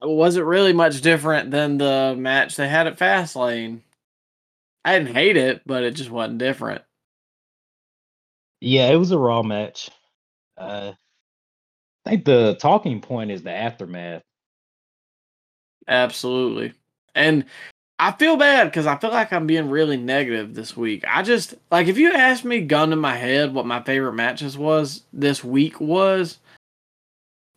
it 0.00 0.08
wasn't 0.08 0.46
really 0.46 0.72
much 0.72 1.00
different 1.00 1.50
than 1.50 1.78
the 1.78 2.14
match 2.16 2.56
they 2.56 2.68
had 2.68 2.86
at 2.86 2.98
Fastlane. 2.98 3.80
I 4.84 4.98
didn't 4.98 5.14
hate 5.14 5.36
it, 5.36 5.62
but 5.66 5.82
it 5.82 5.92
just 5.92 6.10
wasn't 6.10 6.38
different. 6.38 6.82
Yeah, 8.60 8.88
it 8.90 8.96
was 8.96 9.10
a 9.10 9.18
raw 9.18 9.42
match. 9.42 9.90
Uh, 10.56 10.92
I 12.06 12.10
think 12.10 12.24
the 12.24 12.56
talking 12.60 13.00
point 13.00 13.30
is 13.30 13.42
the 13.42 13.50
aftermath. 13.50 14.22
Absolutely. 15.88 16.72
And 17.14 17.44
I 17.98 18.12
feel 18.12 18.36
bad 18.36 18.64
because 18.64 18.86
I 18.86 18.96
feel 18.96 19.10
like 19.10 19.32
I'm 19.32 19.46
being 19.46 19.70
really 19.70 19.96
negative 19.96 20.54
this 20.54 20.76
week. 20.76 21.04
I 21.08 21.22
just 21.22 21.54
like 21.70 21.86
if 21.86 21.96
you 21.98 22.12
asked 22.12 22.44
me 22.44 22.60
gun 22.60 22.90
to 22.90 22.96
my 22.96 23.16
head 23.16 23.54
what 23.54 23.66
my 23.66 23.82
favorite 23.82 24.14
matches 24.14 24.58
was 24.58 25.02
this 25.12 25.44
week 25.44 25.80
was, 25.80 26.38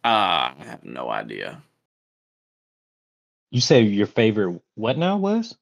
uh, 0.06 0.08
I 0.08 0.56
have 0.60 0.84
no 0.84 1.10
idea. 1.10 1.62
You 3.52 3.62
say 3.62 3.82
your 3.82 4.08
favorite 4.08 4.62
what 4.76 4.98
now 4.98 5.18
was? 5.18 5.56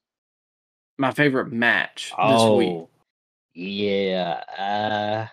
My 0.98 1.12
favorite 1.12 1.52
match 1.52 2.06
this 2.10 2.14
Oh, 2.18 2.56
week. 2.56 2.86
yeah. 3.54 4.42
Uh, 4.58 5.26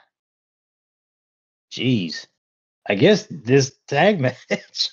jeez. 1.72 2.27
I 2.88 2.95
guess 2.95 3.27
this 3.30 3.76
tag 3.88 4.19
match. 4.22 4.90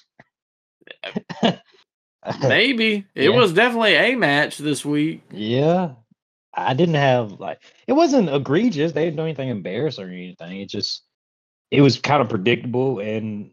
Maybe 2.43 3.07
it 3.15 3.31
Yeah. 3.31 3.37
was 3.37 3.53
definitely 3.53 3.95
a 3.95 4.15
match 4.15 4.59
this 4.59 4.85
week. 4.85 5.23
Yeah. 5.33 5.95
I 6.55 6.75
didn't 6.75 6.97
have 6.97 7.33
like 7.41 7.61
it 7.87 7.93
wasn't 7.93 8.29
egregious. 8.29 8.93
They 8.93 9.05
didn't 9.05 9.17
do 9.17 9.23
anything 9.23 9.49
embarrassing 9.49 10.05
or 10.05 10.09
anything. 10.09 10.61
It 10.61 10.69
just 10.69 11.03
it 11.71 11.81
was 11.81 11.99
kind 11.99 12.21
of 12.21 12.29
predictable 12.29 12.99
and 12.99 13.53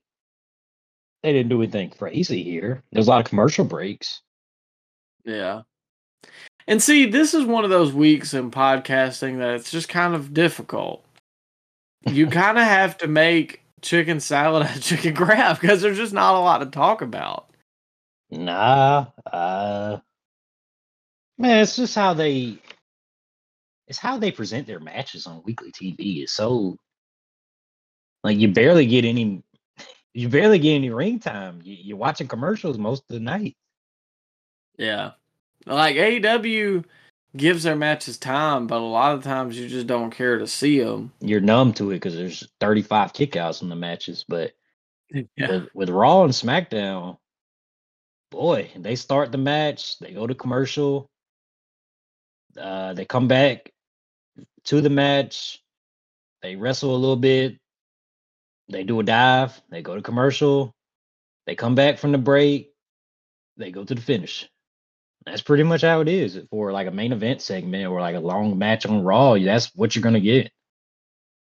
they 1.23 1.31
didn't 1.31 1.49
do 1.49 1.61
anything 1.61 1.89
crazy 1.91 2.43
here. 2.43 2.83
There's 2.91 3.07
a 3.07 3.09
lot 3.11 3.21
of 3.23 3.29
commercial 3.29 3.65
breaks. 3.65 4.21
Yeah. 5.25 5.61
And 6.67 6.81
see, 6.81 7.05
this 7.05 7.33
is 7.33 7.45
one 7.45 7.63
of 7.63 7.69
those 7.69 7.93
weeks 7.93 8.33
in 8.33 8.51
podcasting 8.51 9.39
that 9.39 9.55
it's 9.55 9.71
just 9.71 9.87
kind 9.89 10.13
of 10.13 10.33
difficult. 10.33 11.05
You 12.05 12.27
kind 12.29 12.57
of 12.57 12.65
have 12.65 12.97
to 12.99 13.07
make 13.07 13.61
chicken 13.81 14.19
salad 14.19 14.63
out 14.67 14.75
of 14.75 14.81
chicken 14.83 15.15
crap 15.15 15.59
because 15.59 15.81
there's 15.81 15.97
just 15.97 16.13
not 16.13 16.35
a 16.35 16.39
lot 16.39 16.59
to 16.59 16.65
talk 16.67 17.01
about. 17.01 17.49
Nah, 18.29 19.07
uh 19.31 19.99
man, 21.37 21.61
it's 21.63 21.77
just 21.77 21.95
how 21.95 22.13
they 22.13 22.59
it's 23.87 23.99
how 23.99 24.17
they 24.17 24.31
present 24.31 24.67
their 24.67 24.81
matches 24.81 25.27
on 25.27 25.43
weekly 25.45 25.71
TV. 25.71 26.23
It's 26.23 26.33
so 26.33 26.77
like 28.23 28.37
you 28.37 28.49
barely 28.49 28.85
get 28.85 29.05
any 29.05 29.43
you 30.13 30.29
barely 30.29 30.59
get 30.59 30.75
any 30.75 30.89
ring 30.89 31.19
time. 31.19 31.61
You, 31.63 31.77
you're 31.79 31.97
watching 31.97 32.27
commercials 32.27 32.77
most 32.77 33.03
of 33.09 33.13
the 33.13 33.19
night. 33.21 33.55
Yeah. 34.77 35.11
Like 35.67 35.95
AEW 35.97 36.85
gives 37.35 37.63
their 37.63 37.75
matches 37.75 38.17
time, 38.17 38.67
but 38.67 38.77
a 38.77 38.85
lot 38.85 39.15
of 39.15 39.23
times 39.23 39.57
you 39.59 39.67
just 39.67 39.87
don't 39.87 40.11
care 40.11 40.39
to 40.39 40.47
see 40.47 40.79
them. 40.79 41.11
You're 41.19 41.41
numb 41.41 41.73
to 41.73 41.91
it 41.91 41.95
because 41.95 42.15
there's 42.15 42.47
35 42.59 43.13
kickouts 43.13 43.61
in 43.61 43.69
the 43.69 43.75
matches. 43.75 44.25
But 44.27 44.53
Yeah. 45.35 45.51
with, 45.51 45.69
with 45.73 45.89
Raw 45.89 46.23
and 46.23 46.33
SmackDown, 46.33 47.17
boy, 48.31 48.71
they 48.75 48.95
start 48.95 49.31
the 49.31 49.37
match, 49.37 49.99
they 49.99 50.11
go 50.11 50.27
to 50.27 50.35
commercial, 50.35 51.09
uh, 52.59 52.93
they 52.93 53.05
come 53.05 53.27
back 53.27 53.71
to 54.65 54.81
the 54.81 54.89
match, 54.89 55.63
they 56.41 56.55
wrestle 56.55 56.95
a 56.95 56.97
little 56.97 57.15
bit, 57.15 57.57
they 58.69 58.83
do 58.83 58.99
a 58.99 59.03
dive, 59.03 59.59
they 59.69 59.81
go 59.81 59.95
to 59.95 60.01
commercial, 60.01 60.73
they 61.45 61.55
come 61.55 61.75
back 61.75 61.97
from 61.97 62.11
the 62.11 62.17
break, 62.17 62.73
they 63.57 63.71
go 63.71 63.83
to 63.85 63.95
the 63.95 64.01
finish. 64.01 64.49
That's 65.27 65.41
pretty 65.41 65.63
much 65.63 65.81
how 65.81 65.99
it 65.99 66.07
is 66.07 66.39
for 66.49 66.71
like 66.71 66.87
a 66.87 66.91
main 66.91 67.11
event 67.11 67.41
segment 67.41 67.85
or 67.87 67.99
like 67.99 68.15
a 68.15 68.19
long 68.19 68.57
match 68.57 68.85
on 68.85 69.03
Raw. 69.03 69.35
That's 69.37 69.75
what 69.75 69.93
you're 69.93 70.01
gonna 70.03 70.21
get. 70.21 70.49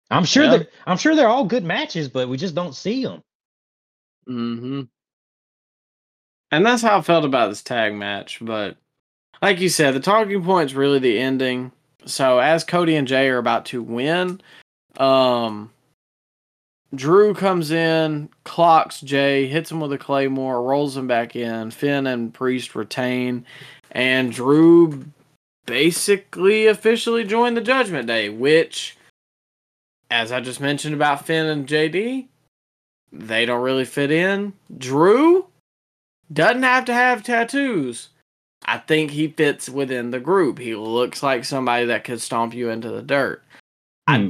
I'm 0.10 0.24
sure 0.24 0.46
Yeah. 0.46 0.58
that 0.58 0.70
I'm 0.88 0.98
sure 0.98 1.16
they're 1.16 1.28
all 1.28 1.44
good 1.44 1.66
matches, 1.66 2.08
but 2.08 2.30
we 2.30 2.38
just 2.38 2.56
don't 2.56 2.74
see 2.74 3.04
them. 3.04 3.22
Mm-hmm. 4.28 4.82
And 6.52 6.66
that's 6.66 6.82
how 6.82 6.98
I 6.98 7.02
felt 7.02 7.26
about 7.26 7.50
this 7.50 7.62
tag 7.62 7.94
match. 7.94 8.38
But 8.42 8.78
like 9.42 9.60
you 9.60 9.68
said, 9.70 9.94
the 9.96 10.00
talking 10.00 10.42
point's 10.44 10.74
really 10.74 11.00
the 11.00 11.20
ending. 11.20 11.72
So 12.06 12.40
as 12.40 12.64
Cody 12.64 12.96
and 12.96 13.08
Jey 13.08 13.28
are 13.30 13.38
about 13.38 13.66
to 13.68 13.84
win, 13.84 14.40
um 14.98 15.72
Drew 16.96 17.34
comes 17.34 17.72
in, 17.72 18.30
clocks 18.44 19.02
Jey, 19.02 19.48
hits 19.48 19.72
him 19.72 19.80
with 19.80 19.94
a 19.94 19.98
claymore, 19.98 20.62
rolls 20.62 20.96
him 20.96 21.08
back 21.08 21.36
in. 21.36 21.72
Finn 21.72 22.06
and 22.06 22.34
Priest 22.34 22.76
retain, 22.76 23.46
and 23.92 24.32
Drew 24.32 25.06
basically 25.66 26.68
officially 26.68 27.24
joined 27.24 27.58
the 27.58 27.62
Judgment 27.62 28.08
Day, 28.08 28.30
which, 28.30 28.98
as 30.12 30.32
I 30.32 30.40
just 30.40 30.62
mentioned 30.62 30.94
about 30.94 31.26
Finn 31.26 31.48
and 31.48 31.68
JD, 31.68 32.28
they 33.12 33.46
don't 33.46 33.64
really 33.64 33.86
fit 33.86 34.12
in. 34.12 34.54
Drew 34.76 35.48
doesn't 36.32 36.64
have 36.64 36.86
to 36.86 36.94
have 36.94 37.24
tattoos. 37.24 38.10
I 38.66 38.78
think 38.78 39.12
he 39.12 39.28
fits 39.28 39.68
within 39.68 40.12
the 40.12 40.20
group. 40.20 40.58
He 40.58 40.76
looks 40.76 41.22
like 41.22 41.44
somebody 41.44 41.86
that 41.86 42.04
could 42.04 42.22
stomp 42.22 42.54
you 42.54 42.70
into 42.70 42.90
the 42.90 43.02
dirt. 43.02 43.44
Hmm. 44.08 44.30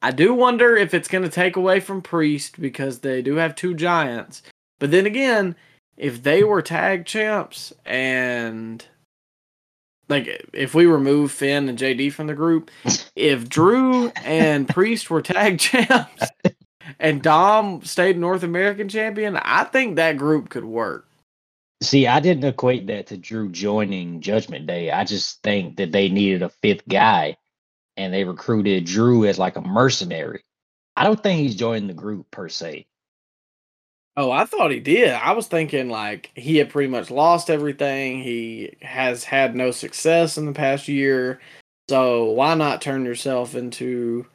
I 0.00 0.10
do 0.12 0.32
wonder 0.32 0.76
if 0.76 0.94
it's 0.94 1.08
going 1.08 1.24
to 1.24 1.30
take 1.30 1.56
away 1.56 1.80
from 1.80 2.02
Priest 2.02 2.60
because 2.60 3.00
they 3.00 3.20
do 3.20 3.36
have 3.36 3.54
two 3.54 3.74
giants. 3.74 4.42
But 4.78 4.90
then 4.90 5.06
again, 5.06 5.56
if 5.96 6.22
they 6.22 6.44
were 6.44 6.62
tag 6.62 7.04
champs 7.04 7.72
and 7.84 8.84
like 10.08 10.26
if 10.52 10.74
we 10.74 10.86
remove 10.86 11.32
Finn 11.32 11.68
and 11.68 11.78
JD 11.78 12.12
from 12.12 12.28
the 12.28 12.34
group, 12.34 12.70
if 13.16 13.48
Drew 13.48 14.08
and 14.24 14.68
Priest 14.68 15.10
were 15.10 15.22
tag 15.22 15.58
champs 15.60 16.24
and 17.00 17.22
Dom 17.22 17.82
stayed 17.82 18.16
North 18.18 18.44
American 18.44 18.88
champion, 18.88 19.36
I 19.36 19.64
think 19.64 19.96
that 19.96 20.16
group 20.16 20.48
could 20.48 20.64
work. 20.64 21.06
See, 21.80 22.06
I 22.06 22.18
didn't 22.18 22.44
equate 22.44 22.88
that 22.88 23.06
to 23.08 23.16
Drew 23.16 23.48
joining 23.50 24.20
Judgment 24.20 24.66
Day. 24.66 24.90
I 24.90 25.04
just 25.04 25.42
think 25.42 25.76
that 25.76 25.92
they 25.92 26.08
needed 26.08 26.42
a 26.42 26.48
fifth 26.48 26.86
guy 26.88 27.36
and 27.98 28.14
they 28.14 28.24
recruited 28.24 28.86
Drew 28.86 29.26
as 29.26 29.38
like 29.38 29.56
a 29.56 29.60
mercenary. 29.60 30.42
I 30.96 31.04
don't 31.04 31.22
think 31.22 31.40
he's 31.40 31.56
joined 31.56 31.90
the 31.90 31.94
group 31.94 32.30
per 32.30 32.48
se. 32.48 32.86
Oh, 34.16 34.30
I 34.30 34.46
thought 34.46 34.70
he 34.70 34.80
did. 34.80 35.12
I 35.12 35.32
was 35.32 35.46
thinking 35.46 35.90
like 35.90 36.30
he 36.34 36.56
had 36.56 36.70
pretty 36.70 36.88
much 36.88 37.10
lost 37.10 37.50
everything. 37.50 38.22
He 38.22 38.74
has 38.80 39.22
had 39.24 39.54
no 39.54 39.70
success 39.70 40.38
in 40.38 40.46
the 40.46 40.52
past 40.52 40.88
year. 40.88 41.40
So 41.88 42.24
why 42.24 42.54
not 42.54 42.80
turn 42.80 43.04
yourself 43.04 43.54
into 43.54 44.26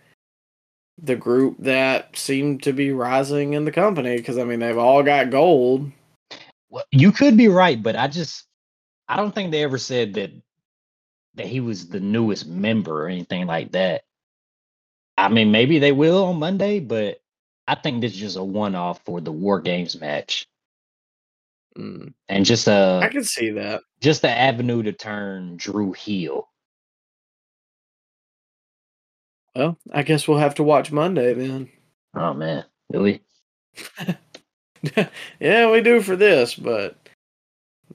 the 1.01 1.15
group 1.15 1.55
that 1.59 2.15
seemed 2.15 2.63
to 2.63 2.73
be 2.73 2.91
rising 2.91 3.53
in 3.53 3.65
the 3.65 3.71
company? 3.71 4.17
Because 4.17 4.37
I 4.37 4.43
mean, 4.43 4.59
they've 4.59 4.77
all 4.77 5.03
got 5.03 5.31
gold. 5.31 5.91
Well, 6.69 6.85
you 6.91 7.11
could 7.11 7.35
be 7.35 7.49
right, 7.49 7.81
but 7.81 7.95
I 7.95 8.07
just 8.07 8.45
I 9.09 9.15
don't 9.15 9.33
think 9.33 9.51
they 9.51 9.63
ever 9.63 9.77
said 9.77 10.13
that 10.13 10.31
that 11.35 11.47
he 11.47 11.59
was 11.59 11.87
the 11.87 11.99
newest 11.99 12.47
member 12.47 13.05
or 13.05 13.07
anything 13.09 13.47
like 13.47 13.71
that. 13.71 14.03
I 15.17 15.29
mean, 15.29 15.51
maybe 15.51 15.79
they 15.79 15.91
will 15.91 16.25
on 16.25 16.39
Monday, 16.39 16.79
but 16.79 17.21
I 17.67 17.75
think 17.75 18.01
this 18.01 18.13
is 18.13 18.19
just 18.19 18.37
a 18.37 18.43
one-off 18.43 19.03
for 19.05 19.21
the 19.21 19.31
War 19.31 19.59
Games 19.61 19.99
match 19.99 20.47
Mm, 21.77 22.13
and 22.29 22.45
just 22.45 22.67
a 22.67 22.99
I 23.01 23.07
can 23.07 23.23
see 23.23 23.49
that. 23.51 23.81
just 23.99 24.21
the 24.21 24.29
avenue 24.29 24.83
to 24.83 24.93
turn 24.93 25.57
Drew 25.57 25.91
heel. 25.91 26.49
Well, 29.55 29.77
I 29.91 30.03
guess 30.03 30.27
we'll 30.27 30.37
have 30.37 30.55
to 30.55 30.63
watch 30.63 30.91
Monday 30.91 31.33
then. 31.33 31.69
Oh 32.15 32.33
man, 32.33 32.65
really? 32.91 33.21
yeah, 35.39 35.71
we 35.71 35.81
do 35.81 36.01
for 36.01 36.15
this, 36.15 36.53
but 36.53 36.95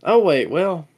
oh 0.03 0.19
wait, 0.25 0.51
well, 0.51 0.89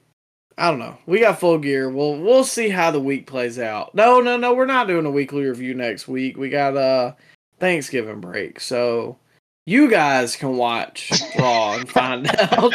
I 0.60 0.68
don't 0.68 0.78
know. 0.78 0.98
We 1.06 1.20
got 1.20 1.40
full 1.40 1.56
gear. 1.56 1.88
We'll 1.88 2.20
we'll 2.20 2.44
see 2.44 2.68
how 2.68 2.90
the 2.90 3.00
week 3.00 3.26
plays 3.26 3.58
out. 3.58 3.94
No, 3.94 4.20
no, 4.20 4.36
no, 4.36 4.52
we're 4.52 4.66
not 4.66 4.88
doing 4.88 5.06
a 5.06 5.10
weekly 5.10 5.44
review 5.44 5.72
next 5.72 6.06
week. 6.06 6.36
We 6.36 6.50
got 6.50 6.76
a 6.76 7.16
Thanksgiving 7.58 8.20
break, 8.20 8.60
so 8.60 9.16
you 9.64 9.90
guys 9.90 10.36
can 10.36 10.58
watch 10.58 11.10
Raw 11.38 11.78
and 11.78 11.88
find 11.88 12.28
out. 12.52 12.74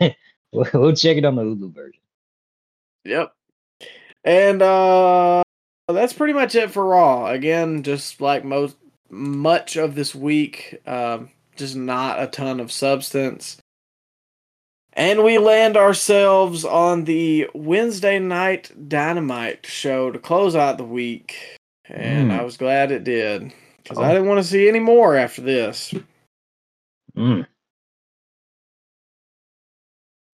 we'll 0.52 0.66
we'll 0.74 0.96
check 0.96 1.16
it 1.16 1.24
on 1.24 1.36
the 1.36 1.42
Hulu 1.42 1.72
version. 1.72 2.00
Yep. 3.04 3.32
And 4.24 4.62
uh 4.62 5.44
that's 5.86 6.12
pretty 6.12 6.32
much 6.32 6.56
it 6.56 6.72
for 6.72 6.84
Raw. 6.84 7.26
Again, 7.26 7.84
just 7.84 8.20
like 8.20 8.44
most 8.44 8.76
much 9.10 9.76
of 9.76 9.94
this 9.94 10.12
week, 10.12 10.80
um, 10.86 11.30
just 11.54 11.76
not 11.76 12.20
a 12.20 12.26
ton 12.26 12.58
of 12.58 12.72
substance. 12.72 13.61
And 14.94 15.24
we 15.24 15.38
land 15.38 15.76
ourselves 15.76 16.64
on 16.64 17.04
the 17.04 17.48
Wednesday 17.54 18.18
night 18.18 18.70
Dynamite 18.88 19.64
show 19.66 20.10
to 20.10 20.18
close 20.18 20.54
out 20.54 20.76
the 20.76 20.84
week. 20.84 21.36
And 21.86 22.30
Mm. 22.30 22.38
I 22.38 22.42
was 22.42 22.56
glad 22.56 22.92
it 22.92 23.04
did. 23.04 23.52
Because 23.82 23.98
I 23.98 24.10
Oh. 24.10 24.12
didn't 24.14 24.28
want 24.28 24.42
to 24.42 24.48
see 24.48 24.68
any 24.68 24.78
more 24.80 25.16
after 25.16 25.40
this. 25.42 25.92
Mm. 27.16 27.46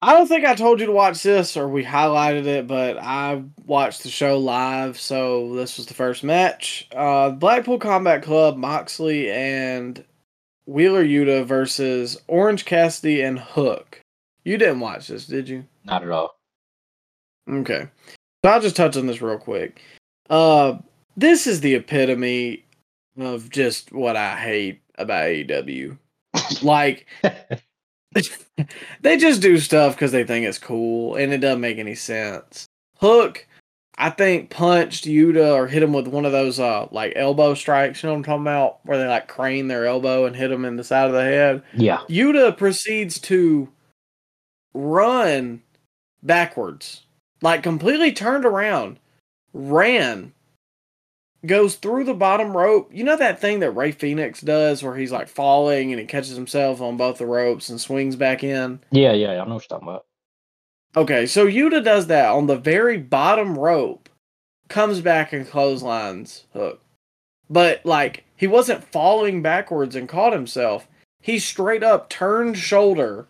I 0.01 0.13
don't 0.13 0.27
think 0.27 0.45
I 0.45 0.53
told 0.55 0.79
you 0.79 0.85
to 0.85 0.91
watch 0.91 1.23
this 1.23 1.57
or 1.57 1.67
we 1.67 1.83
highlighted 1.83 2.45
it, 2.45 2.67
but 2.67 2.97
I 2.97 3.41
watched 3.65 4.03
the 4.03 4.09
show 4.09 4.37
live, 4.37 4.99
so 4.99 5.53
this 5.55 5.77
was 5.77 5.87
the 5.87 5.95
first 5.95 6.23
match. 6.23 6.87
Uh, 6.95 7.31
Blackpool 7.31 7.79
Combat 7.79 8.21
Club, 8.21 8.57
Moxley 8.57 9.31
and 9.31 10.03
Wheeler 10.67 11.03
Yuta 11.03 11.45
versus 11.45 12.19
Orange 12.27 12.65
Cassidy 12.65 13.21
and 13.21 13.39
Hook. 13.39 13.99
You 14.47 14.57
didn't 14.57 14.79
watch 14.79 15.09
this, 15.09 15.27
did 15.27 15.49
you? 15.49 15.65
Not 15.83 16.03
at 16.03 16.09
all. 16.09 16.39
Okay. 17.51 17.89
So 18.45 18.49
I'll 18.49 18.61
just 18.61 18.77
touch 18.77 18.95
on 18.95 19.05
this 19.05 19.21
real 19.21 19.37
quick. 19.37 19.81
Uh, 20.29 20.77
this 21.17 21.47
is 21.47 21.59
the 21.59 21.75
epitome 21.75 22.63
of 23.19 23.49
just 23.49 23.91
what 23.91 24.15
I 24.15 24.37
hate 24.37 24.79
about 24.95 25.25
AEW. 25.25 25.97
like, 26.61 27.07
they 29.01 29.17
just 29.17 29.41
do 29.41 29.57
stuff 29.57 29.95
because 29.95 30.13
they 30.13 30.23
think 30.23 30.45
it's 30.45 30.59
cool 30.59 31.15
and 31.15 31.33
it 31.33 31.39
doesn't 31.39 31.59
make 31.59 31.77
any 31.77 31.95
sense. 31.95 32.67
Hook, 33.01 33.45
I 33.97 34.11
think, 34.11 34.49
punched 34.49 35.03
Yuta 35.03 35.55
or 35.55 35.67
hit 35.67 35.83
him 35.83 35.91
with 35.91 36.07
one 36.07 36.23
of 36.23 36.31
those 36.31 36.57
uh 36.57 36.87
like 36.91 37.11
elbow 37.17 37.53
strikes, 37.53 38.01
you 38.01 38.07
know 38.07 38.13
what 38.13 38.19
I'm 38.19 38.23
talking 38.23 38.43
about? 38.43 38.79
Where 38.85 38.97
they 38.97 39.07
like 39.07 39.27
crane 39.27 39.67
their 39.67 39.85
elbow 39.85 40.25
and 40.25 40.37
hit 40.37 40.51
him 40.53 40.63
in 40.63 40.77
the 40.77 40.85
side 40.85 41.07
of 41.07 41.13
the 41.13 41.23
head. 41.23 41.63
Yeah. 41.73 41.99
Yuta 42.07 42.55
proceeds 42.55 43.19
to 43.21 43.67
run 44.77 45.61
backwards, 46.21 47.01
like 47.41 47.63
completely 47.63 48.11
turned 48.11 48.45
around, 48.45 48.99
ran, 49.53 50.33
goes 51.45 51.75
through 51.75 52.03
the 52.03 52.13
bottom 52.13 52.55
rope. 52.55 52.89
You 52.93 53.03
know 53.03 53.17
that 53.17 53.39
thing 53.39 53.59
that 53.59 53.71
Rey 53.71 53.91
Fenix 53.91 54.41
does 54.41 54.83
where 54.83 54.95
he's 54.95 55.11
like 55.11 55.27
falling 55.27 55.91
and 55.91 55.99
he 55.99 56.05
catches 56.05 56.35
himself 56.35 56.81
on 56.81 56.97
both 56.97 57.17
the 57.17 57.25
ropes 57.25 57.69
and 57.69 57.81
swings 57.81 58.15
back 58.15 58.43
in? 58.43 58.79
Yeah, 58.91 59.13
yeah, 59.13 59.41
I 59.41 59.45
know 59.45 59.55
what 59.55 59.69
you're 59.69 59.79
talking 59.79 59.87
about. 59.87 60.05
Okay, 60.95 61.25
so 61.25 61.45
Yuta 61.45 61.83
does 61.83 62.07
that 62.07 62.29
on 62.29 62.47
the 62.47 62.55
very 62.55 62.97
bottom 62.97 63.57
rope, 63.57 64.09
comes 64.67 65.01
back 65.01 65.33
and 65.33 65.47
clotheslines 65.47 66.45
Hook. 66.53 66.81
But 67.49 67.85
like 67.85 68.25
he 68.35 68.47
wasn't 68.47 68.83
falling 68.83 69.41
backwards 69.41 69.95
and 69.95 70.09
caught 70.09 70.33
himself. 70.33 70.87
He 71.21 71.39
straight 71.39 71.83
up 71.83 72.09
turned 72.09 72.57
shoulder, 72.57 73.27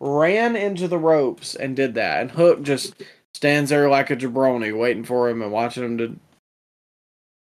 ran 0.00 0.56
into 0.56 0.88
the 0.88 0.98
ropes 0.98 1.54
and 1.54 1.76
did 1.76 1.94
that. 1.94 2.20
And 2.20 2.30
Hook 2.30 2.62
just 2.62 2.94
stands 3.34 3.70
there 3.70 3.88
like 3.88 4.10
a 4.10 4.16
jabroni 4.16 4.76
waiting 4.76 5.04
for 5.04 5.28
him 5.28 5.42
and 5.42 5.52
watching 5.52 5.84
him 5.84 5.98
to 5.98 6.16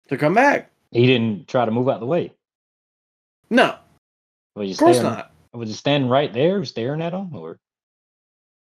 to 0.10 0.18
come 0.18 0.34
back. 0.34 0.69
He 0.91 1.07
didn't 1.07 1.48
try 1.48 1.65
to 1.65 1.72
move 1.72 1.88
out 1.88 1.95
of 1.95 1.99
the 2.02 2.06
way. 2.06 2.34
No, 3.49 3.76
of 4.56 4.78
course 4.78 4.98
staring, 4.98 5.03
not. 5.03 5.32
Was 5.53 5.69
he 5.69 5.76
standing 5.76 6.10
right 6.10 6.32
there, 6.32 6.64
staring 6.65 7.02
at 7.02 7.14
him, 7.14 7.36
or 7.36 7.57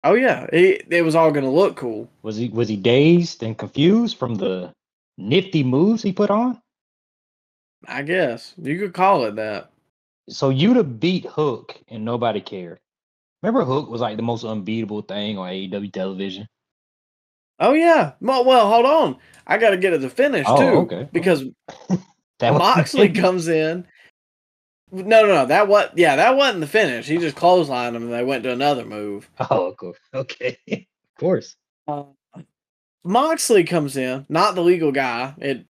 Oh 0.03 0.13
yeah, 0.13 0.45
it, 0.53 0.85
it 0.91 1.01
was 1.03 1.15
all 1.15 1.31
gonna 1.31 1.51
look 1.51 1.75
cool. 1.75 2.07
was 2.21 2.37
he 2.37 2.49
was 2.49 2.69
he 2.69 2.77
dazed 2.77 3.41
and 3.41 3.57
confused 3.57 4.17
from 4.17 4.35
the 4.35 4.71
nifty 5.17 5.63
moves 5.63 6.03
he 6.03 6.13
put 6.13 6.29
on? 6.29 6.61
I 7.87 8.03
guess 8.03 8.53
you 8.61 8.77
could 8.77 8.93
call 8.93 9.25
it 9.25 9.35
that. 9.35 9.71
So 10.29 10.51
Yuta 10.51 10.99
beat 10.99 11.25
Hook 11.25 11.79
and 11.87 12.05
nobody 12.05 12.39
cared. 12.39 12.79
Remember, 13.45 13.63
Hook 13.63 13.89
was 13.89 14.01
like 14.01 14.17
the 14.17 14.23
most 14.23 14.43
unbeatable 14.43 15.03
thing 15.03 15.37
on 15.37 15.47
AEW 15.49 15.93
television. 15.93 16.47
Oh 17.59 17.73
yeah. 17.73 18.13
Well, 18.19 18.43
well 18.43 18.67
hold 18.67 18.85
on. 18.85 19.17
I 19.45 19.57
got 19.59 19.69
to 19.69 19.77
get 19.77 19.93
it 19.93 19.97
to 19.97 20.01
the 20.01 20.09
finish 20.09 20.45
Oh, 20.49 20.57
too 20.57 20.77
okay. 20.79 21.09
because 21.13 21.43
That 22.39 22.51
was- 22.53 22.59
Moxley 22.59 23.09
comes 23.13 23.47
in. 23.47 23.85
No, 24.91 25.21
no, 25.21 25.27
no. 25.27 25.45
That 25.45 25.67
what? 25.67 25.95
Yeah, 25.97 26.15
that 26.15 26.35
wasn't 26.37 26.61
the 26.61 26.67
finish. 26.67 27.05
He 27.07 27.17
just 27.17 27.35
clotheslined 27.35 27.95
him, 27.95 28.03
and 28.03 28.13
they 28.13 28.23
went 28.23 28.43
to 28.43 28.51
another 28.51 28.83
move. 28.85 29.29
oh, 29.51 29.73
course. 29.73 29.97
Okay, 30.13 30.57
of 30.67 31.19
course. 31.19 31.55
Uh, 31.87 32.03
Moxley 33.03 33.63
comes 33.63 33.95
in, 33.97 34.25
not 34.29 34.55
the 34.55 34.61
legal 34.61 34.91
guy. 34.91 35.33
It 35.37 35.65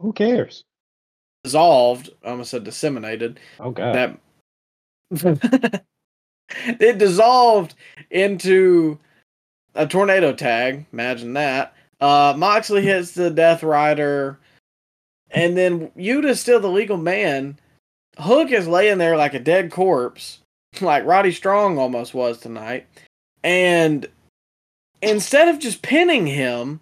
Who 0.00 0.12
cares? 0.12 0.64
dissolved. 1.44 2.10
I 2.24 2.30
almost 2.30 2.50
said 2.50 2.64
disseminated. 2.64 3.38
Oh 3.60 3.70
God. 3.70 4.18
That 5.12 5.84
it 6.66 6.98
dissolved 6.98 7.74
into 8.10 8.98
a 9.74 9.86
tornado 9.86 10.32
tag. 10.32 10.86
Imagine 10.92 11.34
that. 11.34 11.74
Uh, 12.00 12.34
Moxley 12.36 12.82
hits 12.82 13.12
the 13.12 13.30
Death 13.30 13.62
Rider, 13.62 14.38
and 15.30 15.56
then 15.56 15.90
Yuta's 15.90 16.40
still 16.40 16.60
the 16.60 16.68
legal 16.68 16.96
man. 16.96 17.58
Hook 18.18 18.50
is 18.50 18.66
laying 18.66 18.98
there 18.98 19.16
like 19.16 19.34
a 19.34 19.38
dead 19.38 19.70
corpse, 19.70 20.40
like 20.80 21.04
Roddy 21.04 21.32
Strong 21.32 21.78
almost 21.78 22.14
was 22.14 22.38
tonight. 22.38 22.86
And 23.42 24.06
instead 25.02 25.48
of 25.48 25.58
just 25.58 25.82
pinning 25.82 26.26
him, 26.26 26.80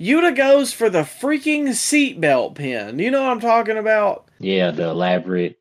Yuta 0.00 0.34
goes 0.34 0.72
for 0.72 0.88
the 0.88 1.02
freaking 1.02 1.68
seatbelt 1.68 2.54
pin. 2.54 2.98
You 2.98 3.10
know 3.10 3.22
what 3.22 3.32
I'm 3.32 3.40
talking 3.40 3.76
about? 3.76 4.26
yeah, 4.38 4.70
the 4.70 4.88
elaborate 4.88 5.58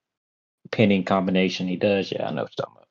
pinning 0.72 1.04
combination 1.04 1.68
he 1.68 1.76
does. 1.76 2.12
Yeah, 2.12 2.28
I 2.28 2.32
know 2.32 2.44
what 2.44 2.52
you're 2.58 2.66
talking 2.66 2.76
about. 2.78 2.87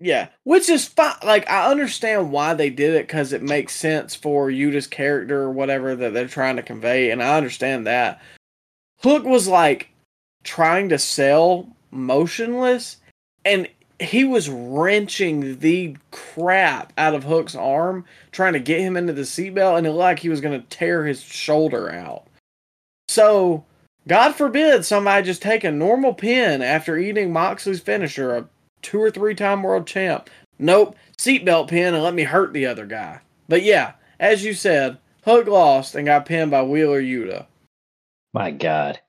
Yeah, 0.00 0.28
which 0.44 0.68
is 0.68 0.86
fine. 0.86 1.16
Like 1.24 1.48
I 1.50 1.70
understand 1.70 2.30
why 2.30 2.54
they 2.54 2.70
did 2.70 2.94
it 2.94 3.06
because 3.06 3.32
it 3.32 3.42
makes 3.42 3.74
sense 3.74 4.14
for 4.14 4.48
Yuta's 4.48 4.86
character 4.86 5.42
or 5.42 5.50
whatever 5.50 5.96
that 5.96 6.14
they're 6.14 6.28
trying 6.28 6.56
to 6.56 6.62
convey, 6.62 7.10
and 7.10 7.22
I 7.22 7.36
understand 7.36 7.86
that. 7.86 8.22
Hook 9.00 9.24
was 9.24 9.48
like 9.48 9.88
trying 10.44 10.88
to 10.90 10.98
sell 10.98 11.68
motionless, 11.90 12.98
and 13.44 13.68
he 14.00 14.24
was 14.24 14.48
wrenching 14.48 15.58
the 15.58 15.96
crap 16.12 16.92
out 16.96 17.14
of 17.14 17.24
Hook's 17.24 17.56
arm, 17.56 18.04
trying 18.30 18.52
to 18.52 18.60
get 18.60 18.80
him 18.80 18.96
into 18.96 19.12
the 19.12 19.22
seatbelt, 19.22 19.78
and 19.78 19.86
it 19.86 19.90
looked 19.90 19.98
like 19.98 20.18
he 20.20 20.28
was 20.28 20.40
going 20.40 20.60
to 20.60 20.66
tear 20.68 21.04
his 21.04 21.20
shoulder 21.20 21.90
out. 21.90 22.24
So, 23.08 23.64
God 24.06 24.34
forbid 24.34 24.84
somebody 24.84 25.26
just 25.26 25.42
take 25.42 25.64
a 25.64 25.72
normal 25.72 26.14
pin 26.14 26.62
after 26.62 26.96
eating 26.96 27.32
Moxley's 27.32 27.80
finisher, 27.80 28.36
a 28.36 28.48
two 28.82 29.00
or 29.00 29.10
three 29.10 29.34
time 29.34 29.62
world 29.62 29.86
champ. 29.86 30.30
Nope, 30.58 30.96
seatbelt 31.16 31.68
pin 31.68 31.94
and 31.94 32.02
let 32.02 32.14
me 32.14 32.24
hurt 32.24 32.52
the 32.52 32.66
other 32.66 32.86
guy. 32.86 33.20
But 33.48 33.62
yeah, 33.62 33.92
as 34.18 34.44
you 34.44 34.54
said, 34.54 34.98
Hook 35.24 35.46
lost 35.46 35.94
and 35.94 36.06
got 36.06 36.26
pinned 36.26 36.50
by 36.50 36.62
Wheeler 36.62 37.02
Yuta. 37.02 37.46
My 38.32 38.50
God. 38.50 39.00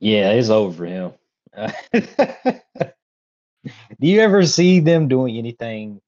Yeah, 0.00 0.30
it's 0.30 0.50
over 0.50 0.76
for 0.76 0.86
him. 0.86 1.12
Do 4.00 4.06
you 4.08 4.20
ever 4.20 4.44
see 4.44 4.80
them 4.80 5.08
doing 5.08 5.36
anything 5.36 6.00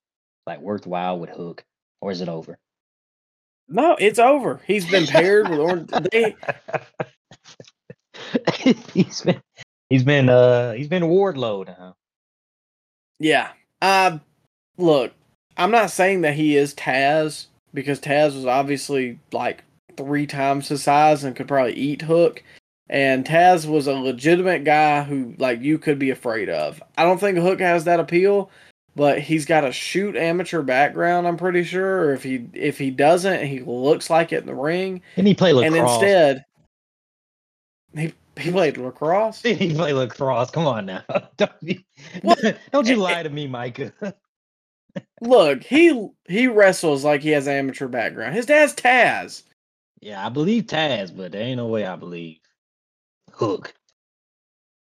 like 0.46 0.60
worthwhile 0.60 1.18
with 1.18 1.30
Hook, 1.30 1.64
or 2.00 2.10
is 2.10 2.20
it 2.20 2.28
over? 2.28 2.58
No, 3.68 3.96
it's 3.98 4.18
over. 4.18 4.60
He's 4.66 4.88
been 4.90 5.06
paired 5.06 5.48
with 5.48 5.58
Orange. 5.58 5.90
They, 8.64 8.74
he's 8.94 9.20
been 9.20 9.42
he's 9.90 10.04
been 10.04 10.28
uh 10.28 10.72
he's 10.72 10.88
been 10.88 11.04
Wardlow 11.04 11.66
now. 11.66 11.96
yeah. 13.18 13.50
Uh, 13.82 14.18
look, 14.78 15.12
I'm 15.56 15.70
not 15.70 15.90
saying 15.90 16.22
that 16.22 16.34
he 16.34 16.56
is 16.56 16.74
Taz 16.74 17.46
because 17.74 18.00
Taz 18.00 18.34
was 18.34 18.46
obviously 18.46 19.18
like 19.32 19.64
three 19.96 20.26
times 20.26 20.68
his 20.68 20.82
size 20.82 21.24
and 21.24 21.36
could 21.36 21.48
probably 21.48 21.74
eat 21.74 22.02
Hook. 22.02 22.42
And 22.88 23.24
Taz 23.24 23.66
was 23.66 23.86
a 23.86 23.94
legitimate 23.94 24.64
guy 24.64 25.02
who 25.02 25.34
like 25.38 25.60
you 25.60 25.78
could 25.78 25.98
be 25.98 26.10
afraid 26.10 26.48
of. 26.48 26.82
I 26.96 27.02
don't 27.02 27.18
think 27.18 27.38
Hook 27.38 27.60
has 27.60 27.84
that 27.84 28.00
appeal, 28.00 28.50
but 28.94 29.20
he's 29.20 29.44
got 29.44 29.64
a 29.64 29.72
shoot 29.72 30.16
amateur 30.16 30.62
background. 30.62 31.26
I'm 31.26 31.36
pretty 31.36 31.64
sure. 31.64 32.04
Or 32.04 32.14
if 32.14 32.22
he 32.22 32.48
if 32.52 32.78
he 32.78 32.90
doesn't, 32.90 33.44
he 33.44 33.60
looks 33.60 34.08
like 34.08 34.32
it 34.32 34.40
in 34.40 34.46
the 34.46 34.54
ring. 34.54 35.02
Didn't 35.16 35.28
he 35.28 35.34
play 35.34 35.52
lacrosse? 35.52 35.76
And 35.76 35.88
instead, 35.88 36.44
he 37.94 38.14
he 38.40 38.50
played 38.50 38.76
lacrosse. 38.76 39.42
He 39.42 39.74
played 39.74 39.94
lacrosse? 39.94 40.50
Come 40.50 40.66
on 40.66 40.86
now. 40.86 41.02
Don't, 41.36 41.52
you, 41.62 41.78
What? 42.22 42.38
don't 42.72 42.86
you 42.86 42.96
lie 42.96 43.22
to 43.22 43.30
me, 43.30 43.46
Micah. 43.46 43.92
Look, 45.20 45.62
he 45.62 46.08
he 46.28 46.46
wrestles 46.46 47.04
like 47.04 47.20
he 47.22 47.30
has 47.30 47.46
an 47.46 47.54
amateur 47.54 47.88
background. 47.88 48.34
His 48.34 48.46
dad's 48.46 48.74
Taz. 48.74 49.42
yeah, 50.00 50.24
I 50.24 50.28
believe 50.30 50.64
Taz, 50.64 51.14
but 51.14 51.32
there 51.32 51.42
ain't 51.42 51.58
no 51.58 51.66
way 51.66 51.84
I 51.86 51.96
believe 51.96 52.38
Hook. 53.32 53.74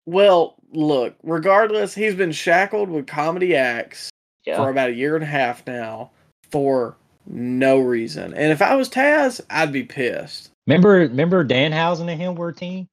Well, 0.06 0.56
look, 0.72 1.16
regardless, 1.24 1.96
he's 1.96 2.16
been 2.16 2.32
shackled 2.32 2.90
with 2.90 3.08
comedy 3.08 3.56
acts 3.56 4.10
Yeah. 4.46 4.58
for 4.58 4.70
about 4.70 4.90
a 4.90 4.94
year 4.94 5.16
and 5.16 5.24
a 5.24 5.28
half 5.28 5.66
now 5.66 6.12
for 6.52 6.98
no 7.26 7.80
reason. 7.80 8.34
And 8.34 8.52
if 8.52 8.62
I 8.62 8.76
was 8.76 8.90
Taz, 8.90 9.40
I'd 9.50 9.72
be 9.72 9.84
pissed. 9.84 10.50
Remember, 10.68 10.90
remember 11.00 11.44
Danhausen 11.46 12.10
and 12.12 12.22
him 12.22 12.36
were 12.36 12.50
a 12.50 12.54
team. 12.54 12.88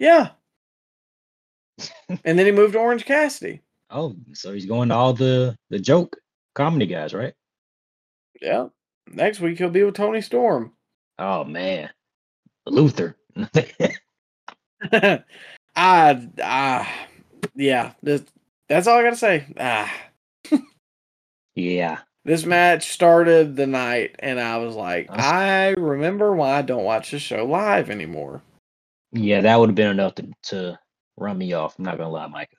Yeah. 0.00 0.30
and 2.24 2.36
then 2.38 2.46
he 2.46 2.50
moved 2.52 2.72
to 2.72 2.80
Orange 2.80 3.04
Cassidy. 3.04 3.60
Oh, 3.92 4.14
so 4.34 4.52
he's 4.52 4.66
going 4.66 4.88
to 4.90 4.94
all 4.94 5.12
the 5.12 5.56
the 5.70 5.78
joke 5.80 6.16
comedy 6.54 6.86
guys, 6.86 7.12
right? 7.12 7.34
Yeah. 8.40 8.68
Next 9.08 9.40
week 9.40 9.58
he'll 9.58 9.68
be 9.68 9.82
with 9.82 9.96
Toni 9.96 10.20
Storm. 10.20 10.74
Oh 11.18 11.42
man, 11.42 11.90
Luther. 12.66 13.16
I, 13.36 13.64
I, 14.92 15.22
ah, 15.74 16.20
ah, 16.40 17.06
yeah, 17.56 17.94
this, 18.00 18.22
that's 18.68 18.86
all 18.86 18.98
I 18.98 19.02
gotta 19.02 19.16
say. 19.16 19.46
Ah, 19.58 19.92
Yeah. 21.56 21.98
This 22.24 22.44
match 22.46 22.92
started 22.92 23.56
the 23.56 23.66
night, 23.66 24.14
and 24.20 24.38
I 24.38 24.58
was 24.58 24.76
like, 24.76 25.08
That's- 25.08 25.26
I 25.26 25.68
remember 25.70 26.32
why 26.32 26.58
I 26.58 26.62
don't 26.62 26.84
watch 26.84 27.10
the 27.10 27.18
show 27.18 27.44
live 27.44 27.90
anymore. 27.90 28.40
Yeah, 29.12 29.40
that 29.40 29.56
would 29.58 29.70
have 29.70 29.76
been 29.76 29.90
enough 29.90 30.14
to, 30.16 30.28
to 30.44 30.78
run 31.16 31.38
me 31.38 31.52
off. 31.52 31.78
I'm 31.78 31.84
not 31.84 31.98
gonna 31.98 32.10
lie, 32.10 32.26
Micah. 32.28 32.56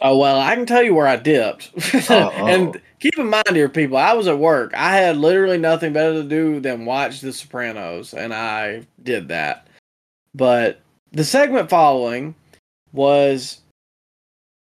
Oh 0.00 0.16
well, 0.16 0.40
I 0.40 0.54
can 0.54 0.64
tell 0.64 0.82
you 0.82 0.94
where 0.94 1.06
I 1.06 1.16
dipped. 1.16 1.70
And 2.10 2.80
keep 2.98 3.18
in 3.18 3.28
mind, 3.28 3.50
here, 3.52 3.68
people, 3.68 3.98
I 3.98 4.14
was 4.14 4.26
at 4.28 4.38
work. 4.38 4.72
I 4.74 4.96
had 4.96 5.16
literally 5.18 5.58
nothing 5.58 5.92
better 5.92 6.14
to 6.14 6.28
do 6.28 6.60
than 6.60 6.86
watch 6.86 7.20
The 7.20 7.32
Sopranos, 7.32 8.14
and 8.14 8.32
I 8.32 8.86
did 9.02 9.28
that. 9.28 9.66
But 10.34 10.80
the 11.12 11.24
segment 11.24 11.68
following 11.68 12.34
was 12.92 13.60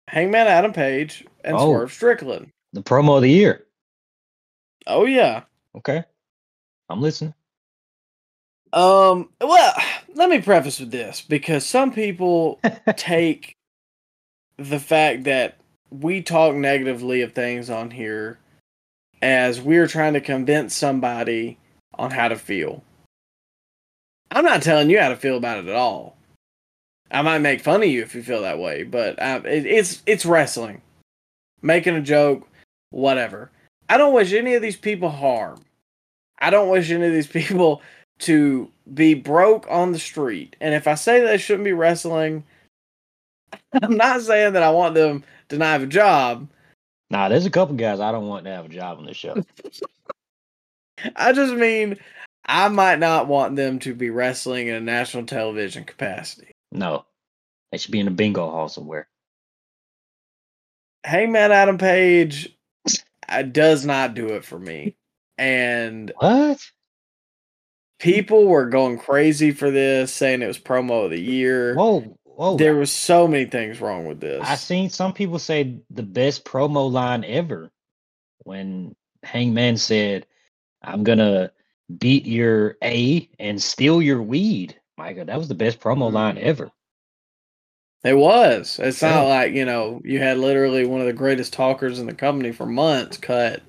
Hangman 0.08 0.48
Adam 0.48 0.74
Page 0.74 1.24
and 1.44 1.56
Oh. 1.56 1.66
Swerve 1.66 1.94
Strickland. 1.94 2.50
The 2.74 2.82
promo 2.82 3.18
of 3.18 3.22
the 3.22 3.30
year. 3.30 3.66
Oh 4.88 5.06
yeah. 5.06 5.44
Okay. 5.76 6.04
I'm 6.90 7.02
listening. 7.02 7.36
Um. 8.74 9.30
Well, 9.40 9.74
let 10.16 10.30
me 10.30 10.42
preface 10.42 10.80
with 10.80 10.92
this 10.92 11.22
because 11.22 11.66
some 11.66 11.92
people 11.92 12.60
take 12.96 13.56
the 14.58 14.80
fact 14.80 15.24
that 15.24 15.58
we 15.90 16.22
talk 16.22 16.56
negatively 16.56 17.22
of 17.22 17.34
things 17.34 17.70
on 17.70 17.92
here 17.92 18.40
as 19.22 19.62
we're 19.62 19.88
trying 19.88 20.14
to 20.14 20.22
convince 20.22 20.74
somebody 20.74 21.58
on 21.96 22.12
how 22.12 22.28
to 22.28 22.36
feel. 22.36 22.84
I'm 24.32 24.46
not 24.46 24.62
telling 24.62 24.90
you 24.90 25.00
how 25.00 25.10
to 25.10 25.16
feel 25.16 25.38
about 25.38 25.60
it 25.60 25.68
at 25.68 25.76
all. 25.76 26.16
I 27.12 27.22
might 27.22 27.40
make 27.40 27.60
fun 27.60 27.84
of 27.84 27.90
you 27.90 28.02
if 28.02 28.16
you 28.16 28.24
feel 28.24 28.42
that 28.42 28.60
way, 28.60 28.84
but 28.84 29.22
uh, 29.22 29.42
it, 29.44 29.66
it's 29.66 30.02
it's 30.06 30.26
wrestling, 30.26 30.82
making 31.62 31.96
a 31.96 32.02
joke, 32.02 32.48
whatever. 32.92 33.52
I 33.90 33.98
don't 33.98 34.14
wish 34.14 34.32
any 34.32 34.54
of 34.54 34.62
these 34.62 34.78
people 34.78 35.10
harm. 35.10 35.62
I 36.40 36.50
don't 36.50 36.70
wish 36.70 36.90
any 36.90 37.06
of 37.06 37.14
these 37.14 37.28
people 37.50 37.82
to 38.22 38.70
be 38.94 39.14
broke 39.14 39.66
on 39.70 39.92
the 39.92 40.00
street. 40.00 40.56
And 40.62 40.74
if 40.74 40.88
I 40.88 40.96
say 40.96 41.22
they 41.22 41.38
shouldn't 41.38 41.66
be 41.66 41.74
wrestling, 41.74 42.44
I'm 43.82 43.98
not 43.98 44.22
saying 44.22 44.54
that 44.54 44.64
I 44.64 44.70
want 44.70 44.96
them 44.96 45.24
to 45.50 45.58
not 45.58 45.68
have 45.68 45.84
a 45.84 45.88
job. 45.88 46.48
Nah, 47.10 47.30
there's 47.30 47.46
a 47.46 47.52
couple 47.52 47.76
guys 47.76 48.00
I 48.00 48.12
don't 48.12 48.28
want 48.28 48.46
to 48.46 48.52
have 48.52 48.66
a 48.66 48.70
job 48.70 49.00
on 49.00 49.06
this 49.06 49.18
show. 49.18 49.36
I 51.16 51.34
just 51.34 51.54
mean 51.56 51.98
I 52.46 52.68
might 52.70 53.00
not 53.00 53.28
want 53.28 53.56
them 53.56 53.80
to 53.80 53.94
be 53.94 54.10
wrestling 54.10 54.68
in 54.68 54.76
a 54.76 54.82
national 54.82 55.26
television 55.26 55.84
capacity. 55.84 56.52
No. 56.72 57.06
They 57.72 57.78
should 57.78 57.92
be 57.92 58.00
in 58.00 58.08
a 58.08 58.12
bingo 58.12 58.50
hall 58.50 58.70
somewhere. 58.70 59.08
Hangman 61.04 61.52
Adam 61.52 61.78
Page 61.78 62.56
does 63.52 63.86
not 63.86 64.14
do 64.14 64.28
it 64.28 64.46
for 64.46 64.60
me. 64.60 64.96
And 65.38 66.12
What? 66.20 66.60
People 68.02 68.48
were 68.48 68.66
going 68.66 68.98
crazy 68.98 69.52
for 69.52 69.70
this, 69.70 70.12
saying 70.12 70.42
it 70.42 70.48
was 70.48 70.60
promo 70.60 71.06
of 71.06 71.12
the 71.12 71.22
year. 71.22 71.76
Whoa, 71.76 72.18
whoa. 72.24 72.58
There 72.58 72.76
was 72.76 72.92
so 72.92 73.28
many 73.28 73.46
things 73.46 73.80
wrong 73.80 74.08
with 74.08 74.20
this. 74.20 74.44
I 74.46 74.56
seen 74.56 74.90
some 74.90 75.14
people 75.14 75.40
say 75.40 75.78
the 75.92 76.04
best 76.04 76.44
promo 76.44 76.92
line 76.92 77.24
ever 77.24 77.72
when 78.40 78.96
Hangman 79.24 79.78
said, 79.78 80.26
I'm 80.82 81.04
gonna 81.04 81.52
beat 82.00 82.26
your 82.26 82.76
A 82.84 83.30
and 83.40 83.62
steal 83.62 84.02
your 84.02 84.22
weed. 84.22 84.76
Micah, 84.98 85.26
that 85.26 85.38
was 85.38 85.48
the 85.48 85.56
best 85.56 85.80
promo 85.80 86.08
mm-hmm. 86.08 86.16
line 86.16 86.38
ever. 86.40 86.72
It 88.04 88.18
was. 88.18 88.80
It's 88.82 89.04
not 89.04 89.26
Yeah. 89.26 89.30
like, 89.30 89.54
you 89.54 89.64
know, 89.64 90.02
you 90.04 90.18
had 90.18 90.40
literally 90.40 90.88
one 90.88 91.02
of 91.02 91.06
the 91.06 91.14
greatest 91.14 91.54
talkers 91.54 92.00
in 92.00 92.08
the 92.08 92.16
company 92.16 92.52
for 92.52 92.66
months 92.66 93.18
cut 93.18 93.62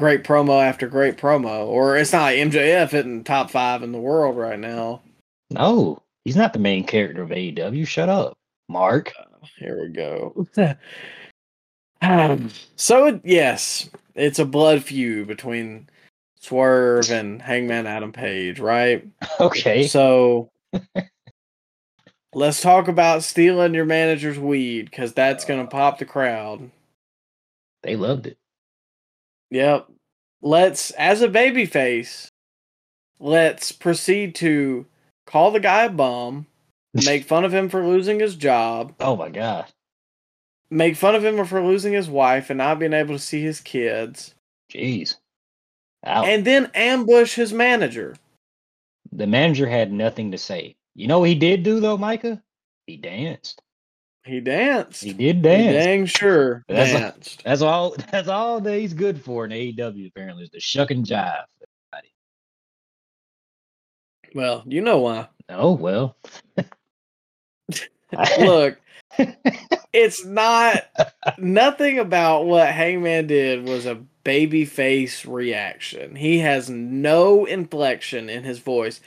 great 0.00 0.24
promo 0.24 0.60
after 0.60 0.88
great 0.88 1.16
promo. 1.16 1.66
Or 1.66 1.96
it's 1.96 2.12
not 2.12 2.22
like 2.22 2.38
MJF 2.38 2.90
hitting 2.90 3.22
top 3.22 3.50
five 3.50 3.84
in 3.84 3.92
the 3.92 3.98
world 3.98 4.36
right 4.36 4.58
now. 4.58 5.02
No, 5.50 6.02
he's 6.24 6.36
not 6.36 6.52
the 6.52 6.58
main 6.58 6.84
character 6.84 7.22
of 7.22 7.28
AEW. 7.28 7.86
Shut 7.86 8.08
up, 8.08 8.36
Mark. 8.68 9.12
Here 9.58 9.80
we 9.80 9.88
go. 9.90 10.46
Um, 12.02 12.48
so, 12.76 13.08
it, 13.08 13.20
yes, 13.24 13.90
it's 14.14 14.38
a 14.38 14.46
blood 14.46 14.82
feud 14.82 15.28
between 15.28 15.86
Swerve 16.40 17.10
and 17.10 17.42
Hangman 17.42 17.86
Adam 17.86 18.12
Page, 18.12 18.58
right? 18.58 19.06
Okay. 19.40 19.86
So 19.86 20.50
let's 22.34 22.60
talk 22.60 22.88
about 22.88 23.22
stealing 23.22 23.74
your 23.74 23.84
manager's 23.84 24.38
weed 24.38 24.90
because 24.90 25.12
that's 25.12 25.44
going 25.44 25.60
to 25.60 25.70
pop 25.70 25.98
the 25.98 26.04
crowd. 26.04 26.70
They 27.82 27.96
loved 27.96 28.26
it. 28.26 28.38
Yep. 29.50 29.88
Let's, 30.42 30.90
as 30.92 31.22
a 31.22 31.28
baby 31.28 31.66
face, 31.66 32.28
let's 33.18 33.72
proceed 33.72 34.34
to 34.36 34.86
call 35.26 35.50
the 35.50 35.60
guy 35.60 35.84
a 35.84 35.90
bum, 35.90 36.46
make 36.94 37.24
fun 37.24 37.44
of 37.44 37.52
him 37.54 37.68
for 37.68 37.86
losing 37.86 38.20
his 38.20 38.36
job, 38.36 38.94
Oh 39.00 39.16
my 39.16 39.28
god. 39.28 39.66
make 40.70 40.96
fun 40.96 41.14
of 41.14 41.24
him 41.24 41.44
for 41.44 41.62
losing 41.62 41.92
his 41.92 42.08
wife 42.08 42.48
and 42.50 42.58
not 42.58 42.78
being 42.78 42.92
able 42.94 43.14
to 43.14 43.18
see 43.18 43.42
his 43.42 43.60
kids, 43.60 44.34
Jeez. 44.72 45.16
Ouch. 46.06 46.26
and 46.26 46.44
then 46.46 46.70
ambush 46.74 47.34
his 47.34 47.52
manager. 47.52 48.16
the 49.12 49.26
manager 49.26 49.68
had 49.68 49.92
nothing 49.92 50.30
to 50.32 50.38
say. 50.38 50.74
You 50.94 51.06
know 51.06 51.20
what 51.20 51.28
he 51.28 51.34
did 51.34 51.62
do 51.62 51.80
though, 51.80 51.98
Micah? 51.98 52.42
He 52.86 52.96
danced. 52.96 53.60
He 54.24 54.40
danced. 54.40 55.02
He 55.02 55.12
did 55.12 55.36
He 55.36 55.42
dance. 55.42 55.84
dang 55.84 56.06
sure 56.06 56.64
That's 56.68 56.92
danced. 56.92 57.42
That's 57.44 57.62
all. 57.62 57.94
That's 58.12 58.28
all 58.28 58.60
that 58.60 58.78
he's 58.78 58.92
good 58.94 59.22
for 59.22 59.44
in 59.44 59.50
AEW. 59.50 60.08
Apparently, 60.08 60.44
is 60.44 60.50
the 60.50 60.60
shuck 60.60 60.90
and 60.90 61.04
jive. 61.04 61.44
well, 64.34 64.62
you 64.66 64.80
know 64.80 64.98
why. 64.98 65.28
Oh 65.48 65.72
well. 65.72 66.16
Look, 68.40 68.80
it's 69.92 70.24
not 70.24 70.84
nothing 71.38 71.98
about 71.98 72.46
what 72.46 72.68
Hangman 72.68 73.26
did 73.26 73.64
was 73.64 73.86
a 73.86 73.96
baby 74.24 74.64
face 74.64 75.24
reaction. 75.24 76.14
He 76.16 76.38
has 76.40 76.68
no 76.68 77.44
inflection 77.46 78.28
in 78.28 78.44
his 78.44 78.58
voice. 78.58 79.00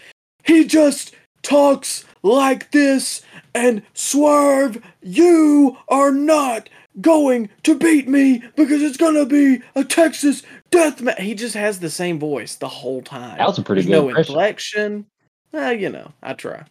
He 0.43 0.65
just 0.65 1.15
talks 1.43 2.05
like 2.23 2.71
this 2.71 3.21
and 3.53 3.83
swerve, 3.93 4.81
you 5.01 5.77
are 5.89 6.11
not 6.11 6.69
going 7.01 7.49
to 7.63 7.75
beat 7.75 8.07
me 8.07 8.43
because 8.55 8.81
it's 8.81 8.97
gonna 8.97 9.25
be 9.25 9.61
a 9.75 9.83
Texas 9.83 10.43
death 10.71 11.01
match. 11.01 11.19
He 11.21 11.35
just 11.35 11.55
has 11.55 11.79
the 11.79 11.89
same 11.89 12.19
voice 12.19 12.55
the 12.55 12.67
whole 12.67 13.01
time. 13.01 13.37
That 13.37 13.47
was 13.47 13.59
a 13.59 13.63
pretty 13.63 13.81
There's 13.83 13.87
good 13.87 14.01
no 14.03 14.07
impression. 14.09 14.33
inflection. 14.33 15.05
Uh, 15.53 15.69
you 15.69 15.89
know, 15.89 16.11
I 16.23 16.33
try. 16.33 16.63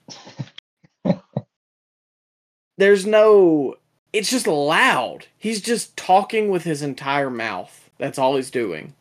There's 2.79 3.07
no. 3.07 3.77
It's 4.13 4.31
just 4.31 4.47
loud. 4.47 5.27
He's 5.39 5.61
just 5.61 5.97
talking 5.97 6.49
with 6.51 6.65
his 6.65 6.83
entire 6.83 7.31
mouth. 7.31 7.91
That's 7.99 8.19
all 8.19 8.37
he's 8.37 8.51
doing. 8.51 8.95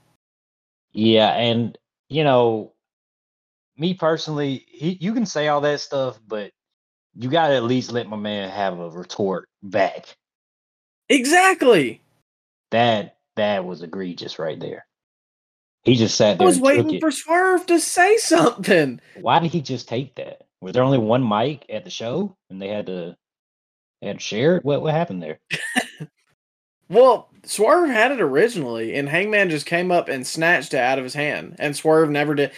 Yeah, 0.93 1.29
and 1.29 1.77
you 2.09 2.23
know, 2.23 2.70
me 3.81 3.95
personally, 3.95 4.63
he, 4.67 4.95
you 5.01 5.11
can 5.11 5.25
say 5.25 5.47
all 5.47 5.59
that 5.61 5.79
stuff, 5.81 6.19
but 6.27 6.51
you 7.15 7.29
gotta 7.29 7.55
at 7.55 7.63
least 7.63 7.91
let 7.91 8.07
my 8.07 8.15
man 8.15 8.47
have 8.49 8.79
a 8.79 8.89
retort 8.91 9.49
back. 9.63 10.15
Exactly. 11.09 12.01
That 12.69 13.17
that 13.35 13.65
was 13.65 13.81
egregious 13.81 14.37
right 14.37 14.59
there. 14.59 14.85
He 15.83 15.95
just 15.95 16.15
sat 16.15 16.37
there. 16.37 16.45
I 16.45 16.49
was 16.49 16.59
waiting 16.59 16.93
it. 16.93 17.01
for 17.01 17.09
Swerve 17.09 17.65
to 17.65 17.79
say 17.79 18.17
something. 18.17 19.01
Why 19.19 19.39
did 19.39 19.51
he 19.51 19.61
just 19.61 19.89
take 19.89 20.13
that? 20.15 20.43
Was 20.61 20.73
there 20.73 20.83
only 20.83 20.99
one 20.99 21.27
mic 21.27 21.65
at 21.67 21.83
the 21.83 21.89
show 21.89 22.37
and 22.51 22.61
they 22.61 22.67
had 22.67 22.85
to 22.85 23.17
they 23.99 24.07
had 24.09 24.19
to 24.19 24.23
share 24.23 24.57
it? 24.57 24.63
What 24.63 24.83
what 24.83 24.93
happened 24.93 25.23
there? 25.23 25.39
Well, 26.91 27.29
Swerve 27.45 27.89
had 27.89 28.11
it 28.11 28.19
originally, 28.19 28.95
and 28.95 29.07
Hangman 29.07 29.49
just 29.49 29.65
came 29.65 29.93
up 29.93 30.09
and 30.09 30.27
snatched 30.27 30.73
it 30.73 30.79
out 30.81 30.97
of 30.97 31.05
his 31.05 31.13
hand, 31.13 31.55
and 31.57 31.73
Swerve 31.73 32.09
never 32.09 32.35
did. 32.35 32.51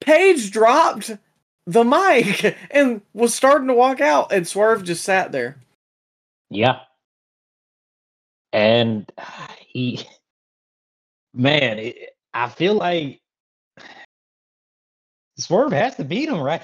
Page 0.00 0.50
dropped 0.50 1.10
the 1.66 1.84
mic 1.84 2.56
and 2.70 3.02
was 3.12 3.34
starting 3.34 3.68
to 3.68 3.74
walk 3.74 4.00
out, 4.00 4.32
and 4.32 4.46
Swerve 4.48 4.84
just 4.84 5.04
sat 5.04 5.32
there. 5.32 5.58
Yeah. 6.50 6.80
And 8.52 9.10
uh, 9.18 9.48
he, 9.66 10.06
man, 11.34 11.78
it, 11.78 12.16
I 12.32 12.48
feel 12.48 12.74
like 12.74 13.20
Swerve 15.36 15.72
has 15.72 15.96
to 15.96 16.04
beat 16.04 16.28
him, 16.28 16.40
right? 16.40 16.62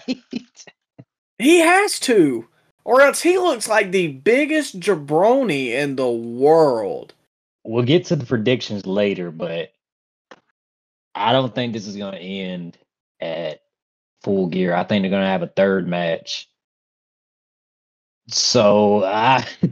He 1.38 1.58
has 1.58 2.00
to, 2.00 2.48
or 2.84 3.02
else 3.02 3.20
he 3.20 3.36
looks 3.38 3.68
like 3.68 3.90
the 3.90 4.08
biggest 4.08 4.80
jabroni 4.80 5.68
in 5.68 5.96
the 5.96 6.10
world. 6.10 7.12
we'll 7.64 7.84
get 7.84 8.06
to 8.06 8.16
the 8.16 8.24
predictions 8.26 8.86
later, 8.86 9.30
but 9.30 9.72
I 11.14 11.32
don't 11.32 11.54
think 11.54 11.72
this 11.72 11.86
is 11.86 11.96
going 11.96 12.14
to 12.14 12.18
end 12.18 12.78
at 13.20 13.60
full 14.22 14.48
gear. 14.48 14.74
I 14.74 14.84
think 14.84 15.02
they're 15.02 15.10
going 15.10 15.22
to 15.22 15.28
have 15.28 15.42
a 15.42 15.48
third 15.48 15.88
match. 15.88 16.48
So 18.28 19.04
I, 19.04 19.46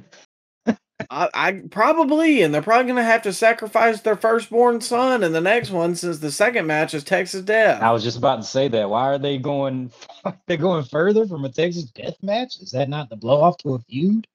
I, 1.10 1.28
I 1.34 1.62
probably, 1.70 2.42
and 2.42 2.52
they're 2.54 2.62
probably 2.62 2.88
gonna 2.88 3.02
have 3.02 3.22
to 3.22 3.32
sacrifice 3.32 4.00
their 4.00 4.16
firstborn 4.16 4.80
son 4.80 5.22
in 5.22 5.32
the 5.32 5.40
next 5.40 5.70
one, 5.70 5.94
since 5.94 6.18
the 6.18 6.30
second 6.30 6.66
match 6.66 6.94
is 6.94 7.04
Texas 7.04 7.42
Death. 7.42 7.82
I 7.82 7.90
was 7.90 8.02
just 8.02 8.18
about 8.18 8.36
to 8.36 8.42
say 8.42 8.68
that. 8.68 8.90
Why 8.90 9.04
are 9.08 9.18
they 9.18 9.38
going? 9.38 9.90
They're 10.46 10.56
going 10.56 10.84
further 10.84 11.26
from 11.26 11.44
a 11.44 11.48
Texas 11.48 11.84
death 11.84 12.16
match. 12.22 12.56
Is 12.60 12.70
that 12.72 12.88
not 12.88 13.08
the 13.08 13.16
blow 13.16 13.40
off 13.40 13.56
to 13.58 13.74
a 13.74 13.78
feud? 13.80 14.26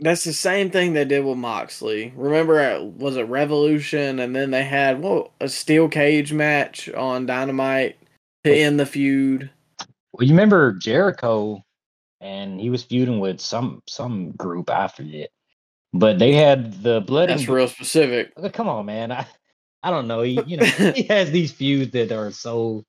That's 0.00 0.24
the 0.24 0.32
same 0.32 0.70
thing 0.70 0.92
they 0.92 1.04
did 1.04 1.24
with 1.24 1.38
Moxley. 1.38 2.12
Remember, 2.16 2.60
uh, 2.60 2.82
was 2.82 3.16
it 3.16 3.28
Revolution, 3.28 4.18
and 4.18 4.34
then 4.34 4.50
they 4.50 4.64
had 4.64 5.00
what 5.00 5.30
a 5.40 5.48
steel 5.48 5.88
cage 5.88 6.32
match 6.32 6.88
on 6.90 7.26
Dynamite 7.26 7.96
to 8.42 8.52
end 8.52 8.80
the 8.80 8.86
feud. 8.86 9.50
Well, 10.12 10.26
you 10.26 10.32
remember 10.32 10.72
Jericho, 10.72 11.62
and 12.20 12.60
he 12.60 12.70
was 12.70 12.82
feuding 12.82 13.20
with 13.20 13.40
some 13.40 13.82
some 13.88 14.32
group. 14.32 14.68
I 14.68 14.88
forget, 14.88 15.30
but 15.92 16.18
they 16.18 16.32
had 16.32 16.82
the 16.82 17.00
blood. 17.00 17.28
That's 17.28 17.42
and 17.42 17.50
real 17.50 17.68
specific. 17.68 18.32
Come 18.52 18.68
on, 18.68 18.86
man. 18.86 19.12
I 19.12 19.26
I 19.84 19.90
don't 19.90 20.08
know. 20.08 20.22
He, 20.22 20.40
you 20.46 20.56
know, 20.56 20.64
he 20.94 21.04
has 21.04 21.30
these 21.30 21.52
feuds 21.52 21.92
that 21.92 22.10
are 22.10 22.32
so 22.32 22.84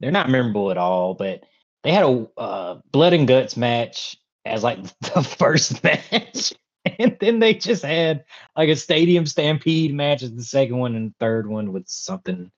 they're 0.00 0.10
not 0.10 0.28
memorable 0.28 0.70
at 0.70 0.78
all. 0.78 1.14
But 1.14 1.44
they 1.82 1.92
had 1.92 2.04
a 2.04 2.26
uh, 2.36 2.80
blood 2.92 3.14
and 3.14 3.26
guts 3.26 3.56
match 3.56 4.18
as 4.46 4.62
like 4.62 4.78
the 5.00 5.22
first 5.22 5.82
match, 5.82 6.54
and 6.98 7.16
then 7.20 7.38
they 7.38 7.54
just 7.54 7.84
had 7.84 8.24
like 8.56 8.68
a 8.68 8.76
stadium 8.76 9.26
stampede 9.26 9.94
match 9.94 10.22
as 10.22 10.34
the 10.34 10.42
second 10.42 10.78
one 10.78 10.94
and 10.94 11.14
third 11.18 11.48
one 11.48 11.72
with 11.72 11.88
something 11.88 12.50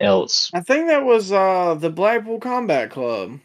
else. 0.00 0.50
I 0.52 0.60
think 0.60 0.88
that 0.88 1.04
was 1.04 1.32
uh 1.32 1.74
the 1.74 1.90
Blackpool 1.90 2.40
Combat 2.40 2.90
Club. 2.90 3.40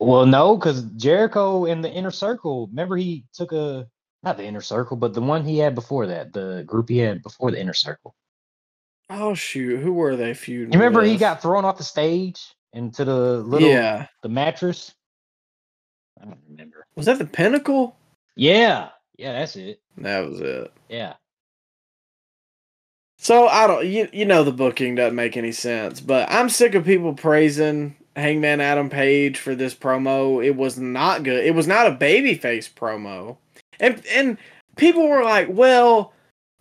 Well, 0.00 0.26
no, 0.26 0.56
because 0.56 0.82
Jericho 0.96 1.64
in 1.64 1.80
the 1.80 1.90
inner 1.90 2.12
circle. 2.12 2.68
Remember, 2.68 2.96
he 2.96 3.24
took 3.32 3.52
a 3.52 3.88
not 4.22 4.36
the 4.36 4.44
inner 4.44 4.60
circle, 4.60 4.96
but 4.96 5.14
the 5.14 5.20
one 5.20 5.44
he 5.44 5.58
had 5.58 5.74
before 5.74 6.06
that, 6.06 6.32
the 6.32 6.64
group 6.66 6.88
he 6.88 6.98
had 6.98 7.22
before 7.22 7.50
the 7.50 7.60
inner 7.60 7.74
circle. 7.74 8.14
Oh 9.10 9.34
shoot, 9.34 9.80
who 9.80 9.92
were 9.92 10.16
they 10.16 10.34
feuding? 10.34 10.72
You 10.72 10.78
remember 10.78 11.02
he 11.02 11.16
got 11.16 11.40
thrown 11.40 11.64
off 11.64 11.78
the 11.78 11.84
stage 11.84 12.54
into 12.72 13.04
the 13.04 13.38
little 13.38 13.68
yeah. 13.68 14.06
the 14.22 14.28
mattress. 14.28 14.94
I 16.22 16.26
don't 16.26 16.38
remember. 16.50 16.86
Was 16.96 17.06
that 17.06 17.18
the 17.18 17.26
Pinnacle? 17.26 17.96
Yeah, 18.36 18.90
yeah, 19.18 19.32
that's 19.32 19.56
it. 19.56 19.80
That 19.98 20.28
was 20.28 20.40
it. 20.40 20.72
Yeah, 20.88 21.14
So 23.18 23.48
I 23.48 23.66
don't 23.66 23.86
you 23.86 24.08
you 24.12 24.24
know 24.24 24.44
the 24.44 24.52
booking 24.52 24.94
doesn't 24.96 25.16
make 25.16 25.36
any 25.36 25.52
sense, 25.52 26.00
but 26.00 26.30
I'm 26.30 26.48
sick 26.48 26.74
of 26.74 26.84
people 26.84 27.14
praising 27.14 27.96
Hangman 28.16 28.60
Adam 28.60 28.90
Page 28.90 29.38
for 29.38 29.54
this 29.54 29.74
promo. 29.74 30.44
It 30.44 30.56
was 30.56 30.78
not 30.78 31.22
good. 31.24 31.44
It 31.44 31.54
was 31.54 31.66
not 31.66 31.86
a 31.86 31.96
babyface 31.96 32.72
promo. 32.72 33.36
And 33.80 34.02
and 34.12 34.38
people 34.76 35.08
were 35.08 35.24
like, 35.24 35.48
"Well, 35.50 36.12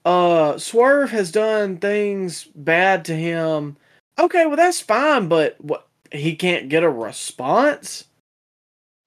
uh 0.06 0.58
Swerve 0.60 1.12
has 1.12 1.32
done 1.32 1.78
things 1.78 2.46
bad 2.56 3.06
to 3.06 3.16
him." 3.16 3.78
Okay, 4.20 4.46
well 4.48 4.58
that's 4.58 4.82
fine, 4.82 5.28
but 5.30 5.58
what 5.62 5.88
he 6.12 6.36
can't 6.36 6.70
get 6.70 6.84
a 6.84 6.90
response? 6.90 8.06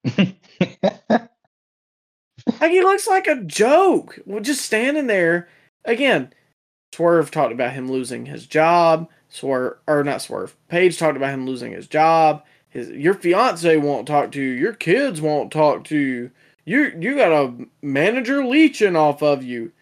Like 2.61 2.73
he 2.73 2.81
looks 2.82 3.07
like 3.07 3.27
a 3.27 3.43
joke. 3.43 4.19
Well, 4.27 4.41
just 4.41 4.65
standing 4.65 5.07
there. 5.07 5.49
Again, 5.85 6.32
Swerve 6.93 7.31
talked 7.31 7.53
about 7.53 7.73
him 7.73 7.91
losing 7.91 8.27
his 8.27 8.47
job. 8.47 9.09
Swerve 9.28 9.78
or 9.87 10.05
not 10.05 10.23
Swerve. 10.23 10.57
Page 10.69 10.99
talked 10.99 11.16
about 11.16 11.32
him 11.35 11.47
losing 11.47 11.73
his 11.73 11.87
job. 11.87 12.45
His 12.69 12.91
your 12.91 13.15
fiance 13.15 13.77
won't 13.78 14.07
talk 14.07 14.32
to 14.32 14.41
you. 14.43 14.51
Your 14.51 14.74
kids 14.74 15.20
won't 15.20 15.53
talk 15.53 15.85
to 15.85 15.97
you. 15.97 16.31
You 16.65 16.93
you 16.99 17.16
got 17.16 17.32
a 17.32 17.55
manager 17.82 18.45
leeching 18.45 18.97
off 18.97 19.23
of 19.23 19.43
you. 19.43 19.73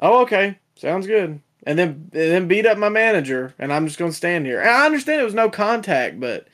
Oh, 0.00 0.22
okay. 0.22 0.58
Sounds 0.76 1.06
good. 1.06 1.40
And 1.64 1.78
then 1.78 2.10
and 2.12 2.32
then 2.32 2.48
beat 2.48 2.66
up 2.66 2.78
my 2.78 2.88
manager, 2.88 3.54
and 3.58 3.72
I'm 3.72 3.86
just 3.86 3.98
gonna 3.98 4.12
stand 4.12 4.46
here. 4.46 4.60
And 4.60 4.70
I 4.70 4.86
understand 4.86 5.20
it 5.20 5.24
was 5.24 5.34
no 5.34 5.50
contact, 5.50 6.20
but 6.20 6.48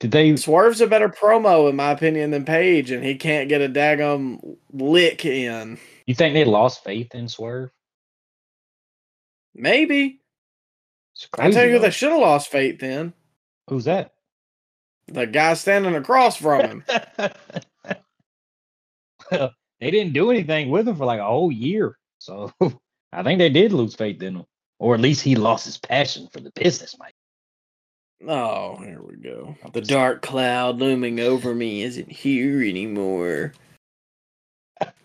did 0.00 0.12
they? 0.12 0.36
Swerve's 0.36 0.80
a 0.80 0.86
better 0.86 1.08
promo 1.08 1.68
in 1.68 1.76
my 1.76 1.90
opinion 1.90 2.30
than 2.30 2.44
Page, 2.44 2.90
and 2.90 3.04
he 3.04 3.16
can't 3.16 3.48
get 3.48 3.60
a 3.60 3.68
daggum 3.68 4.56
lick 4.72 5.24
in. 5.24 5.78
You 6.06 6.14
think 6.14 6.34
they 6.34 6.44
lost 6.44 6.84
faith 6.84 7.14
in 7.14 7.28
Swerve? 7.28 7.70
Maybe. 9.54 10.20
I 11.36 11.50
tell 11.50 11.66
you 11.66 11.74
though. 11.74 11.80
they 11.80 11.90
should 11.90 12.12
have 12.12 12.20
lost 12.20 12.48
faith 12.48 12.82
in. 12.82 13.12
Who's 13.68 13.84
that? 13.84 14.12
The 15.08 15.26
guy 15.26 15.54
standing 15.54 15.96
across 15.96 16.36
from 16.36 16.60
him. 16.60 16.84
well, 19.30 19.52
they 19.80 19.90
didn't 19.90 20.12
do 20.12 20.30
anything 20.30 20.70
with 20.70 20.86
him 20.86 20.96
for 20.96 21.06
like 21.06 21.20
a 21.20 21.24
whole 21.24 21.50
year, 21.50 21.98
so 22.18 22.52
I 23.12 23.22
think 23.24 23.38
they 23.38 23.50
did 23.50 23.72
lose 23.72 23.96
faith 23.96 24.22
in 24.22 24.36
him, 24.36 24.44
or 24.78 24.94
at 24.94 25.00
least 25.00 25.22
he 25.22 25.34
lost 25.34 25.64
his 25.64 25.78
passion 25.78 26.28
for 26.32 26.38
the 26.40 26.52
business, 26.52 26.94
Mike. 27.00 27.14
Oh, 28.26 28.76
here 28.76 29.00
we 29.00 29.16
go. 29.16 29.56
The 29.72 29.80
dark 29.80 30.22
cloud 30.22 30.78
looming 30.78 31.20
over 31.20 31.54
me 31.54 31.82
isn't 31.82 32.10
here 32.10 32.62
anymore. 32.62 33.52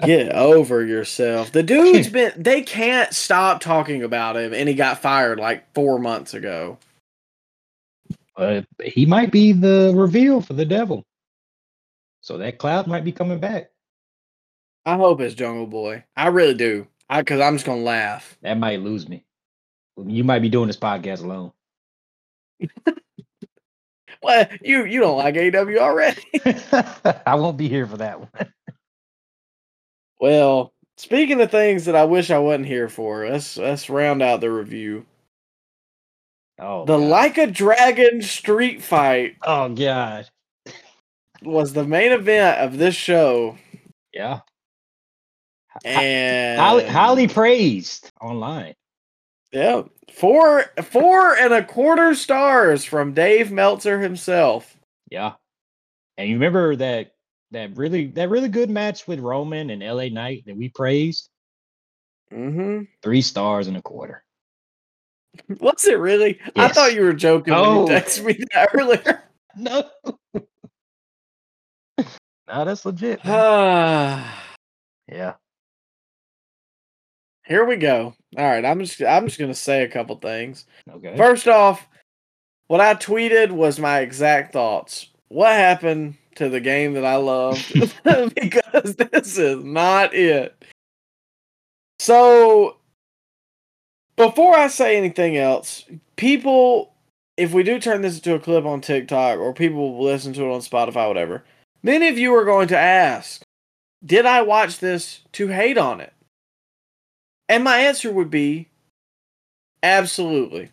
Get 0.04 0.32
over 0.36 0.84
yourself. 0.84 1.52
The 1.52 1.64
dude's 1.64 2.10
been 2.12 2.34
they 2.36 2.62
can't 2.62 3.14
stop 3.14 3.62
talking 3.62 4.04
about 4.04 4.36
him 4.36 4.54
and 4.54 4.68
he 4.68 4.76
got 4.76 5.00
fired 5.00 5.40
like 5.40 5.72
4 5.74 6.00
months 6.00 6.34
ago. 6.34 6.78
Uh, 8.36 8.62
he 8.84 9.06
might 9.06 9.32
be 9.32 9.52
the 9.52 9.94
reveal 9.96 10.42
for 10.42 10.54
the 10.54 10.66
devil, 10.66 11.06
so 12.22 12.40
that 12.40 12.58
cloud 12.58 12.88
might 12.88 13.04
be 13.04 13.12
coming 13.12 13.40
back. 13.40 13.70
I 14.88 14.96
hope 14.96 15.22
it's 15.22 15.36
Jungle 15.36 15.68
Boy. 15.68 16.04
I 16.18 16.28
really 16.28 16.56
do. 16.56 16.88
I 17.10 17.22
cuz 17.22 17.40
I'm 17.40 17.56
just 17.56 17.66
going 17.66 17.80
to 17.80 17.86
laugh. 17.86 18.38
That 18.42 18.58
might 18.58 18.82
lose 18.82 19.08
me. 19.08 19.24
You 20.04 20.24
might 20.24 20.40
be 20.42 20.50
doing 20.50 20.66
this 20.66 20.78
podcast 20.78 21.24
alone. 21.24 21.52
Well, 24.24 24.48
you 24.64 24.86
you 24.86 25.00
don't 25.02 25.18
like 25.18 25.36
AEW 25.36 25.78
already. 25.80 26.24
I 27.26 27.36
won't 27.36 27.58
be 27.58 27.70
here 27.70 27.86
for 27.88 27.98
that 27.98 28.20
one. 28.20 28.30
Well, 30.20 30.74
speaking 30.98 31.42
of 31.42 31.52
things 31.52 31.86
that 31.86 31.96
I 31.96 32.06
wish 32.06 32.32
I 32.32 32.40
wasn't 32.40 32.68
here 32.68 32.90
for, 32.90 33.28
let's 33.30 33.58
let's 33.58 33.90
round 33.90 34.22
out 34.22 34.42
the 34.42 34.52
review. 34.52 35.06
Oh, 36.60 36.86
The 36.86 36.98
God. 36.98 37.08
Like 37.10 37.38
a 37.38 37.48
Dragon 37.48 38.22
street 38.22 38.82
fight 38.82 39.36
Oh 39.44 39.70
God. 39.74 40.30
was 41.42 41.74
the 41.74 41.86
main 41.86 42.12
event 42.12 42.60
of 42.60 42.78
this 42.78 42.96
show, 42.96 43.58
Yeah. 44.14 44.42
and 45.84 46.60
Highly, 46.60 46.86
highly 46.86 47.28
praised 47.28 48.12
online. 48.22 48.76
Yeah, 49.54 49.84
four 50.14 50.66
four 50.84 51.36
and 51.38 51.54
a 51.54 51.64
quarter 51.64 52.16
stars 52.16 52.84
from 52.84 53.14
Dave 53.14 53.52
Meltzer 53.52 54.00
himself. 54.02 54.78
Yeah. 55.10 55.34
And 56.18 56.28
you 56.28 56.36
remember 56.36 56.76
that 56.76 57.14
that 57.52 57.78
really 57.78 58.08
that 58.08 58.30
really 58.30 58.50
good 58.50 58.70
match 58.72 59.08
with 59.08 59.20
Roman 59.20 59.70
and 59.70 59.82
LA 59.84 60.08
Knight 60.10 60.44
that 60.48 60.58
we 60.58 60.70
praised? 60.70 61.30
Mm-hmm. 62.32 62.86
Three 63.04 63.22
stars 63.22 63.68
and 63.68 63.78
a 63.78 63.82
quarter. 63.82 64.24
Was 65.60 65.86
it 65.86 66.00
really? 66.00 66.40
I 66.56 66.68
thought 66.68 66.94
you 66.96 67.04
were 67.04 67.14
joking 67.14 67.54
when 67.54 67.64
No. 67.64 67.82
you 67.82 67.88
texted 67.94 68.26
me 68.26 68.40
that 68.54 68.70
earlier. 68.74 69.24
No. 69.56 69.88
no, 72.00 72.66
that's 72.66 72.86
legit. 72.86 73.20
Ah. 73.24 74.56
yeah. 75.08 75.34
Here 77.46 77.66
we 77.66 77.76
go. 77.76 78.16
All 78.38 78.46
right, 78.46 78.66
I'm 78.66 78.80
just 78.80 79.02
I'm 79.02 79.28
just 79.28 79.40
gonna 79.40 79.54
say 79.54 79.84
a 79.84 79.90
couple 79.90 80.16
things. 80.18 80.66
Okay. 80.90 81.16
First 81.18 81.48
off, 81.48 81.88
what 82.68 82.82
I 82.82 82.96
tweeted 82.96 83.52
was 83.52 83.80
my 83.80 84.00
exact 84.00 84.54
thoughts. 84.54 85.10
What 85.28 85.52
happened 85.52 86.16
to 86.36 86.50
the 86.50 86.60
game 86.60 86.94
that 86.94 87.06
I 87.06 87.16
loved? 87.16 87.74
because 88.36 88.96
this 88.96 89.38
is 89.38 89.64
not 89.64 90.14
it. 90.14 90.56
So, 92.00 92.78
before 94.16 94.56
I 94.56 94.68
say 94.68 94.98
anything 94.98 95.38
else, 95.38 95.86
people, 96.16 96.94
if 97.38 97.54
we 97.54 97.64
do 97.64 97.80
turn 97.80 98.02
this 98.02 98.18
into 98.18 98.36
a 98.36 98.40
clip 98.40 98.66
on 98.66 98.82
TikTok 98.82 99.40
or 99.40 99.54
people 99.54 99.94
will 99.94 100.04
listen 100.04 100.34
to 100.34 100.44
it 100.44 100.54
on 100.54 100.62
Spotify, 100.62 101.08
whatever, 101.08 101.44
many 101.82 102.08
of 102.08 102.18
you 102.18 102.34
are 102.36 102.46
going 102.46 102.68
to 102.70 102.78
ask, 102.78 103.42
Did 104.06 104.26
I 104.26 104.42
watch 104.42 104.80
this 104.80 105.22
to 105.34 105.48
hate 105.48 105.78
on 105.78 106.02
it? 106.02 106.14
And 107.54 107.64
my 107.64 107.78
answer 107.78 108.12
would 108.12 108.32
be 108.32 108.70
absolutely. 109.84 110.72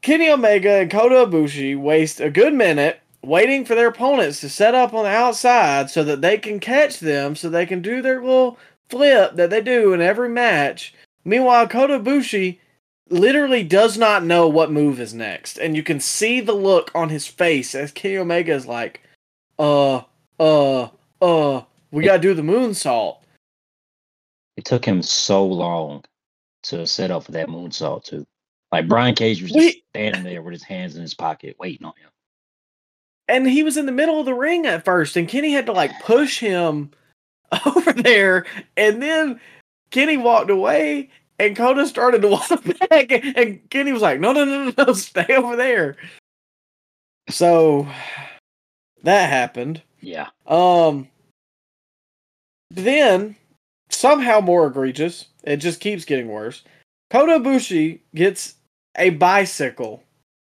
Kenny 0.00 0.30
Omega 0.30 0.80
and 0.80 0.90
Kota 0.90 1.26
Ibushi 1.26 1.78
waste 1.78 2.22
a 2.22 2.30
good 2.30 2.54
minute 2.54 2.98
waiting 3.22 3.66
for 3.66 3.74
their 3.74 3.88
opponents 3.88 4.40
to 4.40 4.48
set 4.48 4.74
up 4.74 4.94
on 4.94 5.04
the 5.04 5.10
outside 5.10 5.90
so 5.90 6.02
that 6.04 6.22
they 6.22 6.38
can 6.38 6.58
catch 6.58 7.00
them 7.00 7.36
so 7.36 7.50
they 7.50 7.66
can 7.66 7.82
do 7.82 8.00
their 8.00 8.22
little 8.22 8.58
flip 8.88 9.36
that 9.36 9.50
they 9.50 9.60
do 9.60 9.92
in 9.92 10.00
every 10.00 10.30
match. 10.30 10.94
Meanwhile, 11.22 11.68
Kota 11.68 11.98
Ibushi 11.98 12.56
literally 13.10 13.64
does 13.64 13.98
not 13.98 14.24
know 14.24 14.48
what 14.48 14.72
move 14.72 15.00
is 15.00 15.12
next. 15.12 15.58
And 15.58 15.76
you 15.76 15.82
can 15.82 16.00
see 16.00 16.40
the 16.40 16.54
look 16.54 16.90
on 16.94 17.10
his 17.10 17.26
face 17.26 17.74
as 17.74 17.92
Kenny 17.92 18.16
Omega 18.16 18.54
is 18.54 18.64
like, 18.64 19.02
uh, 19.58 20.00
uh, 20.40 20.88
uh, 21.20 21.60
we 21.90 22.04
got 22.04 22.14
to 22.14 22.22
do 22.22 22.32
the 22.32 22.40
moonsault. 22.40 23.17
It 24.58 24.64
took 24.64 24.84
him 24.84 25.02
so 25.02 25.46
long 25.46 26.04
to 26.64 26.84
set 26.84 27.12
up 27.12 27.22
for 27.22 27.30
that 27.32 27.46
moonsault 27.46 28.02
too. 28.02 28.26
Like 28.72 28.88
Brian 28.88 29.14
Cage 29.14 29.40
was 29.40 29.52
just 29.52 29.64
We- 29.76 29.84
standing 29.94 30.24
there 30.24 30.42
with 30.42 30.52
his 30.52 30.64
hands 30.64 30.96
in 30.96 31.00
his 31.02 31.14
pocket, 31.14 31.54
waiting 31.60 31.86
on 31.86 31.92
him. 31.96 32.10
And 33.28 33.46
he 33.46 33.62
was 33.62 33.76
in 33.76 33.86
the 33.86 33.92
middle 33.92 34.18
of 34.18 34.26
the 34.26 34.34
ring 34.34 34.66
at 34.66 34.84
first, 34.84 35.16
and 35.16 35.28
Kenny 35.28 35.52
had 35.52 35.66
to 35.66 35.72
like 35.72 35.92
push 36.02 36.40
him 36.40 36.90
over 37.66 37.92
there. 37.92 38.46
And 38.76 39.00
then 39.00 39.40
Kenny 39.92 40.16
walked 40.16 40.50
away, 40.50 41.10
and 41.38 41.56
Kota 41.56 41.86
started 41.86 42.20
to 42.22 42.28
walk 42.30 42.48
back. 42.90 43.12
And 43.12 43.60
Kenny 43.70 43.92
was 43.92 44.02
like, 44.02 44.18
no, 44.18 44.32
no, 44.32 44.44
no, 44.44 44.72
no, 44.76 44.84
no, 44.86 44.92
stay 44.92 45.36
over 45.36 45.54
there. 45.54 45.94
So 47.30 47.86
that 49.04 49.30
happened. 49.30 49.82
Yeah, 50.00 50.30
Um, 50.48 51.06
then 52.70 53.36
somehow 53.90 54.40
more 54.40 54.66
egregious. 54.66 55.26
It 55.44 55.58
just 55.58 55.80
keeps 55.80 56.04
getting 56.04 56.28
worse. 56.28 56.62
Kota 57.10 57.32
Ibushi 57.40 58.00
gets 58.14 58.54
a 58.96 59.10
bicycle. 59.10 60.02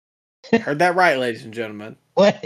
Heard 0.61 0.79
that 0.79 0.95
right, 0.95 1.17
ladies 1.17 1.45
and 1.45 1.53
gentlemen. 1.53 1.95
what? 2.15 2.43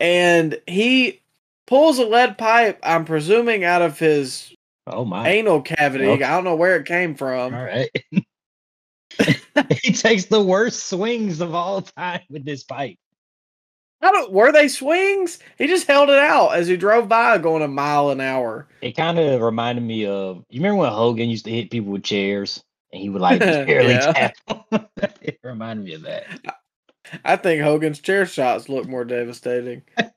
And 0.00 0.60
he 0.66 1.22
pulls 1.66 1.98
a 1.98 2.04
lead 2.04 2.36
pipe. 2.38 2.78
I'm 2.82 3.04
presuming 3.04 3.64
out 3.64 3.82
of 3.82 3.98
his 3.98 4.52
Oh 4.86 5.04
my! 5.04 5.28
anal 5.28 5.62
cavity. 5.62 6.06
Oh. 6.06 6.14
I 6.14 6.16
don't 6.18 6.44
know 6.44 6.56
where 6.56 6.76
it 6.76 6.86
came 6.86 7.14
from. 7.14 7.54
All 7.54 7.64
right. 7.64 7.88
he 9.82 9.92
takes 9.92 10.24
the 10.24 10.42
worst 10.42 10.88
swings 10.88 11.40
of 11.40 11.54
all 11.54 11.82
time 11.82 12.22
with 12.30 12.44
this 12.44 12.64
pipe. 12.64 12.96
I 14.02 14.10
don't. 14.10 14.32
Were 14.32 14.50
they 14.50 14.66
swings? 14.66 15.38
He 15.58 15.68
just 15.68 15.86
held 15.86 16.10
it 16.10 16.18
out 16.18 16.56
as 16.56 16.66
he 16.66 16.76
drove 16.76 17.08
by, 17.08 17.38
going 17.38 17.62
a 17.62 17.68
mile 17.68 18.10
an 18.10 18.20
hour. 18.20 18.66
It 18.80 18.96
kind 18.96 19.18
of 19.18 19.40
reminded 19.40 19.84
me 19.84 20.06
of 20.06 20.44
you 20.50 20.60
remember 20.60 20.80
when 20.80 20.92
Hogan 20.92 21.30
used 21.30 21.44
to 21.44 21.52
hit 21.52 21.70
people 21.70 21.92
with 21.92 22.02
chairs 22.02 22.64
and 22.92 23.00
he 23.00 23.08
would 23.08 23.22
like 23.22 23.38
barely 23.40 23.94
tap. 23.94 24.34
it 25.22 25.38
reminded 25.44 25.84
me 25.84 25.94
of 25.94 26.02
that. 26.02 26.24
I 27.24 27.36
think 27.36 27.62
Hogan's 27.62 28.00
chair 28.00 28.26
shots 28.26 28.68
look 28.68 28.88
more 28.88 29.04
devastating. 29.04 29.82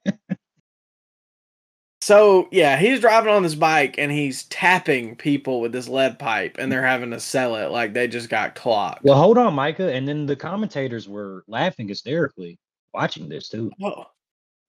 so 2.01 2.47
yeah, 2.51 2.77
he's 2.77 3.01
driving 3.01 3.33
on 3.33 3.43
this 3.43 3.55
bike 3.55 3.99
and 3.99 4.11
he's 4.11 4.45
tapping 4.45 5.15
people 5.15 5.61
with 5.61 5.71
this 5.71 5.87
lead 5.87 6.17
pipe, 6.17 6.55
and 6.57 6.71
they're 6.71 6.81
having 6.81 7.11
to 7.11 7.19
sell 7.19 7.55
it 7.55 7.69
like 7.69 7.93
they 7.93 8.07
just 8.07 8.29
got 8.29 8.55
clocked. 8.55 9.03
Well, 9.03 9.15
hold 9.15 9.37
on, 9.37 9.53
Micah. 9.53 9.93
And 9.93 10.07
then 10.07 10.25
the 10.25 10.35
commentators 10.35 11.07
were 11.07 11.43
laughing 11.47 11.87
hysterically 11.87 12.57
watching 12.95 13.29
this 13.29 13.49
too. 13.49 13.71
Oh, 13.81 13.89
Whoa. 13.89 14.05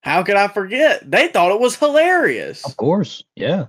How 0.02 0.22
could 0.22 0.36
I 0.36 0.48
forget? 0.48 1.10
They 1.10 1.28
thought 1.28 1.52
it 1.52 1.60
was 1.60 1.76
hilarious. 1.76 2.64
Of 2.64 2.76
course, 2.76 3.24
yeah. 3.36 3.66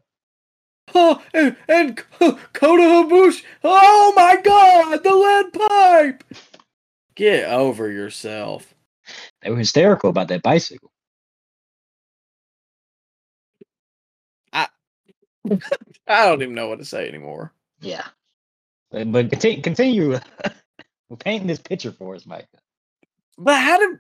Oh, 0.95 1.21
and, 1.33 1.55
and 1.67 1.97
Kota. 2.53 3.41
Oh 3.63 4.13
my 4.15 4.37
God, 4.41 5.03
the 5.03 5.15
lead 5.15 5.53
pipe! 5.53 6.23
Get 7.15 7.49
over 7.49 7.91
yourself. 7.91 8.73
They 9.41 9.49
were 9.49 9.57
hysterical 9.57 10.09
about 10.09 10.29
that 10.29 10.43
bicycle. 10.43 10.91
I 14.53 14.67
I 16.07 16.25
don't 16.27 16.41
even 16.41 16.55
know 16.55 16.69
what 16.69 16.79
to 16.79 16.85
say 16.85 17.07
anymore. 17.07 17.53
Yeah. 17.81 18.05
But, 18.91 19.11
but 19.11 19.29
continue, 19.29 19.61
continue 19.61 20.19
painting 21.19 21.47
this 21.47 21.59
picture 21.59 21.91
for 21.91 22.15
us, 22.15 22.25
Mike. 22.25 22.47
But 23.37 23.61
how 23.61 23.77
do 23.79 23.99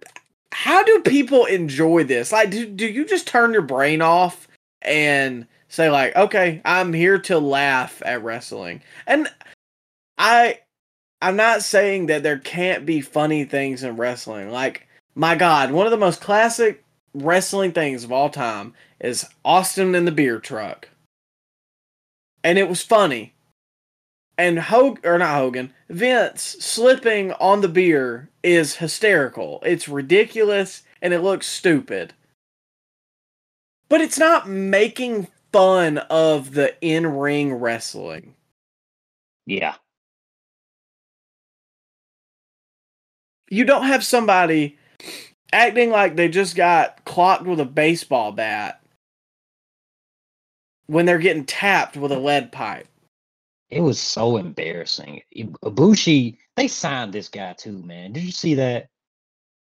how 0.51 0.83
do 0.83 1.01
people 1.01 1.45
enjoy 1.45 2.03
this? 2.03 2.31
Like, 2.31 2.51
do 2.51 2.65
do 2.65 2.87
you 2.87 3.05
just 3.05 3.27
turn 3.27 3.53
your 3.53 3.61
brain 3.61 4.01
off 4.01 4.47
and 4.81 5.47
say 5.69 5.89
like, 5.89 6.15
okay, 6.15 6.61
I'm 6.65 6.93
here 6.93 7.19
to 7.19 7.39
laugh 7.39 8.01
at 8.05 8.23
wrestling? 8.23 8.81
And 9.05 9.27
I 10.17 10.59
I'm 11.21 11.35
not 11.35 11.63
saying 11.63 12.07
that 12.07 12.23
there 12.23 12.39
can't 12.39 12.85
be 12.85 13.01
funny 13.01 13.43
things 13.43 13.83
in 13.83 13.97
wrestling. 13.97 14.51
Like, 14.51 14.87
my 15.15 15.35
God, 15.35 15.71
one 15.71 15.87
of 15.87 15.91
the 15.91 15.97
most 15.97 16.21
classic 16.21 16.83
wrestling 17.13 17.71
things 17.71 18.03
of 18.03 18.11
all 18.11 18.29
time 18.29 18.73
is 18.99 19.25
Austin 19.43 19.95
in 19.95 20.05
the 20.05 20.11
beer 20.11 20.39
truck, 20.39 20.89
and 22.43 22.57
it 22.57 22.69
was 22.69 22.81
funny. 22.81 23.33
And 24.37 24.59
Hogan, 24.59 25.03
or 25.03 25.17
not 25.17 25.35
Hogan, 25.35 25.73
Vince 25.89 26.41
slipping 26.59 27.31
on 27.33 27.61
the 27.61 27.67
beer 27.67 28.29
is 28.43 28.75
hysterical. 28.75 29.61
It's 29.65 29.89
ridiculous 29.89 30.83
and 31.01 31.13
it 31.13 31.21
looks 31.21 31.47
stupid. 31.47 32.13
But 33.89 34.01
it's 34.01 34.19
not 34.19 34.47
making 34.47 35.27
fun 35.51 35.97
of 35.97 36.53
the 36.53 36.75
in 36.81 37.07
ring 37.07 37.53
wrestling. 37.55 38.35
Yeah. 39.45 39.75
You 43.49 43.63
don't 43.63 43.85
have 43.85 44.03
somebody 44.03 44.77
acting 45.53 45.89
like 45.89 46.15
they 46.15 46.27
just 46.27 46.55
got 46.55 47.05
clocked 47.05 47.45
with 47.45 47.59
a 47.59 47.65
baseball 47.65 48.33
bat 48.33 48.81
when 50.87 51.05
they're 51.05 51.17
getting 51.17 51.45
tapped 51.45 51.95
with 51.95 52.11
a 52.11 52.19
lead 52.19 52.51
pipe. 52.51 52.87
It 53.69 53.81
was 53.81 53.99
so 53.99 54.33
mm-hmm. 54.33 54.47
embarrassing. 54.47 55.21
Ib- 55.31 55.59
Ibushi, 55.61 56.37
they 56.55 56.67
signed 56.67 57.13
this 57.13 57.29
guy 57.29 57.53
too, 57.53 57.83
man. 57.83 58.13
Did 58.13 58.23
you 58.23 58.31
see 58.31 58.55
that? 58.55 58.89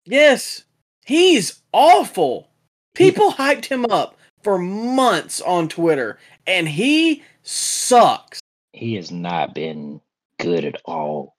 Yes, 0.05 0.65
he's 1.05 1.61
awful. 1.71 2.49
People 2.93 3.31
hyped 3.31 3.65
him 3.65 3.85
up 3.89 4.17
for 4.43 4.59
months 4.59 5.41
on 5.41 5.69
Twitter, 5.69 6.19
and 6.45 6.67
he 6.67 7.23
sucks. 7.41 8.39
He 8.73 8.95
has 8.95 9.11
not 9.11 9.55
been 9.55 10.01
good 10.39 10.65
at 10.65 10.81
all. 10.85 11.35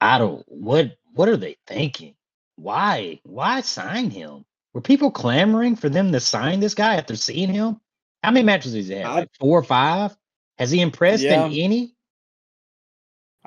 I 0.00 0.18
don't 0.18 0.44
what 0.48 0.96
what 1.14 1.28
are 1.28 1.36
they 1.36 1.56
thinking? 1.66 2.14
Why? 2.56 3.20
Why 3.24 3.60
sign 3.60 4.10
him? 4.10 4.44
Were 4.74 4.80
people 4.80 5.10
clamoring 5.10 5.76
for 5.76 5.88
them 5.88 6.12
to 6.12 6.20
sign 6.20 6.60
this 6.60 6.74
guy 6.74 6.96
after 6.96 7.16
seeing 7.16 7.52
him? 7.52 7.80
How 8.22 8.30
many 8.30 8.44
matches 8.44 8.74
has 8.74 8.88
he 8.88 8.94
had? 8.94 9.06
Like 9.06 9.30
four 9.38 9.58
or 9.58 9.64
five? 9.64 10.16
Has 10.58 10.70
he 10.70 10.80
impressed 10.80 11.22
Yeah. 11.22 11.46
in 11.46 11.52
any? 11.52 11.94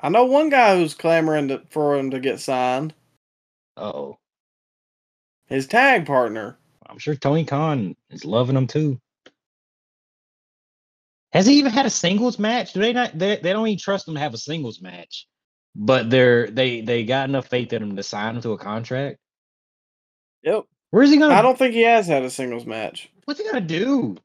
I 0.06 0.08
know 0.08 0.24
one 0.24 0.50
guy 0.50 0.76
who's 0.76 0.94
clamoring 0.94 1.48
to, 1.48 1.62
for 1.68 1.96
him 1.96 2.12
to 2.12 2.20
get 2.20 2.38
signed. 2.38 2.94
Oh, 3.76 4.18
His 5.48 5.66
tag 5.66 6.06
partner. 6.06 6.56
I'm 6.88 6.98
sure 6.98 7.16
Tony 7.16 7.44
Khan 7.44 7.96
is 8.10 8.24
loving 8.24 8.56
him 8.56 8.68
too. 8.68 9.00
Has 11.32 11.44
he 11.44 11.54
even 11.54 11.72
had 11.72 11.86
a 11.86 11.90
singles 11.90 12.38
match? 12.38 12.72
Do 12.72 12.82
they 12.82 12.92
not? 12.92 13.18
They, 13.18 13.38
they 13.38 13.52
don't 13.52 13.66
even 13.66 13.80
trust 13.80 14.06
him 14.06 14.14
to 14.14 14.20
have 14.20 14.32
a 14.32 14.38
singles 14.38 14.80
match, 14.80 15.26
but 15.74 16.08
they're 16.08 16.46
they 16.50 16.82
they 16.82 17.04
got 17.04 17.28
enough 17.28 17.48
faith 17.48 17.72
in 17.72 17.82
him 17.82 17.96
to 17.96 18.04
sign 18.04 18.36
him 18.36 18.42
to 18.42 18.52
a 18.52 18.58
contract. 18.58 19.18
Yep. 20.44 20.66
Where's 20.92 21.10
he 21.10 21.16
gonna? 21.16 21.34
I 21.34 21.42
don't 21.42 21.58
think 21.58 21.74
he 21.74 21.82
has 21.82 22.06
had 22.06 22.22
a 22.22 22.30
singles 22.30 22.64
match. 22.64 23.10
What's 23.24 23.40
he 23.40 23.46
gonna 23.46 23.60
do? 23.60 24.18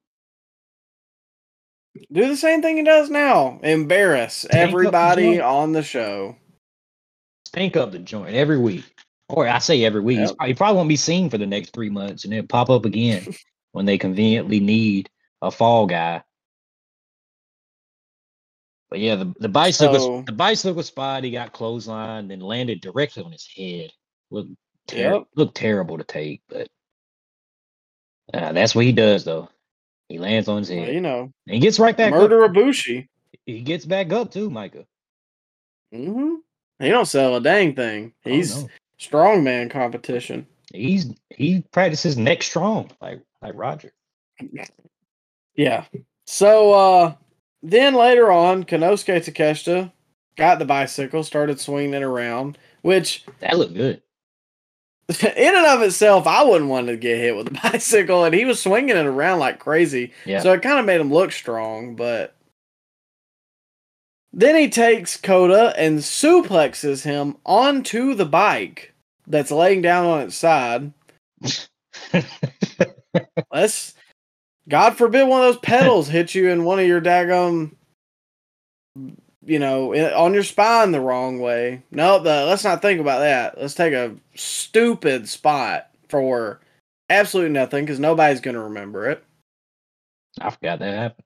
Do 2.12 2.28
the 2.28 2.38
same 2.38 2.62
thing 2.62 2.78
he 2.78 2.84
does 2.84 3.10
now. 3.10 3.60
Embarrass 3.64 4.44
the 4.44 4.56
everybody 4.56 5.32
joint. 5.34 5.42
on 5.42 5.72
the 5.74 5.84
show. 5.84 6.38
Stink 7.48 7.76
up 7.76 7.92
the 7.92 8.00
joint 8.00 8.34
every 8.34 8.58
week, 8.58 8.86
or 9.28 9.46
I 9.48 9.60
say 9.60 9.84
every 9.84 10.00
week. 10.02 10.20
Yep. 10.20 10.36
he 10.46 10.54
probably 10.54 10.78
won't 10.78 10.90
be 10.90 10.96
seen 10.96 11.30
for 11.30 11.38
the 11.38 11.46
next 11.46 11.74
three 11.74 11.90
months, 11.90 12.24
and 12.24 12.32
then 12.32 12.48
pop 12.48 12.70
up 12.70 12.86
again 12.86 13.26
when 13.74 13.86
they 13.86 13.98
conveniently 13.98 14.60
need 14.62 15.10
a 15.42 15.52
fall 15.52 15.86
guy. 15.86 16.24
But 18.90 19.00
yeah, 19.00 19.16
the, 19.16 19.34
the 19.40 19.50
bicycle 19.50 20.00
So- 20.00 20.24
the 20.26 20.32
bicycle 20.34 20.84
spot 20.84 21.24
he 21.26 21.32
got 21.32 21.52
clothesline, 21.54 22.28
then 22.30 22.40
landed 22.40 22.80
directly 22.82 23.24
on 23.24 23.32
his 23.34 23.48
head. 23.56 23.90
Looked 24.30 24.52
ter- 24.88 25.14
Yep. 25.16 25.24
looked 25.36 25.56
terrible 25.56 25.98
to 25.98 26.04
take, 26.06 26.42
but 26.48 26.68
uh, 28.34 28.54
that's 28.54 28.76
what 28.76 28.86
he 28.86 28.94
does 28.94 29.26
though. 29.26 29.50
He 30.12 30.20
lands 30.20 30.48
on 30.50 30.58
his 30.60 30.70
Well, 30.70 30.80
head. 30.84 30.94
you 30.94 31.02
know, 31.02 31.32
and 31.48 31.54
he 31.56 31.60
gets 31.60 31.80
right 31.80 31.96
back 31.96 32.12
up. 32.14 32.20
murder 32.20 32.48
Ibushi. 32.48 33.08
He 33.46 33.62
gets 33.62 33.86
back 33.86 34.12
up 34.12 34.32
too, 34.32 34.50
Micah. 34.50 34.86
hmm 35.94 36.36
He 36.80 36.90
don't 36.90 37.06
sell 37.06 37.36
a 37.38 37.42
dang 37.42 37.76
thing. 37.76 38.14
He's 38.24 38.66
strongman 39.00 39.72
competition. 39.72 40.46
he's 40.74 41.14
he 41.30 41.62
practices 41.72 42.18
neck 42.18 42.44
strong 42.44 42.92
like 43.02 43.22
like 43.42 43.54
Roger. 43.56 43.94
Yeah. 45.56 45.86
So 46.26 46.74
uh 46.74 47.14
then 47.64 47.94
later 47.96 48.32
on, 48.32 48.64
Konosuke 48.66 49.18
Takeshita 49.24 49.92
got 50.36 50.60
the 50.60 50.66
bicycle, 50.66 51.24
started 51.24 51.60
swinging 51.60 51.94
it 51.94 52.04
around, 52.04 52.58
which 52.82 53.26
That 53.40 53.58
looked 53.58 53.76
good. 53.76 54.02
in 55.36 55.56
and 55.56 55.66
of 55.66 55.82
itself, 55.82 56.28
I 56.28 56.44
wouldn't 56.44 56.70
want 56.70 56.88
to 56.88 56.98
get 56.98 57.18
hit 57.18 57.36
with 57.36 57.48
a 57.48 57.52
bicycle, 57.72 58.24
and 58.24 58.34
he 58.34 58.46
was 58.46 58.62
swinging 58.62 58.96
it 58.96 59.06
around 59.06 59.40
like 59.40 59.60
crazy. 59.60 60.14
Yeah. 60.26 60.40
So 60.40 60.54
it 60.54 60.62
kind 60.62 60.80
of 60.80 60.86
made 60.86 61.02
him 61.02 61.12
look 61.12 61.32
strong, 61.32 61.96
but 61.96 62.36
then 64.34 64.56
he 64.56 64.70
takes 64.70 65.18
Kota 65.18 65.74
and 65.78 66.00
suplexes 66.00 67.04
him 67.04 67.38
onto 67.46 68.14
the 68.14 68.26
bike 68.26 68.94
that's 69.28 69.52
laying 69.52 69.82
down 69.82 70.06
on 70.06 70.22
its 70.22 70.36
side. 70.36 70.94
Let's 73.52 73.94
God 74.70 74.96
forbid 74.96 75.28
one 75.28 75.42
of 75.42 75.54
those 75.54 75.62
pedals 75.62 76.08
hit 76.08 76.34
you 76.34 76.50
in 76.50 76.64
one 76.64 76.80
of 76.80 76.88
your 76.88 77.02
daggum, 77.02 77.76
you 79.44 79.60
know, 79.60 79.94
on 80.16 80.34
your 80.34 80.44
spine 80.44 80.92
the 80.92 81.02
wrong 81.02 81.40
way. 81.40 81.84
No, 81.92 82.20
the, 82.20 82.46
let's 82.46 82.64
not 82.64 82.82
think 82.82 83.00
about 83.00 83.20
that. 83.20 83.60
Let's 83.60 83.74
take 83.74 83.94
a 83.94 84.16
stupid 84.36 85.28
spot 85.28 85.90
for 86.10 86.60
absolutely 87.10 87.52
nothing 87.54 87.86
because 87.86 88.00
nobody's 88.00 88.42
going 88.42 88.56
to 88.56 88.62
remember 88.62 89.10
it. 89.10 89.24
I 90.40 90.50
forgot 90.50 90.80
that 90.80 90.98
happened. 90.98 91.26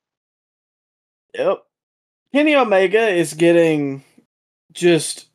Yep. 1.36 1.64
Kenny 2.34 2.56
Omega 2.56 3.10
is 3.10 3.34
getting 3.34 4.04
just 4.72 5.28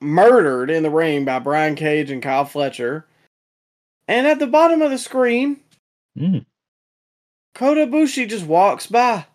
murdered 0.00 0.70
in 0.70 0.82
the 0.82 0.90
ring 0.90 1.24
by 1.24 1.38
Brian 1.38 1.74
Cage 1.74 2.10
and 2.10 2.22
Kyle 2.22 2.44
Fletcher. 2.44 3.06
And 4.08 4.26
at 4.26 4.38
the 4.38 4.46
bottom 4.46 4.82
of 4.82 4.90
the 4.90 4.98
screen, 4.98 5.60
Mm. 6.18 6.46
Kota 7.54 7.86
Ibushi 7.86 8.28
just 8.28 8.46
walks 8.46 8.86
by. 8.86 9.26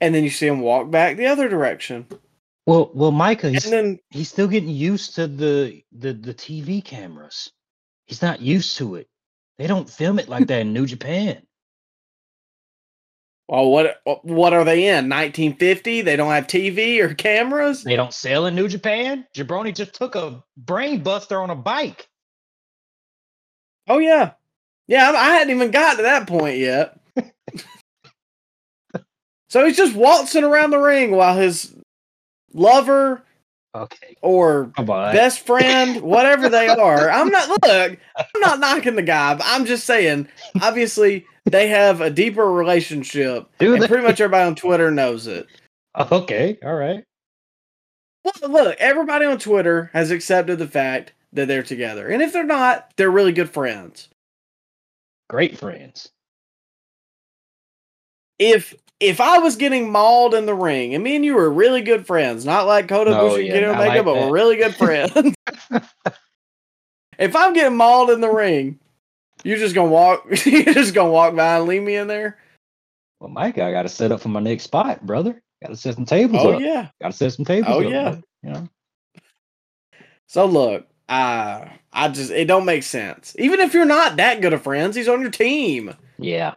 And 0.00 0.14
then 0.14 0.24
you 0.24 0.30
see 0.30 0.46
him 0.46 0.60
walk 0.60 0.90
back 0.90 1.16
the 1.16 1.26
other 1.26 1.48
direction. 1.48 2.06
Well, 2.66 2.90
well, 2.94 3.12
Micah, 3.12 3.50
he's 3.50 3.64
And 3.64 3.72
then 3.72 3.98
he's 4.10 4.28
still 4.28 4.48
getting 4.48 4.68
used 4.68 5.14
to 5.16 5.28
the 5.28 5.82
the 5.92 6.12
the 6.12 6.34
TV 6.34 6.84
cameras. 6.84 7.52
He's 8.06 8.22
not 8.22 8.40
used 8.40 8.76
to 8.78 8.96
it. 8.96 9.08
They 9.58 9.66
don't 9.66 9.88
film 9.88 10.18
it 10.18 10.28
like 10.28 10.48
that 10.48 10.60
in 10.60 10.72
New 10.72 10.86
Japan. 10.86 11.42
well 13.48 13.70
what 13.70 14.00
what 14.22 14.52
are 14.52 14.64
they 14.64 14.88
in? 14.88 15.08
1950? 15.08 16.02
They 16.02 16.16
don't 16.16 16.32
have 16.32 16.46
TV 16.46 17.00
or 17.00 17.14
cameras? 17.14 17.84
They 17.84 17.96
don't 17.96 18.12
sell 18.14 18.46
in 18.46 18.54
New 18.56 18.68
Japan. 18.68 19.26
Jabroni 19.34 19.74
just 19.74 19.94
took 19.94 20.14
a 20.16 20.42
brain 20.56 21.02
buster 21.02 21.40
on 21.40 21.50
a 21.50 21.56
bike. 21.56 22.08
Oh 23.88 23.98
yeah. 23.98 24.32
Yeah, 24.88 25.10
I 25.10 25.16
I 25.16 25.30
hadn't 25.34 25.54
even 25.54 25.70
gotten 25.70 25.98
to 25.98 26.02
that 26.04 26.28
point 26.28 26.58
yet. 26.58 26.95
So 29.48 29.64
he's 29.64 29.76
just 29.76 29.94
waltzing 29.96 30.44
around 30.44 30.70
the 30.70 30.78
ring 30.78 31.12
while 31.12 31.36
his 31.36 31.74
lover 32.52 33.22
Okay, 33.74 34.16
or 34.22 34.72
come 34.74 34.88
on. 34.88 35.14
best 35.14 35.40
friend, 35.44 36.00
whatever 36.02 36.48
they 36.48 36.66
are. 36.68 37.10
I'm 37.10 37.28
not 37.28 37.48
look, 37.48 37.98
I'm 38.16 38.40
not 38.40 38.58
knocking 38.58 38.96
the 38.96 39.02
guy, 39.02 39.34
but 39.34 39.44
I'm 39.46 39.66
just 39.66 39.84
saying, 39.84 40.28
obviously 40.62 41.26
they 41.44 41.68
have 41.68 42.00
a 42.00 42.08
deeper 42.10 42.50
relationship. 42.50 43.46
Do 43.58 43.74
And 43.74 43.82
they? 43.82 43.86
pretty 43.86 44.02
much 44.02 44.18
everybody 44.20 44.46
on 44.46 44.54
Twitter 44.54 44.90
knows 44.90 45.26
it. 45.26 45.46
Oh, 45.94 46.08
okay, 46.22 46.56
all 46.64 46.74
right. 46.74 47.04
Well, 48.24 48.50
look, 48.50 48.76
everybody 48.78 49.26
on 49.26 49.38
Twitter 49.38 49.90
has 49.92 50.10
accepted 50.10 50.58
the 50.58 50.66
fact 50.66 51.12
that 51.34 51.46
they're 51.46 51.62
together. 51.62 52.08
And 52.08 52.22
if 52.22 52.32
they're 52.32 52.44
not, 52.44 52.90
they're 52.96 53.10
really 53.10 53.32
good 53.32 53.50
friends. 53.50 54.08
Great 55.28 55.58
friends. 55.58 56.08
If 58.38 58.74
if 59.00 59.20
I 59.20 59.38
was 59.38 59.56
getting 59.56 59.90
mauled 59.90 60.34
in 60.34 60.46
the 60.46 60.54
ring, 60.54 60.94
and 60.94 61.04
me 61.04 61.16
and 61.16 61.24
you 61.24 61.34
were 61.34 61.50
really 61.50 61.82
good 61.82 62.06
friends, 62.06 62.44
not 62.46 62.66
like 62.66 62.88
Kota 62.88 63.10
No, 63.10 63.30
Ibushi 63.30 63.36
and 63.38 63.46
yeah, 63.46 63.52
Kenny 63.54 63.66
not 63.66 63.74
Omega, 63.76 63.88
like 63.96 64.04
but 64.04 64.14
that. 64.14 64.26
we're 64.26 64.32
really 64.34 64.56
good 64.56 64.74
friends. 64.74 65.34
if 67.18 67.36
I'm 67.36 67.52
getting 67.52 67.76
mauled 67.76 68.10
in 68.10 68.20
the 68.20 68.30
ring, 68.30 68.78
you're 69.44 69.58
just 69.58 69.74
gonna 69.74 69.90
walk 69.90 70.24
you're 70.46 70.74
just 70.74 70.94
gonna 70.94 71.10
walk 71.10 71.34
by 71.36 71.56
and 71.58 71.66
leave 71.66 71.82
me 71.82 71.96
in 71.96 72.06
there? 72.08 72.38
Well, 73.20 73.30
Mike, 73.30 73.58
I 73.58 73.70
got 73.72 73.82
to 73.82 73.88
set 73.88 74.12
up 74.12 74.20
for 74.20 74.28
my 74.28 74.40
next 74.40 74.64
spot, 74.64 75.04
brother. 75.06 75.42
Got 75.62 75.68
to 75.70 75.76
set 75.76 75.94
some 75.94 76.04
tables 76.04 76.42
Oh 76.44 76.52
up. 76.52 76.60
yeah. 76.60 76.88
Got 77.00 77.12
to 77.12 77.16
set 77.16 77.32
some 77.32 77.46
tables 77.46 77.72
Oh, 77.74 77.82
up. 77.82 77.90
yeah. 77.90 78.02
brother, 78.02 78.22
You 78.42 78.50
know. 78.50 78.68
So 80.26 80.44
look, 80.44 80.86
I 81.08 81.78
I 81.92 82.08
just 82.08 82.30
it 82.30 82.46
don't 82.46 82.64
make 82.66 82.82
sense. 82.82 83.34
Even 83.38 83.60
if 83.60 83.72
you're 83.72 83.84
not 83.86 84.16
that 84.16 84.40
good 84.42 84.52
of 84.52 84.62
friends, 84.62 84.96
he's 84.96 85.08
on 85.08 85.20
your 85.22 85.30
team. 85.30 85.94
Yeah. 86.18 86.54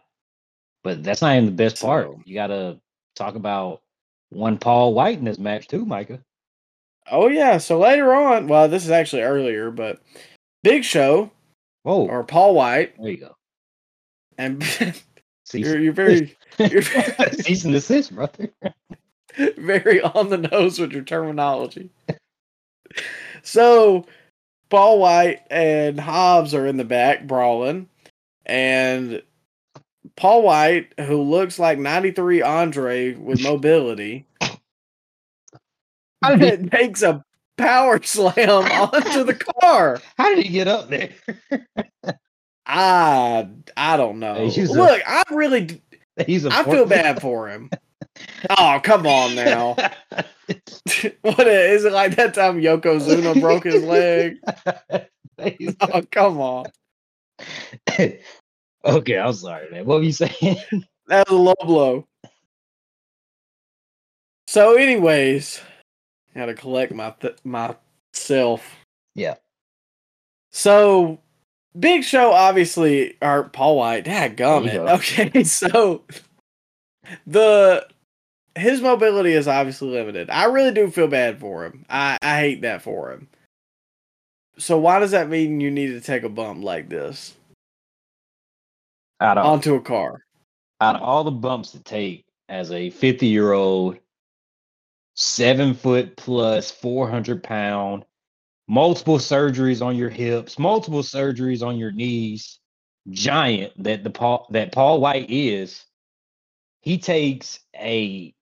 But 0.83 1.03
that's 1.03 1.21
not 1.21 1.33
even 1.33 1.45
the 1.45 1.51
best 1.51 1.81
part. 1.81 2.09
You 2.25 2.35
got 2.35 2.47
to 2.47 2.79
talk 3.15 3.35
about 3.35 3.81
one 4.29 4.57
Paul 4.57 4.93
White 4.93 5.17
in 5.17 5.25
this 5.25 5.39
match 5.39 5.67
too, 5.67 5.85
Micah. 5.85 6.19
Oh 7.11 7.27
yeah. 7.27 7.57
So 7.57 7.79
later 7.79 8.13
on, 8.13 8.47
well, 8.47 8.67
this 8.67 8.85
is 8.85 8.91
actually 8.91 9.23
earlier, 9.23 9.71
but 9.71 10.01
Big 10.63 10.83
Show 10.83 11.31
oh, 11.85 12.07
or 12.07 12.23
Paul 12.23 12.53
White 12.53 12.95
there 12.97 13.11
you 13.11 13.17
go. 13.17 13.35
and 14.37 14.63
you're 15.53 15.79
you're 15.79 15.93
very 15.93 16.37
you're 16.59 16.81
cease 16.81 17.65
and 17.65 17.73
desist, 17.73 18.13
brother. 18.13 18.49
very 19.57 20.01
on 20.01 20.29
the 20.29 20.37
nose 20.37 20.79
with 20.79 20.91
your 20.91 21.03
terminology. 21.03 21.89
So 23.41 24.05
Paul 24.69 24.99
White 24.99 25.41
and 25.49 25.99
Hobbs 25.99 26.53
are 26.53 26.65
in 26.65 26.77
the 26.77 26.85
back 26.85 27.25
brawling, 27.25 27.87
and 28.45 29.21
Paul 30.19 30.41
White, 30.41 30.93
who 30.99 31.21
looks 31.21 31.57
like 31.59 31.79
93 31.79 32.41
Andre 32.41 33.13
with 33.13 33.41
mobility, 33.41 34.27
How 36.21 36.35
did, 36.35 36.69
takes 36.73 37.01
a 37.01 37.23
power 37.57 38.03
slam 38.03 38.35
onto 38.49 39.23
the 39.23 39.33
car. 39.61 40.01
how 40.17 40.35
did 40.35 40.45
he 40.45 40.51
get 40.51 40.67
up 40.67 40.89
there? 40.89 41.11
I 42.65 43.47
I 43.77 43.95
don't 43.95 44.19
know. 44.19 44.35
Hey, 44.35 44.49
he's 44.49 44.71
Look, 44.71 45.01
I 45.07 45.23
really 45.31 45.81
He's 46.27 46.43
a 46.43 46.49
I 46.51 46.65
feel 46.65 46.85
bad 46.85 47.21
for 47.21 47.47
him. 47.47 47.69
Oh, 48.49 48.81
come 48.83 49.07
on 49.07 49.35
now. 49.35 49.75
what 51.21 51.47
is 51.47 51.85
it 51.85 51.93
like 51.93 52.17
that 52.17 52.33
time 52.33 52.59
Yokozuna 52.59 53.39
broke 53.39 53.63
his 53.63 53.83
leg? 53.83 54.37
Oh, 55.79 56.01
come 56.11 56.41
on. 56.41 56.65
Okay, 58.85 59.17
I'm 59.17 59.33
sorry, 59.33 59.69
man. 59.71 59.85
What 59.85 59.99
were 59.99 60.03
you 60.03 60.11
saying? 60.13 60.57
That 61.07 61.29
was 61.29 61.39
a 61.39 61.41
low 61.41 61.55
blow. 61.63 62.07
So, 64.47 64.75
anyways, 64.75 65.61
had 66.33 66.47
to 66.47 66.53
collect 66.55 66.93
my 66.93 67.13
th- 67.19 67.37
myself. 67.43 68.75
Yeah. 69.15 69.35
So, 70.51 71.19
Big 71.79 72.03
Show 72.03 72.31
obviously, 72.31 73.15
or 73.21 73.45
Paul 73.45 73.77
White, 73.77 74.05
dad 74.05 74.37
gum 74.37 74.65
go. 74.65 74.87
Okay, 74.87 75.43
so 75.43 76.03
the 77.27 77.87
his 78.55 78.81
mobility 78.81 79.33
is 79.33 79.47
obviously 79.47 79.89
limited. 79.89 80.29
I 80.29 80.45
really 80.45 80.71
do 80.71 80.89
feel 80.89 81.07
bad 81.07 81.39
for 81.39 81.65
him. 81.65 81.85
I, 81.89 82.17
I 82.21 82.39
hate 82.39 82.61
that 82.61 82.81
for 82.81 83.11
him. 83.11 83.27
So 84.57 84.77
why 84.77 84.99
does 84.99 85.11
that 85.11 85.29
mean 85.29 85.61
you 85.61 85.71
need 85.71 85.87
to 85.87 86.01
take 86.01 86.23
a 86.23 86.29
bump 86.29 86.63
like 86.63 86.89
this 86.89 87.35
out 89.21 89.37
of 89.37 89.45
onto 89.45 89.75
a 89.75 89.81
car? 89.81 90.23
out 90.81 90.95
of 90.95 91.01
all 91.01 91.23
the 91.23 91.31
bumps 91.31 91.71
to 91.71 91.83
take 91.83 92.25
as 92.47 92.71
a 92.71 92.89
50 92.89 93.27
year 93.27 93.51
old, 93.51 93.97
seven 95.15 95.73
foot 95.73 96.15
plus, 96.15 96.71
400 96.71 97.43
pound, 97.43 98.05
multiple 98.67 99.17
surgeries 99.17 99.85
on 99.85 99.95
your 99.95 100.09
hips, 100.09 100.57
multiple 100.57 101.01
surgeries 101.03 101.65
on 101.65 101.77
your 101.77 101.91
knees, 101.91 102.59
giant 103.09 103.73
that 103.83 104.03
the 104.03 104.09
Paul 104.09 104.47
that 104.51 104.71
Paul 104.71 105.01
White 105.01 105.29
is, 105.29 105.83
he 106.81 106.97
takes 106.97 107.59
a 107.75 108.33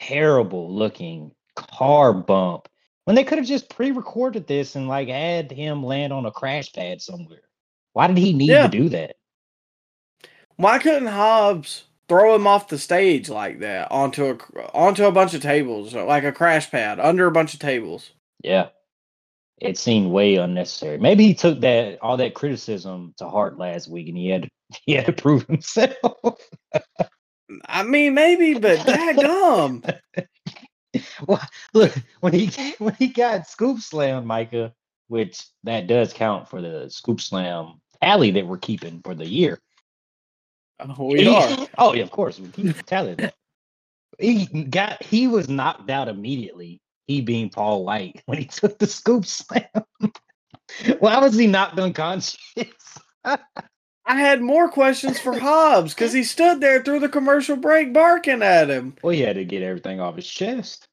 terrible 0.00 0.72
looking 0.74 1.32
car 1.56 2.12
bump 2.12 2.68
when 3.04 3.16
they 3.16 3.24
could 3.24 3.38
have 3.38 3.46
just 3.46 3.68
pre-recorded 3.68 4.46
this 4.46 4.76
and 4.76 4.88
like 4.88 5.08
had 5.08 5.50
him 5.50 5.84
land 5.84 6.12
on 6.12 6.26
a 6.26 6.30
crash 6.30 6.72
pad 6.72 7.02
somewhere. 7.02 7.42
Why 7.92 8.06
did 8.06 8.18
he 8.18 8.32
need 8.32 8.50
Yeah. 8.50 8.62
to 8.62 8.68
do 8.68 8.88
that? 8.90 9.16
Why 10.60 10.78
couldn't 10.78 11.06
Hobbs 11.06 11.84
throw 12.06 12.34
him 12.34 12.46
off 12.46 12.68
the 12.68 12.76
stage 12.76 13.30
like 13.30 13.60
that 13.60 13.90
onto 13.90 14.26
a 14.26 14.60
onto 14.74 15.06
a 15.06 15.10
bunch 15.10 15.32
of 15.32 15.40
tables, 15.40 15.94
like 15.94 16.22
a 16.22 16.32
crash 16.32 16.70
pad 16.70 17.00
under 17.00 17.26
a 17.26 17.32
bunch 17.32 17.54
of 17.54 17.60
tables? 17.60 18.10
Yeah. 18.44 18.68
It 19.58 19.78
seemed 19.78 20.10
way 20.10 20.36
unnecessary. 20.36 20.98
Maybe 20.98 21.24
he 21.24 21.32
took 21.32 21.62
that 21.62 21.98
all 22.02 22.18
that 22.18 22.34
criticism 22.34 23.14
to 23.16 23.30
heart 23.30 23.56
last 23.56 23.88
week 23.88 24.08
and 24.08 24.18
he 24.18 24.28
had 24.28 24.50
he 24.84 24.92
had 24.92 25.06
to 25.06 25.14
prove 25.14 25.46
himself. 25.46 26.38
I 27.64 27.82
mean, 27.82 28.12
maybe, 28.12 28.58
but 28.58 28.78
dadgum. 28.80 29.98
well, 31.26 31.40
look, 31.72 31.94
when 32.20 32.34
he 32.34 32.74
when 32.76 32.94
he 32.96 33.06
got 33.06 33.46
scoop 33.46 33.80
slam, 33.80 34.26
Micah, 34.26 34.74
which 35.08 35.40
that 35.64 35.86
does 35.86 36.12
count 36.12 36.50
for 36.50 36.60
the 36.60 36.90
scoop 36.90 37.22
slam 37.22 37.80
tally 38.02 38.30
that 38.32 38.46
we're 38.46 38.58
keeping 38.58 39.00
for 39.02 39.14
the 39.14 39.26
year. 39.26 39.58
We 40.98 41.22
He- 41.22 41.28
are. 41.28 41.68
Oh 41.78 41.94
yeah, 41.94 42.02
of 42.02 42.10
course. 42.10 42.38
We 42.38 42.48
keep 42.48 42.76
the 42.76 42.82
tally 42.82 43.12
of 43.12 43.18
that. 43.18 43.34
He 44.18 44.46
got 44.64 45.02
he 45.02 45.28
was 45.28 45.48
knocked 45.48 45.90
out 45.90 46.08
immediately. 46.08 46.80
He 47.06 47.20
being 47.20 47.50
Paul 47.50 47.84
White 47.84 48.22
when 48.26 48.38
he 48.38 48.44
took 48.44 48.78
the 48.78 48.86
scoop 48.86 49.26
slam. 49.26 49.64
Why 50.98 51.18
was 51.18 51.34
he 51.34 51.46
knocked 51.46 51.78
unconscious? 51.78 52.38
I 53.24 53.38
had 54.18 54.40
more 54.40 54.68
questions 54.68 55.20
for 55.20 55.38
Hobbs 55.38 55.94
because 55.94 56.12
he 56.12 56.24
stood 56.24 56.60
there 56.60 56.82
through 56.82 57.00
the 57.00 57.08
commercial 57.08 57.56
break 57.56 57.92
barking 57.92 58.42
at 58.42 58.68
him. 58.70 58.96
Well, 59.02 59.14
he 59.14 59.20
had 59.20 59.36
to 59.36 59.44
get 59.44 59.62
everything 59.62 60.00
off 60.00 60.16
his 60.16 60.28
chest. 60.28 60.88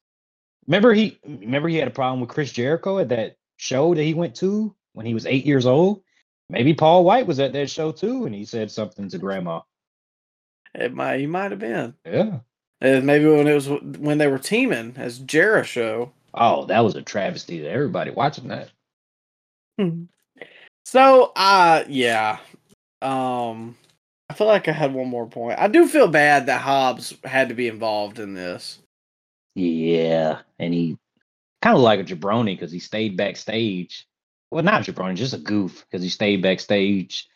Remember 0.67 0.93
he 0.93 1.17
remember 1.25 1.69
he 1.69 1.77
had 1.77 1.87
a 1.87 1.91
problem 1.91 2.19
with 2.19 2.29
Chris 2.29 2.51
Jericho 2.51 2.99
at 2.99 3.09
that 3.09 3.35
show 3.57 3.95
that 3.95 4.03
he 4.03 4.13
went 4.13 4.35
to 4.35 4.75
when 4.93 5.05
he 5.05 5.13
was 5.13 5.25
eight 5.25 5.45
years 5.45 5.65
old. 5.65 6.01
Maybe 6.49 6.73
Paul 6.73 7.03
White 7.03 7.27
was 7.27 7.39
at 7.39 7.53
that 7.53 7.69
show 7.69 7.91
too, 7.91 8.25
and 8.25 8.35
he 8.35 8.45
said 8.45 8.71
something 8.71 9.09
to 9.09 9.17
Grandma. 9.17 9.61
It 10.77 10.93
might 10.93 11.19
he 11.19 11.27
might 11.27 11.51
have 11.51 11.59
been. 11.59 11.95
Yeah. 12.05 12.39
And 12.79 13.05
maybe 13.05 13.25
when 13.25 13.47
it 13.47 13.53
was 13.53 13.67
when 13.67 14.19
they 14.19 14.27
were 14.27 14.37
teaming 14.37 14.93
as 14.97 15.19
Jericho. 15.19 16.13
Oh, 16.33 16.65
that 16.65 16.83
was 16.83 16.95
a 16.95 17.01
travesty 17.01 17.59
to 17.59 17.67
everybody 17.67 18.11
watching 18.11 18.49
that. 18.49 18.69
So, 20.85 21.33
uh, 21.35 21.83
yeah. 21.89 22.37
Um, 23.01 23.75
I 24.29 24.33
feel 24.33 24.47
like 24.47 24.67
I 24.67 24.71
had 24.71 24.93
one 24.93 25.09
more 25.09 25.27
point. 25.27 25.59
I 25.59 25.67
do 25.67 25.87
feel 25.87 26.07
bad 26.07 26.45
that 26.45 26.61
Hobbs 26.61 27.13
had 27.23 27.49
to 27.49 27.55
be 27.55 27.67
involved 27.67 28.19
in 28.19 28.33
this. 28.33 28.79
Yeah, 29.55 30.39
and 30.59 30.73
he 30.73 30.97
kind 31.61 31.75
of 31.75 31.81
like 31.81 31.99
a 31.99 32.03
jabroni 32.03 32.55
because 32.55 32.71
he 32.71 32.79
stayed 32.79 33.17
backstage. 33.17 34.07
Well, 34.51 34.63
not 34.63 34.83
jabroni, 34.83 35.15
just 35.15 35.33
a 35.33 35.39
goof 35.39 35.85
because 35.89 36.03
he 36.03 36.09
stayed 36.09 36.41
backstage, 36.41 37.27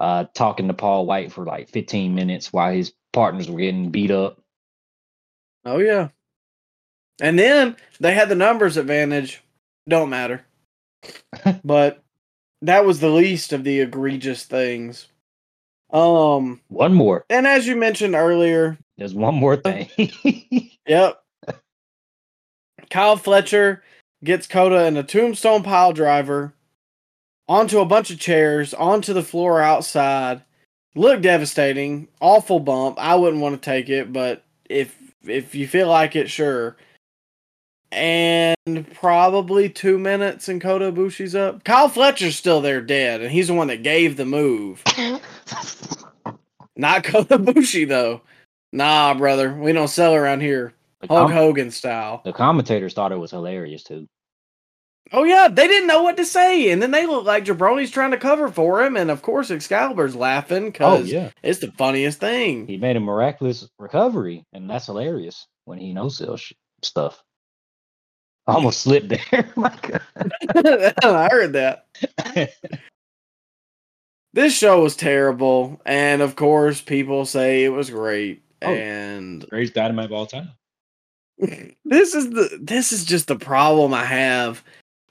uh, 0.00 0.24
talking 0.34 0.68
to 0.68 0.74
Paul 0.74 1.06
White 1.06 1.32
for 1.32 1.44
like 1.44 1.68
15 1.70 2.14
minutes 2.14 2.52
while 2.52 2.72
his 2.72 2.92
partners 3.12 3.50
were 3.50 3.58
getting 3.58 3.90
beat 3.90 4.10
up. 4.10 4.40
Oh 5.64 5.78
yeah. 5.78 6.08
And 7.20 7.38
then 7.38 7.76
they 8.00 8.14
had 8.14 8.28
the 8.28 8.34
numbers 8.34 8.76
advantage. 8.76 9.42
Don't 9.88 10.10
matter. 10.10 10.44
but 11.64 12.02
that 12.62 12.84
was 12.84 13.00
the 13.00 13.10
least 13.10 13.52
of 13.52 13.64
the 13.64 13.80
egregious 13.80 14.44
things. 14.44 15.08
Um, 15.92 16.60
One 16.68 16.94
more. 16.94 17.24
and 17.28 17.46
as 17.46 17.66
you 17.66 17.76
mentioned 17.76 18.14
earlier, 18.14 18.78
There's 18.96 19.14
one 19.14 19.34
more 19.34 19.56
thing. 19.56 19.88
Yep. 20.86 21.22
Kyle 22.90 23.16
Fletcher 23.16 23.82
gets 24.24 24.46
Kota 24.48 24.84
in 24.86 24.96
a 24.96 25.02
tombstone 25.04 25.62
pile 25.62 25.92
driver 25.92 26.54
onto 27.48 27.80
a 27.80 27.84
bunch 27.84 28.10
of 28.10 28.18
chairs, 28.18 28.74
onto 28.74 29.12
the 29.12 29.22
floor 29.22 29.60
outside. 29.60 30.42
Looked 30.94 31.22
devastating. 31.22 32.08
Awful 32.20 32.60
bump. 32.60 32.98
I 32.98 33.14
wouldn't 33.14 33.42
want 33.42 33.60
to 33.60 33.64
take 33.70 33.88
it, 33.88 34.12
but 34.12 34.44
if 34.68 34.96
if 35.24 35.54
you 35.54 35.66
feel 35.66 35.88
like 35.88 36.16
it, 36.16 36.28
sure. 36.28 36.76
And 37.90 38.56
probably 38.94 39.68
two 39.68 39.98
minutes 39.98 40.48
and 40.48 40.60
Kota 40.60 40.90
Ibushi's 40.92 41.34
up. 41.34 41.64
Kyle 41.64 41.88
Fletcher's 41.88 42.36
still 42.36 42.60
there 42.60 42.80
dead, 42.80 43.20
and 43.20 43.30
he's 43.30 43.48
the 43.48 43.54
one 43.54 43.68
that 43.68 43.82
gave 43.82 44.16
the 44.16 44.24
move. 44.24 44.82
Not 46.76 47.04
Kota 47.04 47.38
Ibushi 47.38 47.86
though. 47.88 48.22
Nah, 48.72 49.14
brother. 49.14 49.54
We 49.54 49.72
don't 49.72 49.88
sell 49.88 50.14
around 50.14 50.40
here. 50.40 50.72
Hulk 51.08 51.32
Hogan 51.32 51.70
style. 51.70 52.22
the 52.24 52.32
commentators 52.32 52.94
thought 52.94 53.12
it 53.12 53.18
was 53.18 53.32
hilarious 53.32 53.82
too. 53.82 54.06
Oh 55.14 55.24
yeah, 55.24 55.48
they 55.48 55.68
didn't 55.68 55.88
know 55.88 56.02
what 56.02 56.16
to 56.16 56.24
say, 56.24 56.70
and 56.70 56.80
then 56.82 56.90
they 56.90 57.04
look 57.06 57.24
like 57.26 57.44
Jabroni's 57.44 57.90
trying 57.90 58.12
to 58.12 58.16
cover 58.16 58.48
for 58.48 58.82
him, 58.82 58.96
and 58.96 59.10
of 59.10 59.20
course 59.22 59.50
Excalibur's 59.50 60.16
laughing 60.16 60.66
Oh 60.66 60.70
because 60.70 61.12
yeah, 61.12 61.30
it's 61.42 61.58
the 61.60 61.70
funniest 61.72 62.18
thing. 62.18 62.66
he 62.66 62.78
made 62.78 62.96
a 62.96 63.00
miraculous 63.00 63.68
recovery, 63.78 64.44
and 64.54 64.68
that's 64.70 64.86
hilarious 64.86 65.46
when 65.66 65.78
he 65.78 65.92
no 65.92 66.08
sell 66.08 66.36
sh- 66.38 66.52
stuff. 66.82 67.22
I 68.46 68.54
almost 68.54 68.80
slipped 68.80 69.08
there. 69.10 69.52
My 69.56 69.76
God. 69.82 70.02
I 71.04 71.28
heard 71.30 71.52
that. 71.52 71.86
This 74.34 74.56
show 74.56 74.82
was 74.82 74.96
terrible, 74.96 75.80
and 75.84 76.22
of 76.22 76.36
course 76.36 76.80
people 76.80 77.26
say 77.26 77.64
it 77.64 77.68
was 77.68 77.90
great, 77.90 78.42
Oh. 78.62 78.70
and 78.72 79.46
Greatest 79.50 79.74
dynamite 79.74 80.06
of 80.06 80.12
all 80.12 80.26
time. 80.26 80.50
this 81.84 82.14
is 82.14 82.30
the 82.30 82.58
this 82.62 82.92
is 82.92 83.04
just 83.04 83.26
the 83.26 83.36
problem 83.36 83.92
I 83.92 84.04
have 84.04 84.64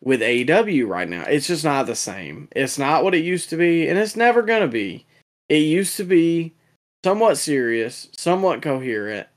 with 0.04 0.22
AEW 0.22 0.88
right 0.88 1.08
now. 1.08 1.24
It's 1.24 1.48
just 1.48 1.64
not 1.64 1.86
the 1.86 1.96
same. 1.96 2.48
It's 2.56 2.78
not 2.78 3.04
what 3.04 3.16
it 3.16 3.24
used 3.24 3.50
to 3.52 3.58
be, 3.58 3.88
and 3.88 3.98
it's 4.00 4.16
never 4.16 4.42
gonna 4.42 4.68
be. 4.68 5.06
It 5.50 5.58
used 5.58 5.98
to 5.98 6.04
be 6.04 6.54
somewhat 7.04 7.38
serious, 7.38 8.10
somewhat 8.18 8.62
coherent. 8.62 9.28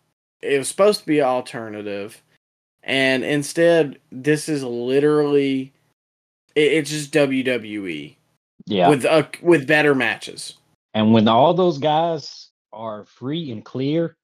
It 0.42 0.58
was 0.58 0.68
supposed 0.68 1.00
to 1.00 1.06
be 1.06 1.22
alternative, 1.22 2.22
and 2.82 3.24
instead, 3.24 3.98
this 4.12 4.48
is 4.48 4.62
literally 4.62 5.72
it, 6.54 6.72
it's 6.72 6.90
just 6.90 7.12
WWE 7.12 8.16
Yeah, 8.66 8.88
with 8.90 9.04
a, 9.04 9.28
with 9.42 9.66
better 9.66 9.94
matches. 9.94 10.54
and 10.94 11.12
when 11.12 11.26
all 11.28 11.54
those 11.54 11.78
guys 11.78 12.48
are 12.72 13.04
free 13.04 13.50
and 13.50 13.64
clear, 13.64 14.16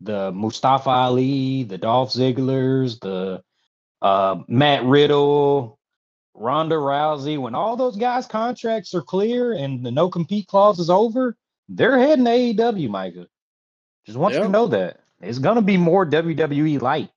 the 0.00 0.32
Mustafa 0.32 0.90
Ali, 0.90 1.62
the 1.64 1.78
Dolph 1.78 2.10
Zigglers, 2.12 2.98
the 3.00 3.42
uh, 4.02 4.42
Matt 4.48 4.84
Riddle, 4.84 5.78
Ronda 6.34 6.74
Rousey, 6.76 7.38
when 7.40 7.54
all 7.54 7.76
those 7.76 7.96
guys' 7.96 8.26
contracts 8.26 8.94
are 8.94 9.02
clear 9.02 9.52
and 9.54 9.84
the 9.86 9.90
no 9.90 10.10
compete 10.10 10.46
clause 10.48 10.78
is 10.78 10.90
over, 10.90 11.36
they're 11.68 11.98
heading 11.98 12.24
to 12.26 12.30
AEW, 12.30 12.88
Micah. 12.90 13.26
Just 14.04 14.18
want 14.18 14.34
you 14.34 14.40
to 14.40 14.48
know 14.48 14.66
that 14.66 15.00
it's 15.20 15.38
gonna 15.38 15.62
be 15.62 15.76
more 15.76 16.04
WWE 16.04 16.80
light. 16.82 17.08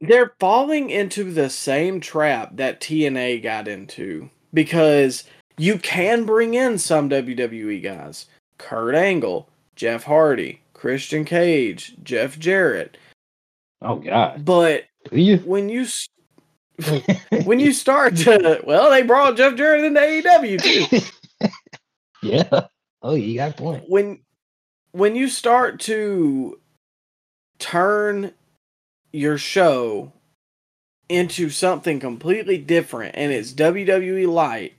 they're 0.00 0.34
falling 0.38 0.90
into 0.90 1.32
the 1.32 1.48
same 1.50 2.00
trap 2.00 2.56
that 2.56 2.80
TNA 2.80 3.42
got 3.42 3.66
into 3.66 4.30
because 4.52 5.24
you 5.56 5.78
can 5.78 6.24
bring 6.24 6.54
in 6.54 6.78
some 6.78 7.08
WWE 7.08 7.82
guys. 7.82 8.26
Kurt 8.58 8.94
Angle, 8.94 9.48
Jeff 9.74 10.04
Hardy, 10.04 10.60
Christian 10.74 11.24
Cage, 11.24 11.96
Jeff 12.02 12.38
Jarrett. 12.38 12.96
Oh 13.82 13.96
God, 13.96 14.44
But 14.44 14.84
when 15.10 15.68
you 15.68 15.86
when 17.44 17.60
you 17.60 17.72
start 17.72 18.16
to 18.16 18.60
well, 18.64 18.90
they 18.90 19.02
brought 19.02 19.36
Jeff 19.36 19.56
Jarrett 19.56 19.84
into 19.84 20.00
AEW 20.00 20.62
too. 20.62 21.48
yeah. 22.22 22.66
Oh, 23.02 23.14
you 23.14 23.36
got 23.36 23.52
a 23.52 23.54
point. 23.54 23.84
when 23.88 24.20
when 24.92 25.16
you 25.16 25.28
start 25.28 25.80
to 25.80 26.58
turn 27.58 28.32
your 29.12 29.38
show 29.38 30.12
into 31.08 31.48
something 31.48 32.00
completely 32.00 32.58
different 32.58 33.14
and 33.16 33.32
it's 33.32 33.52
WWE 33.52 34.28
light 34.28 34.76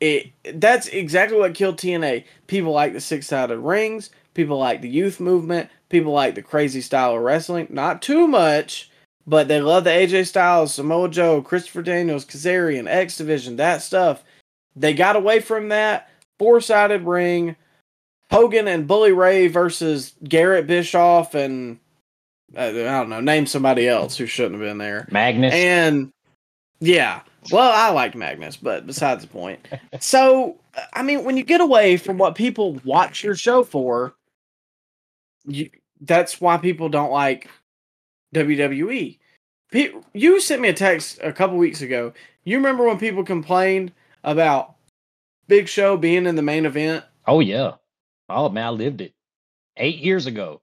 it 0.00 0.32
that's 0.60 0.88
exactly 0.88 1.38
what 1.38 1.54
killed 1.54 1.76
TNA. 1.78 2.24
People 2.46 2.72
like 2.72 2.92
the 2.92 3.00
six-sided 3.00 3.58
rings, 3.58 4.10
people 4.34 4.58
like 4.58 4.80
the 4.80 4.88
youth 4.88 5.20
movement, 5.20 5.70
people 5.88 6.12
like 6.12 6.34
the 6.34 6.42
crazy 6.42 6.80
style 6.80 7.14
of 7.14 7.22
wrestling. 7.22 7.66
Not 7.70 8.02
too 8.02 8.26
much, 8.26 8.90
but 9.26 9.48
they 9.48 9.60
love 9.60 9.84
the 9.84 9.90
AJ 9.90 10.26
Styles, 10.26 10.74
Samoa 10.74 11.08
Joe, 11.08 11.42
Christopher 11.42 11.82
Daniels, 11.82 12.24
Kazarian, 12.24 12.88
X 12.88 13.16
Division, 13.16 13.56
that 13.56 13.82
stuff. 13.82 14.24
They 14.76 14.94
got 14.94 15.16
away 15.16 15.40
from 15.40 15.68
that 15.68 16.10
four-sided 16.38 17.02
ring, 17.02 17.56
Hogan 18.30 18.68
and 18.68 18.86
Bully 18.86 19.12
Ray 19.12 19.48
versus 19.48 20.14
Garrett 20.22 20.66
Bischoff 20.66 21.34
and 21.34 21.78
uh, 22.56 22.62
I 22.62 22.72
don't 22.72 23.10
know, 23.10 23.20
name 23.20 23.46
somebody 23.46 23.88
else 23.88 24.16
who 24.16 24.26
shouldn't 24.26 24.54
have 24.54 24.62
been 24.62 24.78
there. 24.78 25.06
Magnus. 25.10 25.52
And 25.52 26.10
yeah, 26.80 27.20
well, 27.50 27.70
I 27.74 27.90
liked 27.90 28.14
Magnus, 28.14 28.56
but 28.56 28.86
besides 28.86 29.22
the 29.22 29.28
point. 29.28 29.66
So, 30.00 30.56
I 30.92 31.02
mean, 31.02 31.24
when 31.24 31.36
you 31.36 31.42
get 31.42 31.60
away 31.60 31.96
from 31.96 32.18
what 32.18 32.34
people 32.36 32.80
watch 32.84 33.24
your 33.24 33.34
show 33.34 33.64
for, 33.64 34.14
you 35.44 35.70
that's 36.00 36.40
why 36.40 36.56
people 36.56 36.88
don't 36.88 37.10
like 37.10 37.48
WWE. 38.34 39.18
You 40.14 40.40
sent 40.40 40.62
me 40.62 40.68
a 40.68 40.74
text 40.74 41.18
a 41.22 41.32
couple 41.32 41.56
weeks 41.56 41.82
ago. 41.82 42.12
You 42.44 42.56
remember 42.56 42.84
when 42.84 42.98
people 42.98 43.24
complained 43.24 43.92
about 44.24 44.76
Big 45.46 45.68
Show 45.68 45.96
being 45.96 46.26
in 46.26 46.36
the 46.36 46.42
main 46.42 46.66
event? 46.66 47.04
Oh 47.26 47.40
yeah. 47.40 47.72
Oh 48.28 48.48
man, 48.48 48.66
I 48.66 48.70
lived 48.70 49.00
it. 49.00 49.12
Eight 49.76 49.98
years 49.98 50.26
ago, 50.26 50.60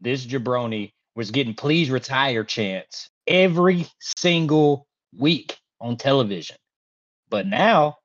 this 0.00 0.26
jabroni 0.26 0.92
was 1.14 1.30
getting 1.30 1.54
please 1.54 1.90
retire 1.90 2.44
chants 2.44 3.08
every 3.26 3.86
single 4.00 4.86
week 5.16 5.56
on 5.80 5.96
television. 5.96 6.56
But 7.30 7.46
now, 7.46 7.98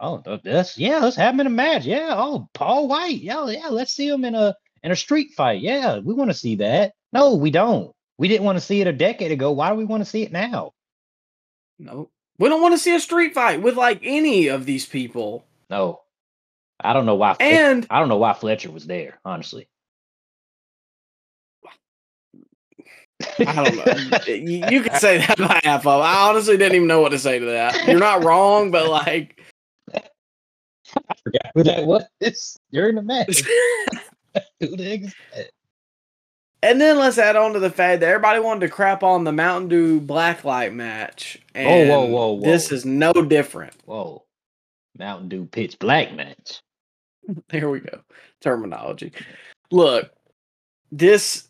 oh 0.00 0.18
th- 0.18 0.42
this 0.42 0.78
yeah, 0.78 0.98
let's 0.98 1.16
have 1.16 1.34
him 1.34 1.40
in 1.40 1.46
a 1.46 1.50
match. 1.50 1.84
Yeah, 1.84 2.14
oh 2.16 2.48
Paul 2.54 2.88
White. 2.88 3.20
Yeah, 3.20 3.46
yeah, 3.48 3.68
let's 3.68 3.92
see 3.92 4.08
him 4.08 4.24
in 4.24 4.34
a 4.34 4.54
in 4.84 4.92
a 4.92 4.96
street 4.96 5.32
fight. 5.32 5.62
Yeah, 5.62 5.98
we 5.98 6.14
want 6.14 6.30
to 6.30 6.36
see 6.36 6.56
that. 6.56 6.92
No, 7.12 7.34
we 7.34 7.50
don't. 7.50 7.90
We 8.18 8.28
didn't 8.28 8.44
want 8.44 8.56
to 8.56 8.64
see 8.64 8.80
it 8.80 8.86
a 8.86 8.92
decade 8.92 9.32
ago. 9.32 9.50
Why 9.50 9.70
do 9.70 9.74
we 9.74 9.84
want 9.84 10.02
to 10.02 10.08
see 10.08 10.22
it 10.22 10.30
now? 10.30 10.72
No. 11.78 12.10
We 12.38 12.48
don't 12.48 12.60
want 12.60 12.74
to 12.74 12.78
see 12.78 12.94
a 12.94 13.00
street 13.00 13.34
fight 13.34 13.62
with 13.62 13.76
like 13.76 14.00
any 14.04 14.48
of 14.48 14.66
these 14.66 14.86
people. 14.86 15.44
No. 15.70 16.02
I 16.80 16.92
don't 16.92 17.06
know 17.06 17.14
why 17.14 17.36
And 17.40 17.86
I 17.90 17.98
don't 17.98 18.08
know 18.08 18.18
why 18.18 18.34
Fletcher 18.34 18.70
was 18.70 18.86
there, 18.86 19.18
honestly. 19.24 19.68
I 23.38 23.64
don't 23.64 23.76
know. 23.76 24.18
you, 24.26 24.64
you 24.70 24.82
can 24.82 24.98
say 24.98 25.18
that 25.18 25.38
by 25.38 25.60
half 25.64 25.86
of. 25.86 26.02
I 26.02 26.28
honestly 26.28 26.56
didn't 26.56 26.76
even 26.76 26.88
know 26.88 27.00
what 27.00 27.10
to 27.10 27.18
say 27.18 27.38
to 27.38 27.46
that. 27.46 27.86
You're 27.86 28.00
not 28.00 28.22
wrong, 28.22 28.70
but 28.70 28.88
like, 28.88 29.40
I 29.94 31.14
forgot 31.22 31.52
who 31.54 31.62
that 31.62 31.86
was. 31.86 32.58
You're 32.70 32.90
in 32.90 32.96
the 32.96 33.02
match. 33.02 33.44
Who 34.60 34.76
the 34.76 34.84
heck 34.84 35.00
is 35.02 35.14
that? 35.34 35.50
And 36.62 36.80
then 36.80 36.98
let's 36.98 37.18
add 37.18 37.36
on 37.36 37.52
to 37.52 37.58
the 37.58 37.68
fact 37.70 38.00
that 38.00 38.08
everybody 38.08 38.40
wanted 38.40 38.60
to 38.60 38.68
crap 38.70 39.02
on 39.02 39.24
the 39.24 39.32
Mountain 39.32 39.68
Dew 39.68 40.00
Blacklight 40.00 40.72
match. 40.72 41.38
Oh, 41.54 41.58
And 41.60 41.90
whoa, 41.90 42.04
whoa, 42.06 42.32
whoa. 42.32 42.40
This 42.40 42.72
is 42.72 42.86
no 42.86 43.12
different. 43.12 43.74
Whoa. 43.84 44.24
Mountain 44.98 45.28
Dew 45.28 45.44
pitch 45.46 45.78
black 45.78 46.14
match. 46.14 46.60
There 47.48 47.70
we 47.70 47.80
go. 47.80 48.00
Terminology. 48.42 49.12
Look, 49.70 50.10
this 50.92 51.48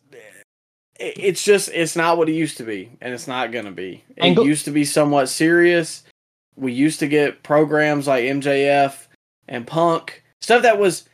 it's 1.00 1.42
just 1.42 1.68
it's 1.70 1.96
not 1.96 2.16
what 2.16 2.28
it 2.28 2.34
used 2.34 2.58
to 2.58 2.62
be, 2.62 2.92
and 3.00 3.12
it's 3.12 3.26
not 3.26 3.50
gonna 3.50 3.72
be. 3.72 4.04
It 4.16 4.34
go- 4.34 4.44
used 4.44 4.64
to 4.66 4.70
be 4.70 4.84
somewhat 4.84 5.28
serious. 5.28 6.04
We 6.56 6.72
used 6.72 7.00
to 7.00 7.08
get 7.08 7.42
programs 7.42 8.06
like 8.06 8.24
MJF 8.24 9.08
and 9.48 9.66
Punk, 9.66 10.22
stuff 10.40 10.62
that 10.62 10.78
was 10.78 11.08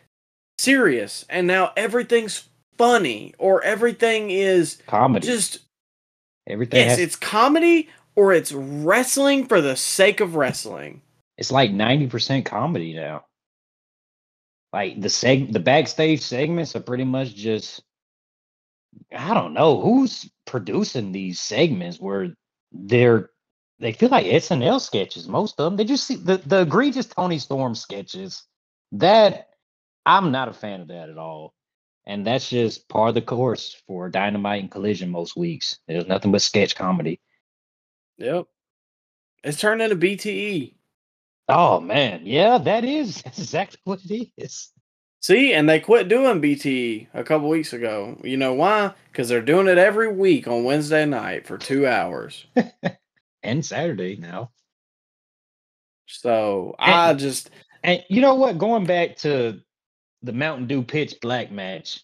serious, 0.61 1.25
and 1.29 1.47
now 1.47 1.73
everything's 1.77 2.49
funny 2.79 3.35
or 3.39 3.63
everything 3.63 4.31
is 4.31 4.79
Comedy. 4.87 5.27
just 5.27 5.61
Everything 6.47 6.81
yes, 6.81 6.91
has, 6.91 6.99
it's 6.99 7.17
comedy 7.17 7.89
or 8.17 8.33
it's 8.33 8.53
wrestling 8.53 9.47
for 9.47 9.61
the 9.61 9.77
sake 9.77 10.21
of 10.21 10.35
wrestling. 10.35 11.03
it's 11.39 11.53
like 11.53 11.71
90% 11.71 12.45
comedy 12.45 12.95
now. 12.95 13.25
Like 14.73 15.01
the 15.01 15.09
seg 15.09 15.53
the 15.53 15.61
backstage 15.61 16.21
segments 16.21 16.77
are 16.77 16.81
pretty 16.81 17.05
much 17.05 17.35
just 17.35 17.83
I 19.17 19.35
don't 19.35 19.55
know 19.55 19.81
who's 19.81 20.31
producing 20.47 21.13
these 21.13 21.41
segments 21.41 21.99
where 22.01 22.35
they're 22.73 23.31
they 23.81 23.93
feel 23.93 24.11
like 24.11 24.27
SNL 24.27 24.81
sketches, 24.81 25.29
most 25.29 25.59
of 25.59 25.65
them. 25.65 25.77
They 25.77 25.85
just 25.85 26.07
see 26.07 26.17
the, 26.17 26.39
the 26.39 26.63
egregious 26.63 27.07
Toni 27.07 27.39
Storm 27.39 27.75
sketches. 27.75 28.45
That 28.93 29.50
I'm 30.07 30.33
not 30.33 30.49
a 30.49 30.53
fan 30.53 30.81
of 30.81 30.89
that 30.89 31.09
at 31.11 31.19
all. 31.19 31.55
And 32.07 32.27
that's 32.27 32.49
just 32.49 32.89
part 32.89 33.11
of 33.11 33.15
the 33.15 33.23
course 33.23 33.81
for 33.87 34.09
Dynamite 34.09 34.63
and 34.63 34.71
Collision 34.71 35.11
most 35.11 35.37
weeks. 35.37 35.79
There's 35.87 36.07
nothing 36.07 36.33
but 36.33 36.43
sketch 36.43 36.75
comedy. 36.75 37.21
Yep. 38.19 38.47
It's 39.45 39.61
turned 39.61 39.83
into. 39.83 39.97
BTE. 39.97 40.75
Oh 41.49 41.81
man, 41.81 42.23
yeah, 42.25 42.59
that 42.59 42.85
is 42.85 43.23
that's 43.23 43.39
exactly 43.41 43.79
what 43.85 44.01
it 44.05 44.31
is. 44.37 44.71
See, 45.21 45.53
and 45.53 45.69
they 45.69 45.81
quit 45.81 46.09
doing 46.09 46.41
BTE 46.41 47.09
a 47.13 47.25
couple 47.25 47.49
weeks 47.49 47.73
ago. 47.73 48.19
You 48.25 48.37
know 48.37 48.55
why? 48.55 48.93
Because 49.11 49.29
they're 49.29 49.43
doing 49.43 49.67
it 49.67 49.77
every 49.77 50.13
week 50.13 50.49
on 50.49 50.65
Wednesday 50.65 51.05
night 51.05 51.47
for 51.47 51.59
two 51.59 51.87
hours. 51.87 52.47
And 53.43 53.65
Saturday 53.65 54.17
now. 54.17 54.51
So 56.07 56.75
I 56.79 57.15
just 57.15 57.51
And 57.83 58.05
you 58.11 58.21
know 58.21 58.35
what? 58.35 58.59
Going 58.59 58.85
back 58.85 59.17
to 59.19 59.61
the 60.23 60.33
Mountain 60.33 60.67
Dew 60.67 60.83
pitch 60.83 61.17
black 61.21 61.51
match, 61.51 62.01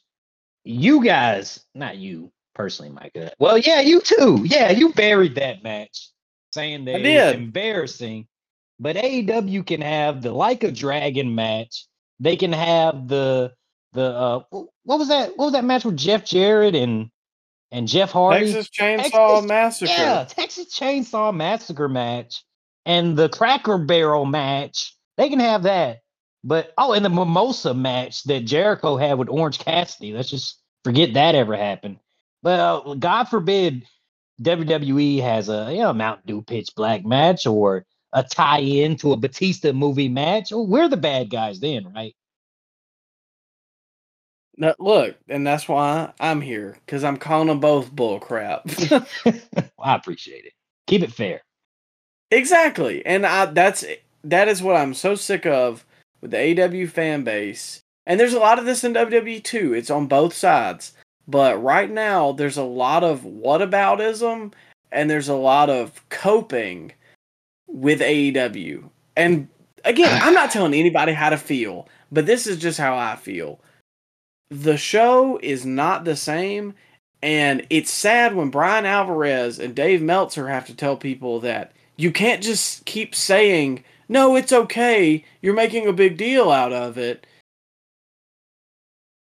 you 0.64 1.04
guys, 1.04 1.64
not 1.74 1.96
you 1.96 2.32
personally, 2.54 2.90
Micah. 2.90 3.32
Well, 3.38 3.58
yeah, 3.58 3.80
you 3.80 4.00
too. 4.00 4.42
Yeah, 4.44 4.70
you 4.70 4.92
buried 4.92 5.36
that 5.36 5.62
match, 5.62 6.10
saying 6.52 6.86
that 6.86 6.96
I 6.96 6.98
it 6.98 7.24
was 7.26 7.34
embarrassing. 7.34 8.26
But 8.78 8.96
AEW 8.96 9.66
can 9.66 9.80
have 9.80 10.22
the 10.22 10.32
like 10.32 10.62
a 10.64 10.70
dragon 10.70 11.34
match. 11.34 11.86
They 12.20 12.36
can 12.36 12.52
have 12.52 13.08
the 13.08 13.52
the 13.92 14.04
uh 14.04 14.40
what 14.50 14.98
was 14.98 15.08
that? 15.08 15.30
What 15.36 15.46
was 15.46 15.52
that 15.52 15.64
match 15.64 15.84
with 15.84 15.96
Jeff 15.96 16.24
Jarrett 16.24 16.74
and 16.74 17.10
and 17.70 17.88
Jeff 17.88 18.10
Hardy? 18.10 18.52
Texas 18.52 18.68
Chainsaw 18.68 19.02
Texas- 19.10 19.46
Massacre. 19.46 19.92
Yeah, 19.92 20.24
Texas 20.28 20.78
Chainsaw 20.78 21.34
Massacre 21.34 21.88
match 21.88 22.44
and 22.84 23.16
the 23.16 23.28
Cracker 23.28 23.78
Barrel 23.78 24.24
match. 24.24 24.96
They 25.16 25.28
can 25.28 25.40
have 25.40 25.64
that. 25.64 25.98
But 26.44 26.72
oh, 26.78 26.92
and 26.92 27.04
the 27.04 27.10
Mimosa 27.10 27.74
match 27.74 28.24
that 28.24 28.44
Jericho 28.46 28.96
had 28.96 29.18
with 29.18 29.28
Orange 29.28 29.58
Cassidy. 29.58 30.12
Let's 30.12 30.30
just 30.30 30.60
forget 30.84 31.14
that 31.14 31.34
ever 31.34 31.56
happened. 31.56 31.98
But 32.42 32.60
uh, 32.60 32.94
God 32.94 33.24
forbid 33.24 33.84
WWE 34.42 35.22
has 35.22 35.48
a 35.48 35.68
you 35.72 35.80
know 35.80 35.92
Mountain 35.94 36.24
Dew 36.26 36.42
pitch 36.42 36.70
black 36.76 37.04
match 37.04 37.46
or 37.46 37.84
a 38.12 38.22
tie-in 38.24 38.96
to 38.98 39.12
a 39.12 39.16
Batista 39.16 39.72
movie 39.72 40.08
match. 40.08 40.52
Well, 40.52 40.66
we're 40.66 40.88
the 40.88 40.96
bad 40.98 41.30
guys 41.30 41.60
then, 41.60 41.92
right? 41.94 42.14
No, 44.58 44.74
look, 44.78 45.16
and 45.28 45.46
that's 45.46 45.68
why 45.68 46.12
I'm 46.20 46.42
here 46.42 46.78
because 46.86 47.04
I'm 47.04 47.18
calling 47.18 47.48
them 47.48 47.60
both 47.60 47.92
bull 47.92 48.20
crap. 48.20 48.66
well, 48.90 49.06
I 49.82 49.96
appreciate 49.96 50.46
it. 50.46 50.54
Keep 50.88 51.04
it 51.04 51.12
fair. 51.12 51.42
exactly, 52.32 53.06
and 53.06 53.26
I 53.26 53.46
that's 53.46 53.86
that 54.24 54.48
is 54.48 54.62
what 54.62 54.76
I'm 54.76 54.94
so 54.94 55.16
sick 55.16 55.46
of 55.46 55.85
with 56.20 56.30
the 56.30 56.36
AEW 56.36 56.88
fan 56.88 57.24
base. 57.24 57.80
And 58.06 58.20
there's 58.20 58.34
a 58.34 58.38
lot 58.38 58.58
of 58.58 58.64
this 58.64 58.84
in 58.84 58.94
WWE 58.94 59.42
too. 59.42 59.74
It's 59.74 59.90
on 59.90 60.06
both 60.06 60.34
sides. 60.34 60.92
But 61.28 61.62
right 61.62 61.90
now, 61.90 62.32
there's 62.32 62.56
a 62.56 62.62
lot 62.62 63.02
of 63.02 63.22
whataboutism 63.22 64.52
and 64.92 65.10
there's 65.10 65.28
a 65.28 65.34
lot 65.34 65.68
of 65.68 66.08
coping 66.08 66.92
with 67.66 68.00
AEW. 68.00 68.88
And 69.16 69.48
again, 69.84 70.20
I'm 70.22 70.34
not 70.34 70.50
telling 70.50 70.74
anybody 70.74 71.12
how 71.12 71.30
to 71.30 71.36
feel, 71.36 71.88
but 72.12 72.26
this 72.26 72.46
is 72.46 72.58
just 72.58 72.78
how 72.78 72.96
I 72.96 73.16
feel. 73.16 73.60
The 74.50 74.76
show 74.76 75.40
is 75.42 75.66
not 75.66 76.04
the 76.04 76.14
same, 76.14 76.74
and 77.22 77.66
it's 77.68 77.90
sad 77.90 78.36
when 78.36 78.50
Bryan 78.50 78.86
Alvarez 78.86 79.58
and 79.58 79.74
Dave 79.74 80.02
Meltzer 80.02 80.48
have 80.48 80.66
to 80.66 80.74
tell 80.74 80.96
people 80.96 81.40
that 81.40 81.72
you 81.96 82.12
can't 82.12 82.42
just 82.42 82.84
keep 82.84 83.14
saying, 83.14 83.82
no, 84.08 84.36
it's 84.36 84.52
okay, 84.52 85.24
you're 85.42 85.54
making 85.54 85.86
a 85.86 85.92
big 85.92 86.16
deal 86.16 86.50
out 86.50 86.72
of 86.72 86.98
it. 86.98 87.26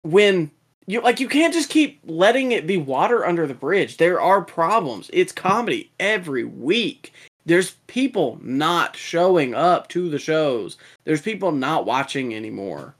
When 0.03 0.51
you 0.87 1.01
like 1.01 1.19
you 1.19 1.27
can't 1.27 1.53
just 1.53 1.69
keep 1.69 1.99
letting 2.05 2.51
it 2.51 2.67
be 2.67 2.77
water 2.77 3.25
under 3.25 3.47
the 3.47 3.53
bridge. 3.55 3.97
There 3.97 4.21
are 4.21 4.41
problems. 4.43 5.09
It's 5.13 5.31
comedy 5.31 5.91
every 5.99 6.43
week. 6.43 7.13
There's 7.45 7.71
people 7.87 8.39
not 8.41 8.95
showing 8.95 9.55
up 9.55 9.89
to 9.89 10.09
the 10.09 10.19
shows. 10.19 10.77
There's 11.05 11.21
people 11.21 11.51
not 11.51 11.85
watching 11.85 12.35
anymore. 12.35 12.95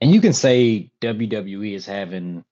and 0.00 0.12
you 0.12 0.20
can 0.20 0.32
say 0.34 0.90
WWE 1.02 1.74
is 1.74 1.86
having, 1.86 2.44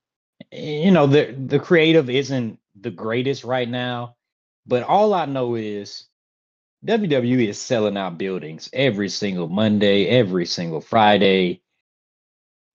you 0.53 0.91
know, 0.91 1.07
the 1.07 1.33
the 1.33 1.59
creative 1.59 2.11
isn't 2.11 2.59
the 2.81 2.91
greatest 2.91 3.45
right 3.45 3.69
now, 3.69 4.17
but 4.67 4.83
all 4.85 5.15
I 5.15 5.27
know 5.27 5.57
is 5.57 6.07
WWE 6.87 7.49
is 7.49 7.61
selling 7.61 7.97
out 7.97 8.17
buildings 8.17 8.71
every 8.73 9.09
single 9.09 9.49
Monday, 9.49 10.07
every 10.07 10.47
single 10.47 10.81
Friday, 10.81 11.61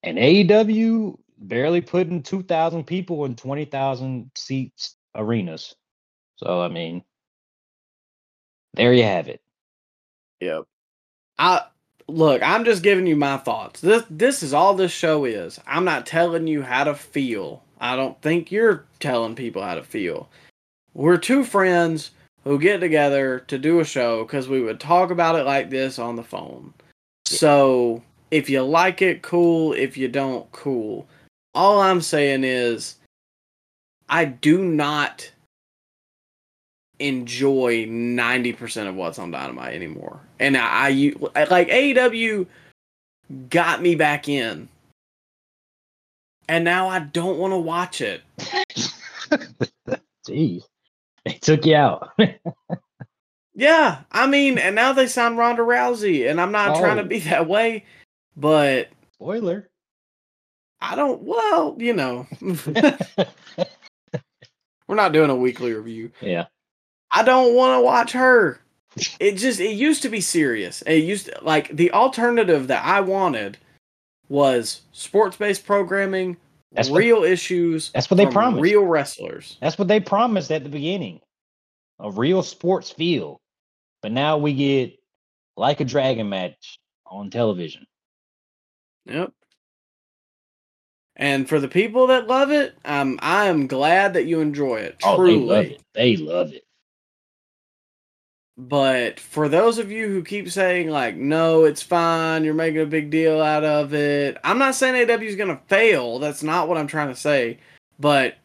and 0.03 0.17
AEW 0.17 1.17
barely 1.37 1.81
putting 1.81 2.21
two 2.21 2.43
thousand 2.43 2.85
people 2.85 3.25
in 3.25 3.35
twenty 3.35 3.65
thousand 3.65 4.29
seats 4.35 4.95
arenas. 5.15 5.75
So 6.35 6.61
I 6.61 6.67
mean, 6.67 7.03
there 8.75 8.93
you 8.93 9.03
have 9.03 9.27
it. 9.27 9.41
Yep. 10.39 10.65
I 11.39 11.61
look, 12.07 12.43
I'm 12.43 12.65
just 12.65 12.83
giving 12.83 13.07
you 13.07 13.15
my 13.15 13.37
thoughts. 13.37 13.81
This 13.81 14.03
this 14.09 14.43
is 14.43 14.53
all 14.53 14.75
this 14.75 14.91
show 14.91 15.25
is. 15.25 15.59
I'm 15.65 15.85
not 15.85 16.05
telling 16.05 16.45
you 16.45 16.61
how 16.61 16.83
to 16.83 16.93
feel. 16.93 17.63
I 17.79 17.95
don't 17.95 18.21
think 18.21 18.51
you're 18.51 18.85
telling 18.99 19.35
people 19.35 19.63
how 19.63 19.75
to 19.75 19.83
feel. 19.83 20.29
We're 20.93 21.17
two 21.17 21.43
friends 21.43 22.11
who 22.45 22.59
get 22.59 22.79
together 22.79 23.39
to 23.47 23.57
do 23.57 23.79
a 23.79 23.85
show 23.85 24.23
because 24.23 24.47
we 24.47 24.61
would 24.61 24.79
talk 24.79 25.09
about 25.09 25.35
it 25.35 25.43
like 25.45 25.69
this 25.69 25.99
on 25.99 26.15
the 26.15 26.23
phone. 26.23 26.73
So 27.25 28.01
if 28.31 28.49
you 28.49 28.61
like 28.61 29.01
it, 29.01 29.21
cool. 29.23 29.73
If 29.73 29.97
you 29.97 30.07
don't, 30.07 30.49
cool. 30.51 31.07
All 31.53 31.81
I'm 31.81 32.01
saying 32.01 32.43
is, 32.43 32.95
I 34.07 34.25
do 34.25 34.63
not 34.63 35.31
enjoy 36.99 37.85
90% 37.87 38.87
of 38.87 38.95
what's 38.95 39.19
on 39.19 39.31
Dynamite 39.31 39.73
anymore. 39.73 40.19
And 40.39 40.55
I, 40.55 40.61
I 40.89 41.13
I- 41.35 41.43
like 41.45 41.69
AEW 41.69 42.45
got 43.49 43.81
me 43.81 43.95
back 43.95 44.29
in. 44.29 44.69
And 46.47 46.63
now 46.63 46.87
I 46.87 46.99
don't 46.99 47.39
want 47.39 47.53
to 47.53 47.57
watch 47.57 48.01
it. 48.01 48.21
Jeez, 50.27 50.63
they 51.31 51.33
took 51.33 51.65
you 51.65 51.75
out. 51.75 52.11
Yeah, 53.57 54.01
I 54.11 54.27
mean, 54.27 54.57
and 54.57 54.75
now 54.75 54.91
they 54.91 55.07
signed 55.07 55.37
Ronda 55.37 55.61
Rousey, 55.61 56.29
and 56.29 56.41
I'm 56.41 56.51
not 56.51 56.77
trying 56.77 56.97
to 56.97 57.03
Oh. 57.03 57.07
be 57.07 57.19
that 57.19 57.47
way, 57.47 57.85
but 58.35 58.89
Spoiler. 59.13 59.69
I 60.81 60.97
don't. 60.97 61.21
Well, 61.21 61.77
you 61.79 61.93
know, 61.93 62.27
we're 64.87 64.95
not 64.95 65.13
doing 65.13 65.29
a 65.29 65.35
weekly 65.35 65.73
review. 65.73 66.11
yeah. 66.21 66.47
I 67.11 67.23
don't 67.23 67.55
want 67.55 67.79
to 67.79 67.81
watch 67.81 68.11
her. 68.11 68.59
It 69.21 69.35
just 69.37 69.61
it 69.61 69.71
used 69.71 70.01
to 70.01 70.09
be 70.09 70.19
serious. 70.19 70.81
It 70.81 71.05
used 71.05 71.27
to, 71.27 71.39
like 71.41 71.73
the 71.73 71.91
alternative 71.93 72.67
that 72.67 72.83
I 72.85 72.99
wanted 72.99 73.57
was 74.27 74.81
sports 74.91 75.37
based 75.37 75.65
programming, 75.65 76.35
That's 76.75 76.89
what- 76.89 76.99
real 76.99 77.23
issues. 77.23 77.91
that's 77.91 78.09
what 78.09 78.17
they 78.17 78.25
promised. 78.27 78.61
Real 78.61 78.83
wrestlers. 78.85 79.57
That's 79.61 79.77
what 79.77 79.87
they 79.87 79.99
promised 79.99 80.51
at 80.51 80.63
the 80.63 80.69
beginning. 80.69 81.21
A 81.99 82.11
real 82.11 82.43
sports 82.43 82.89
feel. 82.91 83.41
But 84.01 84.11
now 84.11 84.37
we 84.37 84.53
get 84.53 84.99
like 85.57 85.79
a 85.79 85.85
dragon 85.85 86.29
match 86.29 86.79
on 87.05 87.29
television. 87.29 87.85
Yep. 89.05 89.31
And 91.15 91.47
for 91.47 91.59
the 91.61 91.69
people 91.69 92.07
that 92.07 92.27
love 92.27 92.51
it, 92.51 92.75
um, 92.83 93.17
I 93.21 93.45
am 93.45 93.67
glad 93.67 94.13
that 94.15 94.25
you 94.25 94.41
enjoy 94.41 94.77
it. 94.77 94.97
Oh, 95.03 95.15
Truly. 95.15 95.39
they 95.39 95.45
love 95.45 95.65
it. 95.65 95.83
They 95.93 96.17
love 96.17 96.51
it. 96.53 96.64
But 98.57 99.19
for 99.19 99.49
those 99.49 99.79
of 99.79 99.91
you 99.91 100.07
who 100.07 100.23
keep 100.23 100.49
saying 100.49 100.89
like, 100.89 101.17
no, 101.17 101.65
it's 101.65 101.81
fine, 101.81 102.45
you're 102.45 102.53
making 102.53 102.81
a 102.81 102.85
big 102.85 103.09
deal 103.09 103.41
out 103.41 103.65
of 103.65 103.93
it. 103.93 104.37
I'm 104.43 104.57
not 104.57 104.75
saying 104.75 105.07
AEW 105.07 105.23
is 105.23 105.35
gonna 105.35 105.59
fail. 105.67 106.19
That's 106.19 106.43
not 106.43 106.69
what 106.69 106.77
I'm 106.77 106.87
trying 106.87 107.09
to 107.09 107.19
say. 107.19 107.59
But 107.99 108.35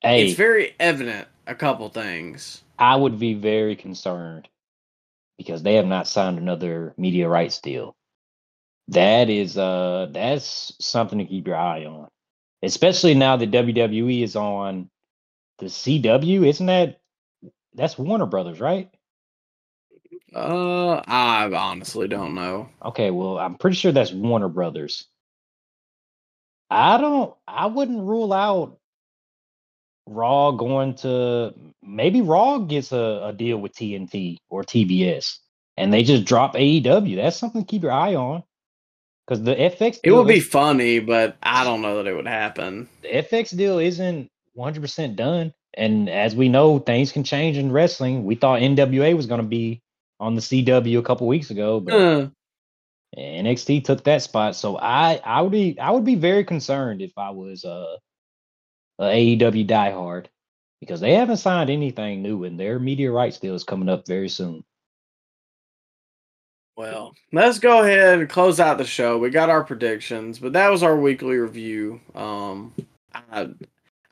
Hey, 0.00 0.26
it's 0.26 0.36
very 0.36 0.74
evident 0.80 1.28
a 1.46 1.54
couple 1.54 1.88
things. 1.90 2.62
I 2.78 2.96
would 2.96 3.18
be 3.18 3.34
very 3.34 3.76
concerned 3.76 4.48
because 5.36 5.62
they 5.62 5.74
have 5.74 5.86
not 5.86 6.08
signed 6.08 6.38
another 6.38 6.94
media 6.96 7.28
rights 7.28 7.60
deal. 7.60 7.94
That 8.88 9.28
is 9.28 9.58
uh 9.58 10.08
that's 10.12 10.74
something 10.80 11.18
to 11.18 11.26
keep 11.26 11.46
your 11.46 11.56
eye 11.56 11.84
on. 11.84 12.08
Especially 12.62 13.14
now 13.14 13.36
that 13.36 13.50
WWE 13.50 14.22
is 14.22 14.34
on 14.34 14.88
the 15.58 15.66
CW, 15.66 16.46
isn't 16.46 16.66
that 16.66 17.00
that's 17.74 17.98
Warner 17.98 18.26
Brothers, 18.26 18.60
right? 18.60 18.90
Uh, 20.34 21.02
I 21.06 21.50
honestly 21.52 22.08
don't 22.08 22.34
know. 22.34 22.68
Okay, 22.84 23.10
well, 23.10 23.38
I'm 23.38 23.56
pretty 23.56 23.76
sure 23.76 23.92
that's 23.92 24.12
Warner 24.12 24.48
Brothers. 24.48 25.06
I 26.70 26.96
don't 26.96 27.34
I 27.46 27.66
wouldn't 27.66 28.00
rule 28.00 28.32
out 28.32 28.78
Raw 30.06 30.52
going 30.52 30.94
to 30.96 31.52
maybe 31.82 32.22
Raw 32.22 32.58
gets 32.58 32.92
a, 32.92 33.20
a 33.24 33.32
deal 33.32 33.58
with 33.58 33.74
TNT 33.74 34.38
or 34.48 34.64
TBS 34.64 35.38
and 35.76 35.92
they 35.92 36.02
just 36.02 36.24
drop 36.24 36.54
AEW. 36.54 37.16
That's 37.16 37.36
something 37.36 37.62
to 37.62 37.66
keep 37.66 37.82
your 37.82 37.92
eye 37.92 38.14
on. 38.14 38.42
Because 39.26 39.44
the 39.44 39.54
FX 39.54 40.00
It 40.02 40.12
would 40.12 40.26
be 40.26 40.40
funny, 40.40 40.98
but 40.98 41.36
I 41.42 41.62
don't 41.62 41.80
know 41.80 41.96
that 41.96 42.10
it 42.10 42.14
would 42.14 42.26
happen. 42.26 42.88
the 43.02 43.08
FX 43.08 43.56
deal 43.56 43.78
isn't 43.78 44.28
100% 44.58 45.16
done. 45.16 45.54
And 45.74 46.10
as 46.10 46.34
we 46.34 46.48
know, 46.48 46.78
things 46.80 47.12
can 47.12 47.22
change 47.22 47.56
in 47.56 47.70
wrestling. 47.70 48.24
We 48.24 48.34
thought 48.34 48.60
NWA 48.60 49.16
was 49.16 49.26
going 49.26 49.40
to 49.40 49.46
be 49.46 49.80
on 50.22 50.34
the 50.36 50.40
CW 50.40 50.98
a 50.98 51.02
couple 51.02 51.26
weeks 51.26 51.50
ago, 51.50 51.80
but 51.80 51.94
Uh, 53.16 53.20
NXT 53.20 53.84
took 53.84 54.04
that 54.04 54.22
spot. 54.22 54.56
So 54.56 54.78
I 54.78 55.20
I 55.24 55.42
would 55.42 55.52
be 55.52 55.78
I 55.78 55.90
would 55.90 56.04
be 56.04 56.14
very 56.14 56.44
concerned 56.44 57.02
if 57.02 57.12
I 57.18 57.30
was 57.30 57.64
uh, 57.64 57.96
a 59.00 59.04
AEW 59.04 59.66
diehard 59.66 60.26
because 60.80 61.00
they 61.00 61.14
haven't 61.14 61.38
signed 61.38 61.70
anything 61.70 62.22
new 62.22 62.44
and 62.44 62.58
their 62.58 62.78
media 62.78 63.12
rights 63.12 63.38
deal 63.38 63.54
is 63.54 63.64
coming 63.64 63.88
up 63.90 64.06
very 64.06 64.28
soon. 64.28 64.64
well, 66.76 67.14
let's 67.32 67.58
go 67.58 67.82
ahead 67.82 68.20
and 68.20 68.28
close 68.30 68.58
out 68.60 68.78
the 68.78 68.84
show. 68.84 69.18
We 69.18 69.30
got 69.30 69.50
our 69.50 69.62
predictions, 69.64 70.38
but 70.38 70.54
that 70.54 70.70
was 70.70 70.82
our 70.82 70.96
weekly 70.96 71.36
review. 71.36 72.00
Um, 72.14 72.72
I, 73.14 73.50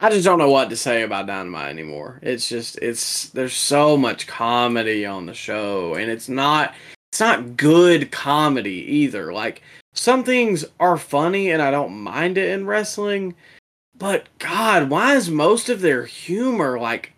I 0.02 0.09
just 0.10 0.24
don't 0.24 0.39
know 0.39 0.51
what 0.51 0.70
to 0.70 0.77
say 0.77 1.02
about 1.02 1.27
Dynamite 1.27 1.68
anymore. 1.70 2.18
It's 2.22 2.48
just 2.48 2.78
it's 2.78 3.28
there's 3.31 3.52
so 3.55 3.97
much 3.97 4.27
comedy 4.27 5.05
on 5.05 5.27
the 5.27 5.35
show, 5.35 5.94
and 5.94 6.10
it's 6.10 6.28
not 6.28 6.74
it's 7.12 7.20
not 7.20 7.56
good 7.56 8.10
comedy 8.10 8.85
either. 8.90 9.32
Like 9.32 9.62
some 9.94 10.24
things 10.24 10.64
are 10.78 10.97
funny, 10.97 11.51
and 11.51 11.60
I 11.60 11.70
don't 11.70 11.93
mind 12.02 12.39
it 12.39 12.51
in 12.51 12.66
wrestling, 12.66 13.35
but 13.98 14.27
God, 14.39 14.89
why 14.89 15.16
is 15.16 15.31
most 15.31 15.68
of 15.68 15.81
their 15.81 16.05
humor 16.06 16.78
like 16.81 17.12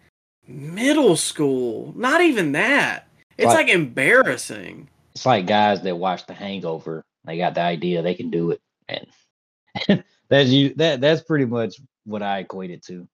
middle 0.48 1.16
school? 1.16 1.92
Not 1.96 2.20
even 2.20 2.52
that. 2.52 3.06
It's 3.38 3.46
Like- 3.46 3.66
like 3.66 3.74
embarrassing. 3.74 4.88
It's 5.14 5.26
like 5.26 5.46
guys 5.46 5.82
that 5.82 5.96
watch 5.96 6.26
The 6.26 6.32
Hangover. 6.34 7.04
They 7.24 7.36
got 7.36 7.54
the 7.54 7.60
idea 7.60 8.02
they 8.02 8.14
can 8.14 8.30
do 8.30 8.50
it, 8.50 8.60
and 8.88 10.02
that's 10.28 10.48
you. 10.48 10.74
That 10.74 11.00
that's 11.00 11.22
pretty 11.22 11.44
much 11.44 11.76
what 12.04 12.22
I 12.22 12.40
equate 12.40 12.70
it 12.70 12.84
to. 12.86 13.08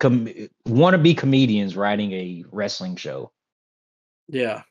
Com- 0.00 0.28
wannabe 0.66 1.16
comedians 1.16 1.76
writing 1.76 2.12
a 2.12 2.44
wrestling 2.50 2.96
show. 2.96 3.30
Yeah. 4.28 4.62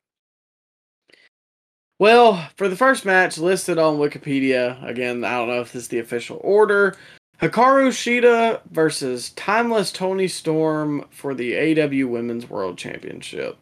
Well, 1.99 2.49
for 2.57 2.67
the 2.67 2.75
first 2.75 3.05
match 3.05 3.37
listed 3.37 3.77
on 3.77 3.97
Wikipedia, 3.97 4.83
again, 4.87 5.23
I 5.23 5.37
don't 5.37 5.47
know 5.47 5.61
if 5.61 5.71
this 5.71 5.83
is 5.83 5.87
the 5.87 5.99
official 5.99 6.41
order. 6.43 6.95
Hikaru 7.41 7.89
Shida 7.89 8.61
versus 8.71 9.31
Timeless 9.31 9.91
Toni 9.91 10.27
Storm 10.27 11.05
for 11.11 11.33
the 11.33 11.53
AEW 11.53 12.09
Women's 12.09 12.49
World 12.49 12.77
Championship. 12.77 13.57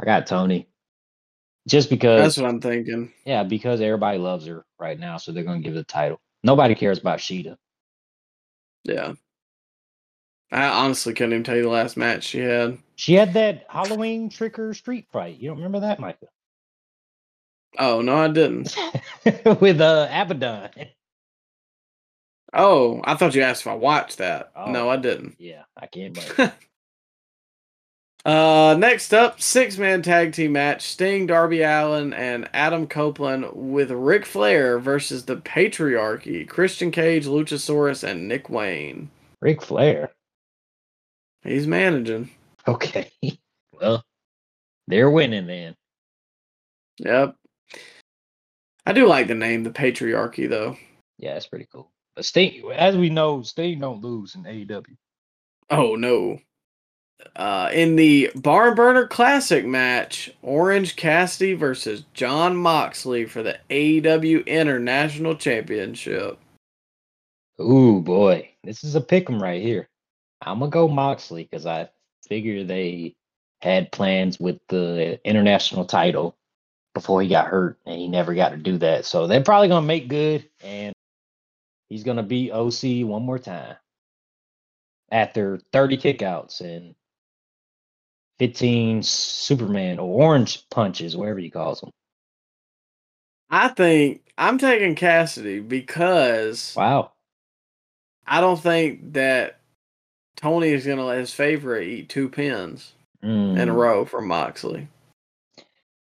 I 0.00 0.04
got 0.04 0.26
Toni. 0.26 0.68
Just 1.68 1.90
because 1.90 2.22
That's 2.22 2.36
what 2.36 2.50
I'm 2.50 2.60
thinking. 2.60 3.12
Yeah, 3.24 3.42
because 3.42 3.80
everybody 3.80 4.18
loves 4.18 4.46
her 4.46 4.64
right 4.78 4.98
now, 4.98 5.16
so 5.16 5.32
they're 5.32 5.44
gonna 5.44 5.60
give 5.60 5.74
her 5.74 5.80
the 5.80 5.84
title. 5.84 6.20
Nobody 6.46 6.76
cares 6.76 7.00
about 7.00 7.18
Shida. 7.18 7.56
Yeah. 8.84 9.14
I 10.52 10.68
honestly 10.68 11.12
couldn't 11.12 11.32
even 11.32 11.42
tell 11.42 11.56
you 11.56 11.64
the 11.64 11.68
last 11.68 11.96
match 11.96 12.22
she 12.22 12.38
had. 12.38 12.78
She 12.94 13.14
had 13.14 13.34
that 13.34 13.66
Halloween 13.68 14.30
trick 14.30 14.56
or 14.60 14.72
street 14.72 15.08
fight. 15.12 15.38
You 15.38 15.48
don't 15.48 15.56
remember 15.56 15.80
that, 15.80 15.98
Micah? 15.98 16.28
Oh, 17.78 18.00
no, 18.00 18.16
I 18.16 18.28
didn't. 18.28 18.76
With 19.60 19.80
uh 19.80 20.08
Abaddon. 20.08 20.86
Oh, 22.54 23.00
I 23.02 23.16
thought 23.16 23.34
you 23.34 23.42
asked 23.42 23.62
if 23.62 23.66
I 23.66 23.74
watched 23.74 24.18
that. 24.18 24.52
Oh. 24.54 24.70
No, 24.70 24.88
I 24.88 24.98
didn't. 24.98 25.34
Yeah, 25.40 25.64
I 25.76 25.86
can't. 25.86 26.16
Uh, 28.26 28.74
next 28.76 29.14
up, 29.14 29.40
six 29.40 29.78
man 29.78 30.02
tag 30.02 30.32
team 30.32 30.50
match 30.50 30.82
Sting, 30.82 31.26
Darby 31.26 31.62
Allin, 31.62 32.12
and 32.12 32.50
Adam 32.52 32.88
Copeland 32.88 33.46
with 33.52 33.92
Ric 33.92 34.26
Flair 34.26 34.80
versus 34.80 35.26
the 35.26 35.36
Patriarchy 35.36 36.46
Christian 36.48 36.90
Cage, 36.90 37.26
Luchasaurus, 37.26 38.02
and 38.02 38.26
Nick 38.26 38.50
Wayne. 38.50 39.10
Ric 39.40 39.62
Flair. 39.62 40.10
He's 41.44 41.68
managing. 41.68 42.30
Okay. 42.66 43.10
Well, 43.78 44.02
they're 44.88 45.10
winning 45.10 45.46
then. 45.46 45.74
Yep. 46.96 47.36
I 48.86 48.92
do 48.94 49.06
like 49.06 49.26
the 49.26 49.34
name, 49.34 49.64
the 49.64 49.70
Patriarchy, 49.70 50.48
though. 50.48 50.78
Yeah, 51.18 51.34
that's 51.34 51.46
pretty 51.46 51.68
cool. 51.70 51.92
But 52.14 52.24
Sting, 52.24 52.72
as 52.74 52.96
we 52.96 53.10
know, 53.10 53.42
Sting 53.42 53.78
don't 53.80 54.00
lose 54.00 54.34
in 54.34 54.44
AEW. 54.44 54.96
Oh, 55.68 55.94
no. 55.94 56.38
Uh, 57.34 57.70
in 57.72 57.96
the 57.96 58.30
Barn 58.34 58.74
Burner 58.74 59.06
Classic 59.06 59.64
match, 59.64 60.30
Orange 60.42 60.96
Cassidy 60.96 61.54
versus 61.54 62.04
Jon 62.14 62.56
Moxley 62.56 63.24
for 63.24 63.42
the 63.42 63.58
AEW 63.70 64.46
International 64.46 65.34
Championship. 65.34 66.38
Ooh 67.60 68.00
boy, 68.00 68.50
this 68.64 68.84
is 68.84 68.94
a 68.94 69.00
pick 69.00 69.28
'em 69.30 69.42
right 69.42 69.62
here. 69.62 69.88
I'm 70.42 70.58
gonna 70.58 70.70
go 70.70 70.88
Moxley 70.88 71.44
because 71.44 71.66
I 71.66 71.88
figure 72.28 72.64
they 72.64 73.14
had 73.62 73.92
plans 73.92 74.38
with 74.38 74.58
the 74.68 75.18
international 75.24 75.84
title 75.86 76.36
before 76.94 77.22
he 77.22 77.28
got 77.28 77.48
hurt, 77.48 77.78
and 77.86 77.98
he 77.98 78.08
never 78.08 78.34
got 78.34 78.50
to 78.50 78.56
do 78.56 78.78
that. 78.78 79.04
So 79.06 79.26
they're 79.26 79.42
probably 79.42 79.68
gonna 79.68 79.86
make 79.86 80.08
good, 80.08 80.48
and 80.62 80.94
he's 81.88 82.04
gonna 82.04 82.22
beat 82.22 82.52
OC 82.52 83.04
one 83.04 83.22
more 83.22 83.38
time 83.38 83.76
after 85.10 85.60
30 85.72 85.96
kickouts 85.98 86.60
and 86.60 86.94
15 88.38 89.02
Superman 89.02 89.98
or 89.98 90.22
orange 90.22 90.68
punches, 90.70 91.16
whatever 91.16 91.38
he 91.38 91.50
calls 91.50 91.80
them. 91.80 91.90
I 93.50 93.68
think 93.68 94.22
I'm 94.38 94.58
taking 94.58 94.94
Cassidy 94.94 95.60
because 95.60 96.74
Wow. 96.76 97.12
I 98.26 98.40
don't 98.40 98.60
think 98.60 99.12
that 99.14 99.60
Tony 100.36 100.68
is 100.70 100.84
going 100.84 100.98
to 100.98 101.04
let 101.04 101.18
his 101.18 101.32
favorite 101.32 101.84
eat 101.86 102.08
two 102.08 102.28
pins 102.28 102.92
in 103.22 103.68
a 103.68 103.72
Mm. 103.72 103.74
row 103.74 104.04
from 104.04 104.26
Moxley. 104.28 104.88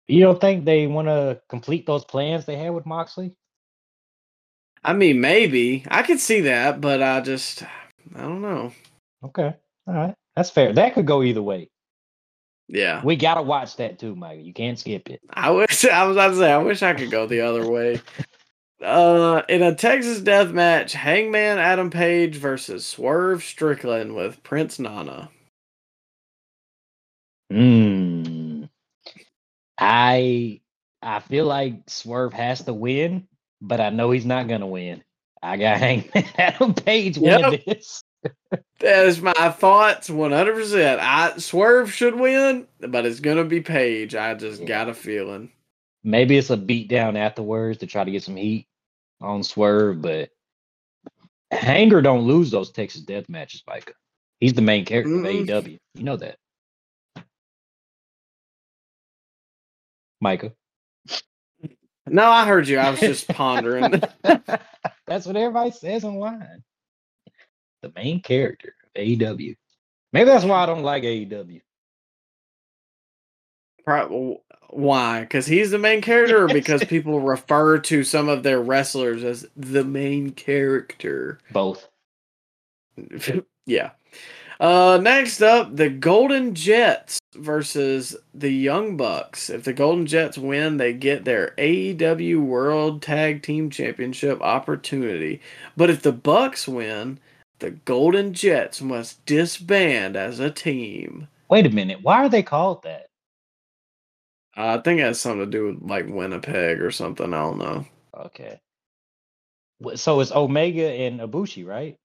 You 0.08 0.20
don't 0.20 0.40
think 0.40 0.64
they 0.64 0.86
want 0.86 1.08
to 1.08 1.40
complete 1.48 1.86
those 1.86 2.04
plans 2.04 2.44
they 2.44 2.56
had 2.56 2.70
with 2.74 2.86
Moxley? 2.86 3.34
I 4.82 4.92
mean, 4.92 5.20
maybe 5.20 5.84
I 5.88 6.02
could 6.02 6.20
see 6.20 6.42
that, 6.42 6.80
but 6.80 7.02
I 7.02 7.20
just 7.20 7.62
I 8.14 8.20
don't 8.22 8.42
know. 8.42 8.72
Okay. 9.22 9.54
All 9.86 9.94
right. 9.94 10.14
That's 10.36 10.50
fair. 10.50 10.72
That 10.72 10.94
could 10.94 11.06
go 11.06 11.22
either 11.22 11.42
way. 11.42 11.70
Yeah, 12.68 13.04
We 13.04 13.16
got 13.16 13.34
to 13.34 13.42
watch 13.42 13.76
that 13.76 13.98
too, 13.98 14.16
Mike. 14.16 14.44
You 14.44 14.52
can't 14.54 14.78
skip 14.78 15.10
it. 15.10 15.20
I 15.32 15.50
wish 15.50 15.84
I 15.86 16.04
was 16.06 16.16
about 16.16 16.28
to 16.30 16.36
say 16.36 16.52
I 16.52 16.58
wish 16.58 16.82
I 16.82 16.94
could 16.94 17.10
go 17.10 17.26
the 17.26 17.42
other 17.42 17.68
way. 17.70 18.00
Uh, 18.82 19.42
in 19.48 19.62
a 19.62 19.74
Texas 19.74 20.20
death 20.20 20.50
match, 20.52 20.92
Hangman 20.92 21.58
Adam 21.58 21.90
Page 21.90 22.36
versus 22.36 22.86
Swerve 22.86 23.42
Strickland 23.44 24.14
with 24.14 24.42
Prince 24.42 24.78
Nana. 24.78 25.30
Mm. 27.52 28.68
I 29.78 30.60
I 31.02 31.20
feel 31.20 31.46
like 31.46 31.88
Swerve 31.88 32.32
has 32.34 32.62
to 32.64 32.74
win, 32.74 33.28
but 33.60 33.80
I 33.80 33.90
know 33.90 34.10
he's 34.10 34.26
not 34.26 34.48
gonna 34.48 34.66
win. 34.66 35.02
I 35.42 35.56
got 35.58 35.78
Hangman 35.80 36.24
Adam 36.38 36.74
Page 36.74 37.18
winning 37.18 37.50
Yep. 37.52 37.64
this. 37.66 38.02
That 38.80 39.06
is 39.06 39.20
my 39.22 39.32
thoughts, 39.50 40.10
one 40.10 40.32
hundred 40.32 40.54
percent. 40.56 41.00
I 41.00 41.38
Swerve 41.38 41.92
should 41.92 42.14
win, 42.16 42.66
but 42.80 43.06
it's 43.06 43.20
gonna 43.20 43.44
be 43.44 43.60
Page. 43.60 44.14
I 44.14 44.34
just 44.34 44.62
Yeah. 44.62 44.66
got 44.68 44.88
a 44.88 44.94
feeling. 44.94 45.50
Maybe 46.02 46.36
it's 46.36 46.50
a 46.50 46.56
beatdown 46.56 47.16
afterwards 47.16 47.78
to 47.78 47.86
try 47.86 48.04
to 48.04 48.10
get 48.10 48.22
some 48.22 48.36
heat 48.36 48.66
on 49.20 49.42
Swerve, 49.42 50.02
but 50.02 50.30
Hanger 51.50 52.02
don't 52.02 52.26
lose 52.26 52.50
those 52.50 52.72
Texas 52.72 53.00
death 53.02 53.28
matches, 53.28 53.62
Micah. 53.66 53.94
He's 54.40 54.52
the 54.54 54.62
main 54.62 54.84
character 54.84 55.10
Mm. 55.14 55.48
of 55.48 55.64
AEW. 55.66 55.78
You 55.94 56.04
know 56.04 56.16
that. 56.16 56.36
Micah. 60.20 60.52
No, 62.06 62.24
I 62.30 62.46
heard 62.46 62.68
you. 62.68 62.78
I 62.78 62.90
was 62.90 63.00
just 63.00 63.28
pondering. 63.32 64.02
That's 65.06 65.26
what 65.26 65.36
everybody 65.36 65.70
says 65.70 66.04
online. 66.04 66.62
The 67.84 67.92
main 67.94 68.22
character 68.22 68.74
of 68.82 69.02
AEW. 69.02 69.54
Maybe 70.14 70.24
that's 70.24 70.46
why 70.46 70.62
I 70.62 70.66
don't 70.66 70.82
like 70.82 71.02
AEW. 71.02 71.60
Pro- 73.84 74.40
Why? 74.70 75.20
Because 75.20 75.44
he's 75.44 75.70
the 75.70 75.78
main 75.78 76.00
character, 76.00 76.44
or 76.44 76.48
because 76.48 76.82
people 76.88 77.20
refer 77.20 77.76
to 77.80 78.02
some 78.02 78.30
of 78.30 78.42
their 78.42 78.62
wrestlers 78.62 79.22
as 79.22 79.46
the 79.54 79.84
main 79.84 80.30
character? 80.30 81.40
Both. 81.52 81.86
yeah. 83.66 83.90
Uh, 84.58 84.98
next 85.02 85.42
up, 85.42 85.76
the 85.76 85.90
Golden 85.90 86.54
Jets 86.54 87.18
versus 87.34 88.16
the 88.32 88.50
Young 88.50 88.96
Bucks. 88.96 89.50
If 89.50 89.64
the 89.64 89.74
Golden 89.74 90.06
Jets 90.06 90.38
win, 90.38 90.78
they 90.78 90.94
get 90.94 91.26
their 91.26 91.52
AEW 91.58 92.40
World 92.40 93.02
Tag 93.02 93.42
Team 93.42 93.68
Championship 93.68 94.40
opportunity. 94.40 95.42
But 95.76 95.90
if 95.90 96.00
the 96.00 96.12
Bucks 96.12 96.66
win, 96.66 97.18
the 97.64 97.70
Golden 97.70 98.34
Jets 98.34 98.82
must 98.82 99.24
disband 99.24 100.16
as 100.16 100.38
a 100.38 100.50
team. 100.50 101.28
Wait 101.48 101.64
a 101.64 101.70
minute. 101.70 102.00
Why 102.02 102.16
are 102.16 102.28
they 102.28 102.42
called 102.42 102.82
that? 102.82 103.06
I 104.54 104.76
think 104.78 105.00
it 105.00 105.04
has 105.04 105.18
something 105.18 105.50
to 105.50 105.50
do 105.50 105.66
with 105.68 105.80
like 105.82 106.06
Winnipeg 106.06 106.82
or 106.82 106.90
something. 106.90 107.32
I 107.32 107.40
don't 107.40 107.56
know. 107.58 107.86
Okay. 108.14 108.60
So 109.94 110.20
it's 110.20 110.30
Omega 110.30 110.86
and 110.86 111.20
Ibushi, 111.20 111.66
right? 111.66 111.96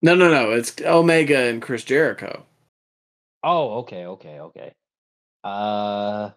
No, 0.00 0.14
no, 0.14 0.30
no. 0.30 0.52
It's 0.52 0.80
Omega 0.80 1.36
and 1.36 1.60
Chris 1.60 1.82
Jericho. 1.82 2.46
Oh, 3.42 3.78
okay, 3.78 4.06
okay, 4.06 4.38
okay. 4.38 4.72
Uh 5.42 6.30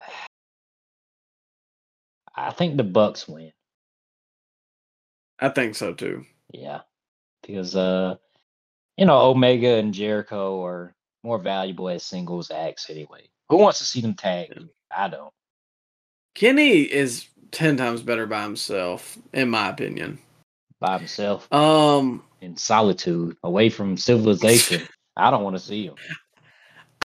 I 2.34 2.50
think 2.52 2.78
the 2.78 2.84
Bucks 2.84 3.28
win. 3.28 3.52
I 5.38 5.48
think 5.50 5.74
so 5.74 5.92
too. 5.94 6.24
Yeah. 6.52 6.80
Because 7.42 7.76
uh 7.76 8.16
you 8.96 9.04
know, 9.04 9.18
Omega 9.30 9.74
and 9.74 9.92
Jericho 9.92 10.64
are 10.64 10.94
more 11.22 11.38
valuable 11.38 11.88
as 11.88 12.02
singles 12.02 12.50
acts 12.50 12.88
anyway. 12.88 13.28
Who 13.50 13.58
wants 13.58 13.78
to 13.78 13.84
see 13.84 14.00
them 14.00 14.14
tag? 14.14 14.58
I 14.96 15.08
don't. 15.08 15.32
Kenny 16.34 16.80
is 16.82 17.26
ten 17.50 17.76
times 17.76 18.02
better 18.02 18.26
by 18.26 18.42
himself, 18.42 19.18
in 19.32 19.50
my 19.50 19.68
opinion. 19.68 20.18
By 20.80 20.98
himself 20.98 21.50
Um, 21.52 22.22
in 22.40 22.56
solitude, 22.56 23.36
away 23.42 23.68
from 23.70 23.96
civilization. 23.96 24.86
I 25.16 25.30
don't 25.30 25.44
want 25.44 25.56
to 25.56 25.62
see 25.62 25.86
him. 25.86 25.94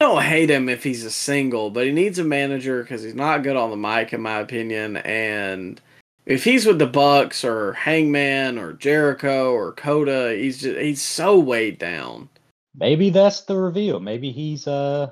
I 0.01 0.05
don't 0.05 0.23
hate 0.23 0.49
him 0.51 0.69
if 0.69 0.85
he's 0.85 1.05
a 1.05 1.11
single, 1.11 1.71
but 1.71 1.85
he 1.85 1.91
needs 1.93 2.21
a 2.21 2.25
manager 2.25 2.83
because 2.83 3.03
he's 3.03 3.17
not 3.17 3.43
good 3.43 3.57
on 3.57 3.71
the 3.71 3.77
mic, 3.77 4.13
in 4.13 4.21
my 4.21 4.39
opinion. 4.39 4.97
And 4.99 5.81
if 6.29 6.45
he's 6.45 6.67
with 6.67 6.79
the 6.79 6.87
Bucks 6.87 7.43
or 7.43 7.73
Hangman 7.73 8.59
or 8.59 8.75
Jericho 8.75 9.53
or 9.53 9.73
Kota, 9.73 10.37
he's 10.39 10.61
just 10.61 10.79
he's 10.79 11.03
so 11.03 11.39
weighed 11.39 11.79
down. 11.79 12.29
Maybe 12.77 13.11
that's 13.11 13.41
the 13.43 13.57
reveal. 13.57 13.99
Maybe 13.99 14.31
he's 14.31 14.69
uh 14.69 15.11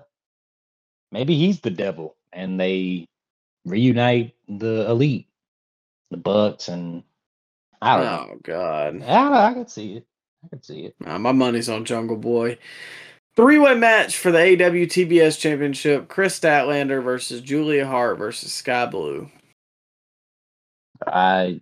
maybe 1.10 1.34
he's 1.36 1.60
the 1.60 1.70
devil 1.70 2.16
and 2.34 2.60
they 2.60 3.06
reunite 3.64 4.34
the 4.46 4.88
elite, 4.90 5.26
the 6.10 6.18
Bucks 6.18 6.68
and 6.68 7.02
I 7.80 7.96
don't 7.96 8.04
know. 8.04 8.28
Oh 8.34 8.40
God. 8.42 9.02
I, 9.02 9.48
I 9.48 9.52
can 9.54 9.68
see 9.68 9.94
it. 9.96 10.06
I 10.44 10.48
can 10.48 10.62
see 10.62 10.80
it. 10.84 10.96
Nah, 11.00 11.16
my 11.18 11.32
money's 11.32 11.70
on 11.70 11.86
Jungle 11.86 12.18
Boy. 12.18 12.58
Three 13.36 13.58
way 13.58 13.74
match 13.74 14.18
for 14.18 14.30
the 14.30 14.38
AEW 14.38 14.84
TBS 14.84 15.38
Championship 15.38 16.08
Kris 16.08 16.38
Statlander 16.38 17.02
versus 17.02 17.40
Julia 17.40 17.86
Hart 17.86 18.18
versus 18.18 18.52
Skye 18.52 18.86
Blue. 18.86 19.30
I 21.06 21.60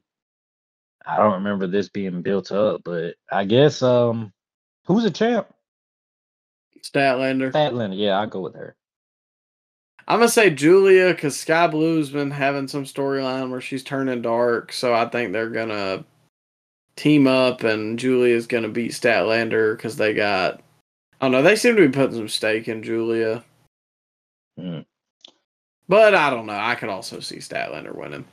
I 1.06 1.16
don't 1.18 1.34
remember 1.34 1.66
this 1.66 1.88
being 1.88 2.22
built 2.22 2.52
up, 2.52 2.82
but 2.84 3.14
I 3.30 3.44
guess 3.44 3.82
um 3.82 4.32
who's 4.86 5.04
a 5.04 5.10
champ? 5.10 5.48
Statlander. 6.82 7.52
Statlander. 7.52 7.96
Yeah, 7.98 8.18
I'll 8.18 8.26
go 8.26 8.40
with 8.40 8.54
her. 8.54 8.76
I'm 10.06 10.18
gonna 10.18 10.28
say 10.28 10.50
Julia 10.50 11.14
because 11.14 11.38
Skye 11.38 11.66
Blue's 11.66 12.10
been 12.10 12.30
having 12.30 12.68
some 12.68 12.84
storyline 12.84 13.50
where 13.50 13.60
she's 13.62 13.82
turning 13.82 14.20
dark, 14.22 14.72
so 14.72 14.92
I 14.94 15.06
think 15.08 15.32
they're 15.32 15.48
gonna 15.48 16.04
team 16.96 17.26
up 17.26 17.64
and 17.64 17.98
Julia's 17.98 18.46
gonna 18.46 18.68
beat 18.68 18.92
Statlander 18.92 19.76
because 19.76 19.96
they 19.96 20.12
got. 20.12 20.60
I 21.20 21.26
don't 21.26 21.32
know. 21.32 21.42
They 21.42 21.56
seem 21.56 21.76
to 21.76 21.88
be 21.88 21.92
putting 21.92 22.16
some 22.16 22.28
stake 22.28 22.68
in 22.68 22.82
Julia, 22.82 23.42
Hmm. 24.58 24.80
but 25.88 26.14
I 26.14 26.28
don't 26.28 26.44
know. 26.46 26.52
I 26.58 26.74
could 26.74 26.90
also 26.90 27.20
see 27.20 27.36
Statlander 27.36 27.94
winning. 27.94 28.26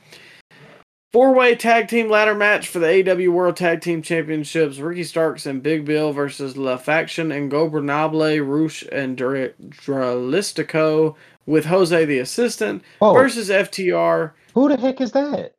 Four 1.12 1.34
way 1.34 1.54
tag 1.54 1.88
team 1.88 2.08
ladder 2.08 2.34
match 2.34 2.68
for 2.68 2.78
the 2.78 2.86
AEW 2.86 3.28
World 3.32 3.56
Tag 3.56 3.82
Team 3.82 4.00
Championships. 4.00 4.78
Ricky 4.78 5.04
Starks 5.04 5.44
and 5.44 5.62
Big 5.62 5.84
Bill 5.84 6.10
versus 6.12 6.56
La 6.56 6.78
Faction 6.78 7.30
and 7.30 7.50
Gobernable, 7.50 8.38
Rush 8.40 8.82
and 8.90 9.14
Dra- 9.14 9.50
Dralistico 9.68 11.14
with 11.44 11.66
Jose 11.66 12.04
the 12.06 12.18
assistant 12.18 12.82
Whoa, 12.98 13.12
versus 13.12 13.50
FTR. 13.50 14.32
who 14.54 14.68
the 14.70 14.78
heck 14.78 15.02
is 15.02 15.12
that? 15.12 15.54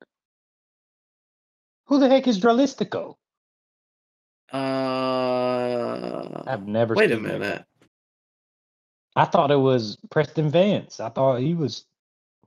Who 1.85 1.99
the 1.99 2.09
heck 2.09 2.27
is 2.27 2.39
Dralistico? 2.39 3.15
Uh, 4.51 6.43
I've 6.47 6.67
never 6.67 6.95
wait 6.95 7.11
a 7.11 7.15
seen 7.15 7.23
that 7.23 7.39
minute. 7.39 7.65
I 9.15 9.25
thought 9.25 9.51
it 9.51 9.57
was 9.57 9.99
Preston 10.09 10.49
Vance. 10.49 10.99
I 10.99 11.09
thought 11.09 11.41
he 11.41 11.53
was 11.53 11.85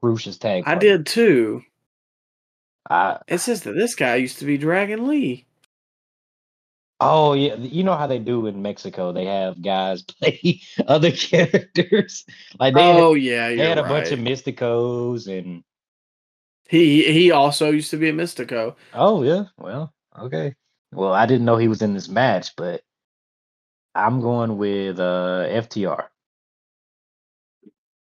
Rush's 0.03 0.39
tag. 0.39 0.65
I 0.67 0.75
did 0.75 1.07
too. 1.07 1.63
I, 2.91 3.21
It 3.29 3.39
says 3.39 3.63
that 3.63 3.75
this 3.75 3.95
guy 3.95 4.17
used 4.17 4.39
to 4.41 4.45
be 4.45 4.59
Dragon 4.59 5.07
Lee. 5.07 5.47
oh 7.01 7.35
yeah, 7.35 7.55
you 7.57 7.85
know 7.85 7.95
how 7.97 8.07
they 8.07 8.19
do 8.19 8.47
in 8.47 8.63
Mexico. 8.63 9.13
They 9.13 9.25
have 9.27 9.61
guys 9.63 10.03
play 10.21 10.61
other 10.87 11.11
characters. 11.13 12.25
Like 12.59 12.77
they 12.77 12.89
had, 12.89 12.97
Oh 12.99 13.15
yeah, 13.15 13.51
they 13.55 13.67
had 13.69 13.79
a 13.79 13.83
right. 13.83 13.89
bunch 13.89 14.11
of 14.13 14.19
Mysticos 14.21 15.27
and 15.29 15.65
he 16.69 17.13
he 17.13 17.31
also 17.31 17.71
used 17.71 17.91
to 17.91 17.97
be 17.97 18.09
a 18.09 18.13
Mystico. 18.13 18.77
oh 18.93 19.23
yeah, 19.23 19.45
well 19.59 19.93
okay. 20.19 20.55
Well, 20.93 21.13
I 21.13 21.27
didn't 21.27 21.45
know 21.45 21.57
he 21.57 21.69
was 21.69 21.83
in 21.83 21.95
this 21.95 22.09
match, 22.09 22.55
but 22.57 22.83
I'm 23.95 24.21
going 24.21 24.59
with 24.59 25.01
uh 25.01 25.47
FTR. 25.49 26.09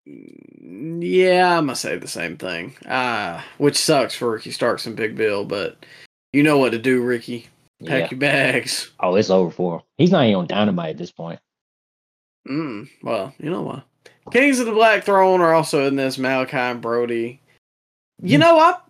Mm, 0.07 0.99
Yeah, 1.01 1.57
I'm 1.57 1.65
gonna 1.65 1.75
say 1.75 1.97
the 1.97 2.07
same 2.07 2.37
thing. 2.37 2.75
Ah, 2.87 3.45
which 3.57 3.77
sucks 3.77 4.15
for 4.15 4.31
Ricky 4.31 4.51
Starks 4.51 4.85
and 4.85 4.95
Big 4.95 5.15
Bill, 5.15 5.45
but 5.45 5.85
you 6.33 6.43
know 6.43 6.57
what 6.57 6.71
to 6.71 6.77
do, 6.79 7.01
Ricky. 7.01 7.47
Pack 7.85 8.03
Yeah. 8.03 8.07
your 8.11 8.19
bags. 8.19 8.91
Oh, 8.99 9.15
it's 9.15 9.29
over 9.29 9.51
for 9.51 9.75
him. 9.77 9.81
He's 9.97 10.11
not 10.11 10.25
even 10.25 10.35
on 10.35 10.47
Dynamite 10.47 10.91
at 10.91 10.97
this 10.97 11.11
point. 11.11 11.39
Mm, 12.47 12.89
well, 13.01 13.33
you 13.39 13.49
know 13.49 13.61
what? 13.61 13.83
Kings 14.31 14.59
of 14.59 14.65
the 14.65 14.71
Black 14.71 15.03
Throne 15.03 15.41
are 15.41 15.53
also 15.53 15.85
in 15.87 15.95
this. 15.95 16.17
Malakai 16.17 16.71
and 16.71 16.81
Brody. 16.81 17.41
You 18.21 18.37
Mm. 18.37 18.41
know 18.41 18.55
what? 18.55 18.85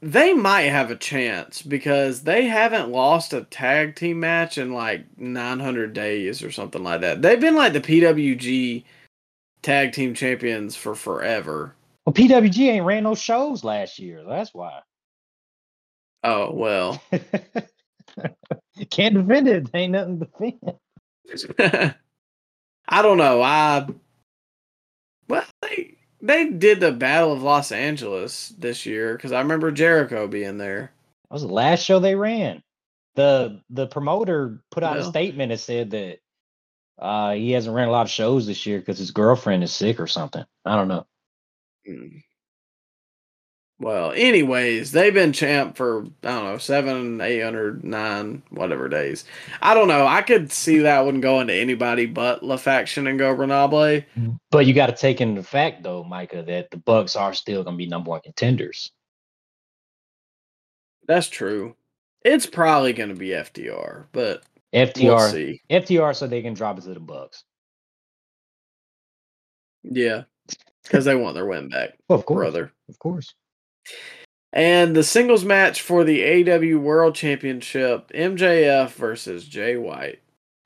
They 0.00 0.32
might 0.32 0.62
have 0.62 0.90
a 0.90 0.96
chance 0.96 1.60
because 1.60 2.22
they 2.22 2.44
haven't 2.46 2.90
lost 2.90 3.32
a 3.32 3.42
tag 3.44 3.96
team 3.96 4.20
match 4.20 4.56
in 4.56 4.72
like 4.72 5.04
900 5.18 5.92
days 5.92 6.42
or 6.42 6.50
something 6.52 6.82
like 6.84 7.00
that. 7.00 7.20
They've 7.20 7.40
been 7.40 7.56
like 7.56 7.72
the 7.72 7.80
PWG 7.80 8.84
tag 9.62 9.92
team 9.92 10.14
champions 10.14 10.76
for 10.76 10.94
forever. 10.94 11.74
Well, 12.06 12.14
PWG 12.14 12.68
ain't 12.68 12.84
ran 12.84 13.02
no 13.02 13.14
shows 13.14 13.64
last 13.64 13.98
year. 13.98 14.24
That's 14.26 14.54
why. 14.54 14.80
Oh, 16.24 16.52
well. 16.52 17.02
Can't 18.90 19.14
defend 19.14 19.48
it. 19.48 19.70
Ain't 19.74 19.92
nothing 19.92 20.20
to 20.20 20.26
defend. 20.26 21.94
I 22.88 23.02
don't 23.02 23.18
know. 23.18 23.42
I 23.42 23.86
well, 25.28 25.44
they 25.62 25.98
they 26.20 26.50
did 26.50 26.80
the 26.80 26.92
Battle 26.92 27.32
of 27.32 27.42
Los 27.42 27.70
Angeles 27.70 28.54
this 28.58 28.86
year 28.86 29.14
because 29.14 29.32
I 29.32 29.40
remember 29.40 29.70
Jericho 29.70 30.26
being 30.26 30.58
there. 30.58 30.92
That 31.28 31.34
was 31.34 31.42
the 31.42 31.48
last 31.48 31.84
show 31.84 31.98
they 31.98 32.14
ran. 32.14 32.62
The 33.14 33.60
the 33.70 33.86
promoter 33.86 34.62
put 34.70 34.82
out 34.82 34.96
a 34.96 35.04
statement 35.04 35.50
that 35.50 35.60
said 35.60 35.90
that 35.90 36.18
uh 36.98 37.32
he 37.32 37.52
hasn't 37.52 37.74
ran 37.74 37.88
a 37.88 37.92
lot 37.92 38.06
of 38.06 38.10
shows 38.10 38.46
this 38.46 38.66
year 38.66 38.78
because 38.78 38.98
his 38.98 39.10
girlfriend 39.10 39.62
is 39.62 39.72
sick 39.72 40.00
or 40.00 40.06
something. 40.06 40.44
I 40.64 40.76
don't 40.76 40.88
know. 40.88 41.06
Mm. 41.88 42.22
Well, 43.80 44.10
anyways, 44.16 44.90
they've 44.90 45.14
been 45.14 45.32
champ 45.32 45.76
for 45.76 46.04
I 46.24 46.28
don't 46.28 46.44
know 46.44 46.58
seven, 46.58 47.20
eight 47.20 47.40
hundred, 47.40 47.84
nine, 47.84 48.42
whatever 48.50 48.88
days. 48.88 49.24
I 49.62 49.74
don't 49.74 49.86
know. 49.86 50.04
I 50.04 50.22
could 50.22 50.50
see 50.50 50.78
that 50.78 51.04
one 51.04 51.20
going 51.20 51.46
to 51.46 51.54
anybody 51.54 52.06
but 52.06 52.42
La 52.42 52.56
Faction 52.56 53.04
Ingobernable. 53.04 54.04
But 54.50 54.66
you 54.66 54.74
got 54.74 54.86
to 54.86 54.96
take 54.96 55.20
into 55.20 55.44
fact, 55.44 55.84
though, 55.84 56.02
Micah, 56.02 56.42
that 56.42 56.72
the 56.72 56.76
Bucks 56.76 57.14
are 57.14 57.32
still 57.32 57.62
going 57.62 57.76
to 57.76 57.78
be 57.78 57.86
number 57.86 58.10
one 58.10 58.20
contenders. 58.20 58.90
That's 61.06 61.28
true. 61.28 61.76
It's 62.24 62.46
probably 62.46 62.92
going 62.92 63.10
to 63.10 63.14
be 63.14 63.28
FDR, 63.28 64.06
but 64.10 64.42
FTR, 64.74 65.32
we'll. 65.70 65.80
FTR, 65.80 66.14
so 66.14 66.26
they 66.26 66.42
can 66.42 66.54
drop 66.54 66.78
it 66.78 66.82
to 66.82 66.94
the 66.94 67.00
Bucks. 67.00 67.44
Yeah, 69.82 70.24
because 70.82 71.04
they 71.04 71.14
want 71.14 71.34
their 71.34 71.46
win 71.46 71.68
back, 71.68 71.90
Well, 72.08 72.18
of 72.18 72.26
course, 72.26 72.38
brother. 72.38 72.72
of 72.88 72.98
course. 72.98 73.34
And 74.52 74.96
the 74.96 75.04
singles 75.04 75.44
match 75.44 75.82
for 75.82 76.04
the 76.04 76.20
AEW 76.20 76.80
World 76.80 77.14
Championship: 77.14 78.10
MJF 78.14 78.90
versus 78.92 79.44
Jay 79.46 79.76
White. 79.76 80.20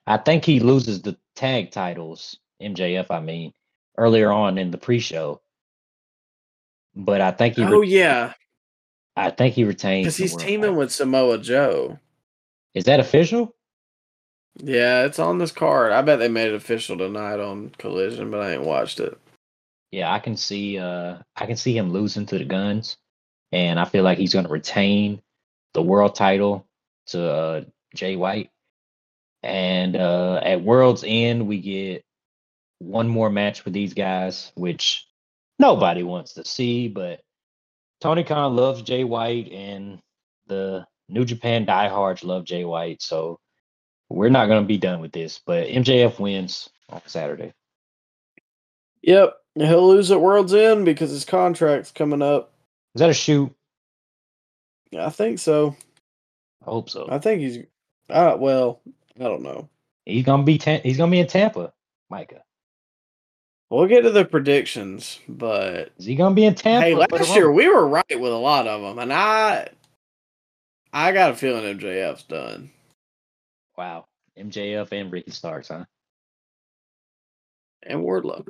I 0.07 0.17
think 0.17 0.43
he 0.45 0.59
loses 0.59 1.01
the 1.01 1.17
tag 1.35 1.71
titles, 1.71 2.37
MJF. 2.61 3.07
I 3.09 3.19
mean, 3.19 3.53
earlier 3.97 4.31
on 4.31 4.57
in 4.57 4.71
the 4.71 4.77
pre-show, 4.77 5.41
but 6.95 7.21
I 7.21 7.31
think 7.31 7.55
he. 7.55 7.63
Oh 7.63 7.81
yeah, 7.81 8.33
I 9.15 9.29
think 9.29 9.53
he 9.53 9.63
retains 9.63 10.05
because 10.05 10.17
he's 10.17 10.35
teaming 10.35 10.61
title. 10.61 10.75
with 10.75 10.91
Samoa 10.91 11.37
Joe. 11.37 11.99
Is 12.73 12.85
that 12.85 12.99
official? 12.99 13.53
Yeah, 14.57 15.05
it's 15.05 15.19
on 15.19 15.39
this 15.39 15.51
card. 15.51 15.91
I 15.91 16.01
bet 16.01 16.19
they 16.19 16.27
made 16.27 16.49
it 16.49 16.55
official 16.55 16.97
tonight 16.97 17.39
on 17.39 17.71
Collision, 17.77 18.29
but 18.29 18.41
I 18.41 18.53
ain't 18.53 18.63
watched 18.63 18.99
it. 18.99 19.17
Yeah, 19.91 20.11
I 20.11 20.19
can 20.19 20.37
see. 20.37 20.77
Uh, 20.77 21.17
I 21.35 21.45
can 21.45 21.55
see 21.55 21.75
him 21.75 21.91
losing 21.91 22.25
to 22.27 22.37
the 22.37 22.45
Guns, 22.45 22.97
and 23.51 23.79
I 23.79 23.85
feel 23.85 24.03
like 24.03 24.17
he's 24.17 24.33
going 24.33 24.45
to 24.45 24.51
retain 24.51 25.21
the 25.73 25.81
world 25.81 26.15
title 26.15 26.67
to 27.07 27.23
uh, 27.31 27.61
Jay 27.95 28.15
White. 28.15 28.49
And 29.41 29.95
uh, 29.95 30.39
at 30.43 30.63
World's 30.63 31.03
End, 31.05 31.47
we 31.47 31.59
get 31.59 32.03
one 32.79 33.07
more 33.07 33.29
match 33.29 33.65
with 33.65 33.73
these 33.73 33.93
guys, 33.93 34.51
which 34.55 35.05
nobody 35.59 36.03
wants 36.03 36.33
to 36.35 36.45
see. 36.45 36.87
But 36.87 37.21
Tony 38.01 38.23
Khan 38.23 38.55
loves 38.55 38.83
Jay 38.83 39.03
White, 39.03 39.51
and 39.51 39.99
the 40.47 40.85
New 41.09 41.25
Japan 41.25 41.65
diehards 41.65 42.23
love 42.23 42.45
Jay 42.45 42.65
White. 42.65 43.01
So 43.01 43.39
we're 44.13 44.29
not 44.29 44.45
going 44.47 44.61
to 44.61 44.67
be 44.67 44.77
done 44.77 45.01
with 45.01 45.11
this. 45.11 45.39
But 45.45 45.67
MJF 45.67 46.19
wins 46.19 46.69
on 46.89 47.01
Saturday. 47.05 47.53
Yep, 49.01 49.35
he'll 49.55 49.87
lose 49.89 50.11
at 50.11 50.21
World's 50.21 50.53
End 50.53 50.85
because 50.85 51.09
his 51.09 51.25
contract's 51.25 51.91
coming 51.91 52.21
up. 52.21 52.53
Is 52.95 52.99
that 52.99 53.09
a 53.09 53.13
shoot? 53.13 53.53
I 54.97 55.09
think 55.09 55.39
so. 55.39 55.75
I 56.61 56.65
hope 56.65 56.89
so. 56.89 57.07
I 57.09 57.17
think 57.19 57.41
he's. 57.41 57.65
Uh, 58.09 58.37
well, 58.39 58.79
I 59.19 59.23
don't 59.23 59.41
know. 59.41 59.67
He's 60.05 60.23
gonna 60.25 60.43
be 60.43 60.57
he's 60.57 60.97
gonna 60.97 61.11
be 61.11 61.19
in 61.19 61.27
Tampa, 61.27 61.73
Micah. 62.09 62.43
We'll 63.69 63.87
get 63.87 64.01
to 64.01 64.11
the 64.11 64.25
predictions, 64.25 65.19
but 65.27 65.91
Is 65.97 66.05
he 66.05 66.15
gonna 66.15 66.35
be 66.35 66.45
in 66.45 66.53
Tampa? 66.55 66.85
hey, 66.85 66.95
last 66.95 67.35
year 67.35 67.51
we 67.51 67.67
were 67.67 67.87
right 67.87 68.19
with 68.19 68.31
a 68.31 68.37
lot 68.37 68.67
of 68.67 68.81
them, 68.81 68.99
and 68.99 69.11
I, 69.11 69.69
I 70.91 71.11
got 71.11 71.31
a 71.31 71.35
feeling 71.35 71.79
MJF's 71.79 72.23
done. 72.23 72.69
Wow, 73.77 74.05
MJF 74.37 74.91
and 74.91 75.11
Ricky 75.11 75.31
Starks, 75.31 75.69
huh? 75.69 75.85
and 77.85 77.99
Wardlow 78.01 78.47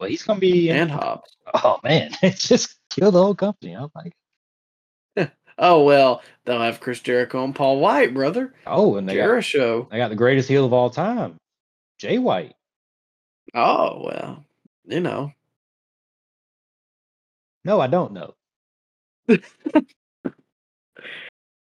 Well, 0.00 0.08
he's 0.08 0.22
gonna 0.22 0.40
be. 0.40 0.70
and 0.70 0.90
Hobbs. 0.90 1.36
oh 1.54 1.78
man, 1.84 2.10
it 2.22 2.36
just 2.36 2.76
killed 2.90 3.14
the 3.14 3.22
whole 3.22 3.34
company. 3.34 3.74
I'm 3.74 3.90
like, 3.94 4.12
Oh 5.58 5.84
well, 5.84 6.22
they'll 6.44 6.60
have 6.60 6.80
Chris 6.80 7.00
Jericho 7.00 7.44
and 7.44 7.54
Paul 7.54 7.80
Wight, 7.80 8.12
brother. 8.14 8.54
oh, 8.66 8.96
and 8.96 9.08
they 9.08 9.14
got, 9.16 9.22
Jericho. 9.22 9.88
they 9.90 9.98
got 9.98 10.08
the 10.08 10.16
greatest 10.16 10.48
heel 10.48 10.64
of 10.64 10.72
all 10.72 10.90
time, 10.90 11.36
Jay 11.98 12.18
White. 12.18 12.54
Oh 13.54 14.02
well, 14.04 14.44
you 14.84 15.00
know. 15.00 15.32
No, 17.64 17.80
I 17.80 17.86
don't 17.88 18.12
know. 18.12 18.34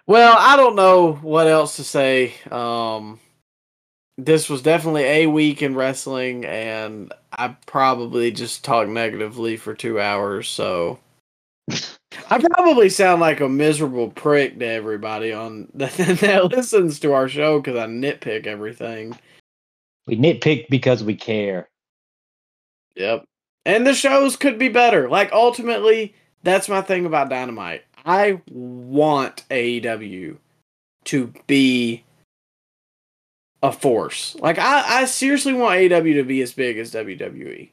Well, 0.07 0.37
I 0.39 0.55
don't 0.55 0.75
know 0.75 1.13
what 1.15 1.47
else 1.47 1.75
to 1.75 1.83
say. 1.83 2.33
Um, 2.49 3.19
this 4.17 4.49
was 4.49 4.61
definitely 4.61 5.03
a 5.03 5.27
week 5.27 5.61
in 5.61 5.75
wrestling, 5.75 6.45
and 6.45 7.13
I 7.33 7.49
probably 7.65 8.31
just 8.31 8.63
talked 8.63 8.89
negatively 8.89 9.57
for 9.57 9.73
two 9.73 9.99
hours. 9.99 10.47
So 10.47 10.99
I 12.29 12.39
probably 12.55 12.87
sound 12.87 13.19
like 13.19 13.41
a 13.41 13.49
miserable 13.49 14.09
prick 14.09 14.57
to 14.59 14.65
everybody 14.65 15.33
on 15.33 15.67
that, 15.73 15.93
that 15.93 16.45
listens 16.45 16.99
to 17.01 17.13
our 17.13 17.27
show 17.27 17.59
because 17.59 17.77
I 17.77 17.87
nitpick 17.87 18.47
everything. 18.47 19.17
We 20.07 20.15
nitpick 20.15 20.67
because 20.69 21.03
we 21.03 21.15
care. 21.15 21.67
Yep. 22.95 23.25
And 23.65 23.85
the 23.85 23.93
shows 23.93 24.37
could 24.37 24.57
be 24.57 24.69
better. 24.69 25.09
Like 25.09 25.33
ultimately, 25.33 26.15
that's 26.43 26.69
my 26.69 26.81
thing 26.81 27.05
about 27.05 27.29
Dynamite. 27.29 27.83
I 28.07 28.41
want 28.49 29.43
AEW 29.49 30.37
to 31.03 31.33
be 31.45 32.05
a 33.61 33.71
force. 33.73 34.35
Like 34.35 34.57
I, 34.57 35.01
I 35.01 35.05
seriously 35.05 35.51
want 35.51 35.77
AEW 35.77 36.13
to 36.15 36.23
be 36.23 36.41
as 36.41 36.53
big 36.53 36.77
as 36.77 36.93
WWE. 36.93 37.69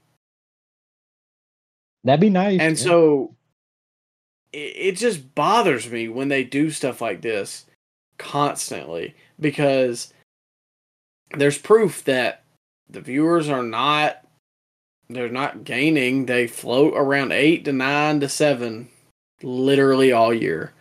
That'd 2.02 2.20
be 2.20 2.30
nice. 2.30 2.60
And 2.60 2.76
yeah. 2.76 2.84
so 2.84 3.34
it, 4.52 4.56
it 4.76 4.96
just 4.96 5.36
bothers 5.36 5.88
me 5.88 6.08
when 6.08 6.28
they 6.28 6.42
do 6.42 6.70
stuff 6.70 7.00
like 7.00 7.22
this 7.22 7.66
constantly 8.18 9.14
because 9.38 10.12
there's 11.30 11.58
proof 11.58 12.02
that 12.04 12.42
the 12.90 13.00
viewers 13.00 13.48
are 13.48 13.62
not 13.62 14.20
they're 15.08 15.28
not 15.28 15.62
gaining. 15.62 16.26
They 16.26 16.48
float 16.48 16.94
around 16.96 17.30
8 17.30 17.64
to 17.66 17.72
9 17.72 18.20
to 18.20 18.28
7 18.28 18.88
literally 19.42 20.12
all 20.12 20.32
year. 20.32 20.72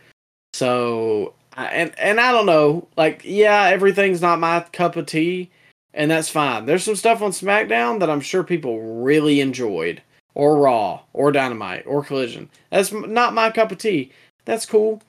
So 0.53 1.34
and 1.55 1.97
and 1.99 2.19
I 2.19 2.31
don't 2.31 2.45
know, 2.45 2.88
like 2.97 3.21
yeah, 3.23 3.65
everything's 3.65 4.21
not 4.21 4.39
my 4.39 4.61
cup 4.71 4.95
of 4.95 5.05
tea 5.05 5.51
and 5.93 6.09
that's 6.09 6.30
fine. 6.30 6.65
There's 6.65 6.84
some 6.84 6.95
stuff 6.95 7.21
on 7.21 7.31
SmackDown 7.31 7.99
that 7.99 8.09
I'm 8.09 8.21
sure 8.21 8.43
people 8.43 8.81
really 9.03 9.41
enjoyed 9.41 10.01
or 10.35 10.57
Raw 10.57 11.01
or 11.13 11.31
Dynamite 11.31 11.85
or 11.85 12.03
Collision. 12.03 12.49
That's 12.71 12.91
not 12.91 13.34
my 13.34 13.51
cup 13.51 13.71
of 13.71 13.77
tea. 13.77 14.11
That's 14.45 14.65
cool. 14.65 15.01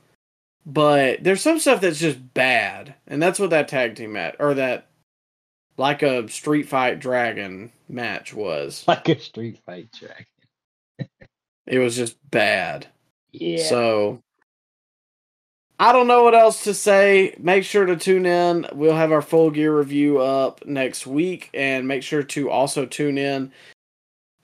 But 0.66 1.22
there's 1.22 1.42
some 1.42 1.58
stuff 1.58 1.80
that's 1.80 1.98
just 1.98 2.34
bad. 2.34 2.94
And 3.06 3.22
that's 3.22 3.38
what 3.38 3.50
that 3.50 3.68
tag 3.68 3.96
team 3.96 4.12
match 4.12 4.36
or 4.38 4.54
that 4.54 4.86
like 5.76 6.02
a 6.02 6.28
Street 6.28 6.68
Fight 6.68 7.00
Dragon 7.00 7.72
match 7.88 8.34
was. 8.34 8.84
like 8.86 9.08
a 9.08 9.18
street 9.18 9.58
fight 9.64 9.92
track. 9.92 10.26
It 11.66 11.78
was 11.78 11.96
just 11.96 12.16
bad. 12.30 12.88
Yeah. 13.34 13.64
So 13.64 14.22
I 15.78 15.92
don't 15.92 16.06
know 16.06 16.22
what 16.22 16.34
else 16.34 16.64
to 16.64 16.74
say. 16.74 17.34
Make 17.38 17.64
sure 17.64 17.84
to 17.84 17.96
tune 17.96 18.26
in. 18.26 18.66
We'll 18.72 18.96
have 18.96 19.12
our 19.12 19.22
full 19.22 19.50
gear 19.50 19.76
review 19.76 20.20
up 20.20 20.64
next 20.64 21.06
week 21.06 21.50
and 21.52 21.88
make 21.88 22.02
sure 22.02 22.22
to 22.22 22.50
also 22.50 22.86
tune 22.86 23.18
in 23.18 23.52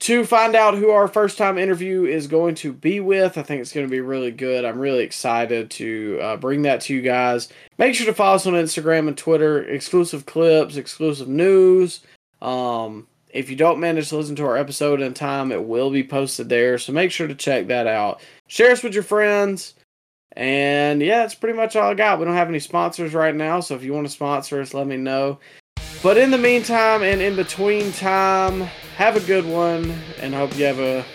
to 0.01 0.25
find 0.25 0.55
out 0.55 0.75
who 0.75 0.89
our 0.89 1.07
first 1.07 1.37
time 1.37 1.57
interview 1.59 2.05
is 2.05 2.27
going 2.27 2.55
to 2.55 2.73
be 2.73 2.99
with. 2.99 3.37
I 3.37 3.43
think 3.43 3.61
it's 3.61 3.71
going 3.71 3.85
to 3.85 3.91
be 3.91 4.01
really 4.01 4.31
good. 4.31 4.65
I'm 4.65 4.79
really 4.79 5.03
excited 5.03 5.69
to 5.71 6.19
uh, 6.21 6.37
bring 6.37 6.63
that 6.63 6.81
to 6.81 6.93
you 6.93 7.01
guys. 7.01 7.49
Make 7.77 7.95
sure 7.95 8.07
to 8.07 8.13
follow 8.13 8.35
us 8.35 8.47
on 8.47 8.53
Instagram 8.53 9.07
and 9.07 9.17
Twitter. 9.17 9.63
Exclusive 9.63 10.25
clips, 10.25 10.75
exclusive 10.75 11.27
news. 11.27 12.01
Um, 12.41 13.07
if 13.29 13.49
you 13.49 13.55
don't 13.55 13.79
manage 13.79 14.09
to 14.09 14.17
listen 14.17 14.35
to 14.37 14.45
our 14.45 14.57
episode 14.57 15.01
in 15.01 15.13
time, 15.13 15.51
it 15.51 15.63
will 15.63 15.91
be 15.91 16.03
posted 16.03 16.49
there. 16.49 16.77
So 16.77 16.91
make 16.91 17.11
sure 17.11 17.27
to 17.27 17.35
check 17.35 17.67
that 17.67 17.87
out. 17.87 18.21
Share 18.51 18.73
us 18.73 18.83
with 18.83 18.93
your 18.93 19.03
friends. 19.03 19.75
And 20.33 21.01
yeah, 21.01 21.19
that's 21.19 21.35
pretty 21.35 21.55
much 21.55 21.77
all 21.77 21.91
I 21.91 21.93
got. 21.93 22.19
We 22.19 22.25
don't 22.25 22.33
have 22.33 22.49
any 22.49 22.59
sponsors 22.59 23.13
right 23.13 23.33
now. 23.33 23.61
So 23.61 23.75
if 23.75 23.83
you 23.85 23.93
want 23.93 24.07
to 24.07 24.11
sponsor 24.11 24.59
us, 24.59 24.73
let 24.73 24.87
me 24.87 24.97
know. 24.97 25.39
But 26.03 26.17
in 26.17 26.31
the 26.31 26.37
meantime 26.37 27.01
and 27.01 27.21
in 27.21 27.37
between 27.37 27.93
time, 27.93 28.59
have 28.97 29.15
a 29.15 29.21
good 29.21 29.45
one 29.45 29.97
and 30.19 30.35
hope 30.35 30.57
you 30.57 30.65
have 30.65 30.81
a 30.81 31.05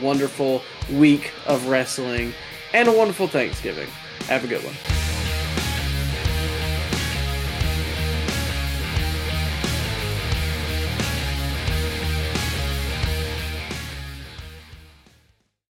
wonderful 0.00 0.62
week 0.92 1.32
of 1.48 1.66
wrestling 1.66 2.32
and 2.72 2.86
a 2.86 2.92
wonderful 2.92 3.26
Thanksgiving. 3.26 3.88
Have 4.28 4.44
a 4.44 4.46
good 4.46 4.62
one. 4.62 4.97